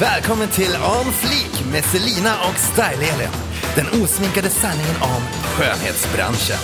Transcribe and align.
Välkommen 0.00 0.48
till 0.48 0.70
On 0.70 1.12
Fleek 1.12 1.72
med 1.72 1.84
Selina 1.84 2.34
och 2.34 2.54
Style-Elin. 2.54 3.28
Den 3.76 4.02
osminkade 4.02 4.48
sanningen 4.48 4.96
om 5.02 5.22
skönhetsbranschen. 5.44 6.56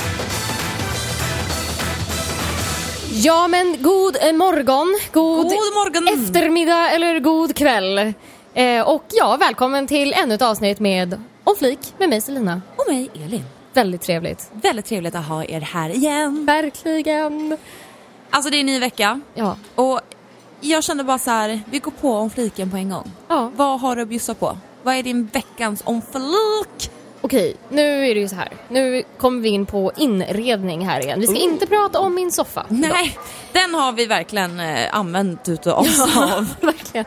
Ja 3.12 3.48
men 3.48 3.76
god 3.82 4.16
eh, 4.20 4.32
morgon, 4.32 4.98
god, 5.12 5.42
God 5.42 5.52
morgon. 5.52 6.22
eftermiddag 6.22 6.90
eller 6.90 7.20
god 7.20 7.56
kväll. 7.56 8.12
Eh, 8.54 8.88
och 8.88 9.04
ja, 9.12 9.36
välkommen 9.40 9.86
till 9.86 10.12
ännu 10.12 10.34
ett 10.34 10.42
avsnitt 10.42 10.80
med 10.80 11.20
Om 11.44 11.56
Flik 11.58 11.78
med 11.98 12.08
mig 12.08 12.20
Selina. 12.20 12.62
Och 12.76 12.92
mig 12.92 13.10
Elin. 13.14 13.44
Väldigt 13.72 14.02
trevligt. 14.02 14.50
Väldigt 14.52 14.86
trevligt 14.86 15.14
att 15.14 15.26
ha 15.26 15.44
er 15.44 15.60
här 15.60 15.90
igen. 15.90 16.46
Verkligen. 16.46 17.56
Alltså 18.30 18.50
det 18.50 18.56
är 18.56 18.60
en 18.60 18.66
ny 18.66 18.78
vecka 18.78 19.20
Ja. 19.34 19.56
och 19.74 20.00
jag 20.60 20.84
kände 20.84 21.04
bara 21.04 21.18
så 21.18 21.30
här, 21.30 21.60
vi 21.70 21.78
går 21.78 21.90
på 22.00 22.12
om 22.12 22.30
fliken 22.30 22.70
på 22.70 22.76
en 22.76 22.90
gång. 22.90 23.12
Ja. 23.28 23.50
Vad 23.56 23.80
har 23.80 23.96
du 23.96 24.02
att 24.02 24.08
bjussa 24.08 24.34
på? 24.34 24.58
Vad 24.82 24.94
är 24.94 25.02
din 25.02 25.26
veckans 25.32 25.82
om 25.84 26.02
flik? 26.12 26.90
Okej, 27.20 27.56
nu 27.68 28.06
är 28.06 28.14
det 28.14 28.20
ju 28.20 28.28
så 28.28 28.34
här. 28.36 28.52
Nu 28.68 29.02
kommer 29.18 29.40
vi 29.40 29.48
in 29.48 29.66
på 29.66 29.92
inredning 29.96 30.86
här 30.86 31.00
igen. 31.00 31.20
Vi 31.20 31.26
ska 31.26 31.36
Oh. 31.36 31.42
inte 31.44 31.66
prata 31.66 32.00
om 32.00 32.14
min 32.14 32.32
soffa. 32.32 32.66
idag. 32.70 33.18
Den 33.64 33.74
har 33.74 33.92
vi 33.92 34.06
verkligen 34.06 34.60
eh, 34.60 34.94
använt 34.96 35.48
utav 35.48 35.78
oss 35.78 36.00
av. 36.16 36.54
Verkligen. 36.60 37.06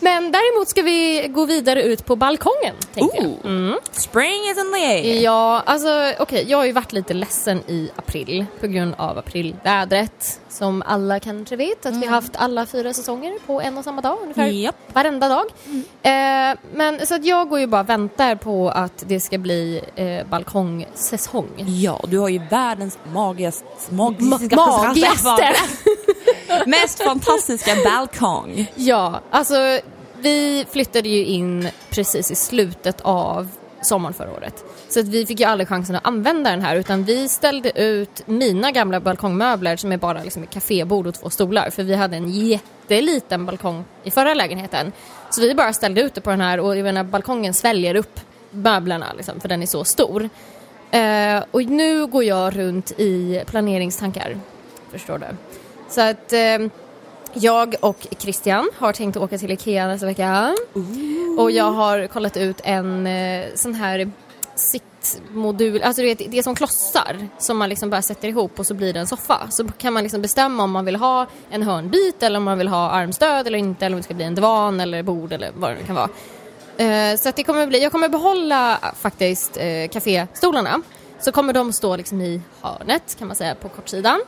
Men 0.00 0.32
däremot 0.32 0.68
ska 0.68 0.82
vi 0.82 1.28
gå 1.34 1.44
vidare 1.46 1.82
ut 1.82 2.06
på 2.06 2.16
balkongen. 2.16 2.74
Ooh. 2.96 3.74
Spring 3.92 4.42
is 4.50 4.58
in 4.58 4.72
the 4.74 4.86
air. 4.86 5.20
Ja, 5.22 5.62
alltså 5.66 6.12
okej, 6.18 6.44
jag 6.48 6.58
har 6.58 6.64
ju 6.64 6.72
varit 6.72 6.92
lite 6.92 7.14
ledsen 7.14 7.58
i 7.66 7.90
april 7.96 8.46
på 8.60 8.66
grund 8.66 8.94
av 8.98 9.18
aprilvädret. 9.18 10.40
Som 10.48 10.82
alla 10.86 11.20
kanske 11.20 11.56
vet 11.56 11.86
att 11.86 11.94
vi 11.94 12.06
har 12.06 12.14
haft 12.14 12.36
alla 12.36 12.66
fyra 12.66 12.92
säsonger 12.92 13.34
på 13.46 13.60
en 13.60 13.78
och 13.78 13.84
samma 13.84 14.00
dag 14.00 14.18
ungefär. 14.22 14.46
Japp. 14.46 14.76
Varenda 14.92 15.28
dag. 15.28 15.44
Eh, 16.02 16.58
men 16.74 17.06
så 17.06 17.14
att 17.14 17.24
jag 17.24 17.48
går 17.48 17.60
ju 17.60 17.66
bara 17.66 17.80
och 17.80 17.88
väntar 17.88 18.34
på 18.36 18.70
att 18.70 19.04
det 19.06 19.20
ska 19.20 19.38
bli 19.38 19.82
eh, 19.96 20.26
balkongsäsong. 20.30 21.48
Ja, 21.56 22.00
du 22.08 22.18
har 22.18 22.28
ju 22.28 22.38
världens 22.50 22.98
magigaste, 23.12 23.64
magiska, 23.88 24.56
Ma- 24.56 24.86
magigaste. 24.86 25.54
mest 26.66 27.02
fantastiska 27.02 27.72
balkong. 27.84 28.72
Ja, 28.74 29.20
alltså 29.30 29.80
vi 30.20 30.66
flyttade 30.70 31.08
ju 31.08 31.24
in 31.24 31.68
precis 31.90 32.30
i 32.30 32.34
slutet 32.34 33.00
av 33.00 33.48
sommaren 33.82 34.14
förra 34.14 34.32
året. 34.32 34.64
Så 34.88 35.00
att 35.00 35.08
vi 35.08 35.26
fick 35.26 35.40
ju 35.40 35.46
aldrig 35.46 35.68
chansen 35.68 35.96
att 35.96 36.06
använda 36.06 36.50
den 36.50 36.60
här 36.60 36.76
utan 36.76 37.04
vi 37.04 37.28
ställde 37.28 37.82
ut 37.82 38.22
mina 38.26 38.70
gamla 38.70 39.00
balkongmöbler 39.00 39.76
som 39.76 39.92
är 39.92 39.96
bara 39.96 40.22
liksom 40.22 40.42
ett 40.42 40.50
kafébord 40.50 41.06
och 41.06 41.14
två 41.14 41.30
stolar 41.30 41.70
för 41.70 41.82
vi 41.82 41.94
hade 41.94 42.16
en 42.16 42.30
jätteliten 42.30 43.46
balkong 43.46 43.84
i 44.04 44.10
förra 44.10 44.34
lägenheten. 44.34 44.92
Så 45.30 45.40
vi 45.40 45.54
bara 45.54 45.72
ställde 45.72 46.00
ut 46.00 46.14
det 46.14 46.20
på 46.20 46.30
den 46.30 46.40
här 46.40 46.60
och 46.60 46.76
jag 46.76 46.82
menar 46.84 47.04
balkongen 47.04 47.54
sväljer 47.54 47.94
upp 47.94 48.20
möblerna 48.50 49.12
liksom, 49.16 49.40
för 49.40 49.48
den 49.48 49.62
är 49.62 49.66
så 49.66 49.84
stor. 49.84 50.28
Uh, 50.94 51.44
och 51.50 51.64
nu 51.64 52.06
går 52.06 52.24
jag 52.24 52.58
runt 52.58 52.90
i 52.90 53.42
planeringstankar, 53.46 54.38
förstår 54.98 55.18
du. 55.18 55.26
Så 55.88 56.00
att 56.00 56.32
eh, 56.32 56.58
jag 57.34 57.74
och 57.80 58.06
Christian 58.18 58.70
har 58.76 58.92
tänkt 58.92 59.16
åka 59.16 59.38
till 59.38 59.50
Ikea 59.50 59.86
nästa 59.86 60.06
vecka. 60.06 60.54
Och 61.38 61.50
jag 61.50 61.70
har 61.70 62.06
kollat 62.06 62.36
ut 62.36 62.60
en 62.64 63.06
eh, 63.06 63.44
sån 63.54 63.74
här 63.74 64.10
sittmodul, 64.54 65.82
alltså 65.82 66.02
du 66.02 66.08
vet, 66.08 66.18
det 66.18 66.38
är 66.38 66.42
som 66.42 66.54
klossar 66.54 67.28
som 67.38 67.58
man 67.58 67.68
liksom 67.68 67.90
bara 67.90 68.02
sätter 68.02 68.28
ihop 68.28 68.58
och 68.58 68.66
så 68.66 68.74
blir 68.74 68.92
det 68.92 69.00
en 69.00 69.06
soffa. 69.06 69.50
Så 69.50 69.68
kan 69.68 69.92
man 69.92 70.02
liksom 70.02 70.22
bestämma 70.22 70.62
om 70.62 70.70
man 70.70 70.84
vill 70.84 70.96
ha 70.96 71.26
en 71.50 71.62
hörnbit 71.62 72.22
eller 72.22 72.36
om 72.36 72.44
man 72.44 72.58
vill 72.58 72.68
ha 72.68 72.90
armstöd 72.90 73.46
eller 73.46 73.58
inte 73.58 73.86
eller 73.86 73.96
om 73.96 74.00
det 74.00 74.04
ska 74.04 74.14
bli 74.14 74.24
en 74.24 74.34
divan 74.34 74.80
eller 74.80 75.02
bord 75.02 75.32
eller 75.32 75.50
vad 75.54 75.70
det 75.70 75.74
nu 75.74 75.86
kan 75.86 75.96
vara. 75.96 76.08
Eh, 76.76 77.16
så 77.16 77.28
att 77.28 77.36
det 77.36 77.42
kommer 77.42 77.66
bli, 77.66 77.82
jag 77.82 77.92
kommer 77.92 78.08
behålla 78.08 78.78
faktiskt 79.00 79.56
eh, 79.56 79.88
kaféstolarna. 79.90 80.82
Så 81.20 81.32
kommer 81.32 81.52
de 81.52 81.72
stå 81.72 81.96
liksom 81.96 82.20
i 82.20 82.40
hörnet 82.60 83.16
kan 83.18 83.28
man 83.28 83.36
säga 83.36 83.54
på 83.54 83.68
kortsidan. 83.68 84.20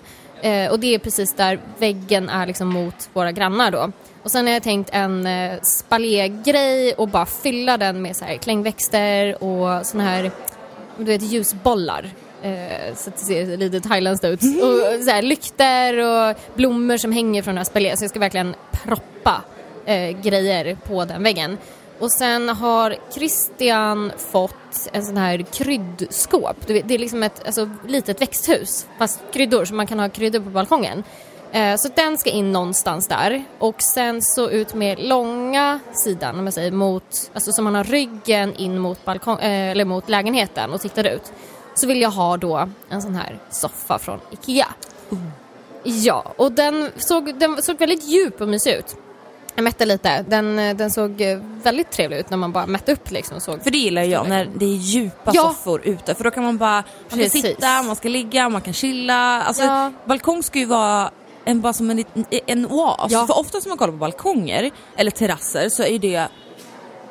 Eh, 0.43 0.71
och 0.71 0.81
det 0.81 0.95
är 0.95 0.99
precis 0.99 1.35
där 1.35 1.61
väggen 1.79 2.29
är 2.29 2.47
liksom 2.47 2.69
mot 2.69 3.09
våra 3.13 3.33
grannar 3.33 3.71
då. 3.71 3.93
Och 4.23 4.31
sen 4.31 4.47
har 4.47 4.53
jag 4.53 4.63
tänkt 4.63 4.91
en 4.93 5.27
eh, 5.27 5.61
spaljégrej 5.63 6.93
och 6.93 7.09
bara 7.09 7.27
fylla 7.27 7.77
den 7.77 8.03
med 8.03 8.17
så 8.17 8.25
här 8.25 8.37
klängväxter 8.37 9.45
och 9.45 9.87
såna 9.87 10.05
här 10.05 10.31
du 10.99 11.05
vet 11.05 11.23
ljusbollar. 11.23 12.11
Eh, 12.43 12.95
så 12.97 13.11
att 13.11 13.17
det 13.17 13.25
ser 13.25 13.57
lite 13.57 13.81
thailändskt 13.81 14.25
ut. 14.25 14.41
Och 14.43 15.05
så 15.05 15.11
här, 15.11 15.23
lykter 15.23 15.99
och 15.99 16.37
blommor 16.55 16.97
som 16.97 17.13
hänger 17.13 17.43
från 17.43 17.55
den 17.55 17.59
här 17.59 17.65
spaljén. 17.65 17.97
Så 17.97 18.05
jag 18.05 18.11
ska 18.11 18.21
verkligen 18.21 18.55
proppa 18.73 19.43
eh, 19.85 20.21
grejer 20.21 20.77
på 20.87 21.05
den 21.05 21.23
väggen. 21.23 21.59
Och 21.99 22.12
sen 22.12 22.49
har 22.49 22.97
Christian 23.15 24.12
fått 24.33 24.89
en 24.93 25.05
sån 25.05 25.17
här 25.17 25.43
kryddskåp. 25.53 26.57
Det 26.67 26.95
är 26.95 26.99
liksom 26.99 27.23
ett 27.23 27.47
alltså, 27.47 27.71
litet 27.87 28.21
växthus 28.21 28.87
fast 28.99 29.21
kryddor 29.33 29.65
så 29.65 29.75
man 29.75 29.87
kan 29.87 29.99
ha 29.99 30.09
kryddor 30.09 30.41
på 30.41 30.51
balkongen. 30.51 31.03
Eh, 31.53 31.77
Så 31.77 31.89
den 31.95 32.19
ska 32.19 32.31
in 32.31 32.53
någonstans 32.53 33.09
där 33.09 33.45
och 33.59 33.83
sen 33.83 34.23
så 34.23 34.51
ut 34.51 34.75
med 34.75 34.99
långa 35.01 35.81
sidan, 35.93 36.39
om 36.39 36.45
jag 36.45 36.55
säger, 36.55 36.71
mot, 36.73 37.31
alltså 37.35 37.53
så 37.53 37.62
man 37.62 37.75
har 37.75 37.85
ryggen 37.85 38.55
in 38.55 38.79
mot, 38.79 39.05
balkong, 39.05 39.39
eh, 39.39 39.71
eller 39.71 39.85
mot 39.85 40.09
lägenheten 40.09 40.73
och 40.73 40.81
tittar 40.81 41.05
ut. 41.05 41.33
Så 41.75 41.87
vill 41.87 42.01
jag 42.01 42.11
ha 42.11 42.37
då 42.37 42.69
en 42.89 43.03
sån 43.03 43.15
här 43.15 43.39
soffa 43.51 43.99
från 43.99 44.21
Ikea. 44.31 44.69
Ja, 45.83 46.33
och 46.37 46.53
den 46.53 46.91
såg, 46.97 47.35
den 47.39 47.62
såg 47.62 47.79
väldigt 47.79 48.05
djup 48.05 48.41
och 48.41 48.49
mysig 48.49 48.73
ut. 48.73 48.97
Jag 49.56 49.62
mätte 49.62 49.84
lite. 49.87 50.25
Den, 50.28 50.59
eh, 50.59 50.77
den 50.77 50.91
såg 50.91 51.21
eh, 51.21 51.39
väldigt 51.62 51.91
trevlig 51.91 52.19
ut 52.19 52.31
när 52.31 52.37
man 52.37 52.53
bara 52.53 52.67
mätte 52.67 52.93
upp 52.93 53.11
liksom. 53.11 53.41
Såg. 53.41 53.62
För 53.62 53.71
det 53.71 53.78
gillar 53.78 54.03
jag 54.03 54.28
när 54.28 54.49
det 54.55 54.65
är 54.65 54.77
djupa 54.77 55.31
Ja. 55.34 55.43
soffor 55.43 55.81
ute 55.84 56.15
för 56.15 56.25
då 56.25 56.31
kan 56.31 56.44
man 56.44 56.59
bara 56.59 56.84
man 57.11 57.21
kan 57.21 57.31
sitta, 57.31 57.83
man 57.83 57.97
ska 57.97 58.09
ligga, 58.09 58.49
man 58.49 58.61
kan 58.61 58.72
chilla. 58.75 59.43
Alltså, 59.43 59.62
Ja. 59.62 59.93
Balkong 60.05 60.43
ska 60.43 60.59
ju 60.59 60.65
vara 60.67 61.11
en, 61.44 61.61
bara 61.61 61.72
som 61.72 61.91
en, 61.91 62.05
en 62.47 62.67
oas. 62.67 63.12
Ja. 63.12 63.27
För 63.27 63.39
ofta 63.39 63.59
när 63.59 63.69
man 63.69 63.78
kollar 63.78 63.93
på 63.93 63.99
balkonger 63.99 64.71
eller 64.97 65.11
terrasser 65.11 65.69
så 65.69 65.83
är 65.83 65.88
ju 65.88 65.99
det 65.99 66.28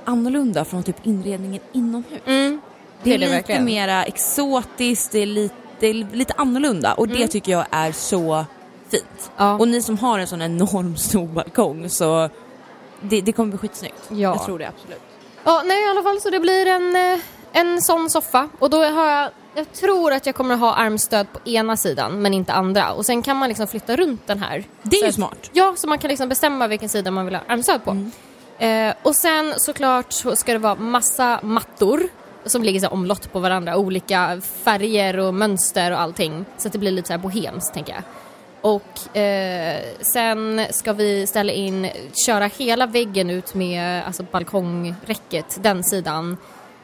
annorlunda 0.05 0.65
från 0.65 0.83
typ 0.83 0.95
inredningen 1.07 1.61
inomhus. 1.73 2.21
Mm, 2.25 2.61
Det 3.03 3.09
är, 3.09 3.13
det 3.13 3.17
lite 3.19 3.31
verkligen. 3.31 3.65
mera 3.65 4.03
exotiskt, 4.05 5.11
det 5.11 5.19
är 5.19 5.25
lite, 5.25 5.55
det 5.79 5.87
är 5.87 5.93
lite 5.93 6.33
annorlunda 6.37 6.93
och 6.93 7.07
det 7.07 7.27
tycker 7.27 7.51
jag 7.51 7.65
är 7.71 7.91
så 7.91 8.45
fint. 8.89 9.31
Ja. 9.37 9.53
Och 9.57 9.67
ni 9.67 9.81
som 9.81 9.97
har 9.97 10.19
en 10.19 10.27
sån 10.27 10.41
enorm 10.41 10.95
stor 10.97 11.27
balkong 11.27 11.89
så 11.89 12.29
det, 13.01 13.21
det 13.21 13.31
kommer 13.31 13.49
bli 13.49 13.57
skitsnyggt. 13.57 14.03
Ja. 14.09 14.15
Jag 14.17 14.45
tror 14.45 14.59
det 14.59 14.67
absolut. 14.67 15.01
Ja, 15.43 15.61
nej 15.65 15.85
i 15.85 15.89
alla 15.89 16.03
fall 16.03 16.21
så 16.21 16.29
det 16.29 16.39
blir 16.39 16.65
en, 16.67 16.95
eh, 16.95 17.19
en 17.51 17.81
sån 17.81 18.09
soffa 18.09 18.49
och 18.59 18.69
då 18.69 18.83
har 18.83 19.05
jag 19.11 19.29
jag 19.57 19.71
tror 19.73 20.13
att 20.13 20.25
jag 20.25 20.35
kommer 20.35 20.53
att 20.53 20.59
ha 20.59 20.73
armstöd 20.75 21.27
på 21.33 21.49
ena 21.49 21.77
sidan 21.77 22.21
men 22.21 22.33
inte 22.33 22.53
andra 22.53 22.93
och 22.93 23.05
sen 23.05 23.21
kan 23.21 23.37
man 23.37 23.49
liksom 23.49 23.67
flytta 23.67 23.95
runt 23.95 24.27
den 24.27 24.39
här. 24.39 24.63
Det 24.83 24.95
är 24.95 24.99
Så 24.99 25.05
ju 25.05 25.09
att- 25.09 25.15
smart. 25.15 25.49
Ja, 25.53 25.73
så 25.77 25.87
man 25.87 25.97
kan 25.99 26.09
liksom 26.09 26.29
bestämma 26.29 26.67
vilken 26.67 26.89
sida 26.89 27.11
man 27.11 27.25
vill 27.25 27.35
ha 27.35 27.41
armstöd 27.47 27.83
på. 27.83 27.97
Eh, 28.65 28.93
och 29.03 29.15
sen 29.15 29.53
såklart 29.57 30.11
så 30.11 30.35
ska 30.35 30.51
det 30.53 30.59
vara 30.59 30.75
massa 30.75 31.39
mattor 31.43 32.03
som 32.45 32.63
ligger 32.63 32.79
så 32.79 32.87
omlott 32.87 33.31
på 33.31 33.39
varandra, 33.39 33.77
olika 33.77 34.41
färger 34.63 35.19
och 35.19 35.33
mönster 35.33 35.91
och 35.91 35.99
allting. 36.01 36.45
Så 36.57 36.67
att 36.67 36.71
det 36.73 36.79
blir 36.79 36.91
lite 36.91 37.07
så 37.07 37.13
här 37.13 37.17
bohemskt 37.17 37.73
tänker 37.73 37.93
jag. 37.93 38.03
Och 38.65 39.17
eh, 39.17 39.81
sen 40.01 40.61
ska 40.69 40.93
vi 40.93 41.27
ställa 41.27 41.51
in, 41.51 41.87
köra 42.25 42.45
hela 42.57 42.85
väggen 42.87 43.29
ut 43.29 43.53
med 43.53 44.03
alltså 44.05 44.25
balkongräcket, 44.31 45.57
den 45.63 45.83
sidan. 45.83 46.37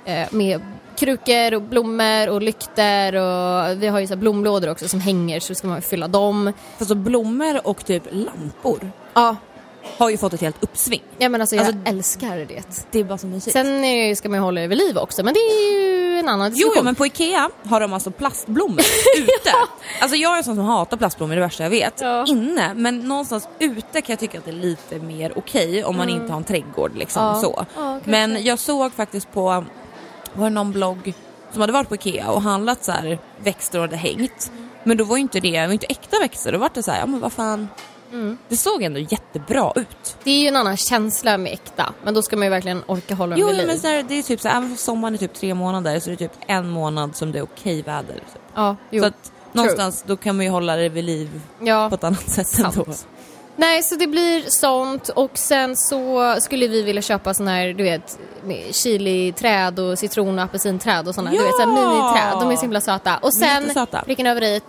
Eh, 0.05 0.27
med 0.31 0.61
krukor 0.99 1.53
och 1.53 1.61
blommor 1.61 2.29
och 2.29 2.41
lykter 2.41 3.15
och 3.15 3.83
vi 3.83 3.87
har 3.87 3.99
ju 3.99 4.07
så 4.07 4.15
blomlådor 4.15 4.69
också 4.69 4.87
som 4.87 4.99
hänger 5.01 5.39
så 5.39 5.55
ska 5.55 5.67
man 5.67 5.81
fylla 5.81 6.07
dem. 6.07 6.53
För 6.77 6.85
så 6.85 6.95
blommor 6.95 7.67
och 7.67 7.85
typ 7.85 8.03
lampor 8.11 8.91
Ja, 9.13 9.35
har 9.97 10.09
ju 10.09 10.17
fått 10.17 10.33
ett 10.33 10.41
helt 10.41 10.63
uppsving. 10.63 11.01
ja 11.17 11.29
men 11.29 11.41
alltså 11.41 11.55
jag 11.55 11.65
Alltså, 11.65 11.79
älskar 11.85 12.37
det. 12.37 12.83
Det 12.91 12.99
är 12.99 13.03
bara 13.03 13.17
så 13.17 13.27
mysigt. 13.27 13.53
Sen 13.53 14.15
ska 14.15 14.29
man 14.29 14.37
ju 14.39 14.43
hålla 14.43 14.61
det 14.61 14.67
vid 14.67 14.77
liv 14.77 14.97
också 14.97 15.23
men 15.23 15.33
det 15.33 15.39
är 15.39 15.71
ju 15.73 16.00
en 16.21 16.29
annan 16.29 16.47
Jo, 16.47 16.53
diskussion. 16.55 16.73
jo, 16.77 16.83
men 16.83 16.95
på 16.95 17.05
Ikea 17.05 17.49
har 17.65 17.79
de 17.79 17.93
alltså 17.93 18.11
plastblommor 18.11 18.79
ute. 19.17 19.51
Alltså 20.01 20.17
jag 20.17 20.33
är 20.33 20.37
en 20.37 20.43
sån 20.43 20.55
som 20.55 20.65
hatar 20.65 20.97
plastblommor, 20.97 21.29
det 21.35 21.39
är 21.39 21.41
det 21.41 21.45
värsta 21.45 21.63
jag 21.63 21.69
vet. 21.69 22.01
Ja. 22.01 22.25
Inne, 22.27 22.73
men 22.73 22.99
någonstans 22.99 23.47
ute 23.59 24.01
kan 24.01 24.13
jag 24.13 24.19
tycka 24.19 24.37
att 24.37 24.45
det 24.45 24.51
är 24.51 24.55
lite 24.55 24.99
mer 24.99 25.33
okej 25.35 25.83
om 25.83 25.97
man 25.97 26.09
inte 26.09 26.31
har 26.33 26.37
en 26.37 26.43
trädgård 26.43 26.95
liksom 26.95 27.23
Mm. 27.23 27.33
Ja. 27.35 27.41
så. 27.41 27.65
Ja, 27.75 27.99
men 28.03 28.43
jag 28.43 28.59
såg 28.59 28.93
faktiskt 28.93 29.31
på, 29.33 29.65
var 30.33 30.43
det 30.43 30.49
någon 30.49 30.71
blogg 30.71 31.13
som 31.51 31.61
hade 31.61 31.73
varit 31.73 31.89
på 31.89 31.95
Ikea 31.95 32.31
och 32.31 32.41
handlat 32.41 32.83
så 32.83 32.91
här 32.91 33.19
växter 33.43 33.79
och 33.79 33.83
hade 33.83 33.95
hängt. 33.95 34.51
Men 34.83 34.97
då 34.97 35.03
var 35.03 35.15
ju 35.17 35.21
inte 35.21 35.39
det, 35.39 35.59
det 35.61 35.65
var 35.67 35.73
inte 35.73 35.85
äkta 35.85 36.19
växter, 36.19 36.51
då 36.51 36.57
var 36.57 36.69
det 36.73 36.83
så 36.83 36.91
här, 36.91 36.99
ja 36.99 37.05
men 37.05 37.19
vad 37.19 37.33
fan. 37.33 37.67
Mm. 38.11 38.37
Det 38.49 38.57
såg 38.57 38.83
ändå 38.83 38.99
jättebra 38.99 39.71
ut. 39.75 40.17
Det 40.23 40.31
är 40.31 40.39
ju 40.39 40.47
en 40.47 40.55
annan 40.55 40.77
känsla 40.77 41.37
med 41.37 41.53
äkta 41.53 41.93
men 42.03 42.13
då 42.13 42.21
ska 42.21 42.35
man 42.37 42.45
ju 42.45 42.49
verkligen 42.49 42.83
orka 42.87 43.15
hålla 43.15 43.37
Jo 43.37 43.47
vid 43.47 43.55
liv. 43.57 43.67
men 43.67 43.79
så 43.79 43.87
här, 43.87 44.03
det 44.03 44.13
är 44.19 44.23
typ 44.23 44.41
så 44.41 44.47
här, 44.47 44.57
även 44.57 44.69
fast 44.69 44.83
sommaren 44.83 45.13
är 45.13 45.17
typ 45.17 45.33
tre 45.33 45.53
månader 45.53 45.99
så 45.99 46.09
är 46.09 46.11
det 46.11 46.17
typ 46.17 46.31
en 46.47 46.69
månad 46.69 47.15
som 47.15 47.31
det 47.31 47.39
är 47.39 47.43
okej 47.43 47.81
väder. 47.81 48.13
Typ. 48.13 48.41
Ja, 48.55 48.75
jo. 48.89 49.01
Så 49.01 49.07
att 49.07 49.31
någonstans 49.51 50.03
då 50.07 50.17
kan 50.17 50.35
man 50.35 50.45
ju 50.45 50.51
hålla 50.51 50.75
det 50.75 50.89
vid 50.89 51.03
liv 51.03 51.41
ja. 51.61 51.89
på 51.89 51.95
ett 51.95 52.03
annat 52.03 52.29
sätt 52.29 52.47
Sant. 52.47 52.77
ändå. 52.77 52.93
Nej, 53.55 53.83
så 53.83 53.95
det 53.95 54.07
blir 54.07 54.43
sånt 54.47 55.09
och 55.09 55.37
sen 55.37 55.75
så 55.77 56.35
skulle 56.39 56.67
vi 56.67 56.81
vilja 56.81 57.01
köpa 57.01 57.33
såna 57.33 57.51
här, 57.51 57.73
du 57.73 57.83
vet, 57.83 58.19
chili-träd 58.71 59.79
och 59.79 59.99
citron 59.99 60.39
och 60.39 60.45
apelsinträd 60.45 61.07
och 61.07 61.15
såna, 61.15 61.31
du 61.31 61.37
vet, 61.37 61.51
så 61.51 61.59
här 61.59 61.67
Ja! 61.67 61.89
miniträd. 61.89 62.41
De 62.41 62.51
är 62.51 62.55
så 62.55 62.61
himla 62.61 62.81
söta. 62.81 63.17
Och 63.17 63.33
sen, 63.33 63.87
pricken 64.05 64.27
över 64.27 64.43
i 64.43 64.61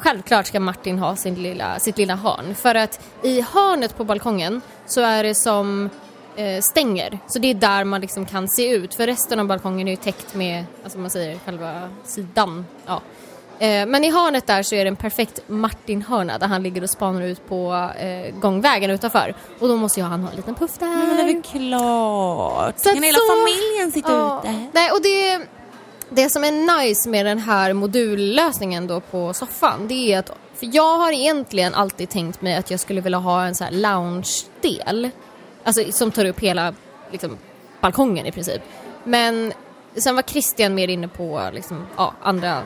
Självklart 0.00 0.46
ska 0.46 0.60
Martin 0.60 0.98
ha 0.98 1.16
sin 1.16 1.34
lilla, 1.34 1.78
sitt 1.78 1.98
lilla 1.98 2.14
hörn 2.16 2.54
för 2.54 2.74
att 2.74 3.00
i 3.22 3.40
hörnet 3.40 3.96
på 3.96 4.04
balkongen 4.04 4.60
så 4.86 5.00
är 5.00 5.22
det 5.24 5.34
som 5.34 5.90
eh, 6.36 6.60
stänger. 6.60 7.18
Så 7.26 7.38
det 7.38 7.50
är 7.50 7.54
där 7.54 7.84
man 7.84 8.00
liksom 8.00 8.26
kan 8.26 8.48
se 8.48 8.70
ut 8.70 8.94
för 8.94 9.06
resten 9.06 9.40
av 9.40 9.46
balkongen 9.46 9.88
är 9.88 9.92
ju 9.92 9.96
täckt 9.96 10.34
med, 10.34 10.64
alltså 10.82 10.98
man 10.98 11.10
säger 11.10 11.38
själva 11.44 11.88
sidan. 12.04 12.66
Ja. 12.86 13.00
Eh, 13.58 13.86
men 13.86 14.04
i 14.04 14.10
hörnet 14.10 14.46
där 14.46 14.62
så 14.62 14.74
är 14.74 14.84
det 14.84 14.88
en 14.88 14.96
perfekt 14.96 15.40
Martin-hörna 15.46 16.38
där 16.38 16.46
han 16.46 16.62
ligger 16.62 16.82
och 16.82 16.90
spanar 16.90 17.22
ut 17.22 17.48
på 17.48 17.90
eh, 17.98 18.34
gångvägen 18.40 18.90
utanför. 18.90 19.34
Och 19.58 19.68
då 19.68 19.76
måste 19.76 20.00
ju 20.00 20.06
han 20.06 20.20
ha 20.22 20.30
en 20.30 20.36
liten 20.36 20.54
puff 20.54 20.78
där. 20.78 20.86
Men 20.86 21.16
det 21.16 21.22
är 21.22 21.26
väl 21.34 21.42
klart. 21.42 22.78
Så 22.78 22.94
kan 22.94 23.02
hela 23.02 23.18
så- 23.18 23.36
familjen 23.36 23.92
sitta 23.92 24.12
Ja. 24.12 24.40
ute? 24.40 24.66
Nej, 24.72 24.90
och 24.90 25.02
det, 25.02 25.40
det 26.10 26.30
som 26.30 26.44
är 26.44 26.82
nice 26.82 27.08
med 27.08 27.26
den 27.26 27.38
här 27.38 27.72
modullösningen 27.72 28.86
då 28.86 29.00
på 29.00 29.32
soffan, 29.34 29.88
det 29.88 30.12
är 30.12 30.18
att 30.18 30.30
för 30.54 30.68
jag 30.72 30.98
har 30.98 31.12
egentligen 31.12 31.74
alltid 31.74 32.08
tänkt 32.08 32.42
mig 32.42 32.56
att 32.56 32.70
jag 32.70 32.80
skulle 32.80 33.00
vilja 33.00 33.18
ha 33.18 33.44
en 33.44 33.54
så 33.54 33.64
här 33.64 33.70
lounge-del. 33.70 35.10
Alltså 35.64 35.92
som 35.92 36.10
tar 36.10 36.24
upp 36.24 36.40
hela 36.40 36.74
liksom, 37.12 37.38
balkongen 37.80 38.26
i 38.26 38.32
princip. 38.32 38.62
Men 39.04 39.52
sen 39.96 40.14
var 40.16 40.22
Christian 40.22 40.74
mer 40.74 40.88
inne 40.88 41.08
på 41.08 41.50
liksom, 41.52 41.86
ja, 41.96 42.14
andra 42.22 42.62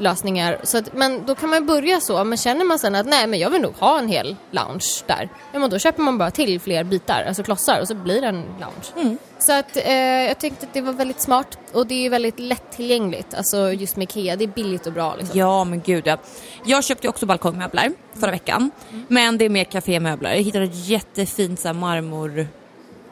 lösningar. 0.00 0.60
Så 0.62 0.78
att, 0.78 0.94
men 0.94 1.26
då 1.26 1.34
kan 1.34 1.50
man 1.50 1.66
börja 1.66 2.00
så, 2.00 2.24
men 2.24 2.38
känner 2.38 2.64
man 2.64 2.78
sen 2.78 2.94
att 2.94 3.06
nej 3.06 3.26
men 3.26 3.38
jag 3.38 3.50
vill 3.50 3.62
nog 3.62 3.74
ha 3.74 3.98
en 3.98 4.08
hel 4.08 4.36
lounge 4.50 5.04
där. 5.06 5.28
Ja 5.52 5.58
men 5.58 5.70
då 5.70 5.78
köper 5.78 6.02
man 6.02 6.18
bara 6.18 6.30
till 6.30 6.60
fler 6.60 6.84
bitar, 6.84 7.24
alltså 7.28 7.42
klossar 7.42 7.80
och 7.80 7.88
så 7.88 7.94
blir 7.94 8.20
det 8.20 8.26
en 8.26 8.44
lounge. 8.60 9.16
Så 9.38 9.52
att 9.52 9.76
eh, 9.76 9.92
jag 9.92 10.38
tyckte 10.38 10.66
att 10.66 10.74
det 10.74 10.80
var 10.80 10.92
väldigt 10.92 11.20
smart 11.20 11.58
och 11.72 11.86
det 11.86 12.06
är 12.06 12.10
väldigt 12.10 12.38
lättillgängligt, 12.38 13.34
alltså 13.34 13.72
just 13.72 13.96
med 13.96 14.02
IKEA, 14.02 14.36
det 14.36 14.44
är 14.44 14.48
billigt 14.48 14.86
och 14.86 14.92
bra 14.92 15.16
liksom. 15.18 15.38
Ja 15.38 15.64
men 15.64 15.80
gud 15.80 16.06
ja. 16.06 16.16
Jag 16.64 16.84
köpte 16.84 17.08
också 17.08 17.26
balkongmöbler 17.26 17.92
förra 18.14 18.30
veckan. 18.30 18.70
Men 19.08 19.38
det 19.38 19.44
är 19.44 19.48
mer 19.48 19.64
kafémöbler. 19.64 20.30
Jag 20.30 20.42
hittade 20.42 20.64
ett 20.64 20.88
jättefint 20.88 21.60
så 21.60 21.68
här, 21.68 21.74
marmor, 21.74 22.48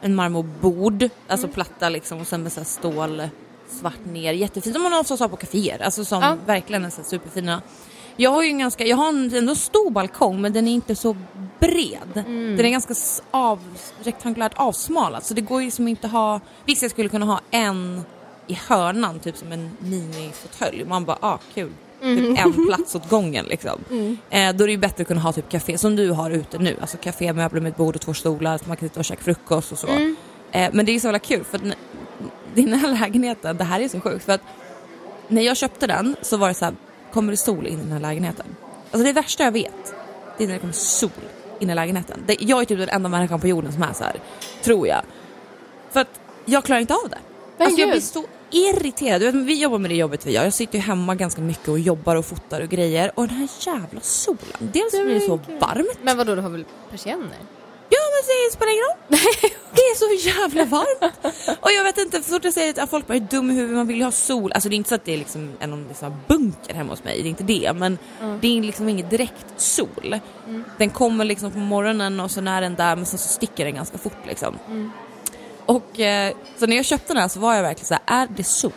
en 0.01 0.15
marmorbord, 0.15 1.09
alltså 1.27 1.47
platta 1.47 1.89
liksom 1.89 2.21
och 2.21 2.27
sen 2.27 2.43
med 2.43 2.51
så 2.51 2.59
här, 2.59 2.65
stål 2.65 3.21
svart 3.69 4.05
ner. 4.05 4.33
Jättefint 4.33 4.75
som 4.75 4.83
man 4.83 4.93
oftast 4.93 5.21
har 5.21 5.27
på 5.29 5.35
kaféer. 5.37 5.81
Alltså 5.81 6.05
som 6.05 6.21
Ja. 6.21 6.37
verkligen 6.45 6.85
är 6.85 6.89
så 6.89 7.03
superfina. 7.03 7.61
Jag 8.15 8.29
har 8.31 8.43
ju 8.43 8.49
en 8.49 8.59
ganska, 8.59 8.85
jag 8.85 8.97
har 8.97 9.09
en 9.09 9.33
ändå 9.35 9.55
stor 9.55 9.91
balkong 9.91 10.41
men 10.41 10.53
den 10.53 10.67
är 10.67 10.71
inte 10.71 10.95
så 10.95 11.15
bred. 11.59 12.23
Den 12.25 12.59
är 12.59 12.69
ganska 12.69 12.93
av, 13.31 13.59
rektangulärt 14.03 14.53
avsmalad 14.55 15.23
så 15.23 15.33
det 15.33 15.41
går 15.41 15.61
ju 15.61 15.71
som 15.71 15.87
inte 15.87 16.07
ha, 16.07 16.39
visst 16.65 16.81
jag 16.81 16.91
skulle 16.91 17.09
kunna 17.09 17.25
ha 17.25 17.41
en 17.51 18.01
i 18.47 18.53
hörnan 18.67 19.19
typ 19.19 19.37
som 19.37 19.51
en 19.51 19.71
minifåtölj. 19.79 20.85
Man 20.85 21.05
bara, 21.05 21.17
ah 21.21 21.37
kul. 21.53 21.71
Typ 22.01 22.39
en 22.39 22.65
plats 22.67 22.95
åt 22.95 23.09
gången 23.09 23.45
liksom. 23.45 23.79
Eh, 24.29 24.53
då 24.55 24.63
är 24.63 24.67
det 24.67 24.71
ju 24.71 24.77
bättre 24.77 25.01
att 25.01 25.07
kunna 25.07 25.21
ha 25.21 25.33
typ 25.33 25.49
café 25.49 25.77
som 25.77 25.95
du 25.95 26.11
har 26.11 26.31
ute 26.31 26.57
nu. 26.57 26.77
Alltså 26.81 26.97
kafémöbler 26.97 27.61
med 27.61 27.69
ett 27.69 27.77
bord 27.77 27.95
och 27.95 28.01
två 28.01 28.13
stolar 28.13 28.57
så 28.57 28.63
man 28.67 28.77
kan 28.77 28.89
sitta 28.89 28.99
och 28.99 29.05
käka 29.05 29.23
frukost 29.23 29.71
och 29.71 29.77
så. 29.77 29.87
Eh, 30.51 30.69
men 30.73 30.85
det 30.85 30.91
är 30.91 30.93
ju 30.93 30.99
så 30.99 31.07
jävla 31.07 31.19
kul 31.19 31.43
för 31.43 31.59
den 32.55 32.73
här 32.73 32.99
lägenheten, 32.99 33.57
det 33.57 33.63
här 33.63 33.79
är 33.79 33.87
så 33.87 33.99
sjukt 33.99 34.25
för 34.25 34.33
att 34.33 34.41
när 35.27 35.41
jag 35.41 35.57
köpte 35.57 35.87
den 35.87 36.15
så 36.21 36.37
var 36.37 36.47
det 36.47 36.53
så 36.53 36.65
här, 36.65 36.73
kommer 37.13 37.31
det 37.31 37.37
sol 37.37 37.67
in 37.67 37.79
i 37.79 37.83
den 37.83 37.91
här 37.91 37.99
lägenheten? 37.99 38.45
Alltså 38.91 39.03
det 39.03 39.13
värsta 39.13 39.43
jag 39.43 39.51
vet, 39.51 39.93
det 40.37 40.43
är 40.43 40.47
när 40.47 40.53
det 40.53 40.59
kommer 40.59 40.73
sol 40.73 41.09
in 41.59 41.69
i 41.69 41.75
lägenheten. 41.75 42.23
Det, 42.25 42.37
jag 42.39 42.61
är 42.61 42.65
typ 42.65 42.79
den 42.79 42.89
enda 42.89 43.09
människan 43.09 43.39
på 43.39 43.47
jorden 43.47 43.73
som 43.73 43.83
är 43.83 43.93
så 43.93 44.03
här, 44.03 44.19
tror 44.63 44.87
jag. 44.87 45.01
För 45.89 45.99
att 45.99 46.19
jag 46.45 46.63
klarar 46.63 46.81
inte 46.81 46.93
av 46.93 47.09
det. 47.09 47.17
Men 47.57 47.67
alltså 47.67 47.81
jag 47.81 47.89
blir 47.89 48.01
så 48.01 48.25
irriterad. 48.51 49.21
Vet, 49.21 49.35
vi 49.35 49.61
jobbar 49.61 49.77
med 49.77 49.91
det 49.91 49.95
jobbet 49.95 50.25
vi 50.25 50.31
gör. 50.31 50.43
Jag 50.43 50.53
sitter 50.53 50.75
ju 50.75 50.81
hemma 50.81 51.15
ganska 51.15 51.41
mycket 51.41 51.67
och 51.67 51.79
jobbar 51.79 52.15
och 52.15 52.25
fotar 52.25 52.61
och 52.61 52.69
grejer. 52.69 53.11
Och 53.15 53.27
den 53.27 53.37
här 53.37 53.49
jävla 53.59 54.01
solen. 54.01 54.39
Dels 54.59 54.91
blir 54.91 55.13
det 55.13 55.21
så 55.21 55.39
varmt. 55.59 55.99
Men 56.01 56.17
vadå, 56.17 56.35
du 56.35 56.41
har 56.41 56.49
väl 56.49 56.65
persienner? 56.91 57.37
Det 58.27 58.53
spelar 58.53 58.71
ingen 58.71 58.83
roll. 58.83 58.97
det 59.73 59.81
är 59.81 59.95
så 59.95 60.29
jävla 60.29 60.65
varmt. 60.65 61.15
Och 61.61 61.71
jag 61.71 61.83
vet 61.83 61.97
inte, 61.97 62.23
så 62.23 62.33
fort 62.33 62.43
jag 62.43 62.53
säger 62.53 62.83
att 62.83 62.89
folk 62.89 63.07
bara 63.07 63.15
är 63.15 63.19
dum 63.19 63.51
i 63.51 63.53
huvudet, 63.53 63.75
man 63.75 63.87
vill 63.87 63.97
ju 63.97 64.03
ha 64.03 64.11
sol. 64.11 64.51
Alltså 64.51 64.69
det 64.69 64.75
är 64.75 64.77
inte 64.77 64.89
så 64.89 64.95
att 64.95 65.05
det 65.05 65.13
är 65.13 65.17
liksom 65.17 65.53
en 65.59 65.87
liksom 65.87 66.13
bunker 66.27 66.73
hemma 66.73 66.91
hos 66.91 67.03
mig, 67.03 67.21
det 67.21 67.27
är 67.27 67.29
inte 67.29 67.43
det. 67.43 67.73
Men 67.75 67.97
det 68.41 68.57
är 68.57 68.61
liksom 68.61 68.89
ingen 68.89 69.09
direkt 69.09 69.45
sol. 69.57 70.19
Den 70.77 70.89
kommer 70.89 71.25
liksom 71.25 71.51
på 71.51 71.59
morgonen 71.59 72.19
och 72.19 72.31
så 72.31 72.39
är 72.39 72.61
den 72.61 72.75
där 72.75 72.95
men 72.95 73.05
sen 73.05 73.19
så 73.19 73.27
sticker 73.27 73.65
den 73.65 73.75
ganska 73.75 73.97
fort 73.97 74.25
liksom. 74.27 74.59
Och 75.65 75.99
eh, 75.99 76.33
så 76.57 76.67
när 76.67 76.75
jag 76.75 76.85
köpte 76.85 77.13
den 77.13 77.21
här 77.21 77.27
så 77.27 77.39
var 77.39 77.55
jag 77.55 77.61
verkligen 77.61 77.87
så 77.87 77.93
här, 77.93 78.23
är 78.23 78.27
det 78.35 78.43
sol? 78.43 78.71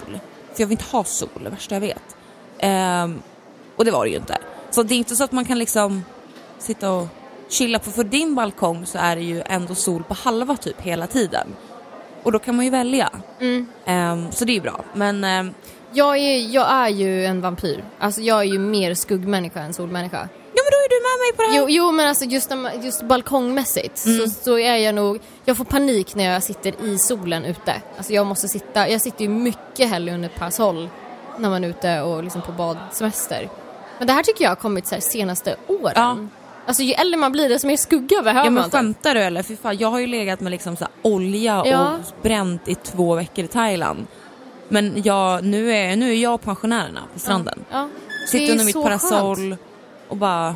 För 0.54 0.62
jag 0.62 0.66
vill 0.66 0.78
inte 0.78 0.96
ha 0.96 1.04
sol, 1.04 1.28
det 1.44 1.50
värsta 1.50 1.74
jag 1.74 1.80
vet. 1.80 2.16
Ehm, 2.58 3.22
och 3.76 3.84
det 3.84 3.90
var 3.90 4.04
det 4.04 4.10
ju 4.10 4.16
inte. 4.16 4.38
Så 4.70 4.82
det 4.82 4.94
är 4.94 4.96
inte 4.96 5.16
så 5.16 5.24
att 5.24 5.32
man 5.32 5.44
kan 5.44 5.58
liksom 5.58 6.04
sitta 6.58 6.90
och 6.90 7.08
chilla 7.52 7.78
på, 7.78 7.90
för 7.90 8.04
din 8.04 8.34
balkong 8.34 8.86
så 8.86 8.98
är 8.98 9.16
det 9.16 9.22
ju 9.22 9.42
ändå 9.46 9.74
sol 9.74 10.02
på 10.08 10.14
halva 10.14 10.56
typ 10.56 10.80
hela 10.80 11.06
tiden. 11.06 11.46
Och 12.22 12.32
då 12.32 12.38
kan 12.38 12.56
man 12.56 12.64
ju 12.64 12.70
välja. 12.70 13.10
Ehm, 13.84 14.32
så 14.32 14.44
det 14.44 14.52
är 14.52 14.54
ju 14.54 14.60
bra. 14.60 14.84
Men 14.94 15.24
ehm, 15.24 15.54
Jag 15.92 16.16
är, 16.18 16.54
jag 16.54 16.70
är 16.70 16.88
ju 16.88 17.24
en 17.26 17.40
vampyr. 17.40 17.84
Alltså 17.98 18.20
jag 18.20 18.38
är 18.40 18.44
ju 18.44 18.58
mer 18.58 18.94
skuggmänniska 18.94 19.60
än 19.60 19.74
solmänniska. 19.74 20.16
ja 20.32 20.62
men 20.64 20.70
då 20.70 20.76
är 20.76 20.88
du 20.88 20.96
med 21.02 21.18
mig 21.24 21.36
på 21.36 21.42
det 21.42 21.48
här. 21.48 21.58
Jo, 21.58 21.66
jo 21.86 21.92
men 21.92 22.08
alltså 22.08 22.24
just, 22.24 22.50
just 22.84 23.02
balkongmässigt 23.02 23.98
så, 23.98 24.30
så 24.42 24.58
är 24.58 24.76
jag 24.76 24.94
nog, 24.94 25.20
jag 25.44 25.56
får 25.56 25.64
panik 25.64 26.14
när 26.14 26.24
jag 26.24 26.42
sitter 26.42 26.84
i 26.84 26.98
solen 26.98 27.44
ute. 27.44 27.74
Alltså 27.96 28.12
jag 28.12 28.26
måste 28.26 28.48
sitta, 28.48 28.88
jag 28.88 29.00
sitter 29.00 29.22
ju 29.22 29.28
mycket 29.28 29.88
hellre 29.88 30.14
under 30.14 30.28
ett 30.28 30.34
parasoll 30.38 30.88
när 31.38 31.50
man 31.50 31.64
är 31.64 31.68
ute 31.68 32.00
och 32.00 32.24
liksom 32.24 32.42
på 32.42 32.52
badsemester. 32.52 33.48
Men 33.98 34.06
det 34.06 34.12
här 34.12 34.22
tycker 34.22 34.44
jag 34.44 34.50
har 34.50 34.56
kommit 34.56 34.86
så 34.86 34.94
här 34.94 35.02
senaste 35.02 35.56
åren. 35.66 35.92
Ja. 35.96 36.16
Alltså 36.66 36.82
ju 36.82 36.92
äldre 36.92 37.16
man 37.16 37.32
blir 37.32 37.48
desto 37.48 37.66
mer 37.66 37.76
skugga 37.76 38.22
behöver 38.22 38.40
Ja 38.40 38.44
man. 38.44 38.54
men 38.54 38.64
typ. 38.64 38.72
skämtar 38.72 39.14
du 39.14 39.20
eller? 39.20 39.42
Fy 39.42 39.56
fan, 39.56 39.76
jag 39.78 39.88
har 39.90 39.98
ju 39.98 40.06
legat 40.06 40.40
med 40.40 40.50
liksom 40.50 40.76
så 40.76 40.86
olja 41.02 41.62
Ja. 41.66 41.92
och 41.92 42.22
bränt 42.22 42.68
i 42.68 42.74
två 42.74 43.14
veckor 43.14 43.44
i 43.44 43.48
Thailand. 43.48 44.06
Men 44.68 45.02
jag, 45.04 45.44
nu, 45.44 45.72
är, 45.74 45.96
nu 45.96 46.10
är 46.10 46.14
jag 46.14 46.34
och 46.34 46.42
pensionärerna 46.42 47.00
på 47.12 47.18
stranden. 47.18 47.64
Ja. 47.70 47.88
Det 48.22 48.26
Sitter 48.28 48.46
är 48.46 48.50
under 48.52 48.64
mitt 48.64 48.72
så 48.72 48.82
parasoll 48.82 49.36
skönt. 49.36 49.60
och 50.08 50.16
bara... 50.16 50.54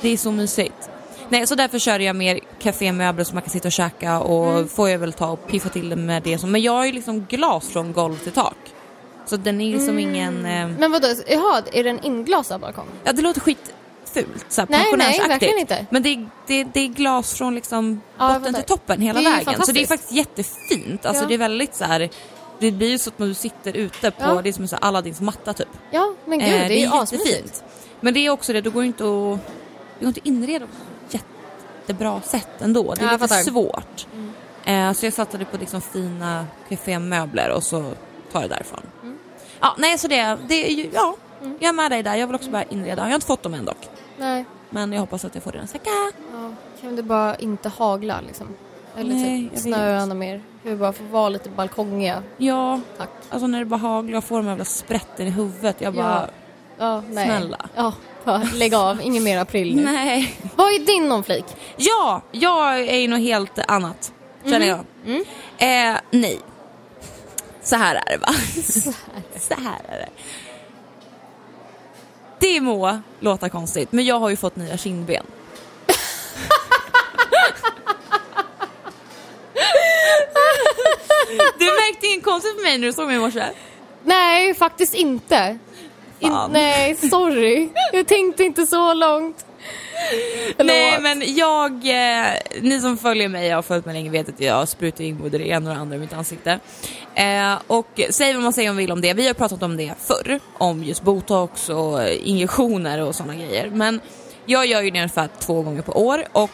Det 0.00 0.08
är 0.08 0.16
så 0.16 0.30
mysigt. 0.30 0.90
Nej, 1.28 1.46
så 1.46 1.54
därför 1.54 1.78
kör 1.78 1.98
jag 1.98 2.16
mer 2.16 2.40
kafémöbler 2.62 3.24
som 3.24 3.34
man 3.34 3.42
kan 3.42 3.50
sitta 3.50 3.68
och 3.68 3.72
käka 3.72 4.20
och 4.20 4.50
Mm. 4.50 4.68
får 4.68 4.90
jag 4.90 4.98
väl 4.98 5.12
ta 5.12 5.26
och 5.30 5.46
piffa 5.46 5.68
till 5.68 5.88
det 5.88 5.96
med 5.96 6.22
det 6.22 6.38
som... 6.38 6.52
Men 6.52 6.62
jag 6.62 6.72
har 6.72 6.84
ju 6.86 6.92
liksom 6.92 7.20
glas 7.24 7.68
från 7.68 7.92
golv 7.92 8.16
till 8.18 8.32
tak. 8.32 8.56
Så 9.26 9.36
den 9.36 9.60
är 9.60 9.72
liksom 9.72 9.98
Mm. 9.98 10.10
ingen... 10.10 10.46
Eh, 10.46 10.68
Men 10.78 10.92
vadå, 10.92 11.08
jaha, 11.28 11.62
är 11.72 11.84
det 11.84 11.90
en 11.90 12.04
inglasad 12.04 12.60
balkong? 12.60 12.86
ja, 13.04 13.12
det 13.12 13.22
låter 13.22 13.40
skitfult, 14.14 14.44
så 14.48 14.60
här 14.60 14.68
Nej, 14.70 14.92
nej, 14.96 15.20
verkligen 15.28 15.58
inte. 15.58 15.86
Men 15.90 16.02
det, 16.02 16.08
är- 16.08 16.28
det, 16.46 16.64
det 16.64 16.80
är 16.80 16.88
glas 16.88 17.34
från 17.34 17.54
liksom 17.54 18.00
Ja, 18.18 18.38
botten 18.38 18.54
till 18.54 18.62
toppen 18.64 19.00
hela 19.00 19.20
Det 19.20 19.26
är 19.26 19.44
vägen. 19.44 19.62
Så 19.66 19.72
det 19.72 19.82
är 19.82 19.86
faktiskt 19.86 20.12
jättefint. 20.12 21.06
Alltså 21.06 21.24
Ja. 21.24 21.28
det 21.28 21.34
är 21.34 21.38
väldigt 21.38 21.74
så 21.74 21.84
här... 21.84 22.10
Det 22.58 22.70
blir 22.70 22.88
ju 22.90 22.98
så 22.98 23.10
att 23.10 23.18
du 23.18 23.34
sitter 23.34 23.72
ute 23.76 24.10
på, 24.10 24.24
Ja. 24.24 24.40
det 24.42 24.48
är 24.48 24.52
som 24.52 24.64
en 24.64 24.68
Aladdins 24.80 25.20
matta 25.20 25.52
typ. 25.52 25.68
Ja, 25.90 26.14
men 26.24 26.38
gud, 26.38 26.48
Eh, 26.48 26.68
det 26.68 26.74
är 26.78 26.80
ju 26.80 26.92
asmysigt. 26.94 27.64
Men 28.00 28.14
det 28.14 28.20
är 28.26 28.30
också 28.30 28.52
det, 28.52 28.60
då 28.60 28.70
går 28.70 28.82
ju 28.82 28.86
inte 28.86 29.04
att, 29.04 29.38
det 29.98 30.04
går 30.04 30.08
inte 30.08 30.20
att 30.20 30.26
inreda 30.26 30.66
på 30.66 30.72
ett 31.08 31.14
jättebra 31.84 32.20
sätt 32.20 32.48
ändå. 32.62 32.94
Det 32.94 33.02
är 33.02 33.06
Ja, 33.06 33.12
lite 33.12 33.28
svårt. 33.28 34.06
Eh, 34.64 34.92
så 34.92 35.06
jag 35.06 35.12
satsade 35.12 35.44
på 35.44 35.56
liksom 35.56 35.80
fina 35.80 36.46
kafémöbler 36.68 37.50
och 37.50 37.62
så 37.62 37.92
tar 38.32 38.40
jag 38.40 38.50
därifrån. 38.50 38.80
Ja, 39.60 39.74
nej 39.78 39.98
så 39.98 40.08
det, 40.08 40.38
det 40.48 40.66
är 40.70 40.72
ju, 40.72 40.90
ja, 40.94 41.16
jag 41.60 41.68
är 41.68 41.72
med 41.72 41.90
dig 41.90 42.02
där. 42.02 42.14
Jag 42.14 42.26
vill 42.26 42.36
också 42.36 42.50
börja 42.50 42.64
inreda. 42.64 43.02
Jag 43.02 43.08
har 43.08 43.14
inte 43.14 43.26
fått 43.26 43.42
dem 43.42 43.54
än 43.54 43.64
dock. 43.64 43.88
Nej, 44.16 44.44
Men 44.70 44.92
jag 44.92 45.00
hoppas 45.00 45.24
att 45.24 45.34
jag 45.34 45.44
får 45.44 45.52
det 45.52 45.60
nästa 45.60 45.78
vecka. 45.78 45.90
ja. 46.32 46.50
kan 46.80 46.96
det 46.96 47.02
bara 47.02 47.34
inte 47.36 47.68
hagla 47.68 48.20
liksom? 48.26 48.48
Eller 48.96 49.14
Nej, 49.14 49.48
typ 49.50 49.58
snöa 49.58 50.06
mer. 50.06 50.42
Kan 50.62 50.72
vi 50.72 50.76
bara 50.76 50.92
få 50.92 51.04
vara 51.04 51.28
lite 51.28 51.48
balkongiga? 51.48 52.22
Ja, 52.36 52.80
Tack. 52.98 53.10
alltså 53.30 53.46
när 53.46 53.58
det 53.58 53.64
bara 53.64 53.76
haglar 53.80 54.18
och 54.18 54.24
får 54.24 54.36
de 54.36 54.46
jävla 54.46 54.64
sprätten 54.64 55.26
i 55.26 55.30
huvudet. 55.30 55.80
Jag 55.80 55.94
bara, 55.94 56.30
Ja, 56.78 57.02
nej. 57.10 57.26
Snälla. 57.26 57.68
Ja, 57.74 57.92
lägg 58.54 58.74
av. 58.74 59.00
Ingen 59.02 59.24
mer 59.24 59.38
april 59.38 59.76
nu. 59.76 59.82
nej. 59.82 60.36
Vad 60.56 60.66
är 60.66 60.78
din 60.86 61.08
nånflik? 61.08 61.44
Ja, 61.76 62.22
jag 62.32 62.78
är 62.80 62.96
ju 62.96 63.08
något 63.08 63.20
helt 63.20 63.58
annat. 63.58 64.12
Känner 64.44 64.66
jag. 64.66 64.78
Eh, 65.58 65.98
nej. 66.10 66.40
Så 67.62 67.76
här 67.76 67.94
är 67.94 68.10
det 68.12 68.18
va? 68.18 68.32
Så 69.38 69.54
här 69.54 69.80
är 69.88 69.98
det. 69.98 70.08
Det 72.44 72.60
må 72.60 72.98
låta 73.20 73.48
konstigt, 73.48 73.92
men 73.92 74.04
jag 74.04 74.18
har 74.18 74.30
ju 74.30 74.36
fått 74.36 74.56
nya 74.56 74.76
kindben. 74.76 75.26
du 81.58 81.64
märkte 81.64 82.06
inget 82.06 82.24
konstigt 82.24 82.56
på 82.56 82.62
mig 82.62 82.78
när 82.78 82.86
du 82.86 82.92
såg 82.92 83.06
mig 83.06 83.16
i 83.16 83.18
morse? 83.18 83.44
Nej, 84.02 84.54
faktiskt 84.54 84.94
inte. 84.94 85.58
In, 86.20 86.30
Fan. 86.30 86.50
nej, 86.52 86.96
sorry. 86.96 87.68
Jag 87.92 88.06
tänkte 88.06 88.44
inte 88.44 88.66
så 88.66 88.94
långt. 88.94 89.46
Nej 90.58 91.00
men 91.00 91.34
jag, 91.34 91.72
eh, 91.72 92.26
ni 92.60 92.80
som 92.80 92.98
följer 92.98 93.28
mig 93.28 93.48
och 93.48 93.54
har 93.54 93.62
följt 93.62 93.86
mig 93.86 93.94
länge 93.94 94.10
vet 94.10 94.28
att 94.28 94.40
jag 94.40 94.68
sprutar 94.68 95.04
in 95.04 95.18
både 95.18 95.38
det 95.38 95.48
ena 95.48 95.70
och 95.70 95.76
det 95.76 95.80
andra 95.80 95.96
i 95.96 95.98
mitt 95.98 96.12
ansikte. 96.12 96.60
Eh, 97.14 97.54
och 97.66 98.00
säg 98.10 98.34
vad 98.34 98.42
man 98.42 98.52
säger 98.52 98.70
om 98.70 98.76
vill 98.76 98.92
om 98.92 99.00
det, 99.00 99.14
vi 99.14 99.26
har 99.26 99.34
pratat 99.34 99.62
om 99.62 99.76
det 99.76 99.94
förr, 99.98 100.40
om 100.58 100.84
just 100.84 101.02
botox 101.02 101.68
och 101.68 102.08
injektioner 102.08 103.02
och 103.02 103.14
sådana 103.14 103.34
grejer. 103.34 103.70
Men 103.70 104.00
jag 104.46 104.66
gör 104.66 104.82
ju 104.82 104.90
det 104.90 104.98
ungefär 104.98 105.28
två 105.38 105.62
gånger 105.62 105.82
på 105.82 105.92
år 106.06 106.24
och 106.32 106.50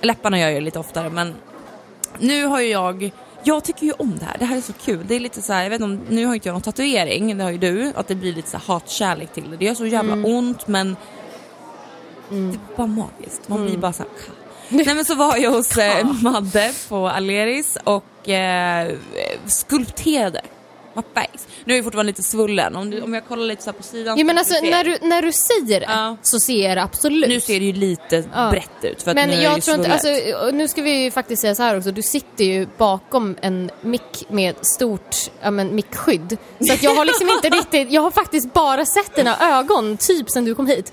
läpparna 0.00 0.40
gör 0.40 0.48
jag 0.48 0.62
lite 0.62 0.78
oftare 0.78 1.10
men 1.10 1.34
nu 2.18 2.44
har 2.44 2.60
ju 2.60 2.68
jag 2.68 3.10
jag 3.42 3.64
tycker 3.64 3.86
ju 3.86 3.92
om 3.92 4.18
det 4.18 4.24
här, 4.24 4.36
det 4.38 4.44
här 4.44 4.56
är 4.56 4.60
så 4.60 4.72
kul. 4.72 5.04
Det 5.08 5.14
är 5.14 5.20
lite 5.20 5.42
så 5.42 5.52
här, 5.52 5.62
jag 5.62 5.70
vet 5.70 5.80
inte 5.80 5.84
om, 5.84 6.00
nu 6.08 6.26
har 6.26 6.34
inte 6.34 6.48
jag 6.48 6.52
någon 6.52 6.62
tatuering, 6.62 7.38
det 7.38 7.44
har 7.44 7.50
ju 7.50 7.58
du, 7.58 7.92
att 7.96 8.08
det 8.08 8.14
blir 8.14 8.32
lite 8.32 8.50
så 8.50 8.58
hatkärlek 8.58 9.32
till 9.32 9.50
det. 9.50 9.56
Det 9.56 9.64
gör 9.64 9.74
så 9.74 9.86
jävla 9.86 10.14
ont 10.14 10.68
men 10.68 10.96
det 12.28 12.36
är 12.36 12.76
bara 12.76 12.86
magiskt. 12.86 13.48
Man 13.48 13.64
blir 13.64 13.78
bara 13.78 13.92
så 13.92 14.02
här, 14.02 14.12
Nej 14.86 14.94
men 14.94 15.04
så 15.04 15.14
var 15.14 15.36
jag 15.36 15.50
hos 15.50 15.76
eh, 15.76 16.06
Madde 16.22 16.72
på 16.88 17.08
Aleris 17.08 17.78
och 17.84 18.28
eh, 18.28 18.94
skulpterade 19.46 20.40
face. 21.14 21.46
Nu 21.64 21.72
är 21.72 21.78
jag 21.78 21.84
fortfarande 21.84 22.10
lite 22.10 22.22
svullen, 22.22 22.76
om, 22.76 22.90
du, 22.90 23.00
om 23.00 23.14
jag 23.14 23.28
kollar 23.28 23.44
lite 23.44 23.62
så 23.62 23.70
här 23.70 23.76
på 23.76 23.82
sidan 23.82 24.18
Jo 24.18 24.26
men 24.26 24.36
så 24.36 24.38
alltså 24.38 24.70
när 24.70 24.84
du, 24.84 24.98
när 25.02 25.22
du 25.22 25.32
säger 25.32 25.80
det 25.80 25.86
Ja. 25.88 26.16
så 26.22 26.40
ser 26.40 26.76
det 26.76 26.82
absolut. 26.82 27.28
Nu 27.28 27.40
ser 27.40 27.60
det 27.60 27.66
ju 27.66 27.72
lite 27.72 28.24
Ja. 28.34 28.50
brett 28.50 28.70
ut 28.84 29.02
för 29.02 29.10
att 29.10 29.14
men 29.14 29.28
nu 29.28 29.36
är 29.36 29.42
jag 29.42 29.54
ju 29.54 29.60
tror 29.60 29.76
inte, 29.76 29.92
alltså, 29.92 30.08
nu 30.52 30.68
ska 30.68 30.82
vi 30.82 31.02
ju 31.02 31.10
faktiskt 31.10 31.42
säga 31.42 31.54
så 31.54 31.62
här 31.62 31.78
också, 31.78 31.92
du 31.92 32.02
sitter 32.02 32.44
ju 32.44 32.66
bakom 32.76 33.36
en 33.40 33.70
mick 33.80 34.24
med 34.28 34.54
stort 34.66 35.16
ja, 35.42 35.50
men, 35.50 35.74
mickskydd. 35.74 36.36
Så 36.66 36.72
att 36.72 36.82
jag 36.82 36.94
har 36.94 37.04
liksom 37.04 37.28
inte 37.30 37.48
riktigt, 37.58 37.90
jag 37.92 38.02
har 38.02 38.10
faktiskt 38.10 38.52
bara 38.52 38.86
sett 38.86 39.14
dina 39.16 39.58
ögon 39.58 39.96
typ 39.96 40.30
sen 40.30 40.44
du 40.44 40.54
kom 40.54 40.66
hit. 40.66 40.92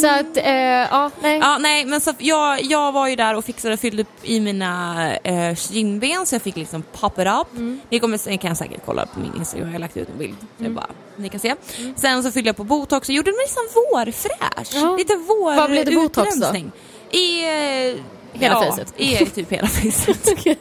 Så 0.00 0.08
att, 0.08 0.36
eh, 0.36 0.54
ja, 0.54 1.10
nej. 1.22 1.38
Ja, 1.38 1.58
nej, 1.58 1.84
men 1.84 2.00
så 2.00 2.12
jag, 2.18 2.62
jag 2.62 2.92
var 2.92 3.08
ju 3.08 3.16
där 3.16 3.34
och 3.34 3.44
fixade, 3.44 3.76
fyllde 3.76 4.02
upp 4.02 4.08
i 4.22 4.40
mina 4.40 4.96
eh, 5.16 5.54
kindben 5.54 6.26
så 6.26 6.34
jag 6.34 6.42
fick 6.42 6.56
liksom 6.56 6.82
pop 6.92 7.18
it 7.18 7.26
up. 7.26 7.52
Mm. 7.56 7.80
Ni 7.90 8.00
kommer, 8.00 8.28
ni 8.28 8.38
kan 8.38 8.56
säkert 8.56 8.80
kolla 8.86 9.06
på 9.06 9.20
min 9.20 9.32
Instagram, 9.36 9.66
jag 9.68 9.72
har 9.74 9.78
lagt 9.78 9.96
ut 9.96 10.08
en 10.08 10.18
bild. 10.18 10.36
Mm. 10.60 10.74
bara, 10.74 10.86
ni 11.16 11.28
kan 11.28 11.40
se. 11.40 11.54
Sen 11.96 12.22
så 12.22 12.30
fyllde 12.30 12.48
jag 12.48 12.56
på 12.56 12.64
botox 12.64 13.08
och 13.08 13.14
gjorde 13.14 13.30
mig 13.30 13.40
liksom 13.40 13.62
vårfräsch. 13.74 14.74
Ja. 14.74 14.96
Lite 14.96 15.16
vår 15.16 15.56
Vad 15.56 15.70
blev 15.70 15.84
det 15.84 15.94
botox 15.94 16.36
då? 16.36 16.56
I... 17.10 17.44
Eh, 17.44 17.94
Hela 18.36 18.54
ja, 18.54 18.62
facet? 18.70 18.94
I 18.96 19.16
typ 19.26 19.52
hela 19.52 19.66
facet. 19.68 20.28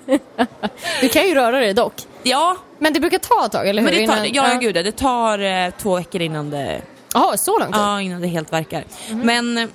Du 1.02 1.10
kan 1.10 1.28
ju 1.28 1.36
röra 1.36 1.60
dig 1.60 1.74
dock. 1.74 1.94
ja, 2.24 2.58
Men 2.80 2.94
det 2.94 3.00
brukar 3.00 3.18
ta 3.18 3.46
ett 3.46 3.52
tag, 3.52 3.68
eller 3.70 3.82
hur? 3.82 3.90
men 3.92 4.00
det 4.00 4.08
tar, 4.08 4.26
Innan- 4.26 4.52
ja, 4.52 4.58
gud, 4.62 4.76
det 4.76 4.92
tar 4.92 5.40
eh, 5.40 5.70
två 5.78 5.96
veckor 5.96 6.22
innan 6.22 6.50
det 6.50 6.82
Jaha, 7.14 7.38
så 7.38 7.60
lång 7.60 7.68
tid? 7.68 7.76
Ja, 7.82 8.02
innan 8.02 8.22
det 8.22 8.28
helt 8.28 8.54
verkar. 8.54 8.84
Mhm. 9.10 9.20
Men 9.20 9.58
eh, 9.58 9.68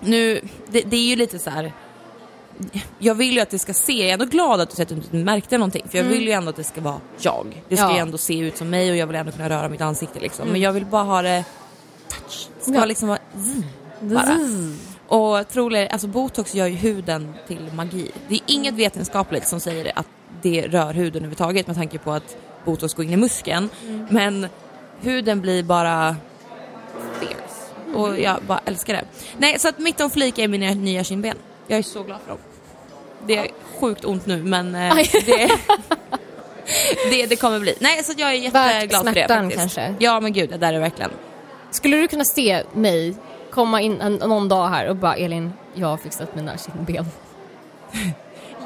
nu, 0.00 0.40
det, 0.68 0.80
det 0.80 0.96
är 0.96 1.08
ju 1.08 1.16
lite 1.16 1.38
så 1.38 1.50
här. 1.50 1.72
Jag 2.98 3.14
vill 3.14 3.32
ju 3.34 3.40
att 3.40 3.50
det 3.50 3.58
ska 3.58 3.74
se, 3.74 3.92
jag 3.92 4.08
är 4.08 4.12
ändå 4.12 4.24
glad 4.24 4.60
att 4.60 4.70
du 4.70 4.76
säger 4.76 4.82
att 4.84 4.88
du 4.88 4.94
inte 4.94 5.16
märkte 5.16 5.58
någonting 5.58 5.84
för 5.88 5.98
jag 5.98 6.04
vill 6.04 6.22
ju 6.26 6.30
ändå 6.32 6.50
att 6.50 6.56
det 6.56 6.64
ska 6.64 6.80
vara 6.80 7.00
jag. 7.18 7.62
Det 7.68 7.76
ska 7.76 7.84
Mm. 7.84 7.94
Ja. 7.96 7.98
ju 7.98 8.02
ändå 8.02 8.18
se 8.18 8.38
ut 8.38 8.56
som 8.56 8.70
mig 8.70 8.90
och 8.90 8.96
jag 8.96 9.06
vill 9.06 9.16
ändå 9.16 9.32
kunna 9.32 9.48
röra 9.48 9.68
mitt 9.68 9.80
ansikte 9.80 10.20
liksom. 10.20 10.48
Men 10.48 10.60
jag 10.60 10.72
vill 10.72 10.86
bara 10.86 11.02
ha 11.02 11.22
det 11.22 11.44
touch. 12.08 12.48
Det 12.56 12.62
ska 12.62 12.70
Mm. 12.70 12.80
Ja. 12.80 12.86
liksom 12.86 13.08
vara 13.08 13.18
zzz, 13.36 13.64
bara. 14.00 14.38
Och 15.08 15.48
troligare, 15.48 15.88
alltså 15.88 16.06
botox 16.06 16.54
gör 16.54 16.66
ju 16.66 16.76
huden 16.76 17.34
till 17.46 17.70
magi. 17.74 18.10
Det 18.28 18.34
är 18.34 18.40
inget 18.46 18.68
Mm. 18.72 18.76
vetenskapligt 18.78 19.48
som 19.48 19.60
säger 19.60 19.92
att 19.98 20.06
det 20.42 20.62
rör 20.68 20.92
huden 20.94 21.16
överhuvudtaget 21.16 21.66
med 21.66 21.76
tanke 21.76 21.98
på 21.98 22.12
att 22.12 22.36
botox 22.64 22.94
går 22.94 23.04
in 23.04 23.12
i 23.12 23.16
muskeln. 23.16 23.68
Mm. 23.84 24.06
Men 24.10 24.46
huden 25.00 25.40
blir 25.40 25.62
bara 25.62 26.16
fierce. 27.20 27.72
Mm. 27.86 27.96
Och 27.96 28.20
jag 28.20 28.42
bara 28.42 28.60
älskar 28.64 28.94
det. 28.94 29.04
Nej, 29.38 29.58
så 29.58 29.68
att 29.68 29.78
mittenflika 29.78 30.42
är 30.42 30.48
mina 30.48 30.74
nya 30.74 31.04
kindben. 31.04 31.36
Jag 31.66 31.78
är 31.78 31.82
så 31.82 32.02
glad 32.02 32.20
för 32.20 32.28
dem. 32.28 32.38
Det 33.26 33.36
är 33.36 33.48
sjukt 33.80 34.04
ont 34.04 34.26
nu 34.26 34.42
men 34.42 34.74
eh, 34.74 34.94
det, 35.26 35.50
det, 37.10 37.26
det 37.26 37.36
kommer 37.36 37.60
bli. 37.60 37.74
Nej, 37.78 38.04
så 38.04 38.12
jag 38.16 38.28
är 38.28 38.32
jätteglad 38.32 39.04
för 39.04 39.14
det 39.14 39.28
faktiskt. 39.28 39.56
kanske? 39.56 39.94
Ja 39.98 40.20
men 40.20 40.32
gud, 40.32 40.50
det 40.50 40.56
där 40.56 40.72
är 40.72 40.80
verkligen. 40.80 41.10
Skulle 41.70 41.96
du 41.96 42.08
kunna 42.08 42.24
se 42.24 42.62
mig 42.72 43.16
komma 43.50 43.80
in 43.80 44.00
en, 44.00 44.14
någon 44.14 44.48
dag 44.48 44.68
här 44.68 44.88
och 44.88 44.96
bara 44.96 45.16
Elin, 45.16 45.52
jag 45.74 45.88
har 45.88 45.96
fixat 45.96 46.34
mina 46.34 46.52
kindben. 46.58 47.06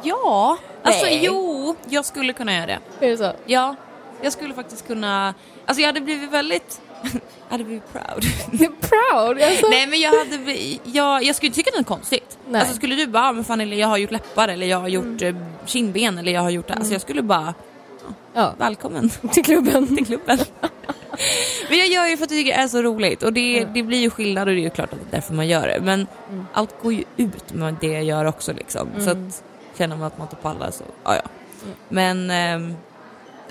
Ja, 0.02 0.58
alltså 0.82 1.04
Nej. 1.04 1.20
jo, 1.24 1.76
jag 1.88 2.04
skulle 2.04 2.32
kunna 2.32 2.54
göra 2.54 2.66
det. 2.66 3.06
Är 3.06 3.10
det 3.10 3.16
så? 3.16 3.32
Ja, 3.46 3.76
jag 4.22 4.32
skulle 4.32 4.54
faktiskt 4.54 4.86
kunna, 4.86 5.34
alltså 5.66 5.80
jag 5.80 5.88
hade 5.88 6.00
blivit 6.00 6.30
väldigt, 6.30 6.80
hade 7.48 7.64
blivit 7.64 7.92
proud. 7.92 8.24
Proud! 8.80 9.42
Alltså. 9.42 9.66
Nej 9.70 9.86
men 9.86 10.00
jag 10.00 10.10
hade 10.18 10.52
jag, 10.84 11.22
jag 11.24 11.36
skulle 11.36 11.46
inte 11.46 11.56
tycka 11.56 11.70
det 11.74 11.78
är 11.78 11.84
konstigt. 11.84 12.38
Nej. 12.44 12.48
Mm. 12.48 12.60
Alltså 12.60 12.74
skulle 12.74 12.94
du 12.94 13.06
bara, 13.06 13.22
"Ah, 13.28 13.32
men 13.32 13.44
fan 13.44 13.60
eller 13.60 13.76
jag 13.76 13.88
har 13.88 13.96
gjort 13.96 14.10
läppar 14.10 14.48
eller 14.48 14.66
jag 14.66 14.80
har 14.80 14.88
gjort 14.88 15.22
eh, 15.22 15.34
kindben 15.66 16.18
eller 16.18 16.32
jag 16.32 16.40
har 16.40 16.50
gjort 16.50 16.66
det. 16.68 16.74
Alltså 16.74 16.92
jag 16.92 17.00
skulle 17.02 17.22
bara, 17.22 17.54
Ja, 18.34 18.54
välkommen 18.58 19.10
till 19.32 19.44
klubben. 19.44 19.96
till 19.96 20.06
klubben. 20.06 20.38
men 21.68 21.78
jag 21.78 21.88
gör 21.88 22.06
ju 22.06 22.16
för 22.16 22.24
att 22.24 22.30
jag 22.30 22.38
tycker 22.40 22.56
det 22.56 22.62
är 22.62 22.68
så 22.68 22.82
roligt 22.82 23.22
och 23.22 23.32
det, 23.32 23.64
det 23.74 23.82
blir 23.82 23.98
ju 23.98 24.10
skillnad 24.10 24.48
och 24.48 24.54
det 24.54 24.60
är 24.60 24.64
ju 24.64 24.70
klart 24.70 24.92
att 24.92 24.98
det 24.98 25.16
är 25.16 25.20
därför 25.20 25.34
man 25.34 25.48
gör 25.48 25.68
det. 25.68 25.80
Men 25.82 26.06
Mm. 26.30 26.46
allt 26.52 26.82
går 26.82 26.92
ju 26.92 27.04
ut 27.16 27.52
med 27.52 27.76
det 27.80 27.86
jag 27.86 28.04
gör 28.04 28.24
också 28.24 28.52
liksom. 28.52 28.88
Så 28.98 29.10
att 29.10 29.42
känner 29.78 29.96
man 29.96 30.06
att 30.06 30.18
man 30.18 30.26
inte 30.26 30.36
pallar 30.36 30.70
så, 30.70 30.84
ja 31.04 31.14
ja. 31.14 31.22
Mm. 31.64 31.76
Men, 31.88 32.30
ehm, 32.30 32.74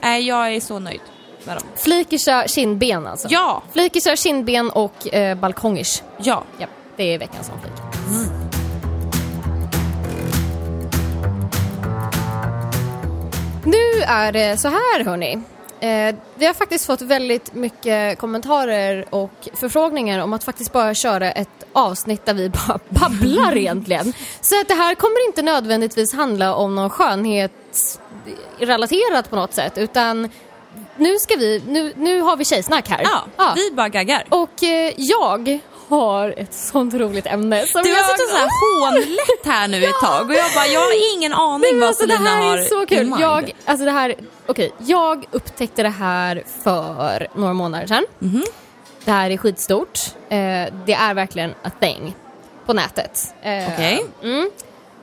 nej 0.01 0.27
jag 0.27 0.53
är 0.56 0.60
så 0.60 0.79
nöjd 0.79 1.01
med 1.46 1.58
dem. 1.58 1.63
Flikisha 1.75 2.48
kindben 2.48 3.08
alltså. 3.08 3.27
Ja, 3.31 3.62
Flikisha 3.74 4.15
kindben 4.15 4.69
och 4.69 5.13
eh, 5.13 5.38
balkongish. 5.38 6.01
ja. 6.17 6.43
Ja, 6.58 6.67
det 6.98 7.13
är 7.13 7.19
veckans 7.19 7.48
somflik. 7.48 7.72
Nu 13.65 14.01
är 14.08 14.31
det 14.31 14.58
så 14.58 14.67
här 14.67 15.03
hörni. 15.03 15.39
Eh, 15.79 16.15
vi 16.36 16.46
har 16.46 16.53
faktiskt 16.53 16.86
fått 16.86 17.01
väldigt 17.01 17.53
mycket 17.53 18.19
kommentarer 18.19 19.05
och 19.10 19.50
förfrågningar 19.53 20.19
om 20.19 20.34
att 20.34 20.43
faktiskt 20.43 20.74
bara 20.74 20.93
köra 20.93 21.31
ett 21.31 21.50
avsnitt 21.74 22.25
där 22.25 22.34
vi 22.34 22.50
bara 22.50 22.79
babblar 22.89 23.58
egentligen. 23.58 24.13
Så 24.41 24.62
att 24.62 24.67
det 24.67 24.74
här 24.74 24.96
kommer 24.96 25.27
inte 25.27 25.41
nödvändigtvis 25.41 26.13
handla 26.13 26.55
om 26.55 26.75
någon 26.75 26.89
skönhetsrelaterat 26.89 29.29
på 29.29 29.36
något 29.36 29.53
sätt 29.53 29.77
utan 29.77 30.29
nu 31.00 31.20
ska 31.20 31.36
vi, 31.36 31.63
nu, 31.68 31.94
nu 31.98 32.22
har 32.22 32.38
vi 32.38 32.46
tjejsnack 32.46 32.89
här. 32.89 33.08
Ja, 33.38 33.53
vi 33.56 33.72
bara 33.72 33.89
gaggar. 33.89 34.25
Och 34.29 34.63
eh, 34.63 34.94
jag 34.98 35.60
har 35.89 36.34
ett 36.38 36.53
sånt 36.53 36.94
roligt 36.94 37.25
ämne 37.25 37.65
som 37.65 37.82
Du 37.84 37.89
har 37.89 37.98
jag... 37.98 38.06
suttit 38.10 38.29
så 38.29 38.36
här 38.38 38.50
hånlätt 38.91 39.46
här 39.46 39.68
nu 39.68 39.84
ett 39.84 39.96
tag 40.01 40.29
och 40.29 40.36
jag 40.36 40.51
bara, 40.56 40.68
jag 40.68 40.79
har 40.79 41.15
ingen 41.18 41.34
aning 41.34 41.62
Nej, 41.72 41.79
vad 41.79 41.88
alltså, 41.88 42.06
det 42.06 42.12
Selina 42.13 42.29
här 42.29 42.41
har 42.50 42.58
är 42.58 42.62
så 42.63 42.86
kul. 42.86 43.13
Jag, 43.20 43.51
alltså 43.65 43.86
det 43.86 43.91
här, 43.91 44.15
okej, 44.48 44.72
jag 44.77 45.25
upptäckte 45.32 45.84
det 45.84 45.89
här 45.89 46.44
för 46.63 47.27
några 47.36 47.53
månader 47.53 47.88
sedan. 47.88 48.06
Mhm. 48.20 48.44
Det 49.06 49.12
här 49.12 49.29
är 49.29 49.38
skitstort. 49.38 50.00
Eh, 50.29 50.38
det 50.86 50.94
är 50.94 51.13
verkligen 51.13 51.51
a 51.63 51.72
thing 51.79 52.15
på 52.65 52.74
nätet. 52.74 53.34
Eh, 53.41 53.68
Okej. 53.74 54.06
mm. 54.24 54.50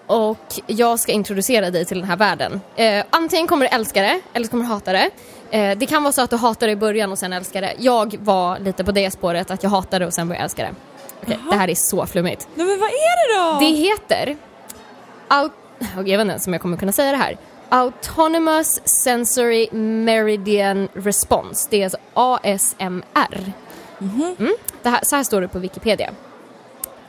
Och 0.07 0.55
jag 0.67 1.01
ska 1.01 1.13
introducera 1.13 1.71
dig 1.71 1.85
till 1.85 1.99
den 2.01 2.09
här 2.09 2.17
världen. 2.17 2.61
Eh, 2.77 3.05
antingen 3.11 3.47
kommer 3.47 3.69
du 3.69 3.75
älska 3.77 4.03
det 4.03 4.21
eller 4.33 4.45
så 4.47 4.51
kommer 4.51 4.65
du 4.65 4.71
hata 4.71 4.93
det. 4.93 5.11
Eh, 5.51 5.79
det 5.79 5.87
kan 5.87 6.03
vara 6.03 6.13
så 6.13 6.23
att 6.23 6.31
du 6.31 6.37
hatar 6.37 6.67
det 6.67 6.73
i 6.73 6.77
början 6.77 7.13
och 7.13 7.19
sen 7.19 7.33
älskar 7.33 7.61
det. 7.63 7.75
Jag 7.79 8.17
var 8.21 8.59
lite 8.59 8.85
på 8.85 8.93
det 8.93 9.11
spåret 9.11 9.51
att 9.51 9.63
jag 9.63 9.71
hatade 9.71 9.99
det 10.05 10.07
och 10.07 10.15
sen 10.15 10.29
började 10.29 10.45
älska 10.45 10.63
det. 10.63 10.75
Okej, 11.23 11.39
det 11.51 11.57
här 11.57 11.71
är 11.71 11.75
så 11.75 12.07
flummigt. 12.07 12.49
Nej 12.55 12.67
men 12.67 12.79
vad 12.81 12.89
är 12.89 13.29
det 13.29 13.53
då? 13.53 13.59
Det 13.61 13.73
heter... 13.81 14.37
Jag 15.97 16.05
vet 16.05 16.21
inte 16.21 16.31
ens 16.31 16.47
om 16.47 16.53
jag 16.53 16.63
kommer 16.63 16.77
kunna 16.77 16.93
säga 16.93 17.11
det 17.11 17.17
här. 17.17 17.37
Autonomous 17.69 18.81
Sensory 18.85 19.69
Meridian 19.73 20.89
Response. 20.93 21.69
Det 21.71 21.83
är 21.83 21.85
alltså 21.85 21.99
ASMR. 22.15 23.53
Mm. 24.01 24.55
Det 24.83 24.89
här, 24.89 25.01
så 25.03 25.17
här 25.17 25.23
står 25.23 25.41
det 25.41 25.49
på 25.49 25.59
Wikipedia. 25.59 26.11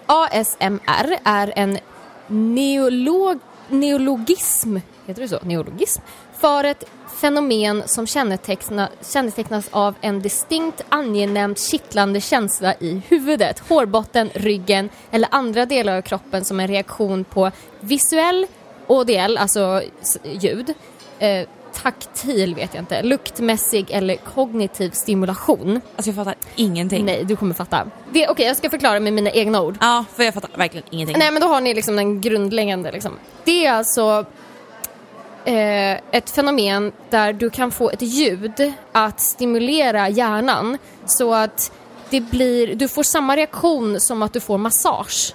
ASMR 0.06 1.17
är 1.24 1.53
en 1.56 1.77
neolog, 2.27 3.39
neologism, 3.67 4.77
heter 5.06 5.22
det 5.22 5.27
så? 5.27 5.39
Neologism? 5.41 6.01
För 6.39 6.63
ett 6.63 6.84
fenomen 7.22 7.84
som 7.86 8.08
känneteckna, 8.08 8.89
kännetecknas 9.13 9.67
av 9.72 9.96
en 10.01 10.22
distinkt 10.22 10.84
angenämt 10.89 11.60
kittlande 11.60 12.22
känsla 12.22 12.74
i 12.79 13.01
huvudet, 13.08 13.60
hårbotten, 13.60 14.29
ryggen 14.34 14.89
eller 15.12 15.29
andra 15.32 15.65
delar 15.65 15.98
av 15.98 16.01
kroppen 16.01 16.46
som 16.46 16.60
en 16.60 16.67
reaktion 16.67 17.24
på 17.24 17.51
visuell, 17.79 18.48
ODL, 18.88 19.38
alltså 19.38 19.82
ljud, 20.24 20.74
eh, 21.20 21.48
taktil 21.74 22.56
vet 22.56 22.74
jag 22.74 22.82
inte, 22.82 23.03
luktmässig 23.03 23.91
eller 23.91 24.15
kognitiv 24.15 24.89
stimulation. 24.89 25.82
Alltså 25.96 26.10
jag 26.10 26.15
fattar 26.15 26.36
ingenting. 26.56 27.06
Nej, 27.06 27.24
du 27.24 27.36
kommer 27.36 27.53
fatta. 27.53 27.88
Okej, 28.29 28.46
jag 28.46 28.58
ska 28.58 28.70
förklara 28.70 29.00
med 29.00 29.13
mina 29.13 29.32
egna 29.32 29.62
ord. 29.62 29.77
Ja, 29.82 30.06
för 30.15 30.24
jag 30.24 30.34
fattar 30.34 30.50
verkligen 30.56 30.88
ingenting. 30.89 31.20
Nej 31.20 31.32
men 31.32 31.41
då 31.41 31.48
har 31.48 31.62
ni 31.62 31.74
liksom 31.74 31.96
den 31.96 32.22
grundläggande 32.22 32.91
liksom. 32.91 33.12
Det 33.44 33.65
är 33.65 33.74
alltså 33.74 34.25
eh, 35.48 36.00
ett 36.12 36.30
fenomen 36.30 36.92
där 37.10 37.34
du 37.34 37.50
kan 37.50 37.72
få 37.72 37.89
ett 37.89 38.01
ljud 38.01 38.74
att 38.92 39.20
stimulera 39.20 40.10
hjärnan 40.10 40.77
så 41.06 41.34
att 41.34 41.72
det 42.10 42.22
blir, 42.22 42.75
du 42.75 42.88
får 42.88 43.04
samma 43.04 43.36
reaktion 43.38 44.00
som 44.00 44.22
att 44.22 44.34
du 44.34 44.39
får 44.39 44.58
massage. 44.58 45.34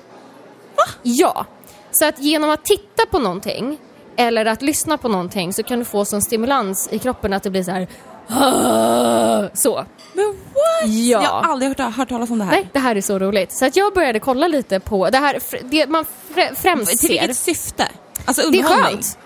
Va? 0.76 0.82
Ja. 1.02 1.46
Så 1.90 2.04
att 2.04 2.18
genom 2.18 2.50
att 2.50 2.64
titta 2.64 3.06
på 3.10 3.18
någonting 3.18 3.78
eller 4.16 4.46
att 4.46 4.62
lyssna 4.62 4.98
på 4.98 5.08
någonting 5.08 5.52
så 5.52 5.62
kan 5.62 5.78
du 5.78 5.84
få 5.84 6.04
sån 6.04 6.22
stimulans 6.22 6.88
i 6.92 6.98
kroppen 6.98 7.32
att 7.32 7.42
det 7.42 7.50
blir 7.50 7.62
så 7.64 7.70
här 7.70 7.88
"Ah", 8.28 9.48
så. 9.54 9.84
Men 10.12 10.26
what? 10.26 10.88
Ja. 10.90 11.22
Jag 11.22 11.28
har 11.30 11.52
aldrig 11.52 11.68
hört, 11.78 11.94
hört 11.96 12.08
talas 12.08 12.30
om 12.30 12.38
det 12.38 12.44
här. 12.44 12.52
Nej, 12.52 12.68
det 12.72 12.78
här 12.78 12.96
är 12.96 13.00
så 13.00 13.18
roligt. 13.18 13.52
Så 13.52 13.64
att 13.66 13.76
jag 13.76 13.94
började 13.94 14.20
kolla 14.20 14.48
lite 14.48 14.80
på 14.80 15.10
det 15.10 15.18
här, 15.18 15.38
det 15.62 15.86
man 15.86 16.04
fr- 16.34 16.54
främst 16.54 16.90
Till 16.90 16.98
ser. 16.98 17.08
vilket 17.08 17.36
syfte? 17.36 17.88
Alltså 18.24 18.42
Det 18.50 18.58
är 18.58 18.62
underhållning? 18.62 18.86
skönt. 18.92 19.18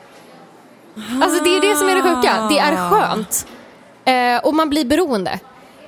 Alltså 1.22 1.44
det 1.44 1.50
är 1.56 1.60
det 1.60 1.76
som 1.76 1.88
är 1.88 1.94
det 1.94 2.02
sjuka. 2.02 2.46
Det 2.50 2.60
Ah. 2.60 2.64
är 2.66 2.90
skönt. 2.90 3.46
Eh, 4.04 4.46
och 4.46 4.54
man 4.54 4.70
blir 4.70 4.84
beroende. 4.84 5.40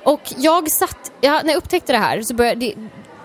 Och 0.03 0.21
jag 0.37 0.71
satt, 0.71 1.11
ja, 1.21 1.41
när 1.43 1.49
jag 1.49 1.57
upptäckte 1.57 1.91
det 1.93 1.97
här 1.99 2.21
så 2.21 2.33
började 2.33 2.59
det, 2.59 2.73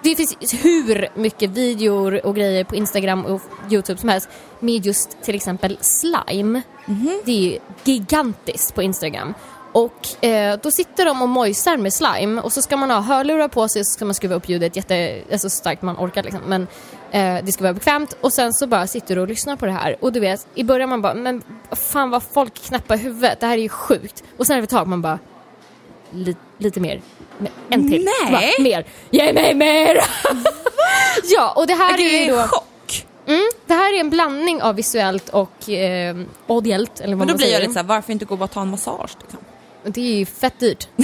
det 0.03 0.15
finns 0.17 0.37
hur 0.65 1.09
mycket 1.15 1.51
videor 1.51 2.27
och 2.27 2.37
grejer 2.37 2.65
på 2.65 2.75
Instagram 2.77 3.25
och 3.25 3.41
Youtube 3.71 4.01
som 4.01 4.09
helst 4.09 4.29
med 4.61 4.87
just 4.87 5.23
till 5.23 5.35
exempel 5.35 5.79
slime. 5.81 6.63
Mhm. 6.87 7.21
Det 7.25 7.33
är 7.33 7.53
ju 7.53 7.59
gigantiskt 7.85 8.75
på 8.75 8.83
Instagram. 8.83 9.35
Och 9.73 10.25
eh, 10.25 10.59
då 10.63 10.71
sitter 10.71 11.05
de 11.05 11.23
och 11.23 11.29
mojsar 11.29 11.77
med 11.77 11.93
slime 11.93 12.41
och 12.41 12.53
så 12.53 12.63
ska 12.63 12.77
man 12.77 12.91
ha 12.91 13.01
hörlurar 13.01 13.49
på 13.49 13.69
sig 13.69 13.81
och 13.81 13.87
så 13.87 13.93
ska 13.93 14.05
man 14.05 14.15
skruva 14.15 14.35
upp 14.35 14.49
ljudet 14.49 14.77
jätte, 14.77 15.23
alltså 15.33 15.51
så 15.51 15.57
starkt 15.57 15.83
man 15.83 15.97
orkar 15.97 16.23
liksom. 16.23 16.41
Men 16.47 16.67
eh, 17.15 17.45
det 17.45 17.53
ska 17.53 17.63
vara 17.63 17.73
bekvämt 17.73 18.17
och 18.21 18.33
sen 18.33 18.53
så 18.53 18.67
bara 18.67 18.87
sitter 18.87 19.15
du 19.17 19.21
och 19.21 19.29
lyssnar 19.29 19.57
på 19.57 19.67
det 19.67 19.73
här 19.73 19.97
och 20.01 20.13
du 20.13 20.21
vet, 20.21 20.47
i 20.55 20.65
början 20.65 20.89
man 20.89 21.03
bara, 21.03 21.15
men 21.15 21.43
fan 21.73 22.11
vad 22.11 22.23
folk 22.35 22.55
knappar 22.55 22.97
huvudet, 22.97 23.41
det 23.41 23.47
här 23.47 23.59
är 23.59 23.63
ju 23.63 23.69
sjukt. 23.69 24.25
Och 24.39 24.47
sen 24.47 24.57
efter 24.59 24.65
ett 24.65 24.71
tag 24.81 24.89
man 24.89 25.03
bara, 25.03 25.19
li, 26.11 26.37
lite 26.59 26.81
mer, 26.81 27.01
Me- 27.39 27.49
en 27.71 27.91
till. 27.91 28.05
Nej. 28.31 28.33
Bara, 28.33 28.63
mer, 28.65 28.87
ge 29.11 29.33
mig 29.33 29.55
mer! 29.55 29.99
ja, 31.37 31.53
och 31.57 31.67
det 31.67 31.75
här 31.75 31.97
Gud, 31.99 32.07
är 32.15 32.25
ju 32.25 32.31
då... 32.33 32.43
chock. 32.43 33.07
Mm, 33.27 33.43
det 33.67 33.75
här 33.75 33.95
är 33.95 34.01
en 34.01 34.11
blandning 34.11 34.63
av 34.63 34.75
visuellt 34.77 35.29
och 35.29 35.69
eh, 35.71 36.17
audiellt, 36.47 37.01
eller 37.01 37.17
vad 37.17 37.19
Men 37.19 37.27
då 37.29 37.33
man 37.33 37.37
blir 37.37 37.47
säger. 37.47 37.53
jag 37.59 37.61
lite 37.61 37.73
såhär, 37.73 37.87
varför 37.87 38.13
inte 38.13 38.25
gå 38.25 38.35
och 38.35 38.39
bara 38.39 38.49
ta 38.49 38.61
en 38.63 38.71
massage? 38.71 39.11
Liksom? 39.21 39.41
Det 39.87 40.01
är 40.01 40.15
ju 40.19 40.27
fett 40.27 40.61
dyrt. 40.61 40.89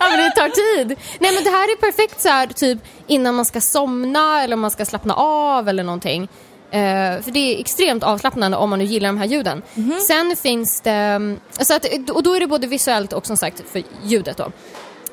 ja 0.00 0.08
men 0.10 0.18
det 0.18 0.30
tar 0.30 0.48
tid. 0.48 0.96
Nej 1.18 1.34
men 1.34 1.44
det 1.44 1.50
här 1.50 1.72
är 1.72 1.76
perfekt 1.76 2.20
så 2.20 2.28
här 2.28 2.46
typ 2.46 2.78
innan 3.06 3.34
man 3.34 3.44
ska 3.44 3.60
somna 3.60 4.42
eller 4.42 4.54
om 4.54 4.60
man 4.60 4.70
ska 4.70 4.84
slappna 4.84 5.14
av 5.14 5.68
eller 5.68 5.82
någonting. 5.84 6.28
Eh, 6.70 7.22
för 7.22 7.30
det 7.30 7.38
är 7.56 7.60
extremt 7.60 8.02
avslappnande 8.02 8.56
om 8.56 8.70
man 8.70 8.78
nu 8.78 8.84
gillar 8.84 9.08
de 9.08 9.18
här 9.18 9.26
ljuden. 9.26 9.62
Sen 10.06 10.36
finns 10.36 10.80
det, 10.80 10.90
mm, 10.90 11.40
så 11.60 11.74
att, 11.74 11.86
och 12.10 12.22
då 12.22 12.34
är 12.36 12.40
det 12.40 12.46
både 12.46 12.66
visuellt 12.66 13.12
och 13.12 13.26
som 13.26 13.36
sagt 13.36 13.62
för 13.72 13.82
ljudet 14.04 14.36
då. 14.36 14.52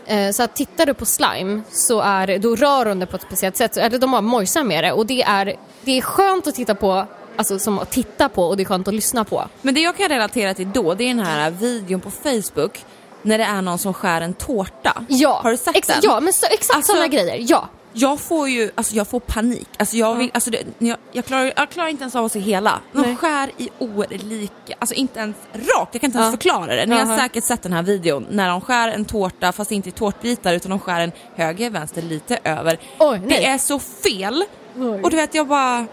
Eh, 0.06 0.32
Så 0.32 0.44
att 0.44 0.56
tittar 0.56 0.86
du 0.86 0.94
på 0.94 1.06
slime 1.06 1.62
så 1.72 2.02
är 2.02 2.38
då 2.38 2.56
rör 2.56 2.86
de 2.86 3.00
det 3.00 3.06
på 3.06 3.16
ett 3.16 3.22
speciellt 3.22 3.58
sätt, 3.58 3.78
eller 3.78 4.00
de 4.00 4.14
har 4.14 4.22
mojsar 4.22 4.64
med 4.64 4.84
det 4.84 4.92
och 4.92 5.06
det 5.06 5.22
är, 5.24 5.56
det 5.82 5.98
är 5.98 6.02
skönt 6.02 6.48
att 6.48 6.56
titta 6.56 6.76
på, 6.76 7.06
alltså 7.36 7.60
som 7.60 7.80
att 7.80 7.92
titta 7.92 8.30
på 8.30 8.44
och 8.44 8.58
det 8.58 8.64
är 8.64 8.66
skönt 8.66 8.88
att 8.88 8.94
lyssna 8.94 9.24
på. 9.24 9.48
Men 9.62 9.74
det 9.74 9.82
jag 9.82 9.98
kan 9.98 10.10
relatera 10.10 10.54
till 10.54 10.72
då, 10.74 10.94
det 10.94 11.04
är 11.04 11.08
den 11.08 11.20
här 11.26 11.52
videon 11.52 12.02
på 12.02 12.12
Facebook 12.12 12.86
när 13.22 13.38
det 13.38 13.44
är 13.44 13.62
någon 13.62 13.78
som 13.80 13.94
skär 13.94 14.22
en 14.22 14.34
tårta. 14.34 15.04
Ja, 15.08 15.40
Har 15.44 15.52
du 15.52 15.58
sett 15.58 15.76
ex- 15.78 15.88
den? 15.88 15.98
Ja, 16.04 16.20
men 16.20 16.34
så, 16.34 16.46
exakt 16.52 16.76
Alltså- 16.76 16.92
sådana 16.92 17.08
grejer, 17.08 17.38
ja. 17.50 17.70
Jag 17.96 18.20
får 18.20 18.50
ju, 18.50 18.72
alltså 18.76 18.96
jag 18.96 19.08
får 19.08 19.20
panik. 19.20 19.68
Alltså 19.78 19.96
jag 19.98 20.16
vill, 20.16 20.32
alltså 20.34 20.50
det, 20.50 20.64
jag, 20.78 20.98
jag, 21.12 21.26
klarar, 21.26 21.54
jag 21.56 21.70
klarar 21.70 21.88
inte 21.90 22.02
ens 22.04 22.16
av 22.16 22.26
att 22.26 22.32
se 22.32 22.40
hela. 22.40 22.80
De 22.92 23.02
Nej. 23.02 23.16
skär 23.16 23.52
i 23.58 23.70
olika, 23.80 24.76
alltså 24.80 24.96
inte 24.96 25.20
ens 25.20 25.36
rakt, 25.54 25.90
jag 25.92 26.02
kan 26.02 26.08
inte 26.08 26.18
ens 26.18 26.28
Ja. 26.28 26.32
förklara 26.32 26.76
det. 26.76 26.86
Ni 26.86 26.96
har 26.96 27.18
säkert 27.18 27.44
sett 27.44 27.62
den 27.64 27.74
här 27.74 27.84
videon 27.84 28.26
när 28.30 28.50
de 28.50 28.62
skär 28.62 28.90
en 28.90 29.06
tårta 29.06 29.52
fast 29.52 29.72
inte 29.72 29.90
i 29.90 29.92
tårtbitar 29.92 30.54
utan 30.54 30.70
de 30.70 30.80
skär 30.80 31.00
en 31.02 31.12
höger, 31.36 31.70
vänster, 31.70 32.02
lite 32.02 32.40
över. 32.44 32.80
Oj, 33.00 33.22
det 33.28 33.46
är 33.46 33.58
så 33.58 33.80
fel! 33.80 34.44
Oj. 34.78 35.02
Och 35.04 35.10
du 35.10 35.16
vet 35.16 35.36
jag 35.36 35.48
bara, 35.48 35.86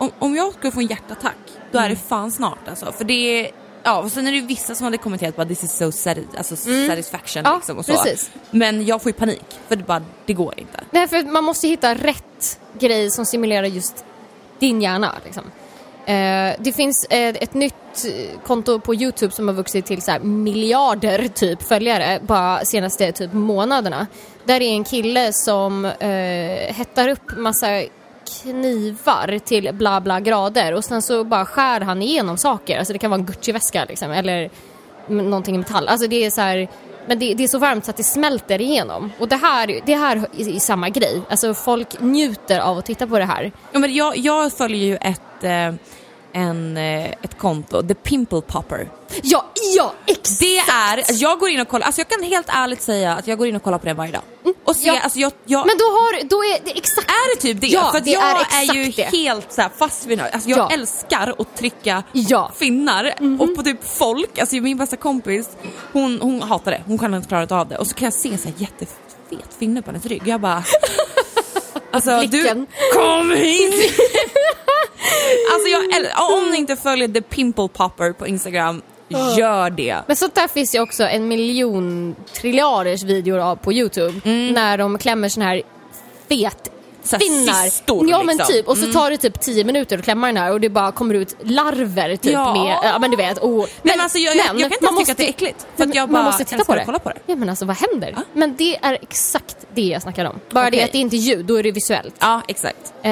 om, 0.00 0.10
om 0.18 0.34
jag 0.36 0.52
skulle 0.52 0.70
få 0.72 0.80
en 0.80 0.86
hjärtattack, 0.86 1.36
då 1.72 1.78
är 1.78 1.88
det 1.88 1.96
fan 1.96 2.30
snart 2.30 2.68
alltså. 2.68 2.92
För 2.92 3.04
det 3.04 3.12
är, 3.46 3.50
ja 3.82 3.98
och 4.02 4.12
sen 4.12 4.26
är 4.26 4.32
det 4.32 4.40
vissa 4.40 4.74
som 4.74 4.84
hade 4.84 4.98
kommenterat 4.98 5.36
bara 5.36 5.46
this 5.46 5.64
is 5.64 5.72
so 5.76 5.84
sati- 5.90 6.26
alltså, 6.36 6.56
satisfaction 6.56 7.42
Ja, 7.44 7.56
liksom 7.56 7.78
och 7.78 7.84
så. 7.84 7.92
precis. 7.92 8.30
Men 8.50 8.86
jag 8.86 9.02
får 9.02 9.10
ju 9.12 9.18
panik, 9.18 9.44
för 9.68 9.76
det 9.76 9.84
bara, 9.84 10.02
det 10.26 10.32
går 10.32 10.54
inte. 10.60 10.80
Nej, 10.90 11.08
för 11.08 11.22
man 11.32 11.44
måste 11.44 11.68
hitta 11.68 11.94
rätt 11.94 12.60
grej 12.78 13.10
som 13.10 13.26
simulerar 13.26 13.66
just 13.66 14.04
din 14.58 14.82
hjärna. 14.82 15.14
Liksom. 15.24 15.42
Eh, 16.06 16.54
det 16.58 16.72
finns 16.76 17.04
eh, 17.04 17.28
ett 17.28 17.54
nytt 17.54 17.74
konto 18.46 18.80
på 18.80 18.94
Youtube 18.94 19.32
som 19.34 19.48
har 19.48 19.54
vuxit 19.54 19.86
till 19.86 20.02
så 20.02 20.10
här 20.10 20.20
miljarder 20.20 21.28
typ 21.28 21.62
följare 21.62 22.20
bara 22.22 22.64
senaste 22.64 23.12
typ 23.12 23.32
månaderna. 23.32 24.06
Där 24.44 24.60
är 24.62 24.70
en 24.72 24.84
kille 24.84 25.32
som 25.32 25.84
eh, 25.84 26.74
hettar 26.74 27.08
upp 27.08 27.36
massa 27.36 27.66
knivar 28.42 29.38
till 29.38 29.74
bla 29.74 30.00
bla 30.00 30.20
grader 30.20 30.74
och 30.74 30.84
sen 30.84 31.02
så 31.02 31.24
bara 31.24 31.46
skär 31.46 31.80
han 31.80 32.02
igenom 32.02 32.36
saker. 32.36 32.78
Alltså 32.78 32.92
det 32.92 32.98
kan 32.98 33.10
vara 33.10 33.20
en 33.20 33.26
Gucci-väska 33.26 33.84
liksom, 33.88 34.10
eller 34.10 34.50
någonting 35.06 35.54
i 35.54 35.58
metall. 35.58 35.88
Alltså 35.88 36.06
det 36.06 36.24
är 36.24 36.30
så 36.30 36.40
här, 36.40 36.68
men 37.06 37.18
det, 37.18 37.34
det 37.34 37.44
är 37.44 37.48
så 37.48 37.58
varmt 37.58 37.84
så 37.84 37.90
att 37.90 37.96
det 37.96 38.04
smälter 38.04 38.60
igenom. 38.60 39.12
Och 39.18 39.28
det 39.28 39.36
här, 39.36 39.80
det 39.86 39.94
här 39.94 40.16
är, 40.16 40.48
är 40.56 40.58
samma 40.58 40.88
grej. 40.88 41.22
Alltså 41.30 41.54
folk 41.54 42.00
njuter 42.00 42.60
av 42.60 42.78
att 42.78 42.86
titta 42.86 43.06
på 43.06 43.18
det 43.18 43.24
här. 43.24 43.52
Ja, 43.72 43.78
men 43.78 43.94
jag, 43.94 44.16
jag 44.16 44.52
följer 44.52 44.86
ju 44.86 44.96
ett, 44.96 45.44
eh, 45.44 45.74
en, 46.32 46.76
eh, 46.76 47.06
ett 47.10 47.38
konto, 47.38 47.82
The 47.82 47.94
Pimple 47.94 48.40
Popper. 48.40 48.88
Ja, 49.22 49.44
ja, 49.76 49.94
exakt! 50.06 50.40
Det 50.40 50.58
är, 50.58 51.04
jag 51.22 51.38
går 51.38 51.48
in 51.48 51.60
och 51.60 51.68
kollar, 51.68 51.86
alltså 51.86 52.00
jag 52.00 52.08
kan 52.08 52.22
helt 52.22 52.46
ärligt 52.48 52.82
säga 52.82 53.14
att 53.14 53.26
jag 53.26 53.38
går 53.38 53.46
in 53.46 53.56
och 53.56 53.62
kollar 53.62 53.78
på 53.78 53.86
den 53.86 53.96
varje 53.96 54.12
dag. 54.12 54.22
Och 54.64 54.76
ser, 54.76 54.86
ja. 54.86 55.00
alltså 55.00 55.18
jag, 55.18 55.32
jag 55.44 55.66
Men 55.66 55.78
då, 55.78 55.84
har, 55.84 56.24
då 56.28 56.44
är 56.44 56.58
det 56.64 56.78
exakt... 56.78 57.10
är 57.10 57.34
det 57.36 57.40
typ 57.40 57.60
det? 57.60 57.66
Ja, 57.66 57.90
för 57.92 58.00
det 58.00 58.10
jag 58.10 58.22
är 58.22 58.34
är, 58.36 58.40
exakt 58.40 58.74
ju 58.74 58.84
det. 58.90 59.02
helt 59.16 59.52
så 59.52 59.60
här 59.62 59.70
fast 59.78 60.06
vid 60.06 60.18
det. 60.18 60.30
alltså 60.30 60.48
jag 60.50 60.58
Ja. 60.58 60.70
älskar 60.72 61.34
att 61.38 61.56
trycka 61.56 62.02
Ja. 62.12 62.50
finnar 62.56 63.14
och 63.40 63.56
på 63.56 63.62
typ 63.62 63.84
folk, 63.98 64.38
alltså 64.38 64.56
min 64.56 64.76
bästa 64.76 64.96
kompis 64.96 65.48
hon, 65.92 66.18
hon 66.22 66.42
hatar 66.42 66.70
det, 66.70 66.82
hon 66.86 66.98
kan 66.98 67.14
inte 67.14 67.28
klara 67.28 67.60
av 67.60 67.68
det 67.68 67.78
och 67.78 67.86
så 67.86 67.94
kan 67.94 68.04
jag 68.06 68.14
se 68.14 68.38
så 68.38 68.48
här 68.48 68.54
jättefet 68.56 68.98
finne 69.58 69.82
på 69.82 69.90
hennes 69.90 70.06
rygg 70.06 70.22
jag 70.24 70.40
bara 70.40 70.64
Alltså 71.92 72.18
Blicken. 72.18 72.66
du, 72.92 72.98
kom 72.98 73.30
hit! 73.30 73.74
alltså 75.52 75.68
jag 75.68 75.82
om 76.38 76.50
ni 76.50 76.56
inte 76.58 76.76
följer 76.76 77.08
The 77.08 77.20
Pimple 77.22 77.68
Popper 77.68 78.12
på 78.12 78.26
Instagram, 78.26 78.82
gör 79.36 79.70
det. 79.70 79.96
Men 80.06 80.16
sånt 80.16 80.34
där 80.34 80.48
finns 80.48 80.74
ju 80.74 80.80
också 80.80 81.04
en 81.04 81.28
miljon 81.28 82.14
triljarders 82.32 83.02
videor 83.02 83.38
av 83.38 83.56
på 83.56 83.72
Youtube. 83.72 84.20
När 84.52 84.78
de 84.78 84.98
klämmer 84.98 85.28
sån 85.28 85.42
här 85.42 85.62
fet 86.28 86.70
finnar. 87.02 87.64
cistor, 87.64 88.10
ja 88.10 88.22
men 88.22 88.36
liksom. 88.36 88.54
typ, 88.54 88.68
och 88.68 88.76
så 88.78 88.92
tar 88.92 89.10
det 89.10 89.16
typ 89.16 89.40
10 89.40 89.64
minuter 89.64 89.98
att 89.98 90.04
klämma 90.04 90.26
den 90.26 90.36
här 90.36 90.52
och 90.52 90.60
det 90.60 90.68
bara 90.68 90.92
kommer 90.92 91.14
ut 91.14 91.36
larver 91.42 92.16
typ 92.16 92.32
Ja. 92.32 92.52
med, 92.54 92.76
ja 92.82 92.98
men 92.98 93.10
du 93.10 93.16
vet. 93.16 93.38
Oh. 93.38 93.56
Men, 93.58 93.66
men 93.82 94.00
alltså, 94.00 94.18
jag- 94.18 94.36
jag- 94.36 94.44
jag 94.46 94.56
kan 94.58 94.64
inte 94.72 94.84
man 94.84 94.94
ens 94.94 94.98
tycka 95.08 95.12
att 95.12 95.18
det 95.18 95.24
är 95.24 95.28
äckligt, 95.28 95.66
för 95.76 95.84
att 95.84 95.94
jag 95.94 96.10
man 96.10 96.22
bara 96.22 96.24
måste 96.30 96.44
titta 96.44 96.64
på 96.64 96.74
det. 96.74 96.82
kolla 96.86 96.98
på 96.98 97.08
det. 97.08 97.18
Ja 97.26 97.36
men 97.36 97.48
alltså 97.48 97.64
vad 97.64 97.76
händer? 97.76 98.16
Men 98.32 98.56
det 98.56 98.76
är 98.82 98.98
exakt 99.02 99.56
det 99.74 99.82
jag 99.82 100.02
snackar 100.02 100.24
om. 100.24 100.40
Bara 100.50 100.64
det 100.64 100.68
Okej. 100.76 100.82
att 100.84 100.92
det 100.92 100.98
inte 100.98 101.16
är 101.16 101.18
ljud, 101.18 101.44
då 101.46 101.54
är 101.58 101.62
det 101.62 101.72
visuellt. 101.72 102.14
Ja 102.20 102.42
exakt. 102.48 102.92
Eh, 103.02 103.10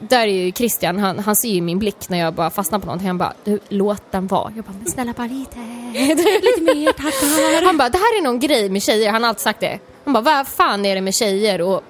där 0.00 0.20
är 0.20 0.26
ju 0.26 0.52
Christian, 0.52 0.98
han, 0.98 1.18
han 1.18 1.36
ser 1.36 1.48
ju 1.48 1.60
min 1.60 1.78
blick 1.78 2.08
när 2.08 2.18
jag 2.18 2.34
bara 2.34 2.50
fastnar 2.50 2.78
på 2.78 2.86
någonting. 2.86 3.06
Han 3.08 3.18
bara, 3.18 3.32
du 3.44 3.58
låt 3.68 4.12
den 4.12 4.26
vara. 4.26 4.52
Jag 4.56 4.64
bara, 4.64 4.74
men 4.82 4.92
snälla 4.92 5.12
bara 5.12 5.26
lite. 5.26 5.58
lite 6.42 6.60
mer 6.60 6.92
tackar. 6.92 7.64
Han 7.66 7.76
bara, 7.78 7.88
det 7.88 7.98
här 7.98 8.18
är 8.18 8.22
någon 8.22 8.40
grej 8.40 8.68
med 8.68 8.82
tjejer. 8.82 9.10
Han 9.12 9.22
har 9.22 9.28
alltid 9.28 9.42
sagt 9.42 9.60
det. 9.60 9.78
Han 10.04 10.12
bara, 10.12 10.20
vad 10.22 10.48
fan 10.48 10.84
är 10.86 10.94
det 10.94 11.00
med 11.00 11.14
tjejer 11.14 11.60
och 11.60 11.82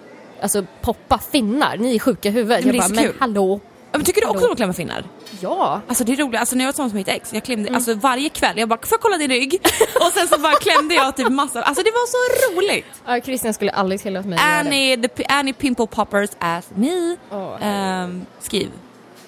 alltså 0.42 0.66
poppa 0.82 1.18
finnar? 1.18 1.76
Ni 1.76 1.94
är 1.94 1.98
sjuka 1.98 2.28
i 2.28 2.32
huvudet. 2.32 2.64
Men 2.64 2.72
det 2.72 2.78
jag 2.78 2.84
är 2.90 2.94
bara, 2.94 3.02
men 3.02 3.14
hallå. 3.18 3.60
Ja, 3.92 3.98
men 3.98 4.04
tycker 4.04 4.20
du 4.20 4.26
också 4.26 4.36
Hallå. 4.38 4.46
om 4.46 4.52
att 4.52 4.56
klämma 4.56 4.72
finnar? 4.72 5.04
Ja. 5.40 5.80
Alltså 5.88 6.04
det 6.04 6.12
är 6.12 6.16
roligt, 6.16 6.40
alltså 6.40 6.56
när 6.56 6.64
jag 6.64 6.68
var 6.68 6.72
tillsammans 6.72 6.92
med 6.92 7.00
mitt 7.00 7.08
ex, 7.08 7.32
jag 7.32 7.44
klämde, 7.44 7.74
alltså 7.74 7.94
varje 7.94 8.28
kväll, 8.28 8.58
jag 8.58 8.68
bara 8.68 8.78
får 8.78 8.88
jag 8.90 9.00
kolla 9.00 9.16
din 9.18 9.30
rygg? 9.30 9.60
Och 10.00 10.12
sen 10.14 10.28
så 10.28 10.38
bara 10.38 10.52
klämde 10.54 10.94
jag 10.94 11.16
typ 11.16 11.28
massa, 11.28 11.62
alltså 11.62 11.82
det 11.82 11.90
var 11.90 12.06
så 12.06 12.52
roligt! 12.60 12.86
ja 13.06 13.20
Christian 13.20 13.54
skulle 13.54 13.70
aldrig 13.70 14.00
tillåta 14.00 14.28
mig 14.28 14.38
att 14.38 14.44
göra 14.44 14.62
det. 14.62 14.68
Annie, 14.68 15.08
the, 15.08 15.24
Annie 15.28 15.52
Pimple 15.52 15.86
Poppers 15.86 16.30
as 16.38 16.64
me. 16.74 17.16
Åh, 17.30 17.56
Ehm, 17.60 18.26
skriv. 18.40 18.70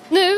Nu 0.09 0.37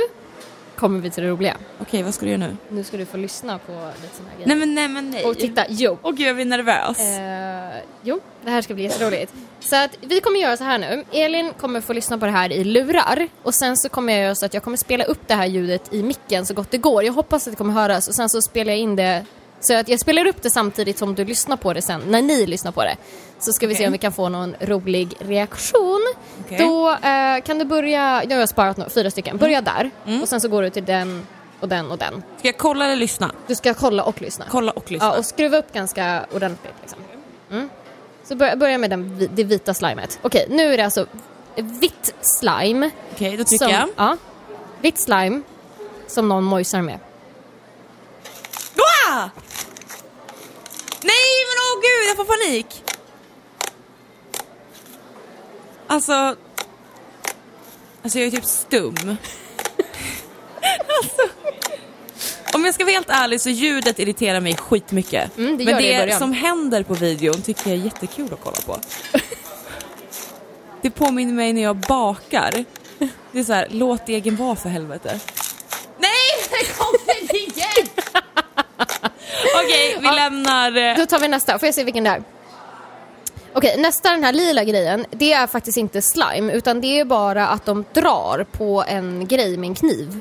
kommer 0.81 1.01
vi 1.01 1.11
till 1.11 1.23
det 1.23 1.29
roliga. 1.31 1.57
Okej, 1.81 2.03
vad 2.03 2.14
ska 2.14 2.27
du 2.27 2.33
göra 2.33 2.47
nu? 2.47 2.57
Nu 2.69 2.85
ska 2.85 2.97
du 2.97 3.07
få 3.07 3.16
lyssna 3.16 3.59
på 3.59 3.73
lite 3.73 4.16
såna 4.16 4.29
här 4.29 4.37
grejer. 4.37 4.49
Nej 4.49 4.57
men 4.57 4.75
nej 4.75 4.88
men 4.88 5.11
nej. 5.11 5.25
Och 5.25 5.38
titta, 5.38 5.64
jo. 5.69 5.99
Åh 6.03 6.12
gud 6.12 6.27
jag 6.29 6.35
blir 6.35 6.45
nervös. 6.45 7.01
Eh, 7.01 7.83
jo, 8.03 8.21
det 8.45 8.51
här 8.51 8.62
ska 8.62 8.75
bli 8.75 8.83
jätteroligt. 8.83 9.33
Så 9.61 9.77
att 9.77 9.99
vi 10.01 10.21
kommer 10.21 10.40
göra 10.40 10.57
så 10.57 10.64
här 10.64 10.79
nu. 10.79 11.05
Elin 11.12 11.53
kommer 11.61 11.81
få 11.81 11.93
lyssna 11.93 12.19
på 12.19 12.27
det 12.27 12.33
här 12.33 12.53
i 12.53 12.64
lurar 12.64 13.29
och 13.43 13.55
sen 13.55 13.77
så 13.77 13.88
kommer 13.88 14.12
jag 14.12 14.23
göra 14.23 14.35
så 14.35 14.47
att 14.47 14.55
jag 14.55 14.62
kommer 14.62 14.77
spela 14.77 15.05
upp 15.05 15.29
det 15.29 15.35
här 15.35 15.47
ljudet 15.47 15.95
i 15.95 16.03
micken 16.03 16.47
så 16.47 16.55
gott 16.55 16.71
det 16.71 16.79
går. 16.79 17.05
Jag 17.05 17.12
hoppas 17.12 17.47
att 17.47 17.53
det 17.53 17.57
kommer 17.57 17.75
höras 17.75 18.09
och 18.09 18.14
sen 18.14 18.29
så 18.29 18.43
spelar 18.43 18.73
jag 18.73 18.79
in 18.79 18.97
det 18.97 19.25
så 19.61 19.75
att 19.75 19.88
jag 19.88 20.01
spelar 20.01 20.27
upp 20.27 20.42
det 20.42 20.51
samtidigt 20.51 20.99
som 20.99 21.14
du 21.14 21.25
lyssnar 21.25 21.57
på 21.57 21.73
det 21.73 21.83
sen, 21.83 22.01
när 22.07 22.23
ni 22.23 22.46
lyssnar 22.46 22.73
på 22.73 22.83
det. 22.83 22.96
Så 23.38 23.53
ska 23.53 23.66
vi 23.66 23.75
se 23.75 23.79
Okej. 23.79 23.87
om 23.87 23.92
vi 23.92 23.99
kan 23.99 24.12
få 24.12 24.29
någon 24.29 24.55
rolig 24.61 25.14
reaktion. 25.18 26.01
Okej. 26.44 26.59
Då 26.59 26.90
eh, 26.90 27.42
kan 27.44 27.59
du 27.59 27.64
börja, 27.64 28.23
nu 28.27 28.35
har 28.35 28.40
jag 28.40 28.49
sparat 28.49 28.77
nå- 28.77 28.88
fyra 28.88 29.11
stycken, 29.11 29.37
börja 29.37 29.61
där 29.61 29.90
och 30.23 30.29
sen 30.29 30.40
så 30.40 30.49
går 30.49 30.62
du 30.62 30.70
till 30.70 30.85
den 30.85 31.27
och 31.61 31.68
den 31.68 31.90
och 31.90 31.99
den. 31.99 32.23
Ska 32.38 32.49
jag 32.49 32.59
kolla 32.59 32.85
eller 32.85 32.96
lyssna? 32.96 33.33
Du 33.46 33.55
ska 33.55 33.75
kolla 33.75 34.05
och 34.05 34.23
lyssna. 34.23 34.44
Kolla 34.51 34.73
och 34.73 34.90
lyssna. 34.90 35.07
Ja, 35.09 35.18
och 35.18 35.25
skruva 35.25 35.59
upp 35.59 35.73
ganska 35.73 36.27
ordentligt 36.35 36.75
liksom. 36.81 36.99
Mm. 37.51 37.68
Så 38.25 38.35
börja, 38.35 38.57
börja 38.57 38.79
med 38.79 38.90
den, 38.90 39.29
det 39.33 39.44
vita 39.44 39.75
slimet. 39.75 40.18
Okej, 40.23 40.46
nu 40.51 40.73
är 40.73 40.77
det 40.77 40.85
alltså 40.85 41.07
vitt 41.57 42.14
slime. 42.20 42.90
Okej, 43.14 43.37
då 43.37 43.44
trycker 43.44 43.64
som, 43.64 43.75
jag. 43.75 43.88
Ja, 43.96 44.16
vitt 44.81 44.99
slime 44.99 45.42
som 46.07 46.29
någon 46.29 46.44
mojsar 46.44 46.83
med. 46.83 46.99
Wah! 48.81 49.29
Nej 51.03 51.35
men 51.49 51.57
åh 51.66 51.81
gud, 51.83 52.09
jag 52.09 52.16
får 52.16 52.25
panik! 52.25 52.85
Alltså... 55.87 56.37
Alltså 58.03 58.19
jag 58.19 58.27
är 58.27 58.31
typ 58.31 58.45
stum. 58.45 58.95
alltså, 61.01 61.23
om 62.53 62.64
jag 62.64 62.75
ska 62.75 62.85
vara 62.85 62.93
helt 62.93 63.11
ärlig 63.11 63.40
så 63.40 63.51
ljudet 63.51 63.99
irriterar 63.99 64.40
mig 64.40 64.57
skitmycket. 64.57 65.38
Mm, 65.38 65.59
det 65.59 65.64
men 65.64 65.77
det 65.77 66.05
det 66.05 66.19
som 66.19 66.33
händer 66.33 66.83
på 66.83 66.95
videon 66.95 67.43
tycker 67.43 67.71
jag 67.71 67.79
är 67.79 67.85
jättekul 67.85 68.33
att 68.33 68.40
kolla 68.43 68.61
på. 68.66 68.81
det 70.83 70.90
påminner 70.90 71.35
mig 71.35 71.53
när 71.53 71.62
jag 71.62 71.77
bakar. 71.77 72.64
Det 73.33 73.38
är 73.38 73.45
så 73.45 73.53
här, 73.53 73.69
låt 73.71 74.07
degen 74.07 74.37
vara 74.37 74.57
för 74.57 74.69
helvete. 74.69 75.21
Nej, 75.99 76.11
det 76.51 76.79
kommer 76.79 77.35
igen! 77.35 77.89
Okej, 79.64 79.96
vi 80.00 80.07
lämnar... 80.07 80.76
eh, 80.76 80.96
Då 80.96 81.07
tar 81.07 81.18
vi 81.18 81.29
nästa, 81.29 81.59
får 81.59 81.66
jag 81.66 81.74
se 81.74 81.85
vilken 81.85 82.05
det 82.05 82.11
är? 82.11 82.22
Okej, 83.53 83.76
nästa 83.81 84.11
den 84.11 84.24
här 84.24 84.33
lila 84.33 84.64
grejen, 84.64 85.07
det 85.11 85.33
är 85.33 85.46
faktiskt 85.46 85.79
inte 85.79 86.03
slime 86.03 86.53
utan 86.53 86.81
det 86.81 87.00
är 87.00 87.05
bara 87.05 87.46
att 87.48 87.66
de 87.66 87.85
drar 87.92 88.46
på 88.53 88.85
en 88.88 89.26
grej 89.26 89.57
med 89.57 89.66
en 89.68 89.74
kniv. 89.74 90.20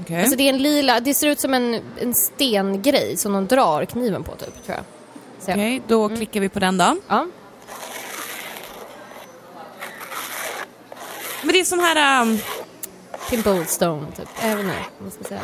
Okej. 0.00 0.20
Alltså 0.20 0.36
det 0.36 0.42
är 0.42 0.48
en 0.48 0.58
lila, 0.62 1.00
det 1.00 1.14
ser 1.14 1.28
ut 1.28 1.40
som 1.40 1.54
en, 1.54 1.80
en 2.00 2.14
stengrej 2.14 3.16
som 3.16 3.32
de 3.32 3.46
drar 3.46 3.84
kniven 3.84 4.22
på 4.24 4.32
typ, 4.32 4.64
tror 4.66 4.76
jag. 4.76 4.84
Så, 5.44 5.50
Okej, 5.50 5.82
då 5.88 6.08
klickar 6.08 6.40
vi 6.40 6.48
på 6.48 6.58
den 6.58 6.78
då. 6.78 6.96
ja. 7.08 7.26
Men 11.42 11.52
det 11.52 11.60
är 11.60 11.64
sån 11.64 11.80
här... 11.80 12.22
Um, 12.22 12.38
Pimple 13.30 13.64
stone 13.66 14.06
typ, 14.16 14.28
inte 14.44 14.56
vad 14.56 14.64
man 14.98 15.10
ska 15.10 15.24
säga. 15.24 15.40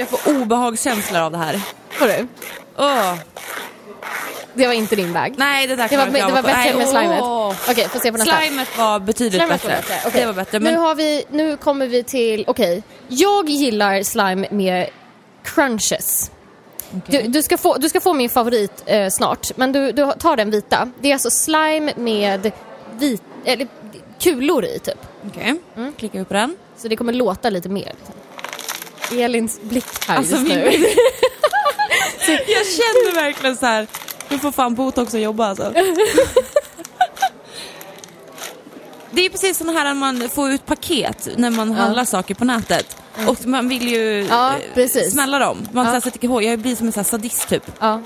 Alltså 0.00 0.16
jag 0.28 0.34
får 0.36 0.42
obehagskänslor 0.42 1.20
av 1.20 1.32
det 1.32 1.38
här. 1.38 1.60
Får 1.90 2.06
du? 2.06 2.26
Åh. 2.76 3.14
Det 4.54 4.66
var 4.66 4.74
inte 4.74 4.96
din 4.96 5.12
bag. 5.12 5.34
Nej, 5.36 5.66
det 5.66 5.76
där 5.76 5.88
Det 5.88 5.96
var, 5.96 6.06
klarar 6.06 6.06
inte 6.06 6.18
det 6.18 6.18
jag 6.18 6.30
var 6.30 6.42
bättre 6.42 6.56
Nej, 6.64 6.74
med 6.74 6.88
slimet. 6.88 7.20
åh. 7.22 7.54
Okej, 7.70 7.88
får 7.88 7.98
se 8.00 8.12
på 8.12 8.18
nästa. 8.18 8.36
Slimet 8.38 8.78
var 8.78 9.00
betydligt 9.00 9.40
Slimet 9.42 9.64
var 9.64 9.70
bättre. 9.70 9.82
bättre. 9.94 10.08
okej. 10.08 10.20
Det 10.20 10.26
var 10.26 10.32
bättre, 10.34 10.60
men 10.60 10.74
Nu, 10.74 10.80
har 10.80 10.94
vi, 10.94 11.24
nu 11.30 11.56
kommer 11.56 11.86
vi 11.86 12.02
till, 12.02 12.44
okej. 12.46 12.82
Jag 13.08 13.48
gillar 13.48 14.02
slime 14.02 14.48
med 14.50 14.88
crunches. 15.44 16.30
Du, 17.06 17.22
du, 17.22 17.42
ska 17.42 17.58
få, 17.58 17.76
du 17.76 17.88
ska 17.88 18.00
få 18.00 18.12
min 18.14 18.30
favorit 18.30 18.82
eh, 18.86 19.08
snart, 19.08 19.56
men 19.56 19.72
du, 19.72 19.92
du 19.92 20.12
tar 20.18 20.36
den 20.36 20.50
vita. 20.50 20.90
Det 21.00 21.08
är 21.08 21.12
alltså 21.12 21.30
slime 21.30 21.92
med 21.96 22.52
vit, 22.98 23.22
eller, 23.44 23.68
kulor 24.20 24.64
i 24.64 24.78
typ. 24.78 24.98
Okej, 25.26 25.54
Mm. 25.76 25.92
klickar 25.92 26.18
vi 26.18 26.24
på 26.24 26.34
den. 26.34 26.56
Så 26.76 26.88
det 26.88 26.96
kommer 26.96 27.12
låta 27.12 27.50
lite 27.50 27.68
mer. 27.68 27.84
Liksom. 27.98 28.14
Elins 29.12 29.60
blick 29.62 29.84
här 30.08 30.16
Alltså, 30.16 30.34
just 30.36 30.48
min 30.48 30.58
nu. 30.58 30.68
blick. 30.68 30.80
Jag 32.28 32.66
känner 32.66 33.14
verkligen 33.14 33.56
så 33.56 33.66
här. 33.66 33.86
du 34.28 34.38
får 34.38 34.52
fan 34.52 34.74
botox 34.74 35.14
och 35.14 35.20
jobba 35.20 35.46
alltså. 35.46 35.72
Det 39.10 39.26
är 39.26 39.30
precis 39.30 39.58
sån 39.58 39.68
här 39.68 39.84
när 39.84 39.94
man 39.94 40.28
får 40.28 40.50
ut 40.50 40.66
paket 40.66 41.28
när 41.36 41.50
man 41.50 41.72
handlar 41.72 42.04
saker 42.04 42.34
på 42.34 42.44
nätet. 42.44 42.96
Och 43.26 43.46
man 43.46 43.68
vill 43.68 43.88
ju 43.88 44.26
Ja, 44.30 44.50
eh, 44.52 44.60
precis. 44.74 45.12
smälla 45.12 45.38
dem. 45.38 45.68
Man 45.72 45.86
Ja. 45.94 46.00
sätter 46.00 46.24
ihåg, 46.24 46.42
jag 46.44 46.58
blir 46.58 46.76
som 46.76 46.86
en 46.96 47.04
sadist 47.04 47.48
typ. 47.48 47.62
Ja. 47.80 48.02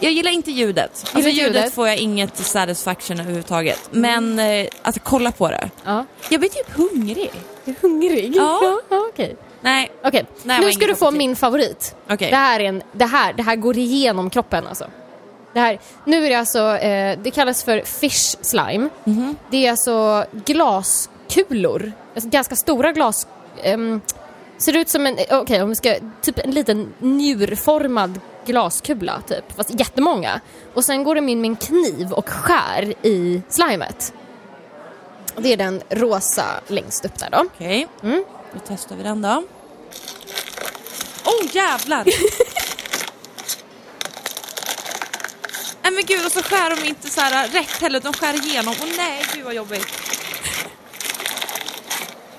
Jag 0.00 0.12
gillar 0.12 0.30
inte 0.30 0.50
ljudet. 0.50 0.90
Alltså 0.90 1.18
Gillar 1.18 1.30
ljudet, 1.30 1.56
ljudet? 1.56 1.74
får 1.74 1.88
jag 1.88 1.96
inget 1.96 2.36
satisfaction 2.36 3.20
överhuvudtaget. 3.20 3.88
Men 3.90 4.38
eh, 4.38 4.66
alltså 4.82 5.00
kolla 5.04 5.32
på 5.32 5.48
det. 5.50 5.70
ja. 5.84 6.04
Jag 6.30 6.40
blir 6.40 6.50
typ 6.50 6.70
hungrig. 6.76 7.30
Är 7.64 7.72
du 7.72 7.74
hungrig? 7.88 8.36
Ja. 8.36 8.80
ja, 8.88 9.06
okej. 9.12 9.36
Nej, 9.60 9.90
Okej, 10.04 10.26
Nej, 10.42 10.60
nu 10.60 10.72
ska 10.72 10.86
du 10.86 10.94
få 10.94 11.04
kopp 11.04 11.14
te. 11.14 11.18
min 11.18 11.36
favorit. 11.36 11.94
Okej. 12.10 12.30
Det, 12.30 12.36
här 12.36 12.60
är 12.60 12.64
en, 12.64 12.82
det, 12.92 13.04
här, 13.04 13.32
det 13.32 13.42
här 13.42 13.56
går 13.56 13.78
igenom 13.78 14.30
kroppen 14.30 14.66
alltså. 14.66 14.86
Det 15.52 15.60
här, 15.60 15.78
nu 16.04 16.26
är 16.26 16.30
det 16.30 16.34
alltså, 16.34 16.76
eh, 16.76 17.18
det 17.22 17.30
kallas 17.30 17.64
för 17.64 17.80
fish 17.80 18.36
slime. 18.40 18.88
Mhm. 19.04 19.36
Det 19.50 19.66
är 19.66 19.70
alltså 19.70 20.24
glaskulor, 20.32 21.92
alltså 22.14 22.30
ganska 22.30 22.56
stora 22.56 22.92
glas... 22.92 23.26
ehm, 23.62 24.00
ser 24.58 24.76
ut 24.76 24.88
som 24.88 25.06
en, 25.06 25.18
eh, 25.18 25.38
okej 25.40 25.62
om 25.62 25.68
vi 25.68 25.74
ska, 25.76 25.94
typ 26.22 26.38
en 26.38 26.50
liten 26.50 26.92
njurformad 26.98 28.20
glaskula 28.48 29.22
typ, 29.28 29.56
fast 29.56 29.80
jättemånga. 29.80 30.40
Och 30.74 30.84
sen 30.84 31.04
går 31.04 31.14
de 31.14 31.28
in 31.28 31.40
med 31.40 31.48
en 31.50 31.56
kniv 31.56 32.12
och 32.12 32.28
skär 32.28 32.94
i 33.06 33.42
slimet. 33.48 34.12
Det 35.36 35.52
är 35.52 35.56
den 35.56 35.82
rosa 35.90 36.44
längst 36.66 37.04
upp 37.04 37.18
där 37.18 37.30
då. 37.30 37.38
okej. 37.38 37.88
Mm. 38.02 38.24
Då 38.52 38.58
testar 38.68 38.96
vi 38.96 39.02
den 39.02 39.22
då. 39.22 39.44
Oh 41.24 41.46
jävlar! 41.52 42.04
Nej 45.82 45.92
men 45.92 46.04
gud 46.06 46.26
och 46.26 46.32
så 46.32 46.42
skär 46.42 46.76
de 46.76 46.84
inte 46.88 47.10
så 47.10 47.20
här 47.20 47.48
rätt 47.48 47.80
heller, 47.80 48.00
de 48.00 48.12
skär 48.12 48.34
igenom. 48.34 48.74
Åh 48.80 48.88
nej, 48.96 49.24
gud 49.34 49.44
vad 49.44 49.54
jobbigt. 49.54 49.86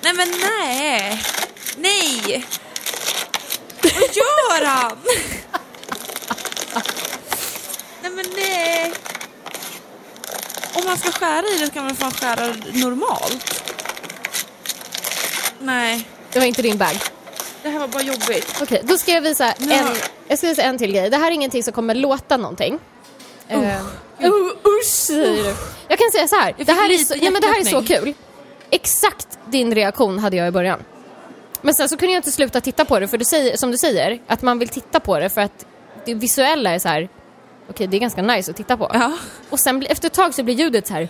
Nej 0.02 0.12
men 0.14 0.28
nej! 0.30 1.22
Nej! 1.76 2.46
Vad 3.82 4.02
gör 4.16 4.66
han? 4.66 4.98
nej 8.16 8.24
men 8.24 8.34
nej! 8.36 8.92
Om 10.74 10.82
man 10.86 10.98
ska 10.98 11.12
skära 11.12 11.46
i 11.46 11.58
det 11.58 11.70
kan 11.74 11.84
man 11.84 11.96
fan 11.96 12.10
skära 12.10 12.54
normalt. 12.72 13.62
Nej, 15.58 16.08
Det 16.32 16.38
var 16.38 16.46
inte 16.46 16.62
din 16.62 16.78
bag. 16.78 16.98
det 17.62 17.68
här 17.68 17.78
var 17.78 17.88
bara 17.88 18.02
jobbigt. 18.02 18.58
Okej, 18.62 18.80
då 18.84 18.98
ska 18.98 19.12
jag 19.12 19.20
visa 19.20 19.54
Ja. 19.58 19.74
en, 19.74 19.86
jag 20.28 20.38
ska 20.38 20.46
visa 20.46 20.62
en 20.62 20.78
till 20.78 20.92
grej. 20.92 21.10
Det 21.10 21.16
här 21.16 21.26
är 21.26 21.34
ingenting 21.34 21.62
som 21.62 21.72
kommer 21.72 21.94
låta 21.94 22.36
någonting. 22.36 22.78
Uh, 23.52 23.58
uh, 23.58 24.50
usch 24.64 24.84
säger 24.84 25.44
du. 25.44 25.54
Jag 25.88 25.98
kan 25.98 26.10
säga 26.12 26.28
så 26.28 26.36
här. 26.36 26.54
Det 26.58 26.72
här, 26.72 26.90
är 26.90 26.98
så, 26.98 27.14
ja, 27.20 27.30
men 27.30 27.42
det 27.42 27.48
här 27.48 27.60
är 27.60 27.64
så 27.64 27.82
kul. 27.82 28.14
Exakt 28.70 29.38
din 29.46 29.74
reaktion 29.74 30.18
hade 30.18 30.36
jag 30.36 30.48
i 30.48 30.50
början. 30.50 30.84
Men 31.62 31.74
sen 31.74 31.88
så 31.88 31.96
kunde 31.96 32.12
jag 32.12 32.18
inte 32.18 32.32
sluta 32.32 32.60
titta 32.60 32.84
på 32.84 32.98
det 33.00 33.08
för 33.08 33.18
du 33.18 33.24
säger, 33.24 33.56
som 33.56 33.70
du 33.70 33.78
säger, 33.78 34.20
att 34.26 34.42
man 34.42 34.58
vill 34.58 34.68
titta 34.68 35.00
på 35.00 35.18
det 35.18 35.28
för 35.28 35.40
att 35.40 35.66
det 36.06 36.14
visuella 36.14 36.70
är 36.70 36.78
så 36.78 36.88
här. 36.88 37.08
Okej 37.70 37.86
det 37.86 37.96
är 37.96 38.00
ganska 38.00 38.22
nice 38.22 38.50
att 38.50 38.56
titta 38.56 38.76
på. 38.76 38.90
Ja. 38.94 39.12
Och 39.50 39.60
sen 39.60 39.82
efter 39.82 40.06
ett 40.06 40.14
tag 40.14 40.34
så 40.34 40.42
blir 40.42 40.54
ljudet 40.54 40.86
så 40.86 40.94
här. 40.94 41.08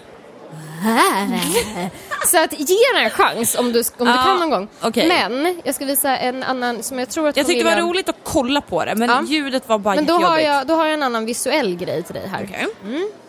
Så 2.27 2.45
att 2.45 2.61
ge 2.61 2.77
den 2.95 3.05
en 3.05 3.11
chans 3.11 3.55
om 3.59 3.73
du, 3.73 3.79
om 3.99 4.07
du 4.07 4.13
Ja, 4.13 4.23
kan 4.25 4.39
någon 4.39 4.51
gång. 4.51 4.69
okej. 4.83 5.09
Men 5.09 5.61
jag 5.65 5.75
ska 5.75 5.85
visa 5.85 6.17
en 6.17 6.43
annan 6.43 6.83
som 6.83 6.99
jag 6.99 7.09
tror 7.09 7.29
att 7.29 7.37
Jag 7.37 7.47
tyckte 7.47 7.69
det 7.69 7.75
var 7.77 7.83
roligt 7.89 8.09
att 8.09 8.17
kolla 8.23 8.61
på 8.61 8.85
det, 8.85 8.95
men 8.95 9.09
Ja. 9.09 9.23
ljudet 9.29 9.69
var 9.69 9.79
bara 9.79 9.95
Men 9.95 10.07
då 10.07 10.15
har, 10.15 10.39
jag, 10.39 10.67
då 10.67 10.75
har 10.75 10.85
jag 10.85 10.95
en 10.95 11.03
annan 11.03 11.27
visuell 11.27 11.77
grej 11.77 12.03
till 12.03 12.15
dig 12.15 12.27
här. 12.29 12.45
Okej. 12.51 12.67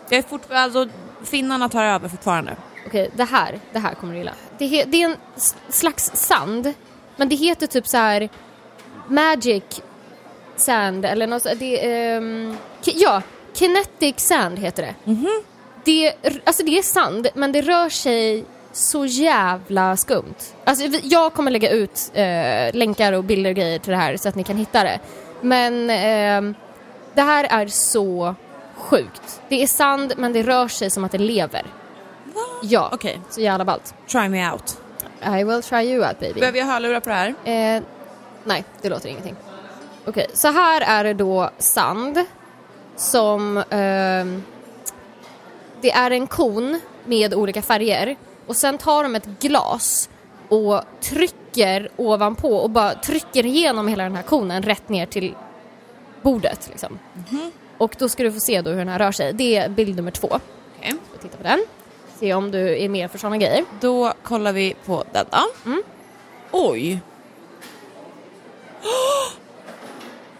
Jag 0.08 0.18
är 0.18 0.22
fortfarande, 0.22 0.62
alltså 0.80 0.96
finnarna 1.24 1.68
tar 1.68 1.84
över 1.84 2.08
fortfarande. 2.08 2.56
Okej, 2.86 3.10
det 3.16 3.24
här, 3.24 3.58
det 3.72 3.78
här 3.78 3.94
kommer 3.94 4.12
du 4.12 4.18
gilla. 4.18 4.32
Det, 4.58 4.84
det 4.84 5.02
är 5.02 5.08
en 5.10 5.16
slags 5.68 6.10
sand, 6.14 6.72
men 7.16 7.28
det 7.28 7.34
heter 7.36 7.66
typ 7.66 7.86
så 7.88 7.96
här 7.96 8.28
magic 9.08 9.62
sand 10.56 11.04
eller 11.04 11.26
något 11.26 11.42
det 11.42 11.54
ki- 11.58 12.56
Ja, 12.84 13.22
kinetic 13.54 14.14
sand 14.20 14.58
heter 14.58 14.82
det. 14.82 14.94
det. 15.84 16.14
r- 16.22 16.42
Alltså 16.44 16.62
det 16.64 16.78
är 16.78 16.82
sand, 16.82 17.28
men 17.34 17.52
det 17.52 17.60
rör 17.62 17.88
sig 17.88 18.44
så 18.72 19.06
jävla 19.06 19.96
skumt. 19.96 20.34
Alltså 20.64 20.84
jag 21.02 21.32
kommer 21.34 21.50
lägga 21.50 21.70
ut 21.70 22.10
eh, 22.14 22.74
länkar 22.74 23.12
och 23.12 23.24
bilder 23.24 23.50
och 23.50 23.56
grejer 23.56 23.78
till 23.78 23.90
det 23.90 23.96
här 23.96 24.16
så 24.16 24.28
att 24.28 24.34
ni 24.34 24.44
kan 24.44 24.56
hitta 24.56 24.82
det. 24.84 25.00
Men 25.40 25.90
ehm, 25.90 26.54
det 27.14 27.22
här 27.22 27.44
är 27.44 27.66
så 27.66 28.34
sjukt. 28.76 29.40
Det 29.48 29.62
är 29.62 29.66
sand, 29.66 30.12
men 30.16 30.32
det 30.32 30.42
rör 30.42 30.68
sig 30.68 30.90
som 30.90 31.04
att 31.04 31.12
det 31.12 31.18
lever. 31.18 31.62
Ja, 32.62 32.90
Okej. 32.92 33.20
så 33.30 33.40
jävla 33.40 33.64
ballt. 33.64 33.94
Try 34.08 34.28
me 34.28 34.50
out. 34.52 34.76
I 35.40 35.44
will 35.44 35.62
try 35.62 35.82
you 35.82 36.06
out 36.08 36.20
baby. 36.20 36.40
Behöver 36.40 36.58
jag 36.58 36.66
hörlurar 36.66 37.00
på 37.00 37.08
det 37.08 37.14
här? 37.14 37.28
Eh, 37.44 37.82
nej, 38.44 38.64
det 38.82 38.88
låter 38.88 39.08
ingenting. 39.08 39.36
Okej, 40.06 40.26
så 40.34 40.48
här 40.48 40.80
är 40.80 41.04
det 41.04 41.14
då 41.14 41.50
sand 41.58 42.24
som... 42.96 43.62
ehm, 43.70 44.42
det 45.80 45.90
är 45.92 46.10
en 46.10 46.26
kon 46.26 46.80
med 47.04 47.34
olika 47.34 47.62
färger 47.62 48.16
och 48.46 48.56
sen 48.56 48.78
tar 48.78 49.02
de 49.02 49.14
ett 49.14 49.26
glas 49.26 50.08
och 50.48 50.80
trycker 51.00 51.88
ovanpå 51.96 52.56
och 52.56 52.70
bara 52.70 52.94
trycker 52.94 53.46
igenom 53.46 53.88
hela 53.88 54.02
den 54.02 54.16
här 54.16 54.22
konen 54.22 54.62
rätt 54.62 54.88
ner 54.88 55.06
till 55.06 55.34
bordet. 56.22 56.68
Liksom. 56.70 56.98
Och 57.78 57.96
då 57.98 58.08
ska 58.08 58.22
du 58.22 58.32
få 58.32 58.40
se 58.40 58.62
då 58.62 58.70
hur 58.70 58.78
den 58.78 58.88
här 58.88 58.98
rör 58.98 59.12
sig. 59.12 59.32
Det 59.32 59.56
är 59.56 59.68
bild 59.68 59.96
nummer 59.96 60.10
två. 60.10 60.28
Så 61.12 61.18
titta 61.22 61.36
på 61.36 61.42
den. 61.42 61.64
Se 62.20 62.34
om 62.34 62.50
du 62.50 62.82
är 62.82 62.88
med 62.88 63.10
för 63.10 63.18
sådana 63.18 63.36
grejer. 63.38 63.64
Då 63.80 64.12
kollar 64.22 64.52
vi 64.52 64.74
på 64.86 65.04
denna. 65.12 65.44
Mm. 65.66 65.82
Oj! 66.50 67.00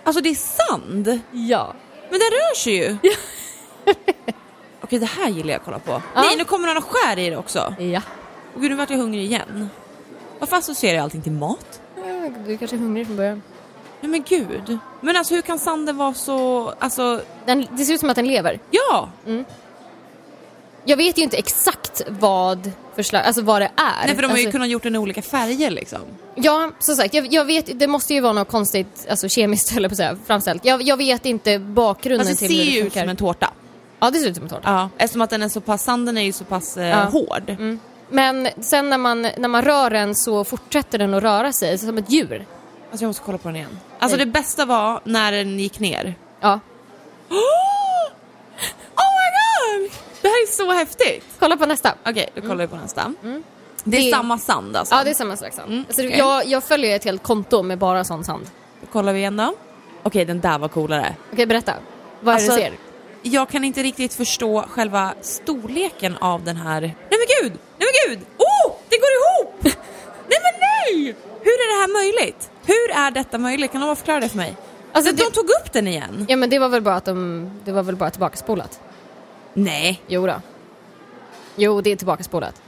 Alltså 0.04 0.22
det 0.22 0.28
är 0.28 0.34
sand, 0.34 1.20
Ja. 1.30 1.74
Men 2.12 2.20
den 2.20 2.30
rör 2.30 2.54
sig 2.54 2.72
ju. 2.76 2.96
Okej, 4.80 4.98
det 4.98 5.06
här 5.06 5.28
gillar 5.28 5.50
jag 5.50 5.58
att 5.58 5.64
kolla 5.64 5.78
på. 5.78 6.02
Ja. 6.14 6.22
Nej, 6.22 6.36
nu 6.36 6.44
kommer 6.44 6.68
den 6.68 6.76
och 6.76 6.84
skär 6.84 7.18
i 7.18 7.30
det 7.30 7.36
också. 7.36 7.74
Ja. 7.78 8.02
Och 8.54 8.60
gud, 8.60 8.70
nu 8.70 8.76
vart 8.76 8.90
jag 8.90 8.96
hungrig 8.96 9.24
igen. 9.24 9.70
Varför 10.38 10.56
associerar 10.56 10.94
jag 10.96 11.02
allting 11.02 11.22
till 11.22 11.32
mat? 11.32 11.80
Du 12.46 12.58
kanske 12.58 12.76
är 12.76 12.78
hungrig 12.78 13.06
från 13.06 13.16
början. 13.16 13.42
Nej 14.00 14.10
men 14.10 14.22
gud. 14.22 14.78
Men 15.00 15.16
alltså 15.16 15.34
hur 15.34 15.42
kan 15.42 15.58
sanden 15.58 15.96
vara 15.96 16.14
så, 16.14 16.68
alltså, 16.78 17.22
Den, 17.46 17.66
det 17.70 17.84
ser 17.84 17.94
ut 17.94 18.00
som 18.00 18.10
att 18.10 18.16
den 18.16 18.26
lever. 18.26 18.60
ja! 18.70 19.08
Jag 20.84 20.96
vet 20.96 21.18
ju 21.18 21.22
inte 21.22 21.36
exakt 21.36 22.02
vad 22.08 22.70
förslag, 22.96 23.22
alltså 23.22 23.42
vad 23.42 23.62
det 23.62 23.70
är. 23.76 24.06
Nej 24.06 24.14
för 24.14 24.22
de 24.22 24.28
har 24.30 24.36
ju 24.36 24.42
alltså, 24.42 24.52
kunnat 24.52 24.68
gjort 24.68 24.82
den 24.82 24.94
i 24.94 24.98
olika 24.98 25.22
färger 25.22 25.70
liksom. 25.70 25.98
Ja, 26.34 26.70
som 26.78 26.94
sagt, 26.96 27.14
jag, 27.14 27.32
jag 27.32 27.44
vet, 27.44 27.78
det 27.78 27.86
måste 27.86 28.14
ju 28.14 28.20
vara 28.20 28.32
något 28.32 28.48
konstigt, 28.48 29.06
alltså 29.10 29.28
kemiskt 29.28 29.72
jag 29.76 29.90
på 29.90 29.96
säga, 29.96 30.16
framställt. 30.26 30.64
Jag, 30.64 30.82
jag 30.82 30.96
vet 30.96 31.26
inte 31.26 31.58
bakgrunden 31.58 32.28
Alltså 32.28 32.44
det 32.44 32.48
till 32.48 32.58
ser 32.58 32.64
hur 32.64 32.70
det 32.70 32.76
ju 32.76 32.78
ut 32.78 32.92
funkar. 32.92 33.00
som 33.00 33.08
en 33.10 33.16
tårta. 33.16 33.50
Ja, 34.00 34.10
det 34.10 34.18
ser 34.18 34.28
ut 34.28 34.34
som 34.34 34.44
en 34.44 34.50
tårta. 34.50 34.62
Ja. 34.70 34.88
Eftersom 34.98 35.20
att 35.22 35.30
den 35.30 35.42
är 35.42 35.48
så 35.48 35.60
pass, 35.60 35.84
sanden 35.84 36.18
är 36.18 36.22
ju 36.22 36.32
så 36.32 36.44
pass 36.44 36.76
eh, 36.76 36.86
Ja. 36.86 36.96
hård. 37.04 37.50
Mm. 37.50 37.78
Men 38.10 38.48
sen 38.60 38.90
när 38.90 38.98
man, 38.98 39.22
när 39.22 39.48
man 39.48 39.62
rör 39.62 39.90
den 39.90 40.14
så 40.14 40.44
fortsätter 40.44 40.98
den 40.98 41.14
att 41.14 41.22
röra 41.22 41.52
sig, 41.52 41.78
som 41.78 41.98
ett 41.98 42.10
djur. 42.10 42.46
Alltså 42.90 43.04
jag 43.04 43.08
måste 43.08 43.22
kolla 43.26 43.38
på 43.38 43.48
den 43.48 43.56
igen. 43.56 43.78
Alltså 43.98 44.16
Nej. 44.16 44.26
det 44.26 44.32
bästa 44.32 44.64
var 44.64 45.00
när 45.04 45.32
den 45.32 45.58
gick 45.58 45.78
ner. 45.78 46.14
Ja. 46.40 46.60
Oh 48.96 49.08
my 49.18 49.88
god! 49.88 49.92
Det 50.22 50.28
här 50.28 50.42
är 50.42 50.46
så 50.46 50.72
häftigt! 50.72 51.24
Kolla 51.38 51.56
på 51.56 51.66
nästa. 51.66 51.94
Okej, 52.06 52.28
då 52.34 52.40
kollar 52.40 52.56
vi 52.56 52.66
på 52.68 52.76
nästa. 52.76 53.12
Det 53.20 53.26
är 53.26 53.30
Mm. 53.30 53.42
Det- 53.84 54.10
samma 54.10 54.38
sand 54.38 54.76
alltså. 54.76 54.94
Ja, 54.94 55.04
det 55.04 55.10
är 55.10 55.14
samma 55.14 55.36
slags 55.36 55.56
sand. 55.56 55.72
Mm, 55.72 55.84
alltså, 55.88 56.02
jag, 56.02 56.46
jag 56.46 56.64
följer 56.64 56.96
ett 56.96 57.04
helt 57.04 57.22
konto 57.22 57.62
med 57.62 57.78
bara 57.78 58.04
sån 58.04 58.24
sand. 58.24 58.50
Då 58.80 58.86
kollar 58.86 59.12
vi 59.12 59.18
igen 59.18 59.36
då. 59.36 59.54
Okej, 60.02 60.24
den 60.24 60.40
där 60.40 60.58
var 60.58 60.68
coolare. 60.68 61.14
Okej, 61.32 61.46
berätta. 61.46 61.72
Vad 62.20 62.34
är 62.34 62.38
det 62.38 62.44
Alltså, 62.44 62.56
du 62.56 62.60
ser? 62.62 62.72
Jag 63.22 63.48
kan 63.48 63.64
inte 63.64 63.82
riktigt 63.82 64.14
förstå 64.14 64.64
själva 64.70 65.14
storleken 65.20 66.16
av 66.16 66.44
den 66.44 66.56
här... 66.56 66.80
Nej 66.80 66.94
men 67.10 67.18
gud! 67.42 67.58
Nej 67.78 67.88
men 68.08 68.16
gud! 68.16 68.26
Oh! 68.38 68.72
Det 68.88 68.96
går 68.96 69.08
ihop! 69.18 69.54
nej 70.28 70.38
men 70.42 70.60
nej! 70.60 71.14
Hur 71.40 71.52
är 71.52 71.76
det 71.76 71.80
här 71.80 71.92
möjligt? 72.02 72.50
Hur 72.66 72.90
är 72.96 73.10
detta 73.10 73.38
möjligt? 73.38 73.72
Kan 73.72 73.80
någon 73.80 73.96
förklara 73.96 74.20
det 74.20 74.28
för 74.28 74.36
mig? 74.36 74.56
Alltså, 74.92 75.12
de, 75.12 75.16
det- 75.22 75.28
de 75.28 75.34
tog 75.34 75.44
upp 75.44 75.72
den 75.72 75.88
igen? 75.88 76.26
Ja, 76.28 76.36
men 76.36 76.50
det 76.50 76.58
var 76.58 76.68
väl 76.68 76.82
bara 76.82 76.94
att 76.94 77.04
de, 77.04 77.50
det 77.64 77.72
var 77.72 77.82
väl 77.82 77.96
bara 77.96 78.10
tillbakaspolat. 78.10 78.80
Nej. 79.54 80.02
Jo 80.06 80.26
då. 80.26 80.34
Jo, 81.56 81.80
det 81.80 81.92
är 81.92 81.96
tillbakaspolat. 81.96 82.62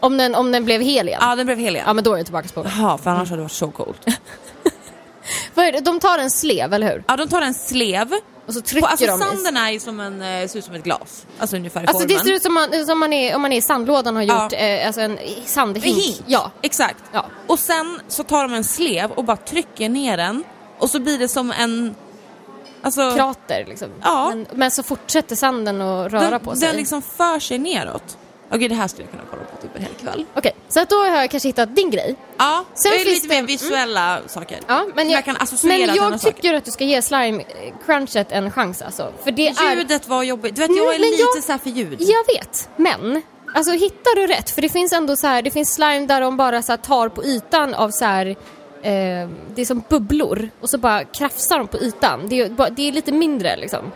Om 0.00 0.16
den, 0.16 0.34
om 0.34 0.52
den 0.52 0.64
blev 0.64 0.80
hel 0.80 1.08
igen. 1.08 1.20
Ja, 1.22 1.36
den 1.36 1.46
blev 1.46 1.58
hel 1.58 1.74
igen. 1.74 1.84
Ja, 1.86 1.92
men 1.92 2.04
då 2.04 2.12
är 2.14 2.18
det 2.18 2.24
tillbakaspolat. 2.24 2.72
Jaha, 2.78 2.98
för 2.98 3.10
annars 3.10 3.30
hade 3.30 3.40
det 3.40 3.44
varit 3.44 3.52
så 3.52 3.70
coolt. 3.70 4.06
Vad 5.54 5.64
är 5.66 5.72
det? 5.72 5.80
De 5.80 6.00
tar 6.00 6.18
en 6.18 6.30
slev, 6.30 6.74
eller 6.74 6.92
hur? 6.92 7.04
Ja, 7.08 7.16
de 7.16 7.28
tar 7.28 7.42
en 7.42 7.54
slev. 7.54 8.12
Och 8.46 8.54
så 8.54 8.60
trycker 8.60 8.80
På, 8.80 8.86
alltså 8.86 9.06
de 9.06 9.18
sanden 9.20 9.56
är 9.56 9.78
som 9.78 10.00
en, 10.00 10.22
eh, 10.22 10.48
ser 10.48 10.58
ut 10.58 10.64
som 10.64 10.74
ett 10.74 10.82
glas. 10.84 11.26
Alltså 11.38 11.56
ungefär 11.56 11.82
i 11.82 11.86
Alltså 11.86 12.06
det 12.06 12.14
formen. 12.14 12.24
ser 12.26 12.32
ut 12.32 12.42
som, 12.42 12.54
man, 12.54 12.86
som 12.86 12.98
man 12.98 13.12
är, 13.12 13.34
om 13.36 13.42
man 13.42 13.52
är 13.52 13.56
i 13.56 13.62
sandlådan 13.62 14.16
har 14.16 14.22
Ja. 14.22 14.42
gjort 14.44 14.52
eh, 14.52 14.86
alltså 14.86 15.00
en 15.00 15.18
sandhink. 15.44 15.96
Hink. 15.96 16.22
Ja. 16.26 16.50
Exakt. 16.62 17.04
Ja. 17.12 17.26
Och 17.46 17.58
sen 17.58 18.00
så 18.08 18.22
tar 18.22 18.42
de 18.42 18.54
en 18.54 18.64
slev 18.64 19.10
och 19.10 19.24
bara 19.24 19.36
trycker 19.36 19.88
ner 19.88 20.16
den 20.16 20.44
och 20.78 20.90
så 20.90 21.00
blir 21.00 21.18
det 21.18 21.28
som 21.28 21.50
en... 21.52 21.94
Alltså, 22.82 23.10
Krater 23.14 23.64
liksom. 23.68 23.88
Ja. 24.02 24.28
Men, 24.28 24.46
men 24.54 24.70
så 24.70 24.82
fortsätter 24.82 25.36
sanden 25.36 25.80
att 25.80 26.12
röra 26.12 26.30
den, 26.30 26.40
på 26.40 26.56
sig. 26.56 26.68
den 26.68 26.76
liksom 26.76 27.02
för 27.02 27.38
sig 27.38 27.58
neråt. 27.58 28.18
Okej, 28.54 28.68
det 28.68 28.74
här 28.74 28.88
skulle 28.88 29.02
jag 29.04 29.10
kunna 29.10 29.22
kolla 29.30 29.42
på 29.44 29.62
typ 29.62 29.76
en 29.76 29.82
hel 29.82 29.92
kväll. 29.94 30.24
Okej, 30.34 30.52
så 30.68 30.80
att 30.80 30.88
då 30.90 30.96
har 30.96 31.06
jag 31.20 31.30
kanske 31.30 31.48
hittat 31.48 31.76
din 31.76 31.90
grej. 31.90 32.16
Ja, 32.38 32.64
Sen 32.74 32.92
det 32.92 33.00
är 33.00 33.04
lite 33.04 33.28
mer 33.28 33.42
visuella 33.42 34.18
saker. 34.26 34.58
Ja, 34.66 34.86
men 34.94 35.10
jag, 35.10 35.24
kan 35.24 35.36
associera 35.36 35.78
men 35.86 35.94
jag 35.96 36.04
andra 36.04 36.18
saker. 36.18 36.32
tycker 36.36 36.54
att 36.54 36.64
du 36.64 36.70
ska 36.70 36.84
ge 36.84 37.02
slime 37.02 37.40
eh, 37.42 37.74
crunchet 37.86 38.32
en 38.32 38.50
chans 38.50 38.82
alltså. 38.82 39.12
För 39.24 39.30
det 39.30 39.48
är... 39.48 39.76
Ljudet 39.76 40.08
var 40.08 40.22
jobbigt. 40.22 40.54
Du 40.56 40.60
vet, 40.60 40.70
jag 40.70 40.78
Mm, 40.78 40.88
är 40.88 40.98
men 40.98 41.00
lite 41.10 41.22
jag- 41.36 41.44
så 41.44 41.58
för 41.58 41.70
ljud. 41.70 41.96
Jag 42.00 42.24
vet, 42.38 42.68
men 42.76 43.22
alltså 43.54 43.72
hittar 43.72 44.16
du 44.16 44.26
rätt? 44.26 44.50
För 44.50 44.62
det 44.62 44.68
finns 44.68 44.92
ändå 44.92 45.16
så 45.16 45.26
här, 45.26 45.42
det 45.42 45.50
finns 45.50 45.74
slime 45.74 46.06
där 46.06 46.20
de 46.20 46.36
bara 46.36 46.62
så 46.62 46.76
tar 46.76 47.08
på 47.08 47.24
ytan 47.24 47.74
av 47.74 47.90
så 47.90 48.04
här 48.04 48.36
eh, 48.82 49.28
det 49.54 49.60
är 49.60 49.64
som 49.64 49.82
bubblor 49.88 50.50
och 50.60 50.70
så 50.70 50.78
bara 50.78 51.04
krafsar 51.04 51.58
de 51.58 51.68
på 51.68 51.78
ytan. 51.78 52.20
Det 52.28 52.40
är, 52.40 52.70
det 52.70 52.88
är 52.88 52.92
lite 52.92 53.12
mindre 53.12 53.56
liksom. 53.56 53.92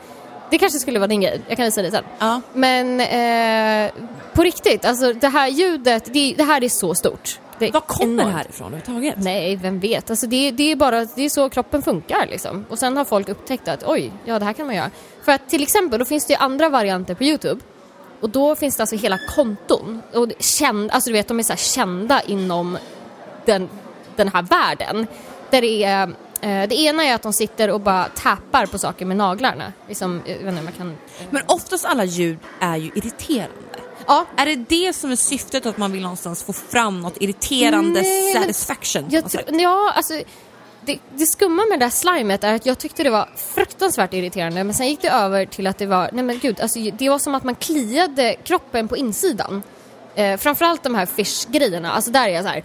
Det 0.50 0.58
kanske 0.58 0.78
skulle 0.78 0.98
vara 0.98 1.08
din 1.08 1.20
grej, 1.20 1.40
jag 1.48 1.56
kan 1.56 1.64
visa 1.64 1.82
dig 1.82 1.90
sen. 1.90 2.04
Ja. 2.18 2.40
Men 2.52 3.00
eh, 3.00 3.92
på 4.34 4.42
riktigt, 4.42 4.84
alltså 4.84 5.12
det 5.12 5.28
här 5.28 5.48
ljudet, 5.48 6.12
det, 6.12 6.34
det 6.36 6.44
här 6.44 6.64
är 6.64 6.68
så 6.68 6.94
stort. 6.94 7.40
Det 7.58 7.70
Var 7.70 7.80
kommer 7.80 8.04
enormt. 8.12 8.28
det 8.28 8.36
här 8.36 8.46
ifrån 8.48 8.66
överhuvudtaget? 8.74 9.14
Nej, 9.24 9.56
vem 9.56 9.80
vet. 9.80 10.10
Alltså 10.10 10.26
det, 10.26 10.50
det 10.50 10.72
är 10.72 10.76
bara 10.76 11.04
det 11.04 11.22
är 11.22 11.28
så 11.28 11.48
kroppen 11.48 11.82
funkar 11.82 12.26
liksom. 12.30 12.64
Och 12.68 12.78
sen 12.78 12.96
har 12.96 13.04
folk 13.04 13.28
upptäckt 13.28 13.68
att 13.68 13.84
oj, 13.86 14.12
ja 14.24 14.38
det 14.38 14.44
här 14.44 14.52
kan 14.52 14.66
man 14.66 14.74
göra. 14.74 14.90
För 15.22 15.32
att 15.32 15.48
till 15.48 15.62
exempel, 15.62 15.98
då 15.98 16.04
finns 16.04 16.26
det 16.26 16.32
ju 16.32 16.38
andra 16.38 16.68
varianter 16.68 17.14
på 17.14 17.24
Youtube. 17.24 17.60
Och 18.20 18.30
då 18.30 18.54
finns 18.54 18.76
det 18.76 18.82
alltså 18.82 18.96
hela 18.96 19.18
konton. 19.34 20.02
Och 20.14 20.28
känd, 20.38 20.90
alltså 20.90 21.10
du 21.10 21.14
vet, 21.14 21.28
de 21.28 21.38
är 21.38 21.42
så 21.42 21.52
här 21.52 21.56
kända 21.56 22.20
inom 22.20 22.78
den, 23.44 23.68
den 24.16 24.28
här 24.28 24.42
världen. 24.42 25.06
Där 25.50 25.60
det 25.60 25.84
är, 25.84 26.08
eh, 26.40 26.68
det 26.68 26.74
ena 26.74 27.04
är 27.04 27.14
att 27.14 27.22
de 27.22 27.32
sitter 27.32 27.70
och 27.70 27.80
bara 27.80 28.04
tappar 28.04 28.66
på 28.66 28.78
saker 28.78 29.06
med 29.06 29.16
naglarna. 29.16 29.72
Liksom, 29.88 30.22
jag 30.26 30.34
vet 30.34 30.46
inte, 30.46 30.62
man 30.62 30.72
kan... 30.72 30.96
Men 31.30 31.42
oftast 31.46 31.84
alla 31.84 32.04
ljud 32.04 32.38
är 32.60 32.76
ju 32.76 32.90
irriterande. 32.94 33.52
Ja, 34.06 34.26
Är 34.36 34.46
det 34.46 34.56
det 34.56 34.92
som 34.92 35.10
är 35.10 35.16
syftet 35.16 35.66
att 35.66 35.78
man 35.78 35.92
vill 35.92 36.02
någonstans 36.02 36.42
få 36.42 36.52
fram 36.52 37.00
något 37.00 37.22
irriterande 37.22 38.02
Nej, 38.02 38.32
satisfaction? 38.32 39.06
Jag 39.10 39.22
något 39.22 39.32
tro, 39.32 39.60
ja, 39.60 39.92
alltså 39.96 40.22
det, 40.86 40.98
det 41.14 41.26
skumma 41.26 41.66
med 41.66 41.78
det 41.78 41.84
där 41.84 41.90
slimet 41.90 42.44
är 42.44 42.54
att 42.54 42.66
jag 42.66 42.78
tyckte 42.78 43.02
det 43.02 43.10
var 43.10 43.28
fruktansvärt 43.54 44.14
irriterande 44.14 44.64
men 44.64 44.74
sen 44.74 44.88
gick 44.88 45.02
det 45.02 45.10
över 45.10 45.46
till 45.46 45.66
att 45.66 45.78
det 45.78 45.86
var, 45.86 46.10
nej 46.12 46.24
men 46.24 46.38
gud, 46.38 46.60
alltså 46.60 46.78
det 46.78 47.08
var 47.08 47.18
som 47.18 47.34
att 47.34 47.44
man 47.44 47.54
kliade 47.54 48.36
kroppen 48.44 48.88
på 48.88 48.96
insidan. 48.96 49.62
Eh, 50.14 50.36
framförallt 50.36 50.82
de 50.82 50.94
här 50.94 51.06
fish-grejerna, 51.06 51.92
alltså 51.92 52.10
där 52.10 52.28
är 52.28 52.34
jag 52.34 52.44
så 52.44 52.50
här. 52.50 52.64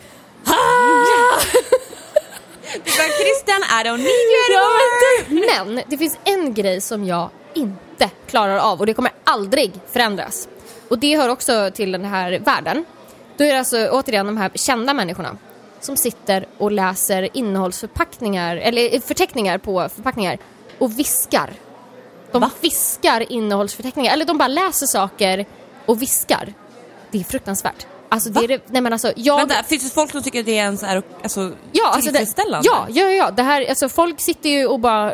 Du 2.73 2.91
bara, 2.97 3.10
Christian, 3.19 3.62
I 3.80 3.84
don't 3.84 3.97
need 3.97 4.08
you 4.08 4.54
Ja, 4.54 4.62
anymore! 4.62 5.45
men, 5.56 5.67
du, 5.67 5.73
men 5.75 5.84
det 5.88 5.97
finns 5.97 6.17
en 6.23 6.54
grej 6.54 6.82
som 6.82 7.06
jag 7.06 7.30
inte 7.54 8.10
klarar 8.27 8.58
av 8.58 8.80
och 8.80 8.86
det 8.86 8.93
kommer 8.93 9.12
aldrig 9.23 9.71
förändras. 9.91 10.47
Och 10.89 10.99
det 10.99 11.17
hör 11.17 11.30
också 11.30 11.71
till 11.73 11.91
den 11.91 12.06
här 12.06 12.39
världen. 12.39 12.86
Då 13.38 13.43
är 13.43 13.51
det 13.54 13.60
alltså 13.60 13.89
återigen 13.89 14.25
de 14.25 14.38
här 14.38 14.51
kända 14.56 14.93
människorna 14.93 15.38
som 15.80 15.97
sitter 15.97 16.45
och 16.58 16.71
läser 16.71 17.30
innehållsförpackningar, 17.38 18.58
eller 18.58 18.95
eh, 18.95 19.01
förteckningar 19.01 19.58
på 19.58 19.89
förpackningar 19.95 20.38
och 20.80 20.99
viskar. 20.99 21.54
De 22.32 22.41
Va? 22.41 22.51
viskar 22.62 23.32
innehållsförteckningar, 23.32 24.13
eller 24.13 24.25
de 24.25 24.38
bara 24.38 24.47
läser 24.47 24.86
saker 24.86 25.45
och 25.86 26.01
viskar. 26.01 26.54
Det 27.12 27.19
är 27.19 27.23
fruktansvärt. 27.23 27.86
Alltså 28.13 28.30
det 28.30 28.39
är 28.39 28.47
det, 28.47 28.62
nej 28.67 28.82
men 28.82 28.93
alltså 28.93 29.13
jag... 29.15 29.38
Vänta, 29.38 29.63
finns 29.63 29.84
det 29.84 29.93
folk 29.93 30.12
som 30.12 30.24
tycker 30.24 30.39
att 30.39 30.45
det 30.45 30.58
är 30.58 30.67
alltså, 31.24 31.52
Ja, 31.71 31.88
alltså 31.88 32.10
tillfredsställande? 32.10 32.67
ja, 32.71 32.88
ja, 32.89 33.10
ja. 33.10 33.32
Det 33.32 33.43
här, 33.43 33.69
alltså 33.69 33.89
folk 33.89 34.19
sitter 34.19 34.50
ju 34.50 34.65
och 34.67 34.80
bara 34.80 35.13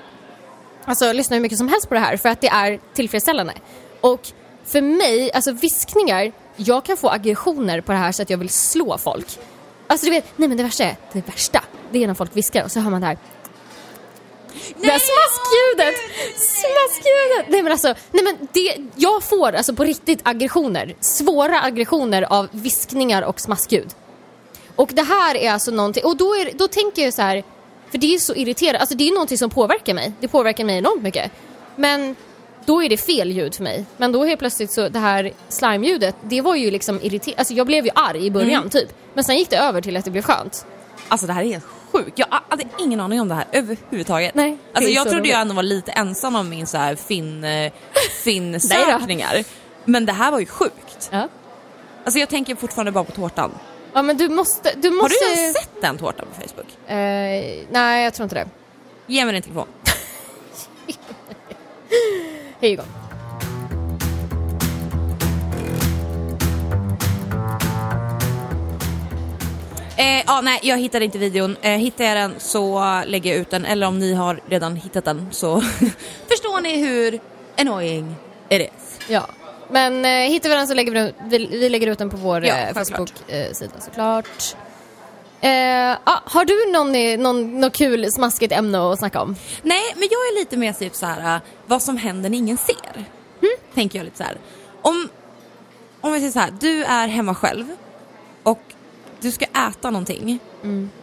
alltså, 0.86 1.14
lyssnar 1.14 1.38
hur 1.38 1.42
mycket 1.42 1.58
som 1.58 1.68
helst 1.68 1.88
på 1.88 1.94
det 1.94 2.00
här 2.00 2.18
för 2.18 2.30
att 2.30 2.42
det 2.42 2.48
är 2.48 2.80
tillfredsställande. 2.94 3.54
Och 4.02 4.28
för 4.66 4.82
mig, 4.82 5.32
alltså 5.34 5.52
viskningar, 5.52 6.32
jag 6.56 6.86
kan 6.86 6.98
få 6.98 7.10
aggressioner 7.10 7.82
på 7.82 7.92
det 7.92 7.98
här 7.98 8.12
så 8.12 8.22
att 8.22 8.30
jag 8.30 8.38
vill 8.38 8.50
slå 8.50 8.98
folk. 8.98 9.40
Alltså 9.88 10.06
du 10.06 10.12
vet, 10.12 10.26
nej 10.36 10.50
men 10.50 10.58
det 10.58 10.64
värsta 10.64 10.84
är, 10.84 10.96
det 11.14 11.28
värsta, 11.28 11.64
det 11.92 12.04
är 12.04 12.08
när 12.08 12.14
folk 12.14 12.36
viskar 12.36 12.64
och 12.64 12.72
så 12.72 12.80
hör 12.80 12.92
man 12.92 13.02
det 13.02 13.08
här 13.08 13.18
det 14.82 14.88
här 14.88 15.00
smaskljudet! 15.00 15.96
Smaskljudet! 16.36 17.50
Nej 17.50 17.64
men 17.64 17.72
alltså, 17.72 17.96
nej 18.12 18.24
men 18.24 18.48
det, 18.54 18.76
jag 18.96 19.24
får 19.24 19.54
alltså 19.54 19.74
på 19.74 19.84
riktigt 19.84 20.20
aggressioner. 20.24 20.96
Svåra 21.00 21.62
aggressioner 21.62 22.22
av 22.22 22.48
viskningar 22.52 23.22
och 23.22 23.40
smaskljud. 23.40 23.90
Och 24.76 24.90
det 24.94 25.02
här 25.02 25.36
är 25.36 25.52
alltså 25.52 25.72
någonting, 25.72 26.06
och 26.06 26.18
då, 26.18 26.34
är, 26.34 26.52
då 26.54 26.68
tänker 26.68 27.04
jag 27.04 27.14
så 27.14 27.22
här, 27.22 27.44
för 27.92 27.98
det 27.98 28.16
är 28.16 28.20
så 28.20 28.36
irriterande, 28.36 28.80
alltså 28.80 28.96
det 28.96 29.08
är 29.08 29.14
någonting 29.14 29.38
som 29.38 29.50
påverkar 29.50 29.94
mig. 29.94 30.14
Det 30.20 30.28
påverkar 30.28 30.64
mig 30.64 30.78
enormt 30.78 31.04
mycket. 31.04 31.32
Men 31.76 32.16
då 32.66 32.84
är 32.84 32.90
det 32.90 32.98
fel 32.98 33.32
ljud 33.32 33.56
för 33.56 33.64
mig. 33.64 33.86
Men 33.98 34.12
då 34.12 34.26
helt 34.26 34.40
plötsligt 34.40 34.72
så 34.72 34.90
det 34.90 35.00
här 35.00 35.32
slime-ljudet, 35.50 36.16
det 36.22 36.42
var 36.42 36.56
ju 36.56 36.72
liksom 36.72 37.02
irriterande. 37.02 37.40
Alltså 37.40 37.54
jag 37.54 37.68
blev 37.68 37.86
ju 37.86 37.92
arg 37.96 38.26
i 38.26 38.32
början 38.32 38.70
typ. 38.70 38.94
Men 39.14 39.24
sen 39.24 39.38
gick 39.38 39.50
det 39.50 39.58
över 39.58 39.82
till 39.82 39.98
att 39.98 40.06
det 40.06 40.12
blev 40.12 40.22
skönt. 40.22 40.66
Alltså 41.08 41.28
det 41.28 41.34
här 41.34 41.44
är 41.44 41.48
helt 41.48 41.66
sjukt. 41.98 42.20
Jag 42.20 42.28
hade 42.50 42.64
ingen 42.80 43.00
aning 43.00 43.22
om 43.22 43.28
det 43.28 43.36
här 43.36 43.46
överhuvudtaget. 43.52 44.36
Nej, 44.36 44.58
Alltså 44.74 44.92
jag 44.92 45.04
trodde 45.04 45.20
roligt. 45.20 45.32
jag 45.32 45.42
ändå 45.42 45.54
var 45.54 45.64
lite 45.64 45.92
ensam 45.92 46.36
om 46.36 46.50
min 46.50 46.68
så 46.68 46.78
här 46.78 46.96
fin, 46.96 47.44
eh, 47.44 47.72
fin 48.24 48.60
sökningar. 48.60 49.44
Men 49.86 50.06
det 50.06 50.14
här 50.14 50.32
var 50.32 50.40
ju 50.40 50.46
sjukt. 50.46 51.10
Ja. 51.12 51.28
Alltså 52.04 52.20
jag 52.20 52.30
tänker 52.30 52.56
fortfarande 52.56 52.92
bara 52.92 53.04
på 53.04 53.12
tårtan. 53.12 53.52
Ja 53.94 54.02
men 54.02 54.18
du 54.18 54.30
måste, 54.30 54.74
du 54.76 54.90
Har 54.90 54.96
måste... 54.96 55.26
du 55.26 55.42
ens 55.42 55.58
sett 55.58 55.82
den 55.82 55.98
tårtan 55.98 56.26
på 56.36 56.42
Facebook? 56.42 56.90
Eh, 56.92 57.66
nej, 57.72 58.04
jag 58.04 58.14
tror 58.14 58.24
inte 58.24 58.36
det. 58.36 58.48
Ge 59.08 59.26
mig 59.26 59.34
din 59.34 59.42
telefon. 59.44 59.68
Here 62.62 62.70
you 62.72 63.07
Eh, 69.98 70.18
Eh, 70.18 70.24
ja, 70.28 70.42
nej, 70.42 70.60
jag 70.64 70.78
hittade 70.78 71.06
inte 71.06 71.18
videon. 71.18 71.58
Eh, 71.62 71.72
hittar 71.72 72.06
jag 72.06 72.18
den 72.18 72.34
så 72.38 72.82
lägger 73.06 73.30
jag 73.32 73.40
ut 73.40 73.50
den, 73.50 73.66
eller 73.66 73.88
om 73.88 74.00
ni 74.00 74.14
har 74.14 74.40
redan 74.50 74.76
hittat 74.76 75.06
den 75.06 75.28
så 75.32 75.62
förstår 76.28 76.62
ni 76.62 76.78
hur 76.78 77.20
annoying 77.58 78.16
it 78.50 78.62
is. 78.62 79.00
Ja. 79.10 79.28
Men 79.72 80.06
eh, 80.06 80.12
hittar 80.12 80.50
vi 80.50 80.56
den 80.56 80.68
så 80.68 80.74
lägger 80.74 80.92
vi, 80.92 81.14
vi, 81.24 81.46
vi 81.46 81.70
lägger 81.70 81.88
ut 81.88 81.98
den 81.98 82.10
på 82.10 82.18
vår 82.18 82.46
Ja, 82.46 82.56
eh. 82.56 82.74
Facebook-sida 82.74 83.74
såklart. 83.80 84.56
Eh, 85.42 85.92
ah, 86.04 86.20
har 86.26 86.46
du 86.46 86.72
någon, 86.72 86.96
i- 86.96 87.18
någon, 87.18 87.60
något 87.62 87.76
kul 87.76 88.12
smaskigt 88.12 88.54
ämne 88.54 88.92
att 88.92 89.00
snacka 89.00 89.22
om? 89.22 89.36
Nej, 89.62 89.84
men 89.96 90.02
jag 90.12 90.12
är 90.20 90.40
lite 90.40 90.58
mer 90.58 90.74
typ 90.74 90.96
så 90.96 91.06
här 91.06 91.36
äh, 91.36 91.42
vad 91.68 91.82
som 91.84 91.98
händer 91.98 92.30
när 92.30 92.38
ingen 92.38 92.58
ser. 92.58 93.06
Tänker 93.74 94.00
jag 94.00 94.06
lite 94.06 94.18
så 94.18 94.24
här. 94.24 94.38
Om, 94.82 95.10
om 96.02 96.14
vi 96.14 96.20
säger 96.20 96.32
så 96.32 96.40
här, 96.40 96.54
du 96.60 96.84
är 96.84 97.08
hemma 97.08 97.36
själv 97.36 97.66
och 98.44 98.60
du 99.22 99.32
ska 99.32 99.46
äta 99.46 99.92
någonting 99.92 100.40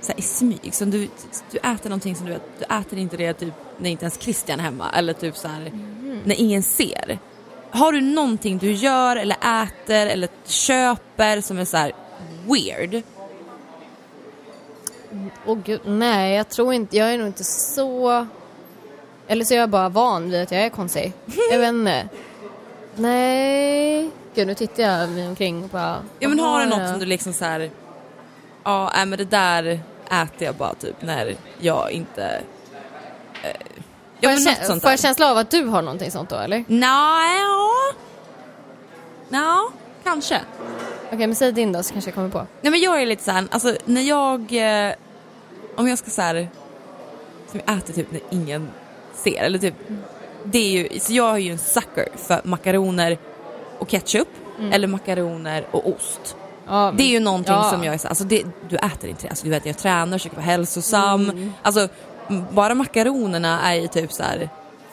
så 0.00 0.12
här, 0.12 0.18
i 0.18 0.22
smyg. 0.22 0.74
Som 0.74 0.90
du, 0.90 1.09
du 1.50 1.59
äter 1.59 1.90
någonting 1.90 2.16
som 2.16 2.27
du 2.27 2.33
vet, 2.33 2.42
du 2.59 2.64
äter 2.74 2.98
inte 2.98 3.16
det 3.16 3.33
typ 3.33 3.55
när 3.79 3.90
inte 3.90 4.05
ens 4.05 4.18
Christian 4.20 4.61
är 4.61 4.64
hemma 4.64 4.90
eller 4.94 5.12
typ 5.12 5.37
så 5.37 5.48
här 5.48 5.72
när 6.24 6.35
ingen 6.35 6.62
ser. 6.62 7.18
Har 7.70 7.92
du 7.92 8.00
någonting 8.00 8.59
du 8.59 8.72
gör 8.72 9.16
eller 9.16 9.37
äter 9.62 10.07
eller 10.07 10.29
köper 10.44 11.40
som 11.40 11.59
är 11.59 11.64
så 11.64 11.77
här 11.77 11.92
weird? 12.46 13.03
Åh 15.46 15.59
gud, 15.64 15.81
nej 15.85 16.37
jag 16.37 16.48
tror 16.48 16.74
inte, 16.74 16.96
jag 16.96 17.14
är 17.14 17.18
nog 17.18 17.27
inte 17.27 17.44
så... 17.44 18.27
Eller 19.27 19.44
så 19.44 19.55
är 19.55 19.59
jag 19.59 19.70
bara 19.70 19.88
van 19.88 20.31
vid 20.31 20.42
att 20.42 20.53
jag 20.53 20.62
är 20.62 20.68
konstig. 20.68 21.12
jag 21.50 21.59
vet 21.59 21.68
inte. 21.68 22.09
Nej. 22.96 24.11
Gud 24.35 24.46
nu 24.46 24.55
tittar 24.55 24.83
jag 24.83 25.11
mig 25.11 25.29
omkring 25.29 25.64
och 25.64 25.68
bara... 25.68 26.03
Ja 26.18 26.29
men 26.29 26.38
har 26.38 26.59
du 26.59 26.70
jag? 26.70 26.79
något 26.79 26.90
som 26.90 26.98
du 26.98 27.07
liksom 27.07 27.33
så 27.33 27.44
här. 27.44 27.70
Ja 28.64 28.90
nej, 28.94 29.07
men 29.07 29.18
det 29.18 29.24
där 29.24 29.81
äter 30.11 30.46
jag 30.46 30.55
bara 30.55 30.74
typ 30.74 31.03
när 31.03 31.37
jag 31.61 31.90
inte... 31.90 32.40
Eh, 33.42 33.50
ja 34.20 34.31
Får 34.31 34.40
jag, 34.40 34.66
sånt 34.66 34.83
får 34.83 34.90
jag 34.90 35.00
känsla 35.00 35.31
av 35.31 35.37
att 35.37 35.50
du 35.50 35.64
har 35.64 35.83
någonting 35.83 36.11
sånt 36.11 36.31
då 36.31 36.37
eller? 36.37 36.64
Nej, 36.66 37.40
ja. 37.40 37.70
Ja, 39.29 39.70
kanske. 40.05 40.40
Okej 41.07 41.27
men 41.27 41.35
säg 41.35 41.53
din 41.53 41.72
då 41.72 41.83
så 41.83 41.92
kanske 41.92 42.09
jag 42.11 42.14
kommer 42.14 42.29
på. 42.29 42.46
Nej 42.61 42.70
men 42.70 42.81
jag 42.81 43.03
är 43.03 43.07
lite 43.07 43.24
såhär, 43.24 43.46
alltså 43.50 43.77
när 43.85 44.03
jag... 44.03 44.40
Eh, 44.88 44.94
om 45.77 45.88
jag 45.88 45.98
ska 45.98 46.11
såhär... 46.11 46.48
Som 47.50 47.61
jag 47.66 47.77
äter 47.79 47.94
typ 47.94 48.12
när 48.12 48.20
ingen 48.31 48.70
ser 49.14 49.42
eller 49.42 49.59
typ... 49.59 49.74
Det 50.44 50.59
är 50.59 50.70
ju, 50.70 51.00
så 51.00 51.12
jag 51.12 51.35
är 51.35 51.38
ju 51.38 51.50
en 51.53 51.59
sucker 51.59 52.09
för 52.16 52.40
makaroner 52.44 53.18
och 53.79 53.88
ketchup 53.88 54.29
eller 54.72 54.88
makaroner 54.88 55.66
och 55.70 55.88
ost. 55.88 56.37
Ja, 56.66 56.92
Det 56.96 57.03
är 57.03 57.09
ju 57.09 57.20
någonting 57.20 57.55
ja. 57.55 57.70
som 57.70 57.85
jag 57.85 57.94
är 57.94 57.98
så, 57.98 58.09
alltså 58.09 58.24
det, 58.24 58.42
du 58.68 58.77
äter 58.77 59.11
inte 59.11 59.22
det, 59.22 59.29
alltså 59.29 59.44
du 59.44 59.50
vet 59.50 59.66
jag 59.66 59.79
tränar, 59.79 60.18
försöker 60.18 60.37
vara 60.37 60.46
hälsosam. 60.46 61.53
Alltså 61.62 61.88
m- 62.31 62.44
bara 62.50 62.74
makaronerna 62.74 63.61
är 63.62 63.74
ju 63.74 63.88
typ 63.88 64.12
så 64.12 64.22
här 64.22 64.48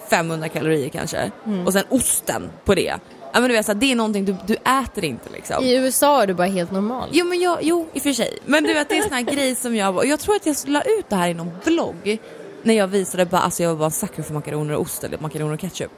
500 0.09 0.49
kalorier 0.49 0.89
kanske. 0.89 1.31
Och 1.65 1.73
sen 1.73 1.83
osten 1.89 2.49
på 2.65 2.75
det. 2.75 2.93
Ja 3.33 3.39
men 3.39 3.49
du 3.49 3.55
vet 3.55 3.65
så 3.65 3.71
här, 3.71 3.79
det 3.79 3.91
är 3.91 3.95
någonting 3.95 4.25
du, 4.25 4.35
du 4.47 4.53
äter 4.53 5.03
inte 5.05 5.29
liksom. 5.29 5.63
I 5.63 5.75
USA 5.75 6.23
är 6.23 6.27
du 6.27 6.33
bara 6.33 6.47
helt 6.47 6.71
normal. 6.71 7.09
Jo 7.11 7.25
men 7.25 7.39
jag, 7.41 7.57
jo 7.61 7.87
i 7.93 7.99
och 7.99 8.03
för 8.03 8.13
sig. 8.13 8.37
Men 8.45 8.63
du 8.63 8.73
vet 8.73 8.89
det 8.89 8.95
är 8.95 8.97
en 8.97 9.03
sån 9.03 9.13
här 9.13 9.21
grej 9.35 9.55
som 9.55 9.75
jag, 9.75 9.95
och 9.95 10.05
jag 10.05 10.19
tror 10.19 10.35
att 10.35 10.45
jag 10.45 10.55
la 10.65 10.81
ut 10.81 11.05
det 11.09 11.15
här 11.15 11.29
i 11.29 11.33
någon 11.33 11.51
blogg. 11.65 12.17
När 12.63 12.73
jag 12.73 12.87
visade 12.87 13.25
bara, 13.25 13.41
alltså 13.41 13.63
jag 13.63 13.69
var 13.69 13.75
bara 13.75 13.85
en 13.85 13.91
sucker 13.91 14.23
för 14.23 14.33
makaroner 14.33 14.73
och 14.75 14.81
ost 14.81 15.03
eller 15.03 15.17
makaroner 15.17 15.53
och 15.53 15.59
ketchup. 15.59 15.91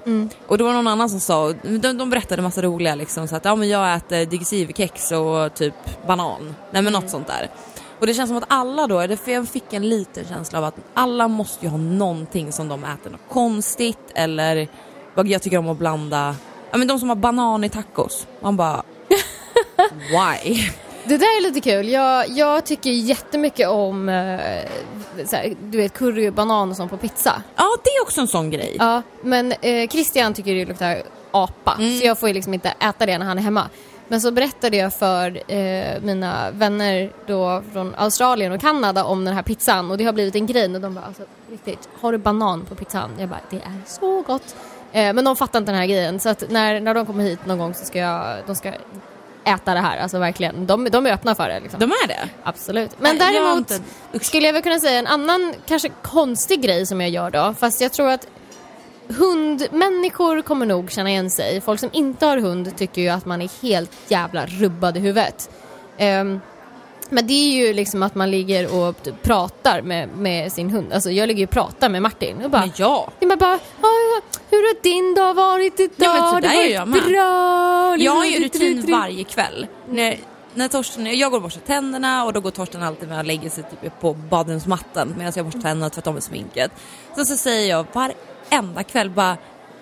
Och 0.48 0.58
då 0.58 0.66
var 0.66 0.74
någon 0.74 0.88
annan 0.88 1.10
som 1.10 1.20
sa, 1.20 1.54
de, 1.64 1.94
de 1.98 2.10
berättade 2.10 2.42
massa 2.42 2.62
roliga 2.62 2.96
liksom 2.96 3.28
så 3.28 3.36
att 3.36 3.46
ja 3.46 3.56
men 3.56 3.70
jag 3.70 3.96
äter 3.96 4.26
digestivkex 4.26 5.12
och 5.12 5.54
typ 5.54 5.74
banan. 6.08 6.56
Nej 6.72 6.82
men 6.82 6.94
något 6.94 7.10
sånt 7.10 7.28
där. 7.28 7.50
Och 8.00 8.08
det 8.08 8.14
känns 8.14 8.30
som 8.30 8.38
att 8.38 8.44
alla 8.48 8.88
då, 8.88 9.08
det- 9.08 9.18
för 9.18 9.32
jag 9.32 9.48
fick 9.50 9.74
en 9.74 9.90
liten 9.90 10.26
känsla 10.26 10.58
av 10.60 10.66
att 10.66 10.76
alla 10.94 11.28
måste 11.28 11.66
ju 11.66 11.70
ha 11.72 11.78
någonting 11.78 12.52
som 12.52 12.68
de 12.68 12.84
äter 12.84 13.12
något 13.12 13.22
konstigt 13.30 14.12
eller 14.16 14.68
vad 15.16 15.28
jag 15.28 15.42
tycker 15.42 15.58
om 15.58 15.70
att 15.70 15.78
blanda, 15.78 16.36
ja 16.72 16.78
men 16.78 16.88
de 16.88 17.00
som 17.00 17.10
har 17.10 17.16
banan 17.16 17.64
i 17.64 17.70
tacos. 17.70 18.28
Man 18.42 18.58
bara, 18.58 18.84
why? 19.90 20.70
Det 21.06 21.18
där 21.18 21.26
är 21.38 21.42
lite 21.42 21.62
kul. 21.62 21.90
Jag, 21.90 22.30
jag 22.30 22.66
tycker 22.66 22.90
jättemycket 22.90 23.68
om 23.70 24.10
eh, 24.10 24.16
här, 24.16 25.56
du 25.64 25.78
vet 25.78 25.94
curry 25.94 26.32
banan 26.32 26.70
och 26.70 26.78
sånt 26.78 26.92
på 26.92 26.98
pizza. 26.98 27.44
Ja, 27.56 27.64
det 27.84 27.90
är 27.90 28.02
också 28.02 28.22
en 28.22 28.28
sån 28.28 28.50
grej. 28.50 28.76
Ja, 28.80 29.02
men 29.22 29.52
eh, 29.62 29.90
Christian 29.90 30.34
tycker 30.34 30.54
det 30.56 30.66
luktar 30.66 31.02
apa, 31.32 31.76
Mm. 31.80 32.00
så 32.00 32.06
jag 32.06 32.20
får 32.20 32.30
ju 32.30 32.34
liksom 32.34 32.54
inte 32.54 32.74
äta 32.80 33.06
det 33.06 33.18
när 33.18 33.26
han 33.26 33.38
är 33.38 33.42
hemma. 33.42 33.70
Men 34.08 34.22
så 34.22 34.32
berättade 34.32 34.78
jag 34.78 34.94
för 34.94 35.52
eh, 35.54 36.02
mina 36.02 36.52
vänner 36.52 37.12
då 37.28 37.64
från 37.74 37.96
Australien 37.98 38.52
och 38.52 38.62
Kanada 38.62 39.04
om 39.04 39.26
den 39.26 39.34
här 39.34 39.42
pizzan 39.44 39.92
och 39.92 39.98
det 39.98 40.04
har 40.04 40.14
blivit 40.14 40.36
en 40.36 40.46
grej 40.46 40.76
och 40.76 40.82
de 40.82 40.94
bara 40.94 41.06
alltså 41.06 41.24
riktigt, 41.52 41.90
har 42.02 42.12
du 42.12 42.18
banan 42.18 42.66
på 42.66 42.76
pizzan? 42.76 43.10
Jag 43.20 43.30
bara, 43.30 43.40
det 43.50 43.56
är 43.56 43.82
så 43.88 44.22
gott. 44.22 44.56
Eh, 44.92 45.14
men 45.14 45.26
de 45.26 45.36
fattar 45.36 45.60
inte 45.60 45.72
den 45.72 45.80
här 45.80 45.88
grejen 45.88 46.20
så 46.20 46.30
att 46.30 46.44
när, 46.50 46.80
när 46.80 46.94
de 46.94 47.06
kommer 47.06 47.24
hit 47.24 47.46
någon 47.46 47.58
gång 47.58 47.74
så 47.74 47.86
ska 47.86 48.00
jag, 48.00 48.36
de 48.48 48.56
ska 48.56 48.72
äta 49.46 49.74
det 49.74 49.80
här, 49.80 49.98
alltså 49.98 50.20
verkligen. 50.20 50.68
De, 50.68 50.90
de 50.92 51.06
är 51.06 51.12
öppna 51.14 51.36
för 51.36 51.50
det 51.50 51.60
liksom. 51.60 51.80
De 51.80 51.92
är 51.92 52.08
det? 52.08 52.30
Absolut. 52.44 52.92
Men 53.00 53.16
Nej, 53.18 53.34
jag 53.34 53.44
däremot 53.44 53.72
inte- 53.72 54.26
skulle 54.26 54.46
jag 54.46 54.54
väl 54.54 54.62
kunna 54.64 54.80
säga 54.80 55.00
en 55.00 55.08
annan 55.08 55.54
kanske 55.68 55.90
konstig 56.02 56.62
grej 56.62 56.86
som 56.86 57.02
jag 57.02 57.10
gör 57.10 57.30
då. 57.32 57.56
Fast 57.60 57.82
jag 57.82 57.92
tror 57.94 58.10
att 58.10 58.28
hundmänniskor 59.08 60.42
kommer 60.42 60.66
nog 60.66 60.92
känna 60.92 61.10
igen 61.10 61.30
sig. 61.30 61.62
Folk 61.62 61.80
som 61.80 61.90
inte 61.94 62.26
har 62.26 62.38
hund 62.38 62.78
tycker 62.78 63.02
ju 63.02 63.10
att 63.10 63.26
man 63.26 63.42
är 63.42 63.50
helt 63.62 63.92
jävla 64.08 64.46
rubbad 64.46 64.98
i 64.98 65.00
huvudet. 65.00 65.50
Ehm, 65.98 66.40
men 67.14 67.28
det 67.28 67.34
är 67.34 67.68
ju 67.68 67.74
liksom 67.74 68.04
att 68.04 68.16
man 68.16 68.32
ligger 68.32 68.76
och 68.76 68.96
pratar 69.22 69.82
med, 69.82 70.10
med 70.18 70.52
sin 70.52 70.70
hund. 70.70 70.94
Alltså 70.94 71.12
jag 71.12 71.28
ligger 71.28 71.44
och 71.44 71.50
pratar 71.50 71.90
med 71.90 72.02
Martin 72.02 72.44
och 72.44 72.50
bara 72.50 72.62
Men 72.62 72.72
ja. 72.76 73.10
jag 73.20 73.30
bara, 73.30 73.38
bara 73.38 73.60
"Ja, 73.82 73.88
ja, 73.88 74.22
hur 74.50 74.58
har 74.58 74.84
din 74.84 75.16
dag 75.16 75.34
varit 75.34 75.80
idag? 75.80 75.94
Ja, 75.98 76.14
men 76.14 76.22
så 76.22 76.28
Har 76.36 76.42
det 76.42 76.54
gör 76.56 76.74
jag 76.74 76.88
med. 76.88 77.04
bra? 77.04 77.96
Jag 77.98 78.12
har 78.12 78.26
ju 78.26 78.40
Liksom, 78.40 78.62
rutin 78.62 78.92
varje 78.92 79.24
kväll. 79.24 79.68
När, 79.90 80.18
när 80.54 80.68
Torsten, 80.68 81.20
jag 81.20 81.32
går 81.32 81.38
och 81.38 81.44
borstar 81.44 81.62
tänderna 81.62 82.26
och 82.26 82.34
då 82.34 82.40
går 82.40 82.52
Torsten 82.52 82.84
alltid 82.84 83.10
med 83.10 83.20
och 83.20 83.26
lägger 83.26 83.50
sig 83.50 83.64
typ 83.82 84.00
på 84.02 84.14
badrumsmattan 84.14 85.14
medan 85.18 85.34
jag 85.36 85.46
borstar 85.46 85.62
tänderna 85.62 85.86
och 85.86 85.92
tvättar 85.94 86.12
mig 86.12 86.22
sminket. 86.22 86.72
Så, 87.16 87.26
så 87.26 87.36
säger 87.36 87.70
jag 87.70 87.86
varenda 87.94 88.84
kväll 88.84 89.10
bara, 89.10 89.38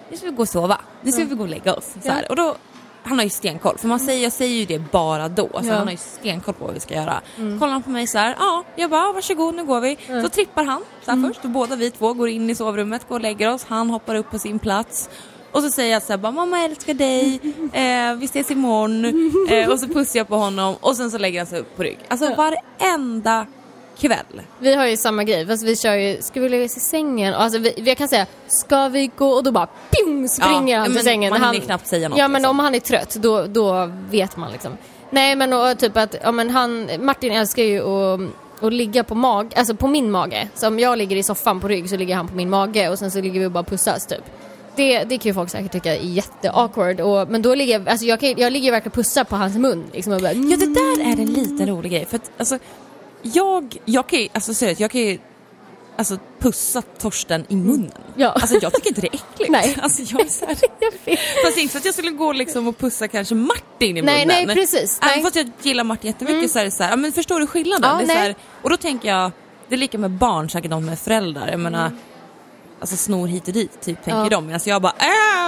nu 0.10 0.18
ska 0.18 0.26
vi 0.26 0.32
gå 0.36 0.42
och 0.42 0.50
sova, 0.50 0.82
nu 1.02 1.12
ska 1.12 1.26
vi 1.26 1.36
gå 1.36 1.44
och 1.44 1.50
lägga 1.50 1.74
oss. 1.74 1.94
Så 2.04 2.12
här. 2.12 2.30
Och 2.30 2.36
då, 2.36 2.56
han 3.04 3.18
har 3.18 3.24
ju 3.24 3.30
stenkoll, 3.30 3.78
för 3.78 3.88
man 3.88 4.00
säger, 4.00 4.24
jag 4.24 4.32
säger 4.34 4.56
ju 4.56 4.66
det 4.66 4.80
bara 4.92 5.30
då, 5.30 5.50
så 5.54 5.60
Ja. 5.68 5.74
han 5.74 5.84
har 5.88 5.92
ju 5.92 5.98
stenkoll 5.98 6.54
på 6.54 6.66
vad 6.66 6.74
vi 6.74 6.80
ska 6.80 6.94
göra. 6.94 7.22
Kollar 7.36 7.68
han 7.68 7.84
på 7.84 7.90
mig 7.90 8.08
så 8.08 8.18
här, 8.18 8.36
ja, 8.40 8.64
jag 8.76 8.90
bara, 8.90 9.02
"Ja, 9.02 9.12
varsågod 9.12 9.56
nu 9.56 9.64
går 9.64 9.82
vi. 9.82 9.98
Så 10.24 10.30
trippar 10.30 10.64
han 10.64 10.82
så 11.06 11.12
här 11.12 11.28
först 11.28 11.44
och 11.44 11.50
båda 11.50 11.76
vi 11.76 11.92
två 11.92 12.14
går 12.14 12.30
in 12.30 12.50
i 12.50 12.56
sovrummet, 12.56 13.08
går 13.10 13.16
och 13.16 13.22
lägger 13.22 13.54
oss, 13.54 13.66
han 13.70 13.90
hoppar 13.90 14.16
upp 14.16 14.32
på 14.32 14.40
sin 14.40 14.60
plats. 14.60 15.10
Och 15.52 15.64
så 15.64 15.70
säger 15.70 15.94
jag 15.94 16.04
så 16.04 16.14
här, 16.14 16.18
bara, 16.18 16.32
mamma 16.32 16.58
jag 16.58 16.66
älskar 16.66 16.94
dig, 16.94 17.40
eh, 17.74 18.16
vi 18.16 18.26
ses 18.26 18.52
imorgon. 18.52 19.06
Eh, 19.50 19.70
och 19.70 19.80
så 19.80 19.88
pussar 19.88 20.20
jag 20.20 20.28
på 20.28 20.36
honom 20.36 20.76
och 20.82 20.96
sen 20.96 21.12
så 21.12 21.18
lägger 21.18 21.40
han 21.40 21.48
sig 21.48 21.60
upp 21.60 21.78
på 21.78 21.84
rygg. 21.84 22.00
Alltså 22.08 22.36
varenda 22.36 23.46
kväll. 24.02 24.42
Vi 24.60 24.76
har 24.76 24.86
ju 24.86 24.98
samma 24.98 25.24
grej, 25.24 25.48
fast 25.48 25.64
vi 25.64 25.76
kör 25.76 25.94
ju, 25.96 26.22
ska 26.22 26.42
vi 26.42 26.50
lägga 26.50 26.66
oss 26.66 26.78
i 26.78 26.80
sängen? 26.80 27.34
Och 27.34 27.42
Alltså 27.42 27.60
vi, 27.60 27.74
vi 27.78 27.96
kan 27.96 28.08
säga, 28.08 28.26
ska 28.48 28.88
vi 28.88 29.12
gå? 29.18 29.28
Och 29.30 29.44
då 29.44 29.52
bara 29.52 29.68
ping, 29.90 30.30
springer 30.30 30.76
Ja, 30.76 30.82
han 30.82 30.92
till 30.92 31.04
sängen. 31.04 31.30
man 31.30 31.42
han, 31.42 31.54
hinner 31.54 31.66
knappt 31.66 31.88
säga 31.88 32.10
något, 32.10 32.18
Ja 32.18 32.28
men 32.28 32.42
liksom. 32.42 32.50
om 32.50 32.60
han 32.60 32.76
är 32.76 32.80
trött, 32.80 33.16
då, 33.20 33.46
då 33.46 33.92
vet 34.10 34.38
man 34.38 34.52
liksom. 34.52 34.78
Nej 35.10 35.36
men 35.36 35.54
och, 35.54 35.80
typ 35.80 35.98
att, 35.98 36.16
ja 36.24 36.32
men 36.32 36.50
han, 36.50 36.90
Martin 37.00 37.32
älskar 37.32 37.64
ju 37.64 37.82
att 37.82 38.20
att 38.62 38.74
ligga 38.74 39.04
på 39.04 39.16
mag, 39.16 39.54
alltså 39.56 39.76
på 39.76 39.88
min 39.88 40.12
mage. 40.12 40.48
Så 40.56 40.68
om 40.68 40.80
jag 40.80 40.98
ligger 40.98 41.16
i 41.16 41.24
soffan 41.24 41.60
på 41.60 41.68
rygg 41.68 41.90
så 41.90 41.98
ligger 41.98 42.16
han 42.16 42.28
på 42.28 42.36
min 42.36 42.50
mage 42.50 42.90
och 42.90 43.00
sen 43.00 43.12
så 43.12 43.22
ligger 43.22 43.40
vi 43.40 43.46
och 43.46 43.52
bara 43.52 43.64
pussas 43.64 44.06
typ. 44.06 44.24
Det, 44.76 45.04
det 45.04 45.18
kan 45.18 45.30
ju 45.30 45.34
folk 45.34 45.50
säkert 45.50 45.72
tycka 45.72 45.96
är 45.96 46.00
jätteawkward 46.00 47.00
och, 47.02 47.30
men 47.30 47.42
då 47.42 47.56
ligger 47.56 47.74
jag, 47.74 47.90
alltså 47.90 48.06
jag, 48.06 48.20
kan, 48.20 48.34
jag 48.38 48.54
ligger 48.54 48.72
verkligen 48.72 48.92
och 48.92 48.96
pussar 48.96 49.24
på 49.24 49.36
hans 49.36 49.56
mun 49.58 49.84
liksom 49.94 50.14
och 50.14 50.22
bara, 50.22 50.34
Ja 50.34 50.58
det 50.58 50.74
där 50.74 51.02
är 51.02 51.22
en 51.22 51.34
liten 51.34 51.68
rolig 51.68 51.92
grej 51.92 52.06
för 52.06 52.16
att 52.16 52.32
alltså 52.38 52.58
jag, 53.22 53.78
jag 53.86 54.08
kan 54.08 54.20
ju, 54.20 54.28
alltså 54.34 54.54
seriöst, 54.54 54.80
jag 54.82 54.92
kan 54.92 55.02
ju 55.02 55.20
alltså 55.98 56.18
pussa 56.40 56.82
Torsten 56.82 57.46
i 57.50 57.56
munnen. 57.56 57.92
Ja. 58.16 58.30
Alltså 58.30 58.56
jag 58.62 58.74
tycker 58.74 58.88
inte 58.90 59.02
det 59.02 59.08
är 59.08 59.14
äckligt. 59.16 59.50
Nej. 59.52 59.78
Alltså 59.82 60.02
jag 60.02 60.26
är 60.26 60.30
så 60.30 60.46
här, 60.46 60.58
jag 60.80 60.92
vet. 61.06 61.20
Fast 61.46 61.58
inte 61.58 61.72
för 61.72 61.80
att 61.80 61.86
jag 61.86 61.94
skulle 61.94 62.12
gå 62.12 62.34
liksom 62.34 62.68
och 62.68 62.78
pussa 62.78 63.08
kanske 63.08 63.36
Martin 63.36 63.98
i 63.98 64.02
Nej, 64.02 64.26
munnen. 64.26 64.48
nej, 64.48 64.56
precis. 64.56 65.00
Även 65.02 65.14
Nej. 65.16 65.24
fast 65.24 65.36
jag 65.36 65.52
gillar 65.62 65.84
Martin 65.84 66.08
jättemycket 66.12 66.52
så 66.52 66.60
är 66.60 66.64
det 66.66 66.72
så 66.72 66.84
här, 66.84 66.98
men 66.98 67.12
förstår 67.12 67.40
du 67.40 67.48
skillnaden? 67.48 67.90
Ja, 67.90 67.98
det 67.98 68.04
är 68.04 68.16
så 68.16 68.22
här, 68.22 68.36
och 68.62 68.70
då 68.70 68.78
tänker 68.78 69.10
jag, 69.10 69.32
det 69.68 69.76
är 69.76 69.80
lika 69.80 69.98
med 69.98 70.12
barn, 70.12 70.50
säkert 70.50 70.72
de 70.72 70.86
med 70.86 71.00
föräldrar. 71.00 71.48
Jag 71.48 71.60
menar, 71.60 71.92
alltså 72.80 72.96
snor 72.96 73.28
hit 73.28 73.48
och 73.48 73.54
dit, 73.54 73.82
typ 73.82 74.04
tänker 74.04 74.24
Ja. 74.24 74.30
de. 74.30 74.46
Medan 74.46 74.62
jag 74.66 74.82
bara, 74.82 74.94
Åh! 75.00 75.06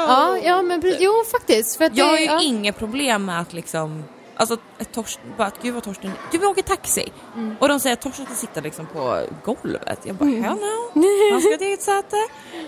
Ja, 0.07 0.37
ja 0.43 0.61
men. 0.61 0.95
Jo 0.99 1.11
faktiskt. 1.31 1.77
För 1.77 1.85
att 1.85 1.97
Jag 1.97 2.07
det, 2.07 2.11
har 2.11 2.17
ju 2.19 2.25
ja. 2.25 2.41
inga 2.41 2.73
problem 2.73 3.25
med 3.25 3.39
att 3.39 3.53
liksom 3.53 4.03
Alltså 4.35 4.57
Torsten, 4.91 5.33
bara 5.37 5.47
att 5.47 5.61
gud 5.61 5.73
vad 5.73 5.83
Torsten, 5.83 6.11
du 6.31 6.37
vi 6.37 6.45
åker 6.45 6.61
taxi. 6.61 7.11
Och 7.59 7.67
de 7.67 7.79
säger 7.79 7.93
att 7.93 8.01
Torsten 8.01 8.25
ska 8.25 8.35
sitta 8.35 8.61
liksom 8.61 8.85
på 8.85 9.21
golvet. 9.43 9.99
Jag 10.03 10.15
bara 10.15 10.29
hell 10.29 10.57
no, 10.93 11.31
han 11.31 11.41
ska 11.41 11.57
till 11.57 11.73
ett 11.73 11.81
säte. 11.81 12.15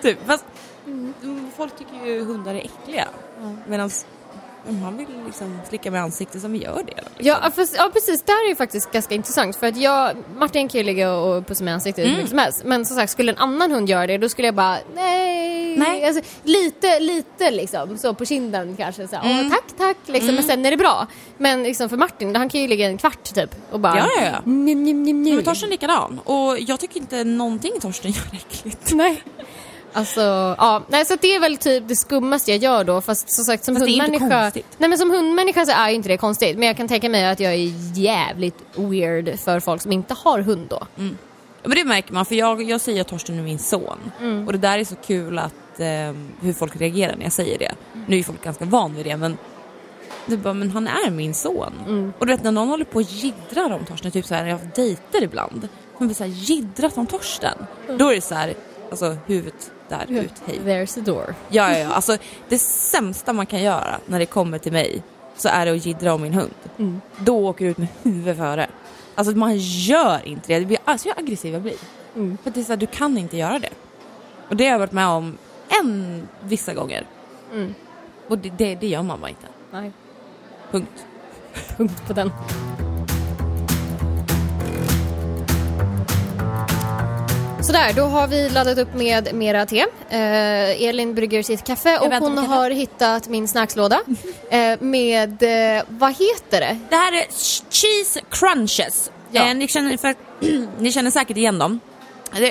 Typ, 0.01 0.27
fast 0.27 0.45
mm, 0.85 1.51
folk 1.57 1.77
tycker 1.77 2.05
ju 2.05 2.23
hundar 2.23 2.55
är 2.55 2.59
äckliga. 2.59 3.07
Medan 3.67 3.89
Om 4.69 4.81
han 4.81 4.97
vill 4.97 5.07
liksom 5.25 5.59
slicka 5.69 5.91
med 5.91 6.01
ansiktet 6.01 6.41
som 6.41 6.51
vi 6.51 6.63
gör 6.63 6.75
det. 6.87 6.93
Liksom. 6.95 7.11
Ja, 7.17 7.51
fast, 7.55 7.75
ja 7.77 7.89
precis, 7.93 8.21
det 8.21 8.31
här 8.31 8.45
är 8.45 8.49
ju 8.49 8.55
faktiskt 8.55 8.91
ganska 8.91 9.15
intressant 9.15 9.55
för 9.55 9.67
att 9.67 9.77
jag, 9.77 10.15
Martin 10.37 10.67
kan 10.67 10.77
ju 10.79 10.83
ligga 10.85 11.13
och 11.13 11.47
pussa 11.47 11.63
med 11.63 11.73
ansiktet 11.73 12.03
hur 12.03 12.07
Mm. 12.09 12.17
mycket 12.17 12.29
som 12.29 12.39
helst 12.39 12.61
men 12.65 12.85
som 12.85 12.97
sagt 12.97 13.11
skulle 13.11 13.31
en 13.31 13.37
annan 13.37 13.71
hund 13.71 13.89
göra 13.89 14.07
det 14.07 14.17
då 14.17 14.29
skulle 14.29 14.47
jag 14.47 14.55
bara 14.55 14.77
nej. 14.95 15.77
Nej. 15.77 16.05
Alltså, 16.05 16.21
lite, 16.43 16.99
lite 16.99 17.51
liksom 17.51 17.97
så 17.97 18.13
på 18.13 18.25
kinden 18.25 18.75
kanske 18.77 19.07
så 19.07 19.15
Mm. 19.15 19.49
tack 19.49 19.63
tack 19.77 19.97
liksom 20.05 20.35
men 20.35 20.43
sen 20.43 20.65
är 20.65 20.71
det 20.71 20.77
bra. 20.77 21.07
Men 21.37 21.63
liksom 21.63 21.89
för 21.89 21.97
Martin, 21.97 22.35
han 22.35 22.49
kan 22.49 22.61
ju 22.61 22.67
ligga 22.67 22.85
en 22.87 22.97
kvart 22.97 23.23
typ 23.33 23.55
och 23.71 23.79
bara 23.79 23.97
Ja, 23.97 24.07
ja, 24.17 24.25
ja. 24.25 24.39
Njum, 24.51 24.83
njum, 24.83 25.03
njum, 25.03 25.21
njum. 25.23 25.35
Men 25.35 25.43
Torsten 25.45 25.69
likadan 25.69 26.19
och 26.23 26.59
jag 26.59 26.79
tycker 26.79 26.99
inte 26.99 27.23
någonting 27.23 27.71
Torsten 27.81 28.11
gör 28.11 28.23
äckligt. 28.33 28.91
Nej. 28.93 29.23
Alltså, 29.95 30.21
ja, 30.57 30.83
nej 30.87 31.05
så 31.05 31.15
det 31.21 31.35
är 31.35 31.39
väl 31.39 31.57
typ 31.57 31.87
det 31.87 31.95
skummaste 31.95 32.51
jag 32.51 32.59
gör 32.63 32.83
då 32.83 33.01
fast 33.01 33.31
som 33.31 33.45
sagt 33.45 33.63
som 33.63 33.75
Fast 33.75 33.85
det 33.85 33.91
är 33.91 34.05
inte 34.05 34.19
hundmänniska. 34.19 34.61
Nej 34.77 34.89
men 34.89 34.97
som 34.97 35.11
hundmänniska 35.11 35.65
så 35.65 35.71
är 35.71 35.89
ju 35.89 35.95
inte 35.95 36.09
det 36.09 36.17
konstigt 36.17 36.57
men 36.57 36.67
jag 36.67 36.77
kan 36.77 36.87
tänka 36.87 37.09
mig 37.09 37.25
att 37.25 37.39
jag 37.39 37.53
är 37.53 37.71
jävligt 37.93 38.57
weird 38.75 39.39
för 39.39 39.59
folk 39.59 39.81
som 39.81 39.91
inte 39.91 40.13
har 40.13 40.39
hund 40.39 40.67
då. 40.69 40.87
Ja, 40.95 41.03
Men 41.63 41.77
det 41.77 41.83
märker 41.83 42.13
man, 42.13 42.25
för 42.25 42.35
jag, 42.35 42.61
jag 42.61 42.81
säger 42.81 43.01
att 43.01 43.07
Torsten 43.07 43.39
är 43.39 43.43
min 43.43 43.59
son. 43.59 44.11
Och 44.47 44.51
det 44.51 44.57
där 44.59 44.79
är 44.79 44.83
så 44.83 44.95
kul 44.95 45.39
att 45.39 45.79
eh, 45.79 45.85
hur 46.41 46.53
folk 46.53 46.75
reagerar 46.75 47.15
när 47.15 47.23
jag 47.23 47.33
säger 47.33 47.59
det. 47.59 47.71
Nu 48.07 48.19
är 48.19 48.23
folk 48.23 48.43
ganska 48.43 48.65
van 48.65 48.95
vid 48.95 49.05
det 49.05 49.17
men 49.17 49.37
är 50.31 50.37
bara, 50.37 50.53
men 50.53 50.71
han 50.71 50.87
är 50.87 51.11
min 51.11 51.33
son. 51.33 52.13
Och 52.19 52.25
du 52.25 52.33
vet 52.33 52.43
när 52.43 52.51
någon 52.51 52.67
håller 52.67 52.85
på 52.85 52.95
och 52.95 53.01
jiddrar 53.01 53.71
om 53.71 53.85
Torsten, 53.85 54.11
typ 54.11 54.25
så 54.25 54.35
här 54.35 54.43
när 54.43 54.49
jag 54.49 54.59
dejter 54.75 55.23
ibland. 55.23 55.67
Man 55.97 56.07
blir 56.07 56.15
så 56.15 56.23
här 56.23 56.31
jiddrat 56.31 56.97
om 56.97 57.07
Torsten. 57.07 57.57
Då 57.97 58.09
är 58.09 58.15
det 58.15 58.21
så 58.21 58.35
här, 58.35 58.53
alltså 59.03 59.17
huvudet 59.25 59.71
där 59.89 60.05
ut, 60.09 60.33
hej. 60.45 60.59
There's 60.65 60.93
the 60.93 61.01
door. 61.01 61.35
Ja, 61.49 61.71
ja, 61.71 61.77
ja. 61.77 61.89
Alltså, 61.89 62.17
det 62.49 62.57
sämsta 62.59 63.33
man 63.33 63.45
kan 63.45 63.61
göra 63.61 63.99
när 64.05 64.19
det 64.19 64.25
kommer 64.25 64.57
till 64.57 64.71
mig 64.71 65.03
så 65.37 65.49
är 65.49 65.65
det 65.65 65.71
att 65.71 65.85
jiddra 65.85 66.13
om 66.13 66.21
min 66.21 66.33
hund. 66.33 66.53
Mm. 66.77 67.01
Då 67.17 67.47
åker 67.47 67.65
du 67.65 67.71
ut 67.71 67.77
med 67.77 67.87
huvudet 68.03 68.37
före. 68.37 68.67
Alltså 69.15 69.35
man 69.35 69.57
gör 69.57 70.27
inte 70.27 70.47
det. 70.47 70.59
det 70.59 70.65
blir, 70.65 70.77
alltså 70.85 71.09
hur 71.09 71.19
aggressiv 71.19 71.53
jag 71.53 71.61
blir. 71.61 71.75
Mm. 72.15 72.37
För 72.43 72.51
det 72.51 72.59
är 72.59 72.63
så 72.63 72.71
här, 72.71 72.77
du 72.77 72.87
kan 72.87 73.17
inte 73.17 73.37
göra 73.37 73.59
det. 73.59 73.69
Och 74.49 74.55
det 74.55 74.63
har 74.63 74.71
jag 74.71 74.79
varit 74.79 74.91
med 74.91 75.07
om 75.07 75.37
en 75.81 76.27
vissa 76.41 76.73
gånger. 76.73 77.05
Mm. 77.53 77.73
Och 78.27 78.37
det, 78.37 78.49
det, 78.49 78.75
det 78.75 78.87
gör 78.87 79.03
man 79.03 79.21
bara 79.21 79.29
inte. 79.29 79.47
Nej, 79.71 79.91
Punkt. 80.71 81.05
punkt 81.77 82.07
på 82.07 82.13
den. 82.13 82.31
Sådär, 87.65 87.93
då 87.93 88.01
har 88.01 88.27
vi 88.27 88.49
laddat 88.49 88.77
upp 88.77 88.93
med 88.95 89.33
mera 89.33 89.65
te. 89.65 89.79
Eh, 90.09 90.83
Elin 90.87 91.15
brygger 91.15 91.43
sitt 91.43 91.63
kaffe 91.63 91.97
och 91.97 92.13
hon 92.13 92.37
har 92.37 92.69
hittat 92.69 93.27
min 93.27 93.47
snackslåda 93.47 93.99
eh, 94.49 94.79
med, 94.79 95.43
eh, 95.43 95.83
vad 95.87 96.11
heter 96.11 96.59
det? 96.59 96.79
Det 96.89 96.95
här 96.95 97.13
är 97.13 97.25
cheese 97.69 98.21
crunches. 98.29 99.11
Ja. 99.31 99.49
Eh, 99.49 99.55
ni, 99.55 99.67
känner, 99.67 99.97
för, 99.97 100.15
ni 100.81 100.91
känner 100.91 101.11
säkert 101.11 101.37
igen 101.37 101.59
dem. 101.59 101.79